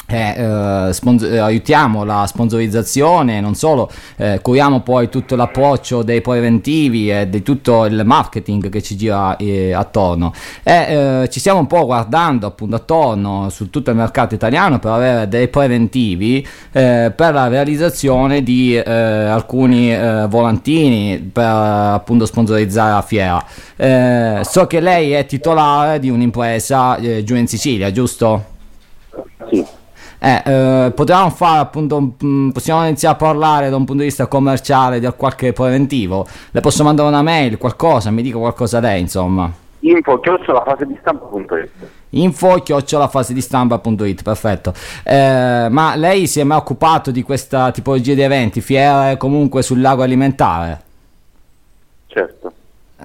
Eh, 0.06 0.88
eh, 0.88 0.92
spons- 0.92 1.22
eh, 1.22 1.38
aiutiamo 1.38 2.04
la 2.04 2.26
sponsorizzazione, 2.26 3.40
non 3.40 3.54
solo, 3.54 3.90
eh, 4.16 4.40
curiamo 4.42 4.80
poi 4.80 5.08
tutto 5.08 5.36
l'approccio 5.36 6.02
dei 6.02 6.20
preventivi 6.20 7.10
e 7.10 7.28
di 7.28 7.42
tutto 7.42 7.86
il 7.86 8.02
marketing 8.04 8.68
che 8.68 8.82
ci 8.82 8.96
gira 8.96 9.36
eh, 9.36 9.72
attorno. 9.72 10.32
E 10.62 11.22
eh, 11.22 11.28
ci 11.30 11.40
stiamo 11.40 11.60
un 11.60 11.66
po' 11.66 11.86
guardando 11.86 12.46
appunto 12.46 12.76
attorno 12.76 13.48
su 13.48 13.70
tutto 13.70 13.90
il 13.90 13.96
mercato 13.96 14.34
italiano 14.34 14.78
per 14.78 14.90
avere 14.90 15.28
dei 15.28 15.48
preventivi 15.48 16.46
per 16.72 17.14
la 17.16 17.48
realizzazione 17.48 18.42
di 18.42 18.76
alcuni 18.76 19.94
volantini 20.28 21.18
per 21.18 21.44
appunto 21.44 22.26
sponsorizzare 22.26 22.92
la 22.92 23.02
fiera. 23.02 24.42
So 24.44 24.66
che 24.66 24.80
lei 24.80 25.12
è 25.12 25.26
titolare 25.26 25.98
di 25.98 26.10
un'impresa 26.10 26.98
giù 27.22 27.34
in 27.34 27.46
Sicilia, 27.46 27.90
giusto? 27.90 28.44
Sì. 29.50 29.71
Eh, 30.24 30.42
eh, 30.44 30.92
potevamo 30.94 31.30
fare 31.30 31.58
appunto, 31.58 31.96
un- 31.96 32.12
mm, 32.24 32.50
possiamo 32.50 32.84
iniziare 32.86 33.16
a 33.16 33.18
parlare 33.18 33.70
da 33.70 33.76
un 33.76 33.84
punto 33.84 34.02
di 34.02 34.08
vista 34.08 34.28
commerciale 34.28 35.00
di 35.00 35.08
qualche 35.16 35.52
preventivo. 35.52 36.24
Le 36.52 36.60
posso 36.60 36.84
mandare 36.84 37.08
una 37.08 37.22
mail, 37.22 37.58
qualcosa, 37.58 38.12
mi 38.12 38.22
dica 38.22 38.38
qualcosa 38.38 38.78
lei, 38.78 39.00
insomma. 39.00 39.50
Info 39.80 40.20
chiocciola 40.20 40.62
fase 40.62 40.86
di 40.86 40.96
stampa.it. 41.00 41.70
Info 42.10 42.54
chiocciola 42.62 43.08
fase 43.08 43.34
di 43.34 43.40
stampa.it, 43.40 44.22
perfetto. 44.22 44.72
Eh, 45.02 45.66
ma 45.68 45.96
lei 45.96 46.28
si 46.28 46.38
è 46.38 46.44
mai 46.44 46.58
occupato 46.58 47.10
di 47.10 47.22
questa 47.24 47.72
tipologia 47.72 48.14
di 48.14 48.22
eventi, 48.22 48.60
fiere 48.60 49.16
comunque 49.16 49.62
sul 49.62 49.80
lago 49.80 50.02
alimentare? 50.02 50.80
Certo. 52.06 52.52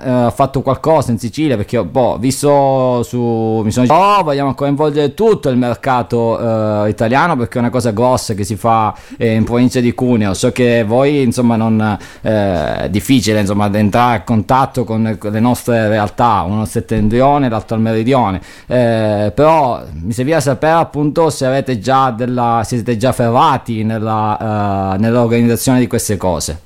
Eh, 0.03 0.09
ha 0.09 0.29
fatto 0.31 0.61
qualcosa 0.61 1.11
in 1.11 1.17
Sicilia 1.17 1.55
perché 1.55 1.83
boh, 1.83 2.17
visto 2.17 3.01
su 3.03 3.61
mi 3.63 3.71
sono 3.71 3.91
oh, 3.93 4.23
vogliamo 4.23 4.53
coinvolgere 4.53 5.13
tutto 5.13 5.49
il 5.49 5.57
mercato 5.57 6.85
eh, 6.85 6.89
italiano 6.89 7.35
perché 7.35 7.57
è 7.57 7.61
una 7.61 7.69
cosa 7.69 7.91
grossa 7.91 8.33
che 8.33 8.43
si 8.43 8.55
fa 8.55 8.95
eh, 9.17 9.33
in 9.33 9.43
provincia 9.43 9.79
di 9.79 9.93
Cuneo. 9.93 10.33
So 10.33 10.51
che 10.51 10.83
voi 10.83 11.21
insomma 11.21 11.55
non 11.55 11.97
eh, 12.21 12.77
è 12.77 12.89
difficile 12.89 13.39
insomma 13.39 13.71
entrare 13.73 14.17
a 14.17 14.23
contatto 14.23 14.83
con 14.83 15.17
le 15.19 15.39
nostre 15.39 15.87
realtà. 15.87 16.43
Uno 16.47 16.61
al 16.61 16.67
settentrione 16.67 17.49
l'altro 17.49 17.75
al 17.75 17.81
meridione. 17.81 18.41
Eh, 18.67 19.31
però 19.33 19.83
mi 19.93 20.11
serviva 20.13 20.39
sapere 20.39 20.79
appunto 20.79 21.29
se 21.29 21.45
avete 21.45 21.79
già 21.79 22.11
della 22.11 22.61
siete 22.63 22.97
già 22.97 23.11
ferrati 23.11 23.83
nella, 23.83 24.93
eh, 24.95 24.97
nell'organizzazione 24.99 25.79
di 25.79 25.87
queste 25.87 26.17
cose 26.17 26.65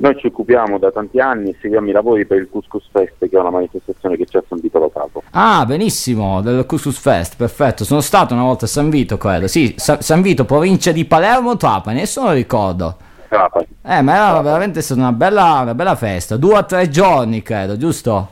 Noi 0.00 0.16
ci 0.18 0.28
occupiamo 0.28 0.78
da 0.78 0.90
tanti 0.90 1.20
anni 1.20 1.50
e 1.50 1.56
seguiamo 1.60 1.90
i 1.90 1.92
lavori 1.92 2.24
per 2.24 2.38
il 2.38 2.48
Couscous 2.50 2.88
Fest, 2.90 3.18
che 3.18 3.36
è 3.36 3.38
una 3.38 3.50
manifestazione 3.50 4.16
che 4.16 4.24
c'è 4.24 4.38
a 4.38 4.44
San 4.48 4.58
Vito 4.58 4.78
Lo 4.78 4.88
Capo. 4.88 5.22
Ah, 5.32 5.66
benissimo, 5.66 6.40
del 6.40 6.64
Couscous 6.64 6.98
Fest, 6.98 7.36
perfetto. 7.36 7.84
Sono 7.84 8.00
stato 8.00 8.32
una 8.32 8.44
volta 8.44 8.64
a 8.64 8.68
San 8.68 8.88
Vito, 8.88 9.18
credo. 9.18 9.46
Sì, 9.46 9.74
Sa- 9.76 10.00
San 10.00 10.22
Vito, 10.22 10.46
provincia 10.46 10.90
di 10.90 11.04
Palermo, 11.04 11.58
Trapani, 11.58 11.98
adesso 11.98 12.22
non 12.22 12.32
ricordo. 12.32 12.96
Trapani. 13.28 13.66
Eh, 13.84 14.00
ma 14.00 14.14
era 14.14 14.40
veramente 14.40 14.80
stata 14.80 15.00
una 15.00 15.12
bella, 15.12 15.60
una 15.60 15.74
bella 15.74 15.94
festa. 15.96 16.38
Due 16.38 16.56
o 16.56 16.64
tre 16.64 16.88
giorni, 16.88 17.42
credo, 17.42 17.76
giusto? 17.76 18.28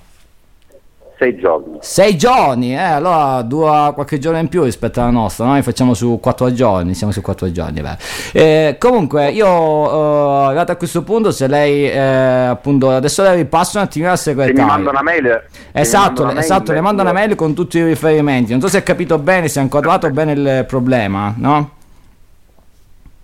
Sei 1.19 1.37
giorni. 1.37 1.79
Sei 1.81 2.17
giorni, 2.17 2.75
eh, 2.75 2.79
allora 2.81 3.43
dura 3.43 3.91
qualche 3.93 4.19
giorno 4.19 4.39
in 4.39 4.47
più 4.47 4.63
rispetto 4.63 5.01
alla 5.01 5.11
nostra. 5.11 5.47
Noi 5.47 5.63
facciamo 5.63 5.93
su 5.95 6.21
quattro 6.23 6.53
giorni, 6.53 6.95
siamo 6.95 7.13
su 7.13 7.21
quattro 7.21 7.51
giorni. 7.51 7.81
beh. 7.81 7.97
Eh, 8.33 8.77
comunque, 8.79 9.31
io 9.31 9.47
eh, 9.47 10.47
arrivato 10.47 10.71
a 10.71 10.77
questo 10.77 11.03
punto, 11.03 11.33
se 11.33 11.49
lei 11.49 11.91
eh, 11.91 11.99
appunto 11.99 12.91
adesso 12.91 13.23
le 13.25 13.35
ripasso 13.35 13.79
un 13.79 13.85
attimino 13.85 14.13
al 14.13 14.19
Se 14.19 14.33
mi 14.33 14.43
segretario. 14.43 14.71
manda 14.71 14.91
una 14.91 15.03
mail... 15.03 15.43
Esatto, 15.73 16.23
una 16.23 16.33
mail, 16.33 16.45
esatto, 16.45 16.73
le 16.73 16.81
mando 16.81 17.03
una 17.03 17.13
mail 17.13 17.35
con 17.35 17.53
tutti 17.53 17.79
i 17.79 17.85
riferimenti. 17.85 18.53
Non 18.53 18.61
so 18.61 18.69
se 18.69 18.79
ha 18.79 18.83
capito 18.83 19.19
bene, 19.19 19.49
se 19.49 19.59
ha 19.59 19.63
inquadrato 19.63 20.09
bene 20.11 20.33
il 20.33 20.65
problema, 20.69 21.35
no? 21.37 21.71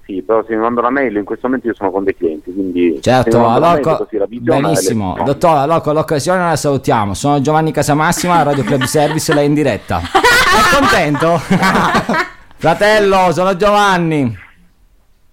Sì, 0.06 0.22
però 0.22 0.44
se 0.46 0.54
mi 0.54 0.60
manda 0.60 0.80
una 0.80 0.90
mail 0.90 1.16
in 1.16 1.24
questo 1.24 1.46
momento 1.46 1.68
io 1.68 1.74
sono 1.74 1.90
con 1.90 2.04
dei 2.04 2.14
clienti, 2.14 2.52
quindi... 2.52 2.98
Certo, 3.00 3.48
allora, 3.48 3.80
la 3.80 4.26
benissimo. 4.28 5.14
le- 5.16 5.24
Dottore, 5.24 5.58
allora 5.60 5.80
con 5.80 5.94
l'occasione 5.94 6.40
la 6.44 6.56
salutiamo. 6.56 7.14
Sono 7.14 7.40
Giovanni 7.40 7.72
Casamassima, 7.72 8.42
Radio 8.42 8.64
Club 8.64 8.82
Service, 8.84 9.32
lei 9.32 9.46
in 9.46 9.54
diretta. 9.54 10.00
È 10.00 10.76
contento? 10.78 11.38
Fratello, 12.56 13.32
sono 13.32 13.56
Giovanni. 13.56 14.42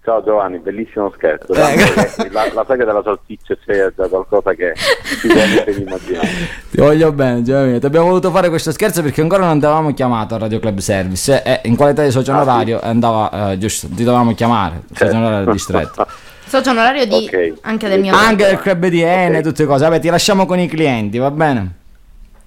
Ciao 0.04 0.24
Giovanni, 0.24 0.58
bellissimo 0.58 1.12
scherzo. 1.16 1.54
Eh, 1.54 2.30
la, 2.32 2.52
la 2.54 2.66
saga 2.68 2.86
della 2.86 3.04
salsiccia 3.04 3.56
c'è 3.64 3.92
da 3.96 4.08
qualcosa 4.08 4.52
che 4.56 4.74
sicuramente 4.76 5.72
vi 5.74 5.82
immaginate. 5.86 6.28
Ti 6.72 6.78
voglio 6.78 7.12
bene, 7.12 7.44
Giovanni. 7.44 7.80
Ti 7.80 7.86
abbiamo 7.86 8.08
voluto 8.08 8.32
fare 8.32 8.50
questo 8.50 8.72
scherzo 8.72 9.04
perché 9.04 9.22
ancora 9.22 9.46
non 9.46 9.60
ti 9.60 9.66
avevamo 9.66 9.94
chiamato 9.94 10.34
a 10.34 10.38
Radio 10.40 10.58
Club 10.60 10.80
Service 10.80 11.44
e 11.44 11.62
in 11.66 11.76
qualità 11.76 12.04
di 12.04 12.10
socio 12.10 12.32
onorario 12.32 12.80
andava 12.82 13.52
eh, 13.52 13.58
giusto, 13.60 13.88
ti 13.90 14.04
dovevamo 14.04 14.34
chiamare. 14.34 14.82
Il 14.90 14.98
socio 14.98 15.16
onorario 15.16 15.46
del 15.46 15.54
distretto. 15.54 16.08
Socio 16.52 16.72
onorario 16.72 17.06
di 17.06 17.30
Ok. 17.32 17.54
anche 17.62 17.88
del 17.88 18.02
mio 18.02 18.14
Anche 18.14 18.46
del 18.46 18.60
club 18.60 18.88
di 18.88 19.02
N, 19.06 19.40
tutte 19.42 19.64
cose. 19.66 19.86
Vabbè, 19.86 20.02
ti 20.02 20.10
lasciamo 20.10 20.46
con 20.46 20.60
i 20.60 20.68
clienti, 20.68 21.18
va 21.18 21.32
bene? 21.32 21.72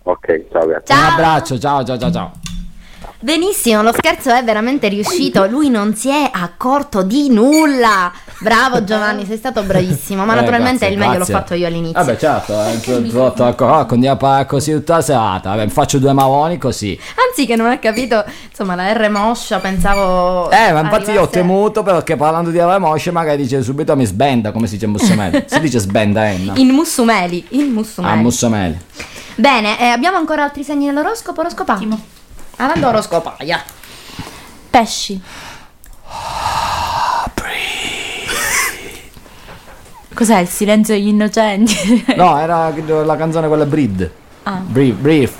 Ok, 0.02 0.44
ciao 0.52 0.66
grazie. 0.66 0.94
Un 0.94 1.00
abbraccio, 1.04 1.58
ciao 1.58 1.82
ciao 1.84 1.96
ciao 1.96 2.10
ciao. 2.10 2.32
Benissimo, 3.20 3.82
lo 3.82 3.92
scherzo 3.92 4.30
è 4.34 4.44
veramente 4.44 4.88
riuscito. 4.88 5.46
Lui 5.46 5.70
non 5.70 5.94
si 5.94 6.08
è 6.10 6.28
accorto 6.30 7.02
di 7.02 7.30
nulla. 7.30 8.12
Bravo 8.40 8.84
Giovanni, 8.84 9.24
sei 9.24 9.38
stato 9.38 9.62
bravissimo. 9.62 10.24
Ma 10.26 10.32
Eh, 10.32 10.40
naturalmente 10.40 10.78
grazie, 10.80 10.94
il 10.94 10.98
meglio 10.98 11.14
grazie. 11.14 11.32
l'ho 11.32 11.40
fatto 11.40 11.54
io 11.54 11.66
all'inizio. 11.66 11.98
Vabbè, 12.04 12.16
certo, 12.18 12.52
eh, 12.62 12.80
tu- 12.80 13.64
ah, 13.64 13.84
continuiamo 13.86 14.44
così 14.46 14.72
tutta 14.72 14.96
la 14.96 15.00
serata. 15.02 15.54
Vabbè, 15.54 15.68
faccio 15.68 15.98
due 15.98 16.12
mavoni 16.12 16.58
così. 16.58 16.98
Anzi, 17.28 17.46
che 17.46 17.56
non 17.56 17.70
ha 17.70 17.78
capito, 17.78 18.22
insomma, 18.50 18.74
la 18.74 18.92
R 18.92 19.08
moscia, 19.08 19.58
pensavo. 19.58 20.50
Eh, 20.50 20.72
ma 20.72 20.80
infatti 20.80 21.10
io 21.12 21.22
ho 21.22 21.28
temuto 21.28 21.82
perché 21.82 22.16
parlando 22.16 22.50
di 22.50 22.58
Ave 22.58 22.78
Mosce 22.78 23.10
magari 23.10 23.42
dice 23.42 23.62
subito 23.62 23.96
mi 23.96 24.04
sbenda, 24.04 24.52
come 24.52 24.66
si 24.66 24.74
dice 24.74 24.84
in 24.84 24.92
Mussomeli. 24.92 25.44
si 25.48 25.60
dice 25.60 25.78
sbenda, 25.78 26.28
eh, 26.28 26.36
no? 26.38 26.52
In 26.56 26.68
Mussumeli. 26.68 27.46
In 27.50 27.72
Mussumeli. 27.72 28.12
Ah, 28.12 28.16
Mussomeli. 28.16 28.78
Bene, 29.36 29.80
eh, 29.80 29.86
abbiamo 29.86 30.16
ancora 30.18 30.44
altri 30.44 30.62
segni 30.62 30.86
dell'oroscopo? 30.86 31.40
Oroscopa? 31.40 31.78
Avanti 32.56 32.82
oroscopaia. 32.84 33.62
Pesci. 34.70 35.20
Cos'è 40.14 40.38
il 40.38 40.48
silenzio 40.48 40.94
degli 40.94 41.08
innocenti? 41.08 42.04
No, 42.16 42.38
era 42.38 42.72
la 43.04 43.16
canzone 43.16 43.48
quella 43.48 43.66
Breed. 43.66 44.10
Ah. 44.44 44.60
Brief, 44.64 44.94
brief. 44.96 45.32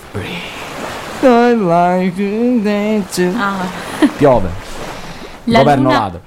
I 1.23 1.55
like 1.57 2.21
it. 2.21 3.33
Ah. 3.37 3.65
Piove. 4.17 4.49
La 5.45 5.59
Governo 5.59 5.85
luna- 5.89 5.99
ladro. 5.99 6.21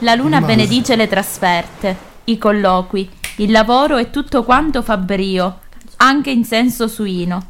La 0.00 0.14
luna 0.16 0.40
Ma- 0.40 0.46
benedice 0.46 0.96
le 0.96 1.06
trasferte, 1.06 1.96
i 2.24 2.38
colloqui, 2.38 3.08
il 3.36 3.52
lavoro 3.52 3.98
e 3.98 4.10
tutto 4.10 4.42
quanto 4.42 4.82
fa 4.82 4.96
brio, 4.96 5.60
anche 5.98 6.30
in 6.30 6.44
senso 6.44 6.88
suino. 6.88 7.40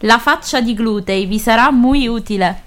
La 0.00 0.18
faccia 0.18 0.60
di 0.60 0.74
glutei 0.74 1.26
vi 1.26 1.38
sarà 1.38 1.70
muy 1.70 2.06
utile. 2.06 2.62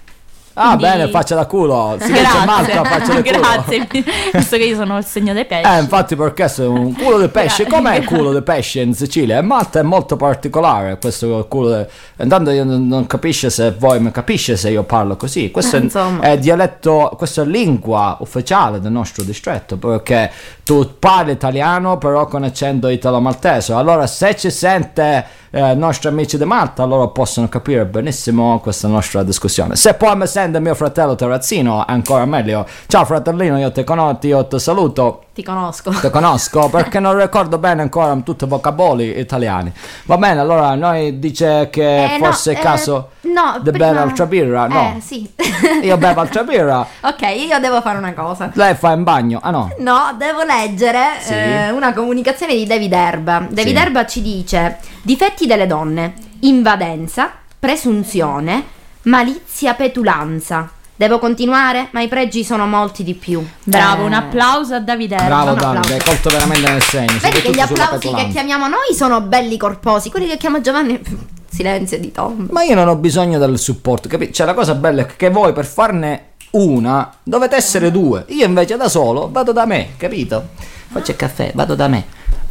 Ah, 0.55 0.75
Quindi- 0.77 0.83
bene, 0.83 1.07
faccia 1.09 1.33
da 1.33 1.47
culo. 1.47 1.97
Si 1.99 2.05
dice 2.11 2.21
Grazie, 2.21 2.45
Malta, 2.45 2.83
faccia 2.83 3.13
da 3.13 3.21
culo. 3.23 3.39
grazie, 3.39 3.87
visto 4.33 4.55
che 4.57 4.63
io 4.65 4.75
sono 4.75 4.97
il 4.99 5.03
segno 5.03 5.33
dei 5.33 5.45
pesci. 5.45 5.67
Eh, 5.67 5.79
infatti 5.79 6.15
perché 6.15 6.47
se 6.47 6.61
un 6.61 6.93
culo 6.93 7.19
di 7.19 7.27
pesce, 7.29 7.65
com'è 7.65 7.95
il 7.95 8.05
culo 8.05 8.31
di 8.31 8.41
pesce 8.45 8.81
in 8.81 8.93
Sicilia? 8.93 9.39
In 9.39 9.47
Malta 9.47 9.79
è 9.79 9.81
molto 9.81 10.15
particolare 10.15 10.99
questo 10.99 11.47
culo 11.49 11.75
di... 11.75 11.85
Intanto 12.23 12.51
io 12.51 12.63
non, 12.65 13.07
capisce 13.07 13.49
se 13.49 13.71
voi 13.75 13.99
mi 13.99 14.11
capisce 14.11 14.55
se 14.55 14.69
io 14.69 14.83
parlo 14.83 15.15
così. 15.17 15.49
Questo 15.49 15.77
Eh, 15.77 15.89
è, 15.89 16.19
è 16.33 16.37
dialetto, 16.37 17.11
questa 17.17 17.41
è 17.41 17.45
lingua 17.45 18.17
ufficiale 18.19 18.79
del 18.79 18.91
nostro 18.91 19.23
distretto, 19.23 19.77
perché 19.77 20.31
tu 20.63 20.97
parli 20.97 21.33
italiano 21.33 21.97
però 21.97 22.25
con 22.25 22.43
accento 22.43 22.87
italo-maltese. 22.87 23.73
Allora 23.73 24.07
se 24.07 24.35
ci 24.35 24.49
sente 24.49 25.25
eh, 25.51 25.75
nostri 25.75 26.07
amici 26.09 26.37
di 26.37 26.45
Malta, 26.45 26.85
loro 26.85 27.09
possono 27.09 27.49
capire 27.49 27.85
benissimo 27.85 28.59
questa 28.59 28.87
nostra 28.87 29.23
discussione. 29.23 29.75
Se 29.75 29.93
poi 29.93 30.15
mi 30.15 30.27
sente 30.27 30.59
mio 30.59 30.73
fratello 30.75 31.15
terrazzino, 31.15 31.83
ancora 31.85 32.25
meglio. 32.25 32.65
Ciao 32.87 33.05
fratellino, 33.05 33.59
io 33.59 33.71
ti 33.71 33.83
conosco, 33.83 34.27
io 34.27 34.47
ti 34.47 34.59
saluto. 34.59 35.25
Ti 35.33 35.41
conosco. 35.43 35.89
Ti 35.89 36.09
conosco 36.11 36.69
perché 36.71 36.99
non 36.99 37.17
ricordo 37.17 37.57
bene 37.57 37.81
ancora 37.81 38.15
tutti 38.23 38.43
i 38.43 38.47
vocaboli 38.47 39.17
italiani. 39.19 39.73
Va 40.03 40.17
bene, 40.17 40.39
allora 40.39 40.75
noi 40.75 41.17
dice 41.17 41.69
che 41.71 42.03
Eh, 42.13 42.17
no, 42.19 42.25
forse 42.25 42.53
è 42.53 42.57
eh, 42.57 42.61
caso 42.61 43.09
no, 43.21 43.57
di 43.59 43.71
prima- 43.71 43.87
bere 43.87 43.99
altra 43.99 44.25
birra. 44.27 44.67
No, 44.67 44.93
Eh, 44.95 45.01
sì. 45.01 45.27
io 45.81 45.97
bevo 45.97 46.21
altra 46.21 46.43
birra. 46.43 46.85
ok, 47.01 47.21
io 47.47 47.57
devo 47.59 47.81
fare 47.81 47.97
una 47.97 48.13
cosa. 48.13 48.51
Lei 48.53 48.75
fa 48.75 48.91
in 48.91 49.03
bagno. 49.03 49.39
Ah 49.41 49.49
no. 49.49 49.73
No, 49.79 50.13
devo 50.19 50.43
leggere 50.43 51.17
Sì. 51.19 51.33
eh, 51.33 51.71
una 51.71 51.93
comunicazione 51.93 52.53
di 52.53 52.67
David 52.67 52.93
Erba. 52.93 53.47
David 53.49 53.75
Sì. 53.75 53.81
Erba 53.83 54.05
ci 54.05 54.21
dice: 54.21 54.77
difetti 55.01 55.47
delle 55.47 55.65
donne, 55.65 56.13
invadenza, 56.41 57.31
presunzione, 57.57 58.63
malizia, 59.03 59.73
petulanza. 59.73 60.69
Devo 61.03 61.19
continuare? 61.19 61.89
Ma 61.91 61.99
i 61.99 62.07
pregi 62.07 62.45
sono 62.45 62.65
molti 62.65 63.03
di 63.03 63.13
più. 63.13 63.45
Bravo, 63.65 64.03
Eh, 64.03 64.05
un 64.05 64.13
applauso 64.13 64.75
a 64.75 64.79
Davide. 64.79 65.17
Bravo 65.17 65.51
Davide, 65.51 65.95
hai 65.95 66.01
colto 66.01 66.29
veramente 66.29 66.71
nel 66.71 66.81
segno. 66.81 67.17
Vedi 67.19 67.41
che 67.41 67.51
gli 67.51 67.59
applausi 67.59 68.09
che 68.09 68.29
chiamiamo 68.29 68.67
noi 68.69 68.95
sono 68.95 69.19
belli 69.19 69.57
corposi, 69.57 70.09
quelli 70.09 70.27
che 70.27 70.37
chiama 70.37 70.61
Giovanni. 70.61 70.97
Silenzio 71.51 71.99
di 71.99 72.09
Tom. 72.13 72.47
Ma 72.51 72.63
io 72.63 72.73
non 72.75 72.87
ho 72.87 72.95
bisogno 72.95 73.37
del 73.37 73.59
supporto, 73.59 74.07
capito? 74.07 74.31
Cioè 74.31 74.45
la 74.45 74.53
cosa 74.53 74.75
bella 74.75 75.01
è 75.01 75.05
che 75.17 75.29
voi 75.29 75.51
per 75.51 75.65
farne 75.65 76.27
una 76.51 77.11
dovete 77.21 77.57
essere 77.57 77.91
due. 77.91 78.23
Io 78.29 78.45
invece 78.45 78.77
da 78.77 78.87
solo 78.87 79.29
vado 79.29 79.51
da 79.51 79.65
me, 79.65 79.89
capito? 79.97 80.51
Faccio 80.89 81.11
il 81.11 81.17
caffè, 81.17 81.51
vado 81.53 81.75
da 81.75 81.89
me. 81.89 82.05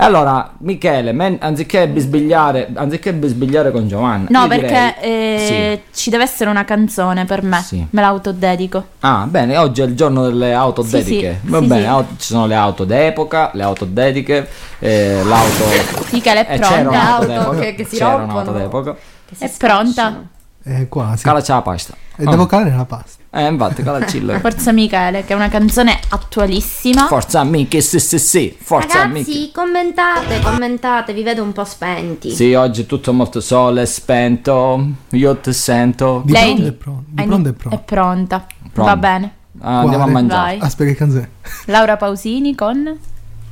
Allora, 0.04 0.52
Michele, 0.58 1.12
men- 1.12 1.38
anziché 1.40 1.86
bisbigliare, 1.88 2.68
anziché 2.74 3.12
bisbigliare 3.12 3.70
con 3.70 3.86
Giovanna. 3.86 4.26
No, 4.30 4.48
perché 4.48 4.66
direi- 4.66 4.94
eh, 5.00 5.82
ci 5.92 6.10
deve 6.10 6.24
essere 6.24 6.50
una 6.50 6.64
canzone 6.64 7.24
per 7.24 7.42
me. 7.42 7.60
Sì. 7.62 7.86
Me 7.90 8.00
l'autodedico. 8.00 8.84
Ah, 9.00 9.26
bene, 9.28 9.56
oggi 9.56 9.80
è 9.80 9.84
il 9.84 9.94
giorno 9.94 10.24
delle 10.24 10.52
auto 10.52 10.82
Sì, 10.82 10.90
dediche. 10.90 11.40
sì, 11.44 11.50
Va 11.50 11.60
sì, 11.60 11.66
bene, 11.66 11.80
sì. 11.82 11.86
au- 11.86 12.06
ci 12.18 12.26
sono 12.32 12.46
le 12.46 12.54
auto 12.54 12.84
d'epoca, 12.84 13.50
le 13.54 13.62
auto 13.62 13.84
dediche, 13.84 14.48
eh, 14.80 15.22
l'auto. 15.24 15.64
Michele 16.12 16.46
è 16.46 16.54
Eh, 16.54 16.58
pronta. 16.58 17.24
Le 17.24 17.34
auto 17.36 17.58
che- 17.58 17.74
che 17.74 17.84
si 17.84 17.96
c'era 17.96 18.16
rompono. 18.16 18.32
un'auto 18.40 18.52
d'epoca. 18.58 18.96
È 19.38 19.50
pronta? 19.56 20.22
Eh, 20.64 20.88
quasi. 20.88 21.22
Calaci 21.22 21.50
la 21.52 21.62
pasta. 21.62 21.94
E 22.16 22.24
devo 22.24 22.46
calare 22.46 22.74
la 22.74 22.84
pasta. 22.84 23.21
Eh, 23.34 23.46
infatti, 23.46 23.82
calacilla. 23.82 24.38
Forza 24.40 24.72
Michele, 24.72 25.24
che 25.24 25.32
è 25.32 25.36
una 25.36 25.48
canzone 25.48 25.98
attualissima. 26.10 27.06
Forza 27.06 27.40
amiche, 27.40 27.80
sì, 27.80 27.98
sì, 27.98 28.18
sì. 28.18 28.54
Forza 28.60 29.00
amiche. 29.02 29.30
Ragazzi, 29.30 29.50
commentate, 29.52 30.40
commentate, 30.40 31.12
vi 31.14 31.22
vedo 31.22 31.42
un 31.42 31.52
po' 31.52 31.64
spenti. 31.64 32.30
Sì, 32.30 32.52
oggi 32.52 32.82
è 32.82 32.86
tutto 32.86 33.14
molto 33.14 33.40
sole, 33.40 33.86
spento. 33.86 34.86
Io 35.12 35.36
ti 35.38 35.52
sento. 35.54 36.20
Di 36.26 36.32
Lei- 36.32 36.54
pronto 36.54 36.68
è 36.68 36.72
pronto. 36.72 37.04
Di 37.08 37.22
pronto 37.24 37.48
è 37.48 37.52
pronto. 37.52 37.76
È 37.76 37.82
pronta. 37.82 38.46
Pronto. 38.70 38.90
Va 38.90 38.96
bene. 38.96 39.32
Ah, 39.60 39.78
andiamo 39.80 40.04
a 40.04 40.08
mangiare. 40.08 40.58
Vai. 40.58 40.66
Aspetta, 40.66 40.90
che 40.90 40.96
canzone? 40.96 41.30
Laura 41.66 41.96
Pausini 41.96 42.54
con 42.54 42.98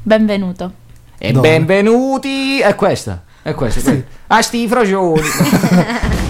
Benvenuto. 0.03 0.73
E 1.17 1.33
Dove? 1.33 1.49
benvenuti. 1.49 2.61
È 2.61 2.75
questa. 2.75 3.23
È 3.41 3.55
questa. 3.55 3.81
questa. 3.81 4.05
A 4.27 4.43
sti 4.43 4.69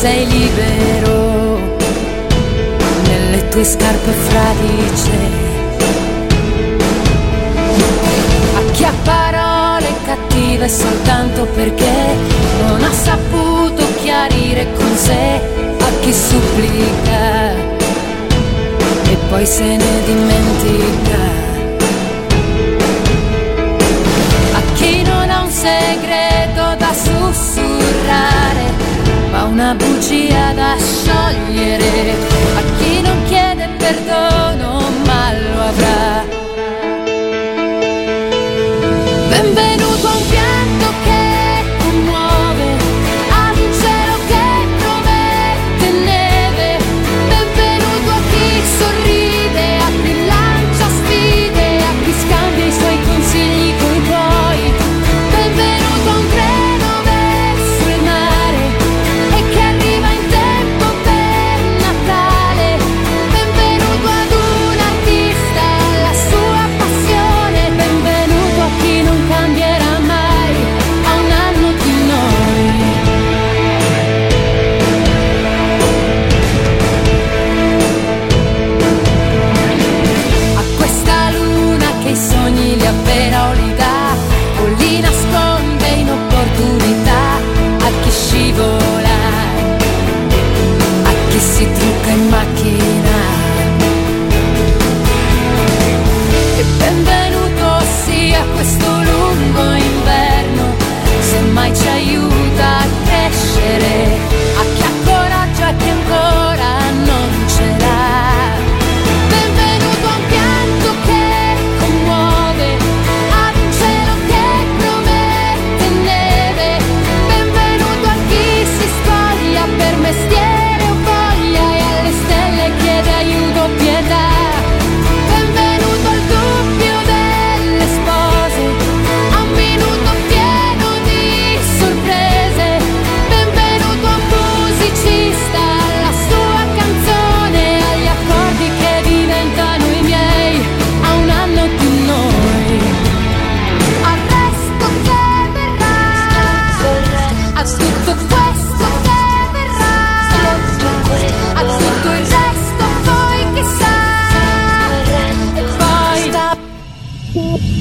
sei 0.00 0.26
libero 0.26 1.76
nelle 3.04 3.48
tue 3.50 3.62
scarpe 3.64 4.10
fradice. 4.12 5.18
A 8.54 8.70
chi 8.72 8.84
ha 8.84 8.92
parole 9.04 9.88
cattive 10.06 10.70
soltanto 10.70 11.44
perché 11.54 12.16
non 12.66 12.82
ha 12.82 12.92
saputo 12.92 13.84
chiarire 14.00 14.72
con 14.72 14.96
sé, 14.96 15.38
a 15.78 15.90
chi 16.00 16.14
supplica 16.14 17.50
e 19.04 19.16
poi 19.28 19.44
se 19.44 19.76
ne 19.76 20.02
dimentica. 20.06 21.39
Una 29.60 29.74
bugia 29.74 30.54
da 30.54 30.74
sciogliere. 30.78 32.16
A 32.56 32.62
chi 32.78 33.02
non 33.02 33.22
chiede 33.24 33.68
perdono, 33.76 34.80
ma 35.04 35.32
lo 35.34 35.60
avrà. 35.60 36.29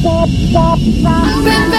Bop, 0.01 0.29
bop, 0.53 0.79
bop. 1.03 1.78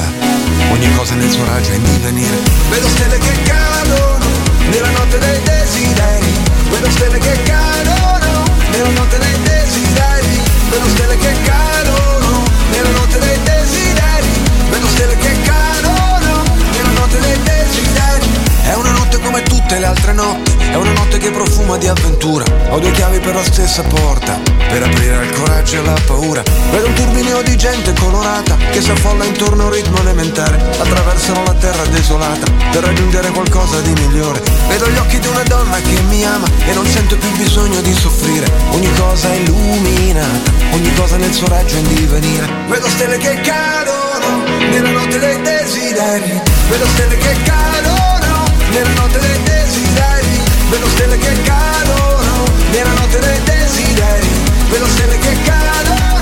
Ogni 0.71 0.89
cosa 0.95 1.15
nel 1.15 1.29
suo 1.29 1.43
raggio 1.43 1.71
è 1.71 1.75
in 1.75 1.83
divenire 1.83 2.37
Vedo 2.69 2.87
stelle 2.87 3.17
che 3.17 3.41
cadono 3.43 4.17
Nella 4.69 4.89
notte 4.91 5.17
dei 5.19 5.41
desideri. 5.43 6.33
Vedo 6.69 6.89
stelle 6.89 7.17
che 7.17 7.43
cadono 7.43 8.43
Nella 8.71 8.89
notte 8.91 9.17
dei 9.17 9.41
desideri. 9.41 10.41
Vedo 10.69 10.87
stelle 10.87 11.17
che 11.17 11.33
cadono 11.43 11.70
tutte 19.71 19.79
le 19.79 19.85
altre 19.85 20.13
notti 20.13 20.51
È 20.71 20.75
una 20.75 20.91
notte 20.91 21.17
che 21.17 21.31
profuma 21.31 21.77
di 21.77 21.87
avventura. 21.87 22.43
Ho 22.69 22.79
due 22.79 22.91
chiavi 22.91 23.19
per 23.19 23.35
la 23.35 23.43
stessa 23.43 23.81
porta 23.83 24.37
Per 24.67 24.83
aprire 24.83 25.23
il 25.23 25.31
coraggio 25.31 25.77
e 25.77 25.83
la 25.83 25.97
paura. 26.05 26.43
Vedo 26.71 26.87
un 26.87 26.93
turbinio 26.93 27.41
di 27.41 27.55
gente 27.55 27.93
colorata 27.93 28.57
Che 28.71 28.81
si 28.81 28.91
affolla 28.91 29.23
intorno 29.23 29.63
a 29.63 29.65
un 29.67 29.71
ritmo 29.71 29.97
elementare. 29.99 30.57
Attraversano 30.57 31.43
la 31.45 31.53
terra 31.53 31.85
desolata 31.85 32.51
Per 32.71 32.83
raggiungere 32.83 33.29
qualcosa 33.29 33.79
di 33.79 33.93
migliore. 33.93 34.41
Vedo 34.67 34.89
gli 34.89 34.97
occhi 34.97 35.19
di 35.19 35.27
una 35.27 35.43
donna 35.43 35.77
che 35.77 36.01
mi 36.09 36.25
ama 36.25 36.47
E 36.65 36.73
non 36.73 36.85
sento 36.85 37.15
più 37.15 37.29
bisogno 37.37 37.79
di 37.81 37.93
soffrire. 37.93 38.51
Ogni 38.71 38.91
cosa 38.95 39.31
è 39.31 39.35
illuminata 39.35 40.51
Ogni 40.71 40.93
cosa 40.95 41.15
nel 41.15 41.33
suo 41.33 41.47
raggio 41.47 41.75
è 41.75 41.79
in 41.79 41.95
divenire. 41.95 42.47
Vedo 42.67 42.89
stelle 42.89 43.17
che 43.17 43.39
cadono 43.39 44.43
Nella 44.69 44.89
notte 44.89 45.17
dei 45.17 45.41
desideri. 45.41 46.41
Vedo 46.69 46.85
stelle 46.87 47.17
che 47.17 47.35
cadono 47.43 48.20
Nella 48.71 48.93
notte 48.93 49.19
dei 49.19 49.43
desideri 49.43 50.43
Vedo 50.69 50.87
stelle 50.87 51.17
che 51.17 51.41
cadono. 51.41 52.45
Nella 52.71 52.93
notte 52.93 53.19
dei 53.19 53.43
desideri 53.43 54.27
Vedo 54.69 54.87
stelle 54.87 55.17
che 55.17 55.37
cadono 55.43 56.20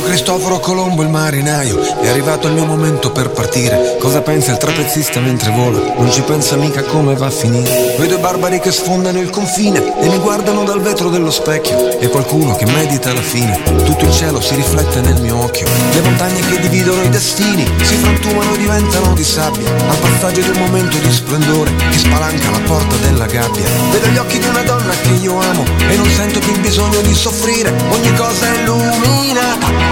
Vedo 0.00 0.12
Cristoforo 0.12 0.60
Colombo 0.60 1.02
il 1.02 1.08
marinaio. 1.08 1.78
È 2.00 2.08
arrivato 2.08 2.46
il 2.46 2.54
mio 2.54 2.64
momento 2.64 3.12
per 3.12 3.30
partire. 3.30 3.96
Cosa 3.98 4.22
pensa 4.22 4.52
il 4.52 4.56
trapezzista 4.56 5.20
mentre 5.20 5.50
vola? 5.50 5.78
Non 5.96 6.10
ci 6.10 6.22
pensa 6.22 6.56
mica 6.56 6.82
come 6.82 7.14
va 7.14 7.26
a 7.26 7.30
finire. 7.30 7.96
Vedo 7.98 8.16
i 8.16 8.18
barbari 8.18 8.60
che 8.60 8.72
sfondano 8.72 9.20
il 9.20 9.30
confine 9.30 10.00
E 10.00 10.08
mi 10.08 10.18
guardano 10.18 10.64
dal 10.64 10.80
vetro 10.80 11.10
dello 11.10 11.30
specchio. 11.30 11.98
E 11.98 12.08
qualcuno 12.08 12.54
che 12.56 12.64
medita 12.66 13.12
la 13.12 13.20
fine. 13.20 13.62
Tutto 13.62 14.04
il 14.06 14.12
cielo 14.12 14.40
si 14.40 14.54
riflette 14.54 15.00
nel 15.00 15.20
mio 15.20 15.42
occhio. 15.42 15.66
Le 15.92 16.00
montagne 16.00 16.40
che 16.40 16.60
dividono 16.60 17.02
i 17.02 17.08
destini 17.10 17.66
Si 17.82 17.94
frantumano 17.96 18.54
e 18.54 18.58
diventano 18.58 19.12
di 19.12 19.24
sabbia. 19.24 19.70
Al 19.70 19.98
passaggio 19.98 20.40
un 20.40 20.58
momento 20.58 20.96
di 20.96 21.12
splendore 21.12 21.74
Che 21.76 21.98
spalanca 21.98 22.50
la 22.50 22.60
porta 22.60 22.96
della 22.96 23.26
gabbia. 23.26 23.68
Vedo 23.90 24.06
gli 24.08 24.16
occhi 24.16 24.38
di 24.38 24.46
una 24.46 24.62
donna 24.62 24.94
che 25.02 25.10
io 25.20 25.38
amo 25.38 25.64
E 25.88 25.96
non 25.96 26.08
sento 26.08 26.38
più 26.38 26.52
il 26.52 26.60
bisogno 26.60 27.00
di 27.02 27.14
soffrire. 27.14 27.70
Ogni 27.90 28.14
cosa 28.14 28.46
è 28.46 28.60
illuminata 28.60 29.89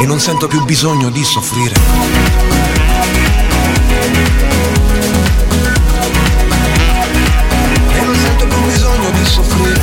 e 0.00 0.06
non 0.06 0.18
sento 0.18 0.48
più 0.48 0.64
bisogno 0.64 1.10
di 1.10 1.22
soffrire. 1.22 1.74
E 7.92 8.00
non 8.00 8.14
sento 8.14 8.46
più 8.46 8.60
bisogno 8.64 9.10
di 9.10 9.24
soffrire. 9.24 9.80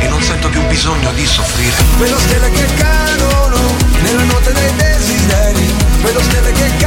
E 0.00 0.08
non 0.08 0.22
sento 0.22 0.48
più 0.50 0.62
bisogno 0.66 1.12
di 1.12 1.26
soffrire. 1.26 1.76
Vedo 1.98 2.18
stelle 2.18 2.50
che 2.50 2.66
cadono 2.76 3.58
nella 4.02 4.24
notte 4.24 4.52
dei 4.52 4.74
desideri. 4.76 5.74
Vedo 6.02 6.20
stelle 6.20 6.52
che 6.52 6.66
cadono 6.76 6.83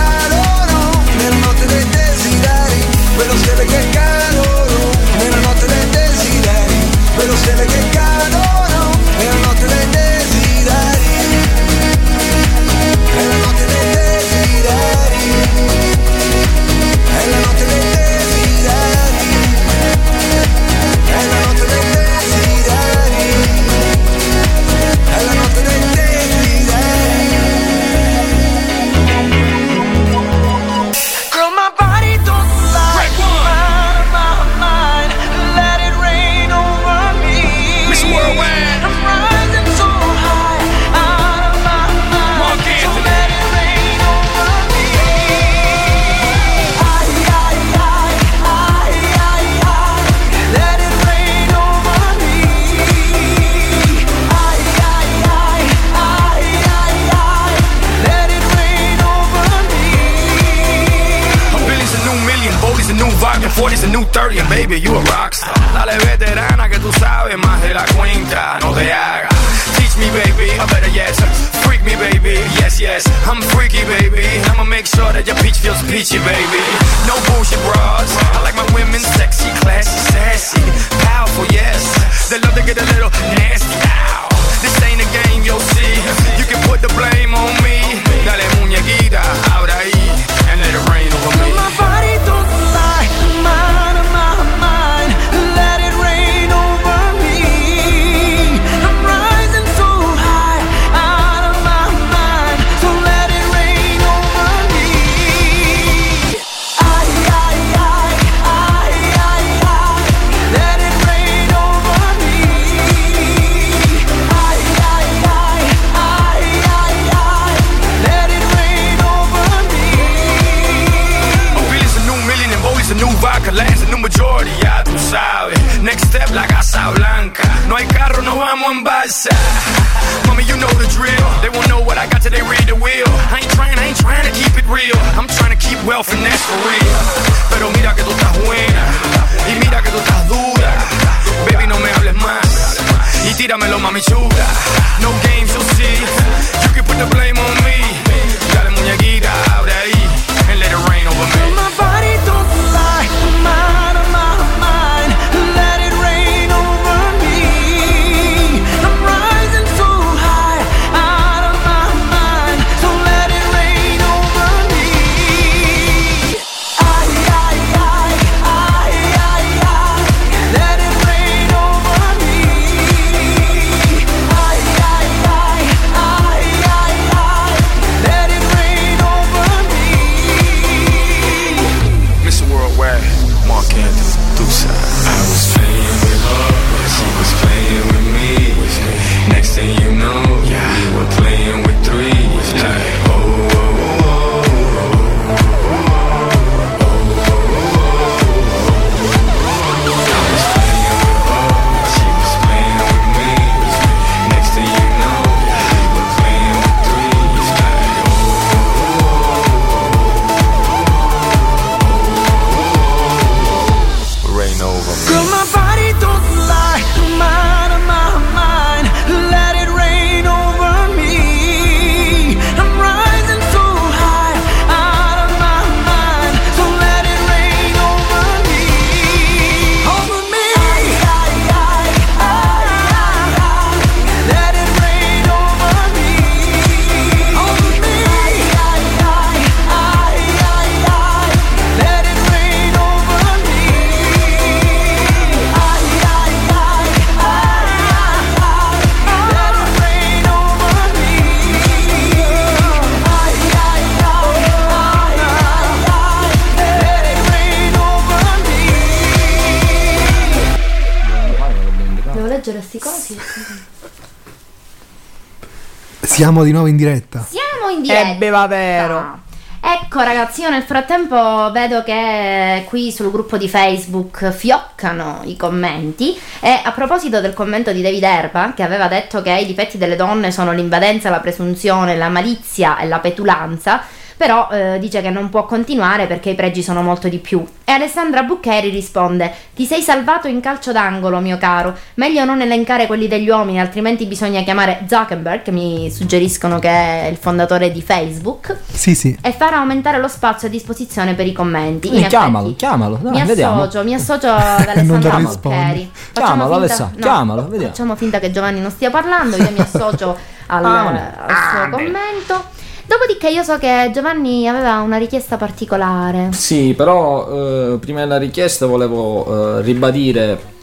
Siamo 266.18 266.44
di 266.44 266.52
nuovo 266.52 266.66
in 266.66 266.78
diretta. 266.78 267.24
Siamo 267.30 267.72
in 267.72 267.84
diretta. 267.84 268.10
Ebbe 268.10 268.30
va 268.32 268.48
vero. 268.48 269.20
Ecco 269.62 270.02
ragazzi, 270.02 270.42
io 270.42 270.50
nel 270.50 270.64
frattempo 270.64 271.52
vedo 271.52 271.84
che 271.84 272.66
qui 272.68 272.92
sul 272.92 273.12
gruppo 273.12 273.38
di 273.38 273.48
Facebook 273.48 274.32
fioccano 274.32 275.22
i 275.26 275.38
commenti 275.38 276.20
e 276.40 276.60
a 276.64 276.72
proposito 276.72 277.22
del 277.22 277.36
commento 277.36 277.72
di 277.72 277.84
David 277.84 278.02
Erba 278.02 278.54
che 278.56 278.64
aveva 278.64 278.88
detto 278.88 279.22
che 279.22 279.32
i 279.32 279.46
difetti 279.46 279.78
delle 279.78 279.96
donne 279.96 280.32
sono 280.32 280.54
l'invadenza, 280.54 281.12
la 281.12 281.20
presunzione, 281.20 281.96
la 281.96 282.10
malizia 282.10 282.80
e 282.80 282.88
la 282.88 282.98
petulanza, 282.98 283.84
però 284.18 284.50
eh, 284.50 284.78
dice 284.80 285.02
che 285.02 285.10
non 285.12 285.30
può 285.30 285.46
continuare 285.46 286.08
perché 286.08 286.32
i 286.32 286.36
pregi 286.36 286.64
sono 286.64 286.82
molto 286.82 287.08
di 287.08 287.20
più. 287.20 287.46
E 287.64 287.72
Alessandra 287.72 288.24
Buccheri 288.24 288.70
risponde: 288.70 289.32
Ti 289.54 289.66
sei 289.66 289.82
salvato 289.82 290.28
in 290.28 290.40
calcio 290.42 290.72
d'angolo, 290.72 291.20
mio 291.20 291.38
caro. 291.38 291.76
Meglio 291.96 292.26
non 292.26 292.42
elencare 292.42 292.88
quelli 292.88 293.08
degli 293.08 293.30
uomini, 293.30 293.60
altrimenti 293.60 294.06
bisogna 294.06 294.42
chiamare 294.42 294.86
Zuckerberg, 294.88 295.42
che 295.44 295.52
mi 295.52 295.92
suggeriscono 295.92 296.58
che 296.60 296.70
è 296.70 297.08
il 297.12 297.18
fondatore 297.18 297.72
di 297.72 297.82
Facebook, 297.82 298.58
Sì, 298.72 298.96
sì. 298.96 299.16
e 299.22 299.32
far 299.34 299.54
aumentare 299.54 300.00
lo 300.00 300.08
spazio 300.08 300.48
a 300.48 300.52
disposizione 300.52 301.14
per 301.14 301.28
i 301.28 301.34
commenti. 301.34 301.90
Eh, 301.92 302.00
In 302.00 302.08
chiamalo, 302.08 302.46
effetti, 302.48 302.60
chiamalo, 302.60 303.00
dai, 303.02 303.12
mi 303.12 303.24
vediamo. 303.26 303.62
associo, 303.64 303.84
mi 303.84 303.94
associo 303.94 304.28
ad 304.32 304.68
Alessandra 304.68 305.18
Buccheri. 305.18 305.92
Chiamalo, 306.14 306.54
Alessa, 306.56 306.92
chiamalo, 307.00 307.48
vediamo. 307.48 307.72
Facciamo 307.72 307.96
finta 307.96 308.20
che 308.20 308.32
Giovanni 308.32 308.60
non 308.62 308.72
stia 308.72 308.90
parlando, 308.90 309.36
io 309.38 309.52
mi 309.52 309.60
associo 309.60 310.18
al, 310.48 310.66
Ah, 310.66 310.88
al 311.28 311.36
suo 311.70 311.70
commento. 311.78 312.56
Dopodiché 312.88 313.30
io 313.30 313.44
so 313.44 313.58
che 313.58 313.92
Giovanni 313.94 314.48
aveva 314.48 314.80
una 314.80 314.98
richiesta 314.98 315.36
particolare. 315.36 316.30
Sì, 316.32 316.74
però 316.76 317.74
eh, 317.74 317.78
prima 317.80 318.00
della 318.00 318.18
richiesta 318.18 318.66
volevo 318.66 319.58
eh, 319.58 319.62
ribadire 319.62 320.56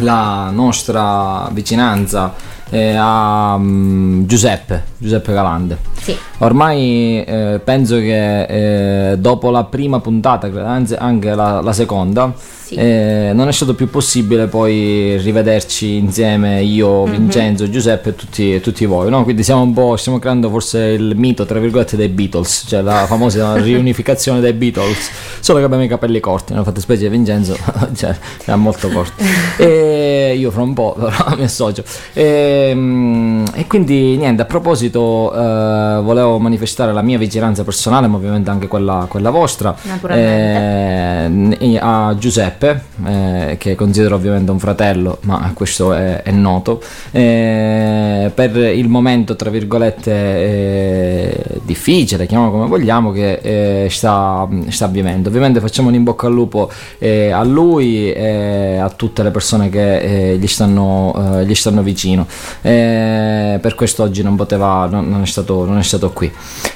la 0.00 0.50
nostra 0.50 1.48
vicinanza 1.52 2.34
eh, 2.68 2.94
a 2.96 3.56
mm, 3.58 4.24
Giuseppe, 4.26 4.84
Giuseppe 4.98 5.32
Calande. 5.32 5.78
Sì. 6.00 6.16
Ormai 6.38 7.24
eh, 7.24 7.60
penso 7.64 7.96
che 7.96 9.12
eh, 9.12 9.18
dopo 9.18 9.50
la 9.50 9.64
prima 9.64 10.00
puntata, 10.00 10.48
anzi 10.66 10.94
anche 10.94 11.34
la, 11.34 11.62
la 11.62 11.72
seconda, 11.72 12.32
eh, 12.70 13.30
non 13.34 13.48
è 13.48 13.52
stato 13.52 13.74
più 13.74 13.88
possibile 13.90 14.46
poi 14.46 15.16
rivederci 15.18 15.96
insieme 15.96 16.62
io, 16.62 17.04
Mhm. 17.06 17.10
Vincenzo, 17.12 17.68
Giuseppe 17.70 18.10
e 18.10 18.14
tutti, 18.14 18.60
tutti 18.60 18.84
voi. 18.86 19.10
no? 19.10 19.22
Quindi 19.24 19.42
siamo 19.42 19.62
un 19.62 19.72
po', 19.72 19.96
stiamo 19.96 20.18
creando 20.18 20.48
forse 20.50 20.78
il 20.78 21.14
mito, 21.16 21.44
tra 21.46 21.58
virgolette, 21.58 21.96
dei 21.96 22.08
Beatles, 22.08 22.64
cioè 22.68 22.82
la 22.82 23.06
famosa 23.06 23.54
riunificazione 23.60 24.40
dei 24.40 24.52
Beatles, 24.52 25.10
solo 25.40 25.58
che 25.58 25.64
abbiamo 25.64 25.84
i 25.84 25.88
capelli 25.88 26.20
corti, 26.20 26.52
nella 26.52 26.64
fattispecie 26.64 27.08
Vincenzo 27.08 27.56
cioè, 27.94 28.14
ha 28.46 28.56
molto 28.56 28.88
corti. 28.88 29.24
E 29.58 30.34
io 30.38 30.50
fra 30.50 30.62
un 30.62 30.74
po' 30.74 30.94
però 30.98 31.36
mi 31.36 31.44
associo. 31.44 31.82
E, 32.12 32.70
mm, 32.74 33.44
e 33.54 33.66
quindi 33.66 34.16
niente, 34.16 34.42
a 34.42 34.44
proposito 34.44 35.32
eh, 35.34 36.00
volevo 36.02 36.38
manifestare 36.38 36.92
la 36.92 37.02
mia 37.02 37.18
vicinanza 37.18 37.64
personale, 37.64 38.06
ma 38.06 38.16
ovviamente 38.16 38.50
anche 38.50 38.66
quella, 38.68 39.06
quella 39.08 39.30
vostra, 39.30 39.74
eh, 40.08 41.78
a 41.80 42.14
Giuseppe, 42.18 42.57
eh, 42.66 43.56
che 43.58 43.74
considero 43.74 44.16
ovviamente 44.16 44.50
un 44.50 44.58
fratello, 44.58 45.18
ma 45.22 45.50
questo 45.54 45.92
è, 45.92 46.22
è 46.22 46.30
noto, 46.30 46.82
eh, 47.10 48.30
per 48.34 48.56
il 48.56 48.88
momento, 48.88 49.36
tra 49.36 49.50
virgolette, 49.50 50.12
eh, 50.12 51.44
difficile, 51.62 52.26
chiamiamolo 52.26 52.58
come 52.58 52.68
vogliamo, 52.68 53.12
che 53.12 53.40
eh, 53.42 53.88
sta, 53.90 54.48
sta 54.68 54.86
vivendo. 54.86 55.28
Ovviamente 55.28 55.60
facciamo 55.60 55.88
un 55.88 55.94
in 55.94 56.04
bocca 56.04 56.26
al 56.26 56.32
lupo 56.32 56.70
eh, 56.98 57.30
a 57.30 57.42
lui 57.44 58.12
e 58.12 58.78
a 58.78 58.88
tutte 58.90 59.22
le 59.22 59.30
persone 59.30 59.68
che 59.68 60.32
eh, 60.32 60.36
gli, 60.36 60.46
stanno, 60.46 61.42
gli 61.44 61.54
stanno 61.54 61.82
vicino. 61.82 62.26
Per 62.60 63.74
questo 63.74 64.02
oggi 64.02 64.22
non 64.22 64.36
poteva, 64.36 64.86
non, 64.86 65.08
non 65.08 65.22
è, 65.22 65.26
stato, 65.26 65.64
non 65.64 65.78
è 65.78 65.82
stato 65.82 66.10
qui. 66.10 66.30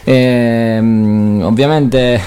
Ehm, 0.05 1.41
ovviamente 1.43 2.21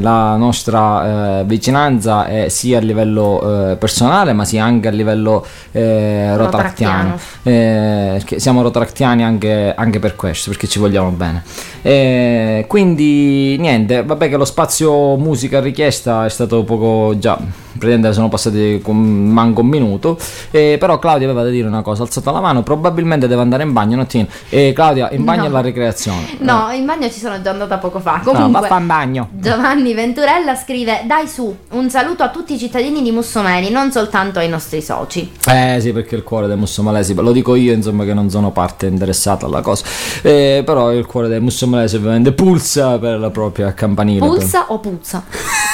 la 0.00 0.36
nostra 0.36 1.42
vicinanza 1.44 2.26
è 2.26 2.48
sia 2.52 2.78
a 2.78 2.80
livello 2.80 3.70
eh, 3.70 3.76
personale 3.76 4.32
ma 4.32 4.44
sia 4.44 4.64
anche 4.64 4.88
a 4.88 4.90
livello 4.90 5.44
eh, 5.72 6.36
rotaractiano. 6.36 7.18
Eh, 7.42 8.10
perché 8.12 8.38
siamo 8.38 8.62
rotaractiani 8.62 9.24
anche, 9.24 9.74
anche 9.74 9.98
per 9.98 10.14
questo, 10.14 10.50
perché 10.50 10.68
ci 10.68 10.78
vogliamo 10.78 11.10
bene. 11.10 11.42
Eh, 11.82 12.64
quindi 12.68 13.56
niente, 13.58 14.04
vabbè 14.04 14.28
che 14.28 14.36
lo 14.36 14.44
spazio 14.44 15.16
musica 15.16 15.60
richiesta 15.60 16.24
è 16.24 16.28
stato 16.28 16.62
poco 16.64 17.18
già 17.18 17.38
praticamente 17.72 18.12
sono 18.12 18.28
passati 18.28 18.80
con- 18.82 18.96
manco 18.96 19.60
un 19.62 19.68
minuto. 19.68 20.18
Eh, 20.50 20.76
però 20.78 20.98
Claudia 20.98 21.26
aveva 21.28 21.42
da 21.44 21.50
dire 21.50 21.66
una 21.68 21.82
cosa, 21.82 22.02
ha 22.02 22.06
alzato 22.06 22.30
la 22.30 22.40
mano, 22.40 22.62
probabilmente 22.62 23.26
deve 23.28 23.42
andare 23.42 23.62
in 23.62 23.72
bagno 23.72 23.94
un 23.94 24.00
attimo. 24.00 24.26
Eh, 24.48 24.72
Claudia, 24.74 25.10
in 25.12 25.24
bagno 25.24 25.42
No. 25.42 25.48
alla 25.48 25.60
ricreazione. 25.60 26.38
No, 26.52 26.70
in 26.72 26.84
bagno 26.84 27.08
ci 27.10 27.18
sono 27.20 27.40
già 27.40 27.50
andata 27.50 27.78
poco 27.78 27.98
fa. 28.00 28.16
No, 28.24 28.32
Comunque, 28.32 28.60
va 28.60 28.66
a 28.66 28.68
fa 28.68 28.78
in 28.78 28.86
bagno. 28.86 29.28
Giovanni 29.32 29.94
Venturella 29.94 30.54
scrive: 30.54 31.02
Dai 31.06 31.26
su, 31.28 31.54
un 31.70 31.88
saluto 31.90 32.22
a 32.22 32.28
tutti 32.30 32.54
i 32.54 32.58
cittadini 32.58 33.00
di 33.02 33.10
Mussomeni, 33.10 33.70
non 33.70 33.90
soltanto 33.92 34.38
ai 34.38 34.48
nostri 34.48 34.82
soci. 34.82 35.30
Eh 35.48 35.78
sì, 35.80 35.92
perché 35.92 36.16
il 36.16 36.22
cuore 36.22 36.46
dei 36.46 36.56
mussomalesi, 36.56 37.14
lo 37.14 37.32
dico 37.32 37.54
io 37.54 37.72
insomma 37.72 38.04
che 38.04 38.12
non 38.14 38.28
sono 38.30 38.50
parte 38.50 38.86
interessata 38.86 39.46
alla 39.46 39.60
cosa, 39.60 39.84
Eh, 40.22 40.62
però 40.64 40.92
il 40.92 41.06
cuore 41.06 41.28
dei 41.28 41.40
mussomalesi 41.40 41.96
ovviamente 41.96 42.32
pulsa 42.32 42.98
per 42.98 43.18
la 43.18 43.30
propria 43.30 43.72
campanile. 43.74 44.26
Pulsa 44.26 44.66
o 44.68 44.78
puzza? 44.78 45.22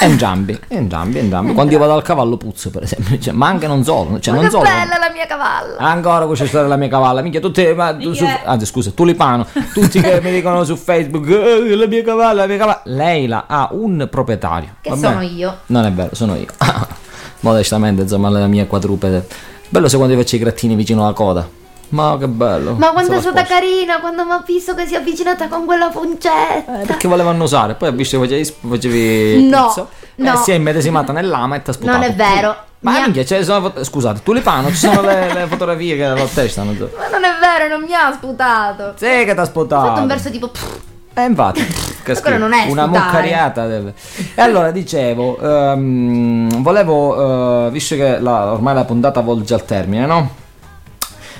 Entrambi, 0.01 0.59
entrambi, 0.69 1.19
entrambi. 1.19 1.53
Quando 1.55 1.73
io 1.73 1.79
vado 1.79 1.88
al 1.95 2.03
cavallo 2.03 2.37
puzzo 2.37 2.71
per 2.71 2.83
esempio, 2.85 3.19
Cioè, 3.19 3.33
ma 3.33 3.47
anche 3.49 3.67
non 3.67 3.83
solo, 3.85 4.19
cioè 4.21 4.35
Ma 4.35 4.41
non 4.41 4.45
che 4.49 4.51
solo. 4.57 4.63
bella 4.65 4.99
la 4.99 5.11
mia 5.13 5.27
cavalla! 5.27 5.77
Ancora 5.79 6.27
questa 6.27 6.45
storia 6.47 6.63
della 6.67 6.77
mia 6.79 6.89
cavalla, 6.89 7.21
minchia, 7.23 7.41
tutti, 7.41 7.67
ma, 7.75 7.95
tu 7.95 8.13
su, 8.13 8.25
anzi 8.45 8.67
scusa, 8.67 8.91
tulipano, 8.91 9.47
tutti 9.73 10.01
che 10.01 10.21
mi 10.23 10.31
dicono 10.33 10.65
su 10.65 10.77
Facebook, 10.77 11.29
"Eh, 11.29 11.75
la 11.77 11.87
mia 11.87 12.03
cavalla, 12.03 12.43
la 12.43 12.47
mia 12.47 12.57
cavalla, 12.57 12.81
lei 12.85 13.27
la 13.27 13.45
ha 13.47 13.69
un 13.73 14.07
proprietario. 14.11 14.77
Che 14.81 14.91
va 14.91 14.97
sono 14.97 15.21
io. 15.23 15.59
Non 15.67 15.85
è 15.85 15.93
vero, 15.93 16.15
sono 16.15 16.35
io. 16.37 16.47
Modestamente, 17.41 18.03
insomma, 18.03 18.29
la 18.29 18.47
mia 18.47 18.67
quadrupede. 18.67 19.27
Bello 19.69 19.89
se 19.89 19.97
quando 19.97 20.15
ti 20.15 20.21
faccio 20.21 20.37
i 20.37 20.39
grattini 20.39 20.75
vicino 20.75 21.05
alla 21.05 21.13
coda. 21.13 21.49
Ma 21.91 22.17
che 22.19 22.29
bello. 22.29 22.75
Ma 22.75 22.91
quando 22.91 23.15
è 23.17 23.21
stata 23.21 23.45
carina, 23.45 24.01
quando 24.01 24.25
mi 24.25 24.33
ha 24.33 24.43
visto 24.47 24.75
che 24.75 24.87
si 24.87 24.95
è 24.95 24.99
avvicinata 24.99 25.49
con 25.49 25.65
quella 25.65 25.89
puncetta. 25.89 26.73
Perché 26.87 27.09
volevano 27.09 27.45
usare, 27.45 27.75
poi 27.75 27.89
ha 27.89 27.93
visto 27.93 28.21
che 28.21 28.27
facevi, 28.27 28.55
facevi 28.69 29.49
No, 29.49 29.67
pizzo, 29.69 29.89
no. 30.19 30.33
eh, 30.35 30.37
si 30.37 30.51
è 30.53 30.55
immedesimata 30.55 31.13
nell'ama 31.13 31.57
e 31.57 31.63
ti 31.63 31.71
ha 31.71 31.73
sputato. 31.73 31.97
Non 31.99 32.07
è 32.07 32.15
vero. 32.15 32.57
Ma 32.81 32.97
ha- 32.97 33.01
minchia, 33.03 33.25
cioè, 33.25 33.43
sono 33.43 33.73
scusate, 33.83 34.21
tulipano, 34.23 34.69
ci 34.69 34.77
sono 34.77 35.01
le, 35.03 35.33
le 35.35 35.47
fotografie 35.47 35.97
che 35.97 36.09
lo 36.09 36.23
attestano. 36.23 36.73
Sì, 36.73 36.79
Ma 36.79 37.09
non 37.09 37.25
è 37.25 37.31
vero, 37.41 37.69
non 37.77 37.85
mi 37.85 37.93
ha 37.95 38.13
sputato. 38.13 38.95
che 38.97 39.25
ti 39.25 39.31
ha 39.31 39.43
Ho 39.43 39.45
sputato. 39.45 39.87
fatto 39.87 40.01
un 40.03 40.07
verso 40.07 40.31
tipo. 40.31 40.51
Eh, 41.15 41.25
infatti, 41.25 41.67
quello 42.23 42.39
non 42.47 42.53
è 42.53 42.71
una 42.71 42.85
sputare. 42.85 43.07
muccariata. 43.07 43.67
deve- 43.67 43.95
E 44.37 44.41
allora 44.41 44.71
dicevo, 44.71 45.37
ehm, 45.41 46.63
volevo, 46.63 47.67
eh, 47.67 47.71
visto 47.71 47.97
che 47.97 48.21
la- 48.21 48.53
ormai 48.53 48.75
la 48.75 48.85
puntata 48.85 49.21
volge 49.21 49.55
al 49.55 49.65
termine, 49.65 50.07
no? 50.07 50.31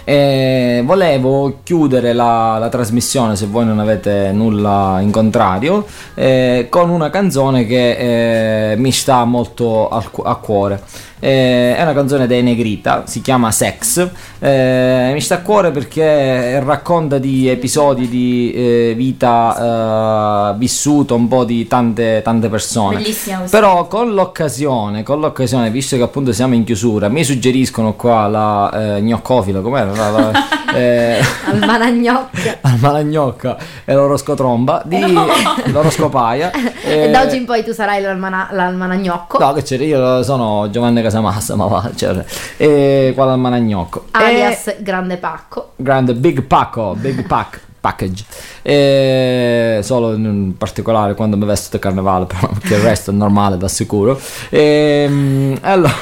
Eh, 0.09 0.81
volevo 0.87 1.59
chiudere 1.63 2.15
la, 2.15 2.57
la 2.59 2.71
trasmissione, 2.71 3.37
se 3.37 3.45
voi 3.45 3.67
non 3.67 3.79
avete 3.79 4.33
nulla 4.33 5.01
in 5.03 5.11
contrario, 5.11 5.85
eh, 6.15 6.69
con 6.71 6.89
una 6.89 7.11
canzone 7.11 7.67
che 7.67 8.71
eh, 8.73 8.77
mi 8.79 8.91
sta 8.91 9.27
molto 9.27 9.91
al 9.91 10.09
a 10.25 10.37
cuore. 10.37 10.83
Eh, 11.21 11.75
è 11.77 11.83
una 11.83 11.93
canzone 11.93 12.27
dei 12.27 12.43
Negrita, 12.43 13.05
si 13.07 13.21
chiama 13.21 13.51
Sex. 13.51 14.09
Eh, 14.39 15.11
mi 15.13 15.21
sta 15.21 15.37
a 15.37 15.41
cuore 15.41 15.71
perché 15.71 16.61
racconta 16.61 17.19
di 17.19 17.49
episodi 17.49 18.09
di 18.09 18.53
eh, 18.53 18.95
vita 18.97 20.53
eh, 20.53 20.59
vissuta 20.59 21.15
un 21.15 21.29
po' 21.29 21.45
di 21.45 21.67
tante, 21.67 22.21
tante 22.23 22.49
persone. 22.49 22.97
Bellissima 22.97 23.39
questa 23.39 23.59
Però 23.59 23.87
con 23.87 24.13
l'occasione, 24.15 25.03
con 25.03 25.21
l'occasione, 25.21 25.71
visto 25.71 25.97
che 25.97 26.03
appunto 26.03 26.33
siamo 26.33 26.55
in 26.55 26.65
chiusura, 26.65 27.09
mi 27.09 27.25
suggeriscono 27.25 27.95
qua 27.95 28.27
la 28.29 28.97
eh, 28.97 29.01
gnoccofila, 29.01 29.61
com'era? 29.61 29.93
La, 29.93 30.11
la, 30.11 30.33
eh, 30.79 31.21
al 31.47 31.59
managnocca. 31.59 32.59
al 32.63 32.79
malagnocca 32.79 33.57
e 33.85 33.95
l'oroscotromba 33.95 34.83
di 34.85 35.01
l'oroscopaia. 35.73 36.51
e 36.83 37.05
eh, 37.07 37.11
da 37.11 37.23
oggi 37.23 37.37
in 37.37 37.45
poi 37.45 37.65
tu 37.65 37.73
sarai 37.73 38.01
l'almana- 38.01 38.49
l'almanagnocco. 38.53 39.39
No, 39.39 39.53
che 39.53 39.63
c'era, 39.63 39.85
io 39.85 40.23
sono 40.23 40.69
Giovanni 40.71 41.03
Casamassa, 41.03 41.57
ma 41.57 41.67
va, 41.67 41.91
cioè, 41.95 42.25
e 42.57 43.13
qua 43.15 43.27
dal 43.27 43.39
Managnocco. 43.39 44.07
alias 44.13 44.77
Grande 44.79 45.17
Pacco. 45.17 45.73
Grande 45.77 46.15
Big 46.15 46.43
Pacco, 46.43 46.95
Big 46.97 47.27
Pack. 47.27 47.67
Package 47.81 48.25
e 48.61 49.79
solo 49.83 50.13
in 50.13 50.57
particolare 50.59 51.15
quando 51.15 51.37
mi 51.37 51.47
vesto 51.47 51.77
di 51.77 51.81
carnevale 51.81 52.25
però 52.27 52.49
perché 52.49 52.75
il 52.75 52.81
resto 52.81 53.13
è 53.13 53.15
normale 53.15 53.57
da 53.57 53.69
sicuro 53.69 54.21
e 54.51 55.57
allora 55.61 55.95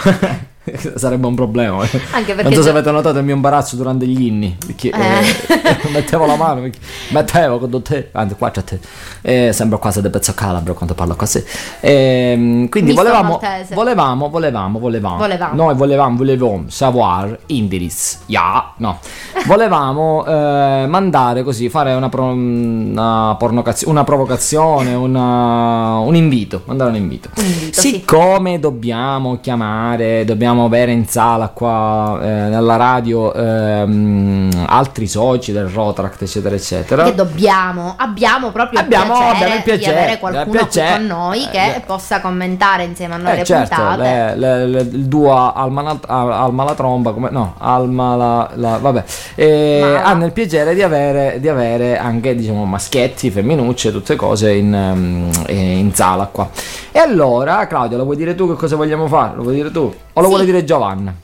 sarebbe 0.96 1.26
un 1.26 1.34
problema. 1.34 1.78
Anche 2.12 2.34
perché 2.34 2.42
non 2.42 2.54
so 2.54 2.62
se 2.62 2.70
avete 2.70 2.90
notato 2.90 3.18
il 3.18 3.24
mio 3.24 3.34
imbarazzo 3.34 3.76
durante 3.76 4.06
gli 4.06 4.22
inni 4.22 4.56
perché 4.64 4.90
eh, 4.90 5.88
mettevo 5.92 6.26
la 6.26 6.36
mano 6.36 6.68
mettevo 7.10 7.58
con 7.58 7.82
te 7.82 8.08
anzi 8.12 8.34
qua 8.34 8.50
c'è 8.50 8.64
te. 8.64 8.80
E 9.22 9.52
sembra 9.52 9.78
quasi 9.78 10.02
di 10.02 10.10
pezzo 10.10 10.34
calabro 10.34 10.74
quando 10.74 10.94
parlo 10.94 11.14
così 11.14 11.42
e, 11.80 12.66
quindi 12.70 12.90
Misto 12.92 13.02
volevamo, 13.02 13.40
volevamo 13.74 14.28
volevamo 14.28 14.78
volevamo. 14.78 15.16
Volevamo. 15.18 15.54
noi 15.54 15.74
volevamo 15.74 16.16
volevamo 16.16 16.64
savoir 16.68 17.38
indirizzo 17.46 18.18
ya 18.26 18.72
no. 18.78 18.98
Volevamo 19.46 20.24
eh, 20.26 20.86
mandare 20.88 21.42
così 21.42 21.68
fare 21.68 21.94
una, 21.94 22.08
pro- 22.08 22.24
una, 22.24 23.36
una 23.84 24.04
provocazione 24.04 24.94
una- 24.94 25.98
un 25.98 26.14
invito 26.14 26.62
mandare 26.66 26.90
un 26.90 26.96
invito. 26.96 27.30
Invito, 27.36 27.80
sì. 27.80 27.88
siccome 27.90 28.58
dobbiamo 28.58 29.38
chiamare 29.40 30.24
dobbiamo 30.24 30.55
avere 30.64 30.92
in 30.92 31.06
sala 31.06 31.48
qua 31.48 32.18
eh, 32.22 32.26
nella 32.26 32.76
radio 32.76 33.32
ehm, 33.34 34.64
altri 34.66 35.06
soci 35.06 35.52
del 35.52 35.66
Rotaract 35.68 36.22
eccetera 36.22 36.54
eccetera 36.54 37.04
Che 37.04 37.14
dobbiamo, 37.14 37.94
abbiamo 37.96 38.50
proprio 38.50 38.80
Abbiamo, 38.80 39.12
il, 39.14 39.18
piacere 39.18 39.34
abbiamo 39.36 39.54
il 39.56 39.62
piacere, 39.62 39.92
di 39.94 39.98
avere 40.00 40.18
qualcuno 40.18 40.58
piacere. 40.58 40.96
con 40.96 41.06
noi 41.06 41.46
che 41.50 41.74
Eh, 41.76 41.80
possa 41.84 42.20
commentare 42.20 42.84
insieme 42.84 43.14
a 43.14 43.16
noi 43.18 43.32
Eh, 43.32 43.36
le 43.36 43.44
certo, 43.44 43.74
puntate. 43.76 44.02
le- 44.02 44.36
le- 44.36 44.66
le- 44.66 44.80
il 44.80 45.04
duo 45.06 45.52
Alma, 45.54 45.98
Al- 46.06 46.32
Alma 46.32 46.64
la 46.64 46.74
tromba, 46.74 47.12
come, 47.12 47.28
no, 47.30 47.54
Alma 47.58 48.16
la, 48.16 48.50
la- 48.54 48.78
vabbè, 48.78 49.04
Eh, 49.34 49.78
Mala. 49.82 50.04
hanno 50.04 50.24
il 50.24 50.32
piacere 50.32 50.74
di 50.74 50.82
avere, 50.82 51.38
di 51.40 51.48
avere 51.48 51.98
anche 51.98 52.34
diciamo 52.34 52.64
maschietti, 52.64 53.30
femminucce, 53.30 53.90
tutte 53.92 54.16
cose 54.16 54.52
in, 54.52 54.72
ehm, 54.74 55.30
eh, 55.46 55.54
in 55.78 55.92
sala 55.94 56.28
qua. 56.30 56.48
E 56.92 56.98
allora, 56.98 57.66
Claudio, 57.66 57.96
lo 57.98 58.04
vuoi 58.04 58.16
dire 58.16 58.34
tu 58.34 58.48
che 58.48 58.54
cosa 58.54 58.76
vogliamo 58.76 59.06
fare? 59.06 59.36
Lo 59.36 59.42
vuoi 59.42 59.54
dire 59.56 59.70
tu? 59.70 59.80
O 60.14 60.20
lo 60.20 60.22
Sì. 60.22 60.28
vuole 60.32 60.45
dire 60.46 60.64
Giovanna? 60.64 61.14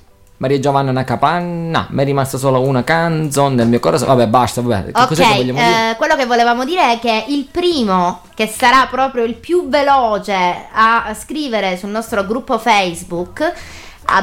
Maria 0.43 0.59
Giovanna 0.59 0.91
una 0.91 1.05
capanna, 1.05 1.87
mi 1.91 2.03
è 2.03 2.05
rimasta 2.05 2.37
solo 2.37 2.61
una 2.63 2.83
canzone 2.83 3.55
nel 3.55 3.69
mio 3.69 3.79
corazon. 3.79 4.09
Vabbè, 4.09 4.27
basta, 4.27 4.61
vabbè. 4.61 4.91
Che 4.91 5.01
Ok, 5.01 5.07
cos'è 5.07 5.23
che 5.25 5.37
vogliamo 5.37 5.59
dire? 5.61 5.91
eh, 5.91 5.97
quello 5.97 6.17
che 6.17 6.27
volevamo 6.27 6.65
dire 6.65 6.93
è 6.95 6.99
che 6.99 7.27
il 7.29 7.47
primo 7.49 8.23
che 8.35 8.49
sarà 8.49 8.89
proprio 8.91 9.23
il 9.23 9.35
più 9.35 9.69
veloce 9.69 10.67
a 10.73 11.15
scrivere 11.17 11.77
sul 11.77 11.91
nostro 11.91 12.27
gruppo 12.27 12.59
Facebook 12.59 13.53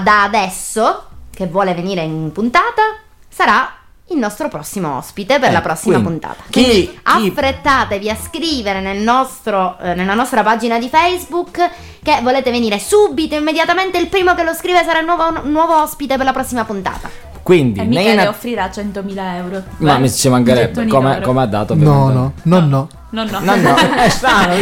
da 0.03 0.23
adesso, 0.23 1.03
che 1.33 1.47
vuole 1.47 1.73
venire 1.73 2.01
in 2.01 2.31
puntata, 2.33 2.97
sarà 3.29 3.75
il 4.11 4.17
nostro 4.17 4.47
prossimo 4.49 4.97
ospite 4.97 5.39
per 5.39 5.49
Eh, 5.49 5.53
la 5.53 5.61
prossima 5.61 5.99
quindi, 5.99 6.09
puntata. 6.19 6.43
chi- 6.49 6.63
Quindi 6.63 6.87
chi- 6.87 6.99
affrettatevi 7.03 8.09
a 8.09 8.15
scrivere 8.15 8.81
nel 8.81 8.97
nostro, 9.01 9.77
eh, 9.79 9.93
nella 9.93 10.13
nostra 10.15 10.41
pagina 10.43 10.79
di 10.79 10.89
Facebook 10.89 11.69
che 12.01 12.19
volete 12.23 12.49
venire 12.51 12.79
subito, 12.79 13.35
immediatamente. 13.35 13.97
Il 13.97 14.07
primo 14.07 14.33
che 14.33 14.43
lo 14.43 14.53
scrive 14.53 14.83
sarà 14.83 14.99
il 14.99 15.05
nuovo, 15.05 15.41
nuovo 15.43 15.81
ospite 15.81 16.15
per 16.17 16.25
la 16.25 16.33
prossima 16.33 16.65
puntata. 16.65 17.09
Quindi, 17.43 17.79
E 17.79 17.83
nei 17.83 17.97
Michele 17.97 18.23
na- 18.23 18.29
offrirà 18.29 18.69
100.000 18.69 19.35
euro. 19.37 19.63
ma 19.77 19.97
mi 19.97 20.09
ci 20.11 20.29
mancherebbe, 20.29 20.85
come, 20.87 21.19
come 21.21 21.41
ha 21.41 21.45
dato 21.47 21.73
No, 21.75 22.09
no, 22.09 22.33
no, 22.43 22.59
no. 22.59 22.87
No, 23.11 23.23
no. 23.23 23.39
No, 23.39 23.55
no, 23.55 23.75
è 23.95 24.09
strano, 24.09 24.53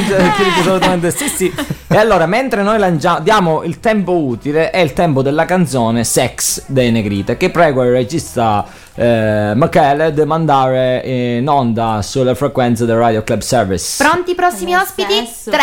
assolutamente 0.60 1.12
sì, 1.12 1.28
sì. 1.28 1.54
E 1.88 1.98
allora, 1.98 2.26
mentre 2.28 2.64
noi 2.64 2.80
lancia- 2.80 3.20
diamo 3.20 3.64
il 3.64 3.80
tempo 3.82 4.14
utile, 4.14 4.70
è 4.70 4.80
il 4.80 4.94
tempo 4.94 5.22
della 5.22 5.44
canzone 5.46 6.04
Sex 6.06 6.64
dei 6.68 6.92
Negrita, 6.92 7.36
che 7.36 7.50
prego 7.50 7.84
il 7.84 7.92
regista 7.92 8.66
eh, 8.96 9.52
Michele 9.54 10.14
di 10.14 10.24
mandare 10.24 11.02
in 11.40 11.48
onda 11.50 12.02
sulle 12.02 12.36
frequenze 12.36 12.86
del 12.86 12.96
Radio 12.96 13.22
Club 13.24 13.42
Service. 13.42 14.02
Pronti, 14.02 14.34
prossimi 14.34 14.76
ospiti? 14.76 15.28
3, 15.44 15.60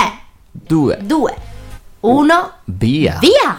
Due, 0.50 0.98
2, 1.02 1.34
1, 2.00 2.50
via. 2.64 3.18
via! 3.18 3.58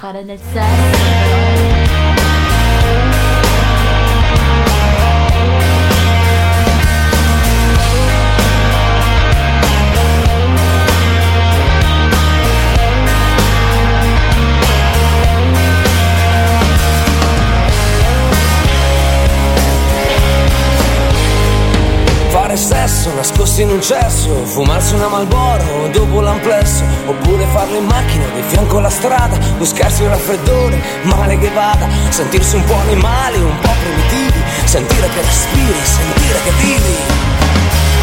Nascosti 23.55 23.61
in 23.61 23.69
un 23.69 23.81
cesso, 23.81 24.45
fumarsi 24.45 24.93
una 24.95 25.07
Malboro 25.07 25.87
dopo 25.91 26.19
l'amplesso, 26.19 26.83
oppure 27.05 27.45
farlo 27.47 27.77
in 27.77 27.85
macchina 27.85 28.25
di 28.33 28.41
fianco 28.47 28.77
alla 28.77 28.89
strada, 28.89 29.37
buscarsi 29.57 30.03
un 30.03 30.09
raffreddore, 30.09 30.81
male 31.03 31.37
che 31.37 31.49
vada, 31.49 31.87
sentirsi 32.09 32.55
un 32.55 32.63
po' 32.65 32.75
animali, 32.75 33.39
un 33.39 33.59
po' 33.59 33.71
primitivi, 33.81 34.43
sentire 34.65 35.07
che 35.09 35.21
respiri, 35.21 35.79
sentire 35.83 36.39
che 36.43 36.51
vivi. 36.61 37.94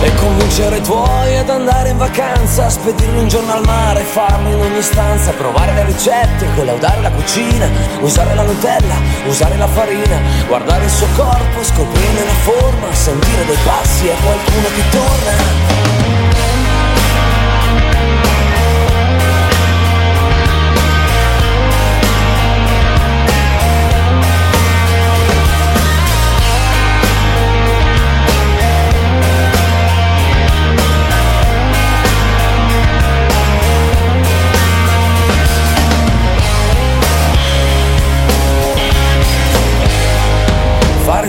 E 0.00 0.14
convincere 0.14 0.76
i 0.76 0.82
tuoi 0.82 1.36
ad 1.36 1.50
andare 1.50 1.88
in 1.88 1.98
vacanza 1.98 2.68
Spedirli 2.68 3.18
un 3.18 3.28
giorno 3.28 3.52
al 3.52 3.64
mare, 3.64 4.02
farlo 4.02 4.48
in 4.48 4.60
ogni 4.60 4.80
stanza 4.80 5.32
Provare 5.32 5.72
le 5.72 5.84
ricette, 5.86 6.46
collaudare 6.54 7.00
la 7.00 7.10
cucina 7.10 7.68
Usare 8.00 8.34
la 8.34 8.42
Nutella, 8.42 8.94
usare 9.26 9.56
la 9.56 9.66
farina 9.66 10.20
Guardare 10.46 10.84
il 10.84 10.90
suo 10.90 11.08
corpo, 11.16 11.64
scoprirne 11.64 12.24
la 12.24 12.38
forma 12.44 12.94
Sentire 12.94 13.44
dei 13.44 13.58
passi 13.64 14.06
e 14.06 14.14
qualcuno 14.22 14.68
che 14.68 14.88
torna 14.90 16.07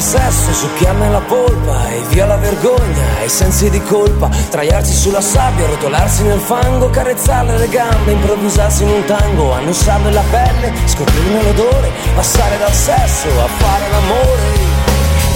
Sesso, 0.10 0.52
succhiarne 0.52 1.08
la 1.12 1.20
polpa 1.20 1.88
e 1.90 2.02
via 2.10 2.26
la 2.26 2.38
vergogna 2.38 3.20
e 3.22 3.26
i 3.26 3.30
sensi 3.30 3.70
di 3.70 3.80
colpa 3.84 4.28
Traiarsi 4.50 4.92
sulla 4.92 5.22
sabbia, 5.22 5.68
rotolarsi 5.68 6.24
nel 6.24 6.40
fango, 6.40 6.90
carezzarle 6.90 7.60
le 7.60 7.70
gambe, 7.70 8.14
improvvisarsi 8.14 8.82
in 8.82 8.90
un 8.90 9.06
tango 9.06 9.52
Annusarle 9.52 10.12
la 10.12 10.24
pelle, 10.32 10.74
scoprirne 10.86 11.44
l'odore, 11.44 11.92
passare 12.16 12.58
dal 12.58 12.74
sesso 12.74 13.28
a 13.40 13.48
fare 13.60 13.90
l'amore. 13.92 14.42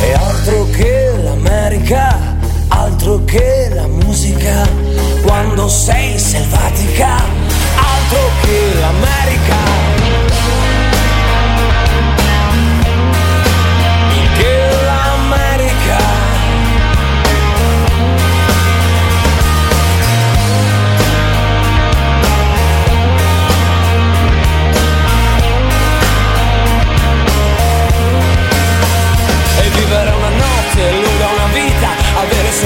E 0.01 0.13
altro 0.13 0.67
che 0.71 1.19
l'America, 1.21 2.35
altro 2.69 3.23
che 3.25 3.69
la 3.71 3.85
musica 3.85 4.67
Quando 5.21 5.67
sei 5.67 6.17
selvatica, 6.17 7.17
altro 7.75 8.29
che 8.41 8.79
l'America 8.79 9.72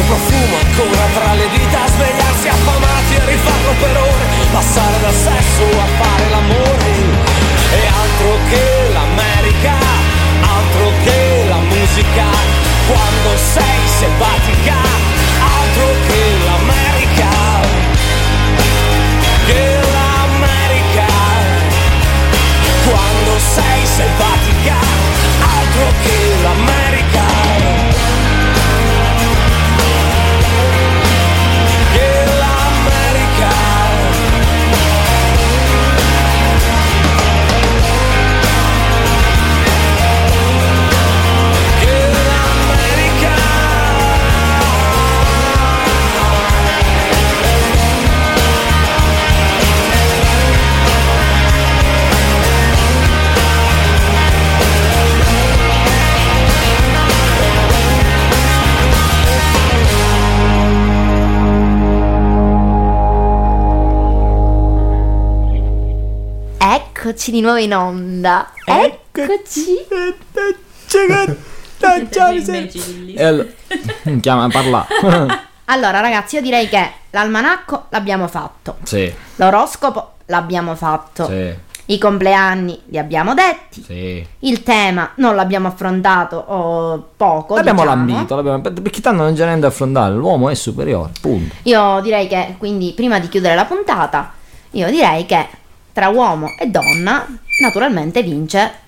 profumo 0.08 0.56
ancora 0.64 1.06
tra 1.14 1.34
le 1.34 1.50
dita 1.52 1.86
svegliarsi 1.86 2.48
affamati 2.48 3.14
e 3.16 3.26
rifarlo 3.26 3.74
per 3.80 3.98
ore 3.98 4.26
passare 4.52 5.00
dal 5.02 5.14
sesso 5.14 5.64
a 5.84 5.88
fare 6.00 6.30
l'amore. 6.30 6.92
E 7.76 7.82
altro 8.04 8.32
che 8.50 8.64
l'America 8.94 9.76
altro 10.40 10.92
che 11.04 11.46
la 11.50 11.60
musica 11.60 12.28
quando 12.88 13.32
sei 13.36 13.80
selvatica 14.00 14.78
altro 15.60 15.88
che 16.08 16.24
l'America. 16.48 17.32
Che 19.46 19.80
l'America 19.94 21.12
quando 22.88 23.34
sei 23.40 23.86
selvatica 23.86 24.76
altro 25.60 25.86
che 26.04 26.18
l'America 26.44 27.36
Eccoci 67.08 67.32
di 67.32 67.40
nuovo 67.40 67.56
in 67.56 67.74
onda. 67.74 68.50
Eccoci. 68.66 69.78
E 73.16 73.24
allora, 73.24 73.48
chiama 74.20 74.50
parla. 74.50 74.86
Allora, 75.70 76.00
ragazzi, 76.02 76.36
io 76.36 76.42
direi 76.42 76.68
che 76.70 76.90
l'almanacco 77.12 77.86
l'abbiamo 77.90 78.28
fatto. 78.28 78.78
sì, 78.84 79.14
L'oroscopo 79.36 80.16
l'abbiamo 80.28 80.76
fatto. 80.76 81.26
sì, 81.28 81.54
I 81.86 81.98
compleanni 81.98 82.82
li 82.88 82.98
abbiamo 82.98 83.34
detti. 83.34 83.84
sì. 83.84 84.26
Il 84.40 84.64
tema 84.64 85.12
non 85.16 85.36
l'abbiamo 85.36 85.68
affrontato 85.70 86.36
o 86.38 87.08
poco. 87.16 87.56
L'abbiamo 87.56 87.82
diciamo. 87.84 88.06
lambito, 88.06 88.36
l'abbiamo- 88.36 88.62
perché 88.62 89.00
tanto 89.02 89.24
non 89.24 89.34
c'è 89.34 89.44
niente 89.44 89.62
da 89.62 89.68
affrontare, 89.68 90.14
l'uomo 90.14 90.50
è 90.50 90.56
superiore, 90.56 91.12
punto. 91.22 91.56
Io 91.64 92.00
direi 92.02 92.28
che 92.28 92.56
quindi 92.58 92.92
prima 92.94 93.20
di 93.20 93.28
chiudere 93.30 93.56
la 93.56 93.66
puntata, 93.66 94.34
io 94.72 94.90
direi 94.90 95.26
che 95.26 95.48
tra 95.98 96.10
uomo 96.10 96.53
e 96.60 96.68
donna 96.68 97.26
naturalmente 97.60 98.22
vince 98.22 98.86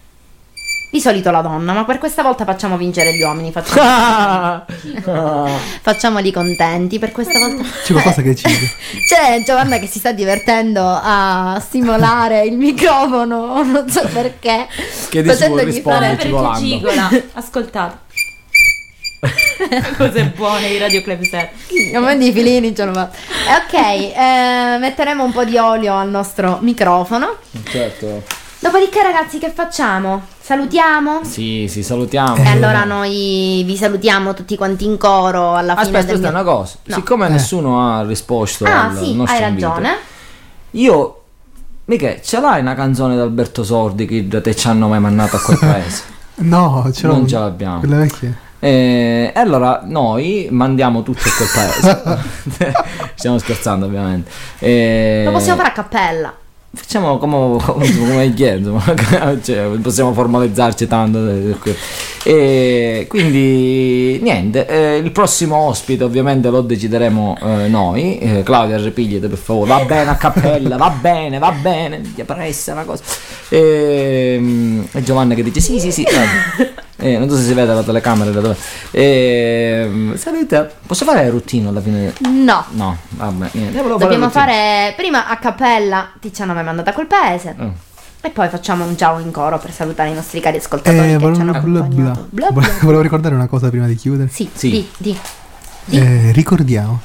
di 0.92 1.02
solito 1.02 1.32
la 1.32 1.42
donna, 1.42 1.74
ma 1.74 1.84
per 1.84 1.98
questa 1.98 2.22
volta 2.22 2.46
facciamo 2.46 2.78
vincere 2.78 3.16
gli 3.16 3.22
uomini, 3.24 3.52
facciamo... 3.52 4.66
facciamoli 5.82 6.32
contenti 6.32 7.00
per 7.00 7.12
questa 7.12 7.40
volta. 7.40 7.64
C'è 7.84 7.94
qualcosa 7.94 8.22
che 8.22 8.36
ci 8.36 8.46
C'è 9.08 9.44
Giovanna 9.44 9.80
che 9.80 9.88
si 9.88 9.98
sta 9.98 10.12
divertendo 10.12 10.84
a 10.84 11.60
stimolare 11.64 12.46
il 12.46 12.58
microfono, 12.58 13.64
non 13.64 13.90
so 13.90 14.08
perché. 14.12 14.68
Che 15.10 15.24
facendogli 15.24 15.82
fare- 15.82 16.18
cigolando. 16.20 16.60
Gigola, 16.60 17.10
ascoltate. 17.34 18.09
Cose 19.98 20.32
buone 20.36 20.70
di 20.70 20.78
Radio 20.78 21.02
Club 21.02 21.22
Set. 21.24 21.50
A 21.94 22.00
me 22.00 22.18
di 22.18 22.32
filini 22.32 22.74
ce 22.76 22.86
l'ho. 22.86 22.92
Eh, 23.00 23.08
Ok, 23.68 23.74
eh, 23.74 24.78
metteremo 24.80 25.24
un 25.24 25.32
po' 25.32 25.44
di 25.44 25.58
olio 25.58 25.96
al 25.98 26.10
nostro 26.10 26.60
microfono. 26.62 27.36
Certo. 27.64 28.24
Dopodiché, 28.60 29.02
ragazzi, 29.04 29.38
che 29.38 29.52
facciamo? 29.52 30.24
Salutiamo? 30.42 31.24
Sì, 31.24 31.68
sì, 31.70 31.84
salutiamo. 31.84 32.36
E 32.44 32.48
allora 32.48 32.84
noi 32.84 33.64
vi 33.66 33.76
salutiamo 33.78 34.34
tutti 34.34 34.56
quanti 34.56 34.86
in 34.86 34.98
coro 34.98 35.56
alla 35.56 35.76
fine 35.76 35.82
Aspetta, 35.98 36.06
del 36.06 36.16
aspetta 36.16 36.32
mio- 36.32 36.42
una 36.42 36.52
cosa. 36.58 36.76
No. 36.84 36.96
Siccome 36.96 37.28
nessuno 37.30 37.82
ha 37.98 38.04
risposto 38.06 38.66
Ah, 38.66 38.86
al 38.90 38.98
sì, 38.98 39.16
nostro 39.16 39.38
hai 39.44 39.50
invito, 39.50 39.68
ragione. 39.68 39.98
Io, 40.72 41.22
mica, 41.86 42.20
ce 42.22 42.40
l'hai 42.40 42.62
una 42.62 42.76
canzone 42.76 43.16
di 43.16 43.22
Alberto 43.22 43.64
Sordi 43.64 44.06
che 44.06 44.28
da 44.28 44.42
te 44.42 44.56
ci 44.56 44.68
hanno 44.68 44.88
mai 44.88 45.00
mandato 45.00 45.36
a 45.38 45.40
quel 45.42 45.58
paese? 45.60 46.04
No, 46.36 46.90
ce 46.94 47.08
l'ho. 47.08 47.14
non 47.14 47.28
ce 47.28 47.38
l'abbiamo. 47.38 47.80
Quelle 47.80 47.96
vecchie. 47.96 48.48
E 48.60 49.32
allora 49.36 49.82
noi 49.86 50.48
mandiamo 50.52 51.02
tutti 51.04 51.28
a 51.28 51.32
quel 51.36 51.50
paese. 51.54 52.74
Stiamo 53.16 53.38
scherzando, 53.38 53.86
ovviamente. 53.86 54.30
E- 54.60 55.24
Lo 55.26 55.32
possiamo 55.32 55.58
fare 55.58 55.70
a 55.70 55.74
cappella. 55.74 56.34
Facciamo 56.72 57.18
come, 57.18 57.58
come, 57.64 57.98
come 57.98 58.34
chiedo, 58.36 58.80
cioè, 59.42 59.70
possiamo 59.82 60.14
formalizzarci 60.14 60.88
tanto. 60.88 61.28
eh. 61.28 61.56
E 62.24 63.06
quindi 63.10 64.20
niente, 64.22 64.68
eh, 64.68 64.98
il 64.98 65.12
prossimo 65.12 65.56
ospite 65.56 66.04
ovviamente 66.04 66.50
lo 66.50 66.62
decideremo 66.62 67.38
eh, 67.42 67.68
noi. 67.70 68.20
Eh, 68.20 68.44
Claudia 68.44 68.78
ripigliate 68.78 69.28
per 69.28 69.38
favore, 69.40 69.70
va 69.70 69.84
bene 69.84 70.10
a 70.12 70.16
cappella, 70.16 70.78
va 70.78 70.90
bene, 70.92 71.40
va 71.40 71.52
bene, 71.52 72.02
pressa 72.24 72.74
una 72.74 72.84
cosa. 72.84 73.04
E, 73.50 74.38
mm, 74.40 74.82
e 74.92 75.02
Giovanna 75.04 75.34
che 75.34 75.42
dice 75.42 75.62
sì 75.62 75.80
sì 75.80 75.92
sì. 75.92 76.06
eh. 77.00 77.14
Eh, 77.14 77.18
non 77.18 77.30
so 77.30 77.36
se 77.38 77.44
si 77.44 77.54
vede 77.54 77.74
la 77.74 77.84
telecamera 77.84 78.30
da 78.32 78.42
dove. 78.42 78.56
E, 78.92 80.12
salute, 80.16 80.72
posso 80.86 81.06
fare 81.06 81.24
il 81.24 81.32
routine 81.32 81.68
alla 81.70 81.82
fine? 81.82 82.14
No. 82.30 82.66
No, 82.72 82.98
vabbè, 83.10 83.50
niente. 83.54 83.78
Dobbiamo 83.82 83.98
routine. 83.98 84.30
fare 84.30 84.94
prima 84.96 85.28
a 85.28 85.38
cappella 85.38 86.10
ti 86.20 86.34
ci 86.34 86.42
hanno 86.42 86.54
mai 86.54 86.64
mandato 86.64 86.90
a 86.90 86.94
quel 86.94 87.08
paese. 87.08 87.56
Mm. 87.60 87.70
E 88.22 88.30
poi 88.32 88.50
facciamo 88.50 88.84
un 88.84 88.98
ciao 88.98 89.20
in 89.20 89.32
coro 89.32 89.58
per 89.60 89.72
salutare 89.72 90.10
i 90.10 90.14
nostri 90.14 90.42
cari 90.42 90.58
ascoltatori 90.58 90.98
Eh, 90.98 91.02
che 91.02 91.08
ci 91.14 91.18
volevo, 91.20 91.40
hanno 91.42 91.52
bla 91.52 91.60
accompagnato. 91.80 92.28
bla. 92.30 92.52
Bla 92.52 92.62
bla. 92.68 92.74
Volevo 92.82 93.02
ricordare 93.02 93.34
una 93.36 93.48
cosa 93.48 93.70
prima 93.70 93.88
di 93.88 93.96
chiudere. 93.96 94.30
Sì, 94.30 94.50
Sì. 94.54 94.70
di, 94.70 94.88
di. 94.98 95.18
Eh, 95.98 96.32
ricordiamo 96.34 97.00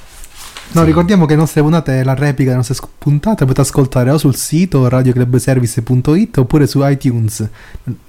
No, 0.74 0.82
ricordiamo 0.84 1.24
che 1.26 1.34
le 1.34 1.38
nostre 1.40 1.62
puntate, 1.62 2.02
la 2.02 2.14
replica 2.14 2.50
delle 2.50 2.56
nostre 2.66 2.74
puntate, 2.98 3.44
potete 3.44 3.60
ascoltare 3.60 4.10
o 4.10 4.18
sul 4.18 4.34
sito 4.34 4.88
radioclubservice.it 4.88 6.38
oppure 6.38 6.66
su 6.66 6.80
iTunes. 6.84 7.48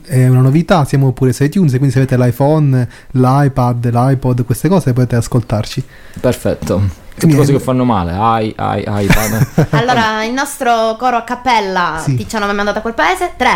È 0.03 0.27
una 0.27 0.41
novità, 0.41 0.83
siamo 0.85 1.11
pure 1.11 1.31
su 1.33 1.43
iTunes, 1.43 1.71
quindi 1.71 1.91
se 1.91 1.97
avete 1.99 2.17
l'iPhone, 2.17 2.87
l'iPad, 3.11 3.89
l'iPod, 3.91 4.45
queste 4.45 4.67
cose 4.67 4.93
potete 4.93 5.15
ascoltarci. 5.15 5.83
Perfetto. 6.19 7.03
Tutte 7.15 7.27
Niente. 7.27 7.37
cose 7.45 7.51
che 7.57 7.59
fanno 7.63 7.85
male. 7.85 8.11
Ai, 8.11 8.53
ai, 8.57 8.83
ai. 8.83 9.07
Allora, 9.71 10.23
il 10.25 10.33
nostro 10.33 10.95
coro 10.97 11.17
a 11.17 11.23
cappella 11.23 12.01
Sì. 12.03 12.15
ti 12.15 12.27
ci 12.27 12.35
hanno 12.35 12.45
mai 12.47 12.55
mandato 12.55 12.79
a 12.79 12.81
quel 12.81 12.93
paese? 12.93 13.33
3, 13.37 13.49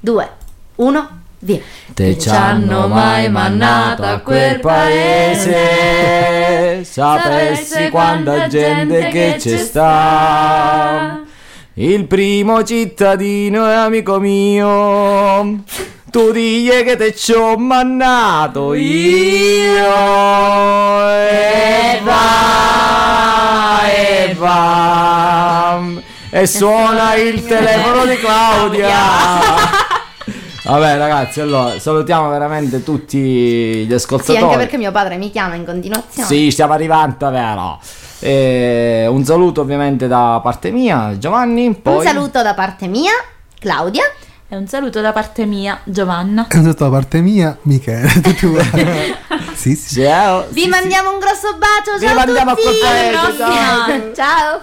2, 0.00 0.28
1, 0.76 1.08
via. 1.40 1.60
Te 1.94 2.18
ci 2.18 2.28
hanno 2.28 2.88
mai 2.88 3.30
mandato 3.30 4.02
a 4.02 4.18
quel 4.18 4.60
paese? 4.60 5.54
Sapessi 6.84 7.88
quanta 7.90 8.46
gente 8.46 9.08
che 9.08 9.36
c'è 9.38 9.56
sta. 9.58 11.20
Il 11.74 12.06
primo 12.06 12.62
cittadino 12.62 13.66
è 13.66 13.74
amico 13.74 14.18
mio. 14.18 15.62
Tu 16.10 16.32
digli 16.32 16.82
che 16.84 16.96
te 16.96 17.14
ci 17.14 17.32
ho 17.32 17.56
mannato 17.58 18.72
io. 18.74 19.84
E 21.18 22.00
va, 22.02 23.80
e 23.88 24.34
va. 24.38 25.80
E 26.30 26.46
suona 26.46 27.14
il 27.14 27.44
telefono 27.44 28.06
di 28.06 28.16
Claudia 28.16 29.95
Vabbè 30.66 30.96
ragazzi, 30.98 31.40
allora 31.40 31.78
salutiamo 31.78 32.28
veramente 32.28 32.82
tutti 32.82 33.18
gli 33.18 33.88
Sì, 33.88 33.94
ascoltatori. 33.94 34.38
anche 34.38 34.56
perché 34.56 34.76
mio 34.76 34.90
padre 34.92 35.16
mi 35.16 35.30
chiama 35.30 35.54
in 35.54 35.64
continuazione. 35.64 36.26
Sì, 36.26 36.50
stiamo 36.50 36.72
arrivando, 36.72 37.30
vero? 37.30 37.78
E 38.18 39.06
un 39.08 39.24
saluto 39.24 39.60
ovviamente 39.60 40.08
da 40.08 40.40
parte 40.42 40.70
mia, 40.70 41.16
Giovanni. 41.18 41.74
Poi... 41.74 41.96
Un 41.98 42.02
saluto 42.02 42.42
da 42.42 42.54
parte 42.54 42.86
mia, 42.88 43.12
Claudia. 43.60 44.02
E 44.48 44.56
un 44.56 44.66
saluto 44.68 45.00
da 45.00 45.12
parte 45.12 45.44
mia, 45.44 45.80
Giovanna. 45.84 46.46
E 46.48 46.56
un 46.56 46.62
saluto 46.62 46.84
da 46.84 46.90
parte 46.90 47.20
mia, 47.20 47.56
Michele. 47.62 48.08
Sì, 49.56 49.74
sì. 49.74 50.02
Ciao. 50.02 50.44
Vi 50.50 50.66
mandiamo 50.68 51.10
un 51.12 51.18
grosso 51.18 51.56
bacio. 51.56 51.98
Vi 51.98 52.06
Ciao 52.06 52.14
mandiamo 52.14 52.50
a 52.50 52.52
a 52.52 52.56
quel 52.56 52.66
tutti. 52.66 52.78
paese, 52.80 53.08
Alla 53.16 53.20
prossima. 53.26 54.14
Ciao. 54.14 54.60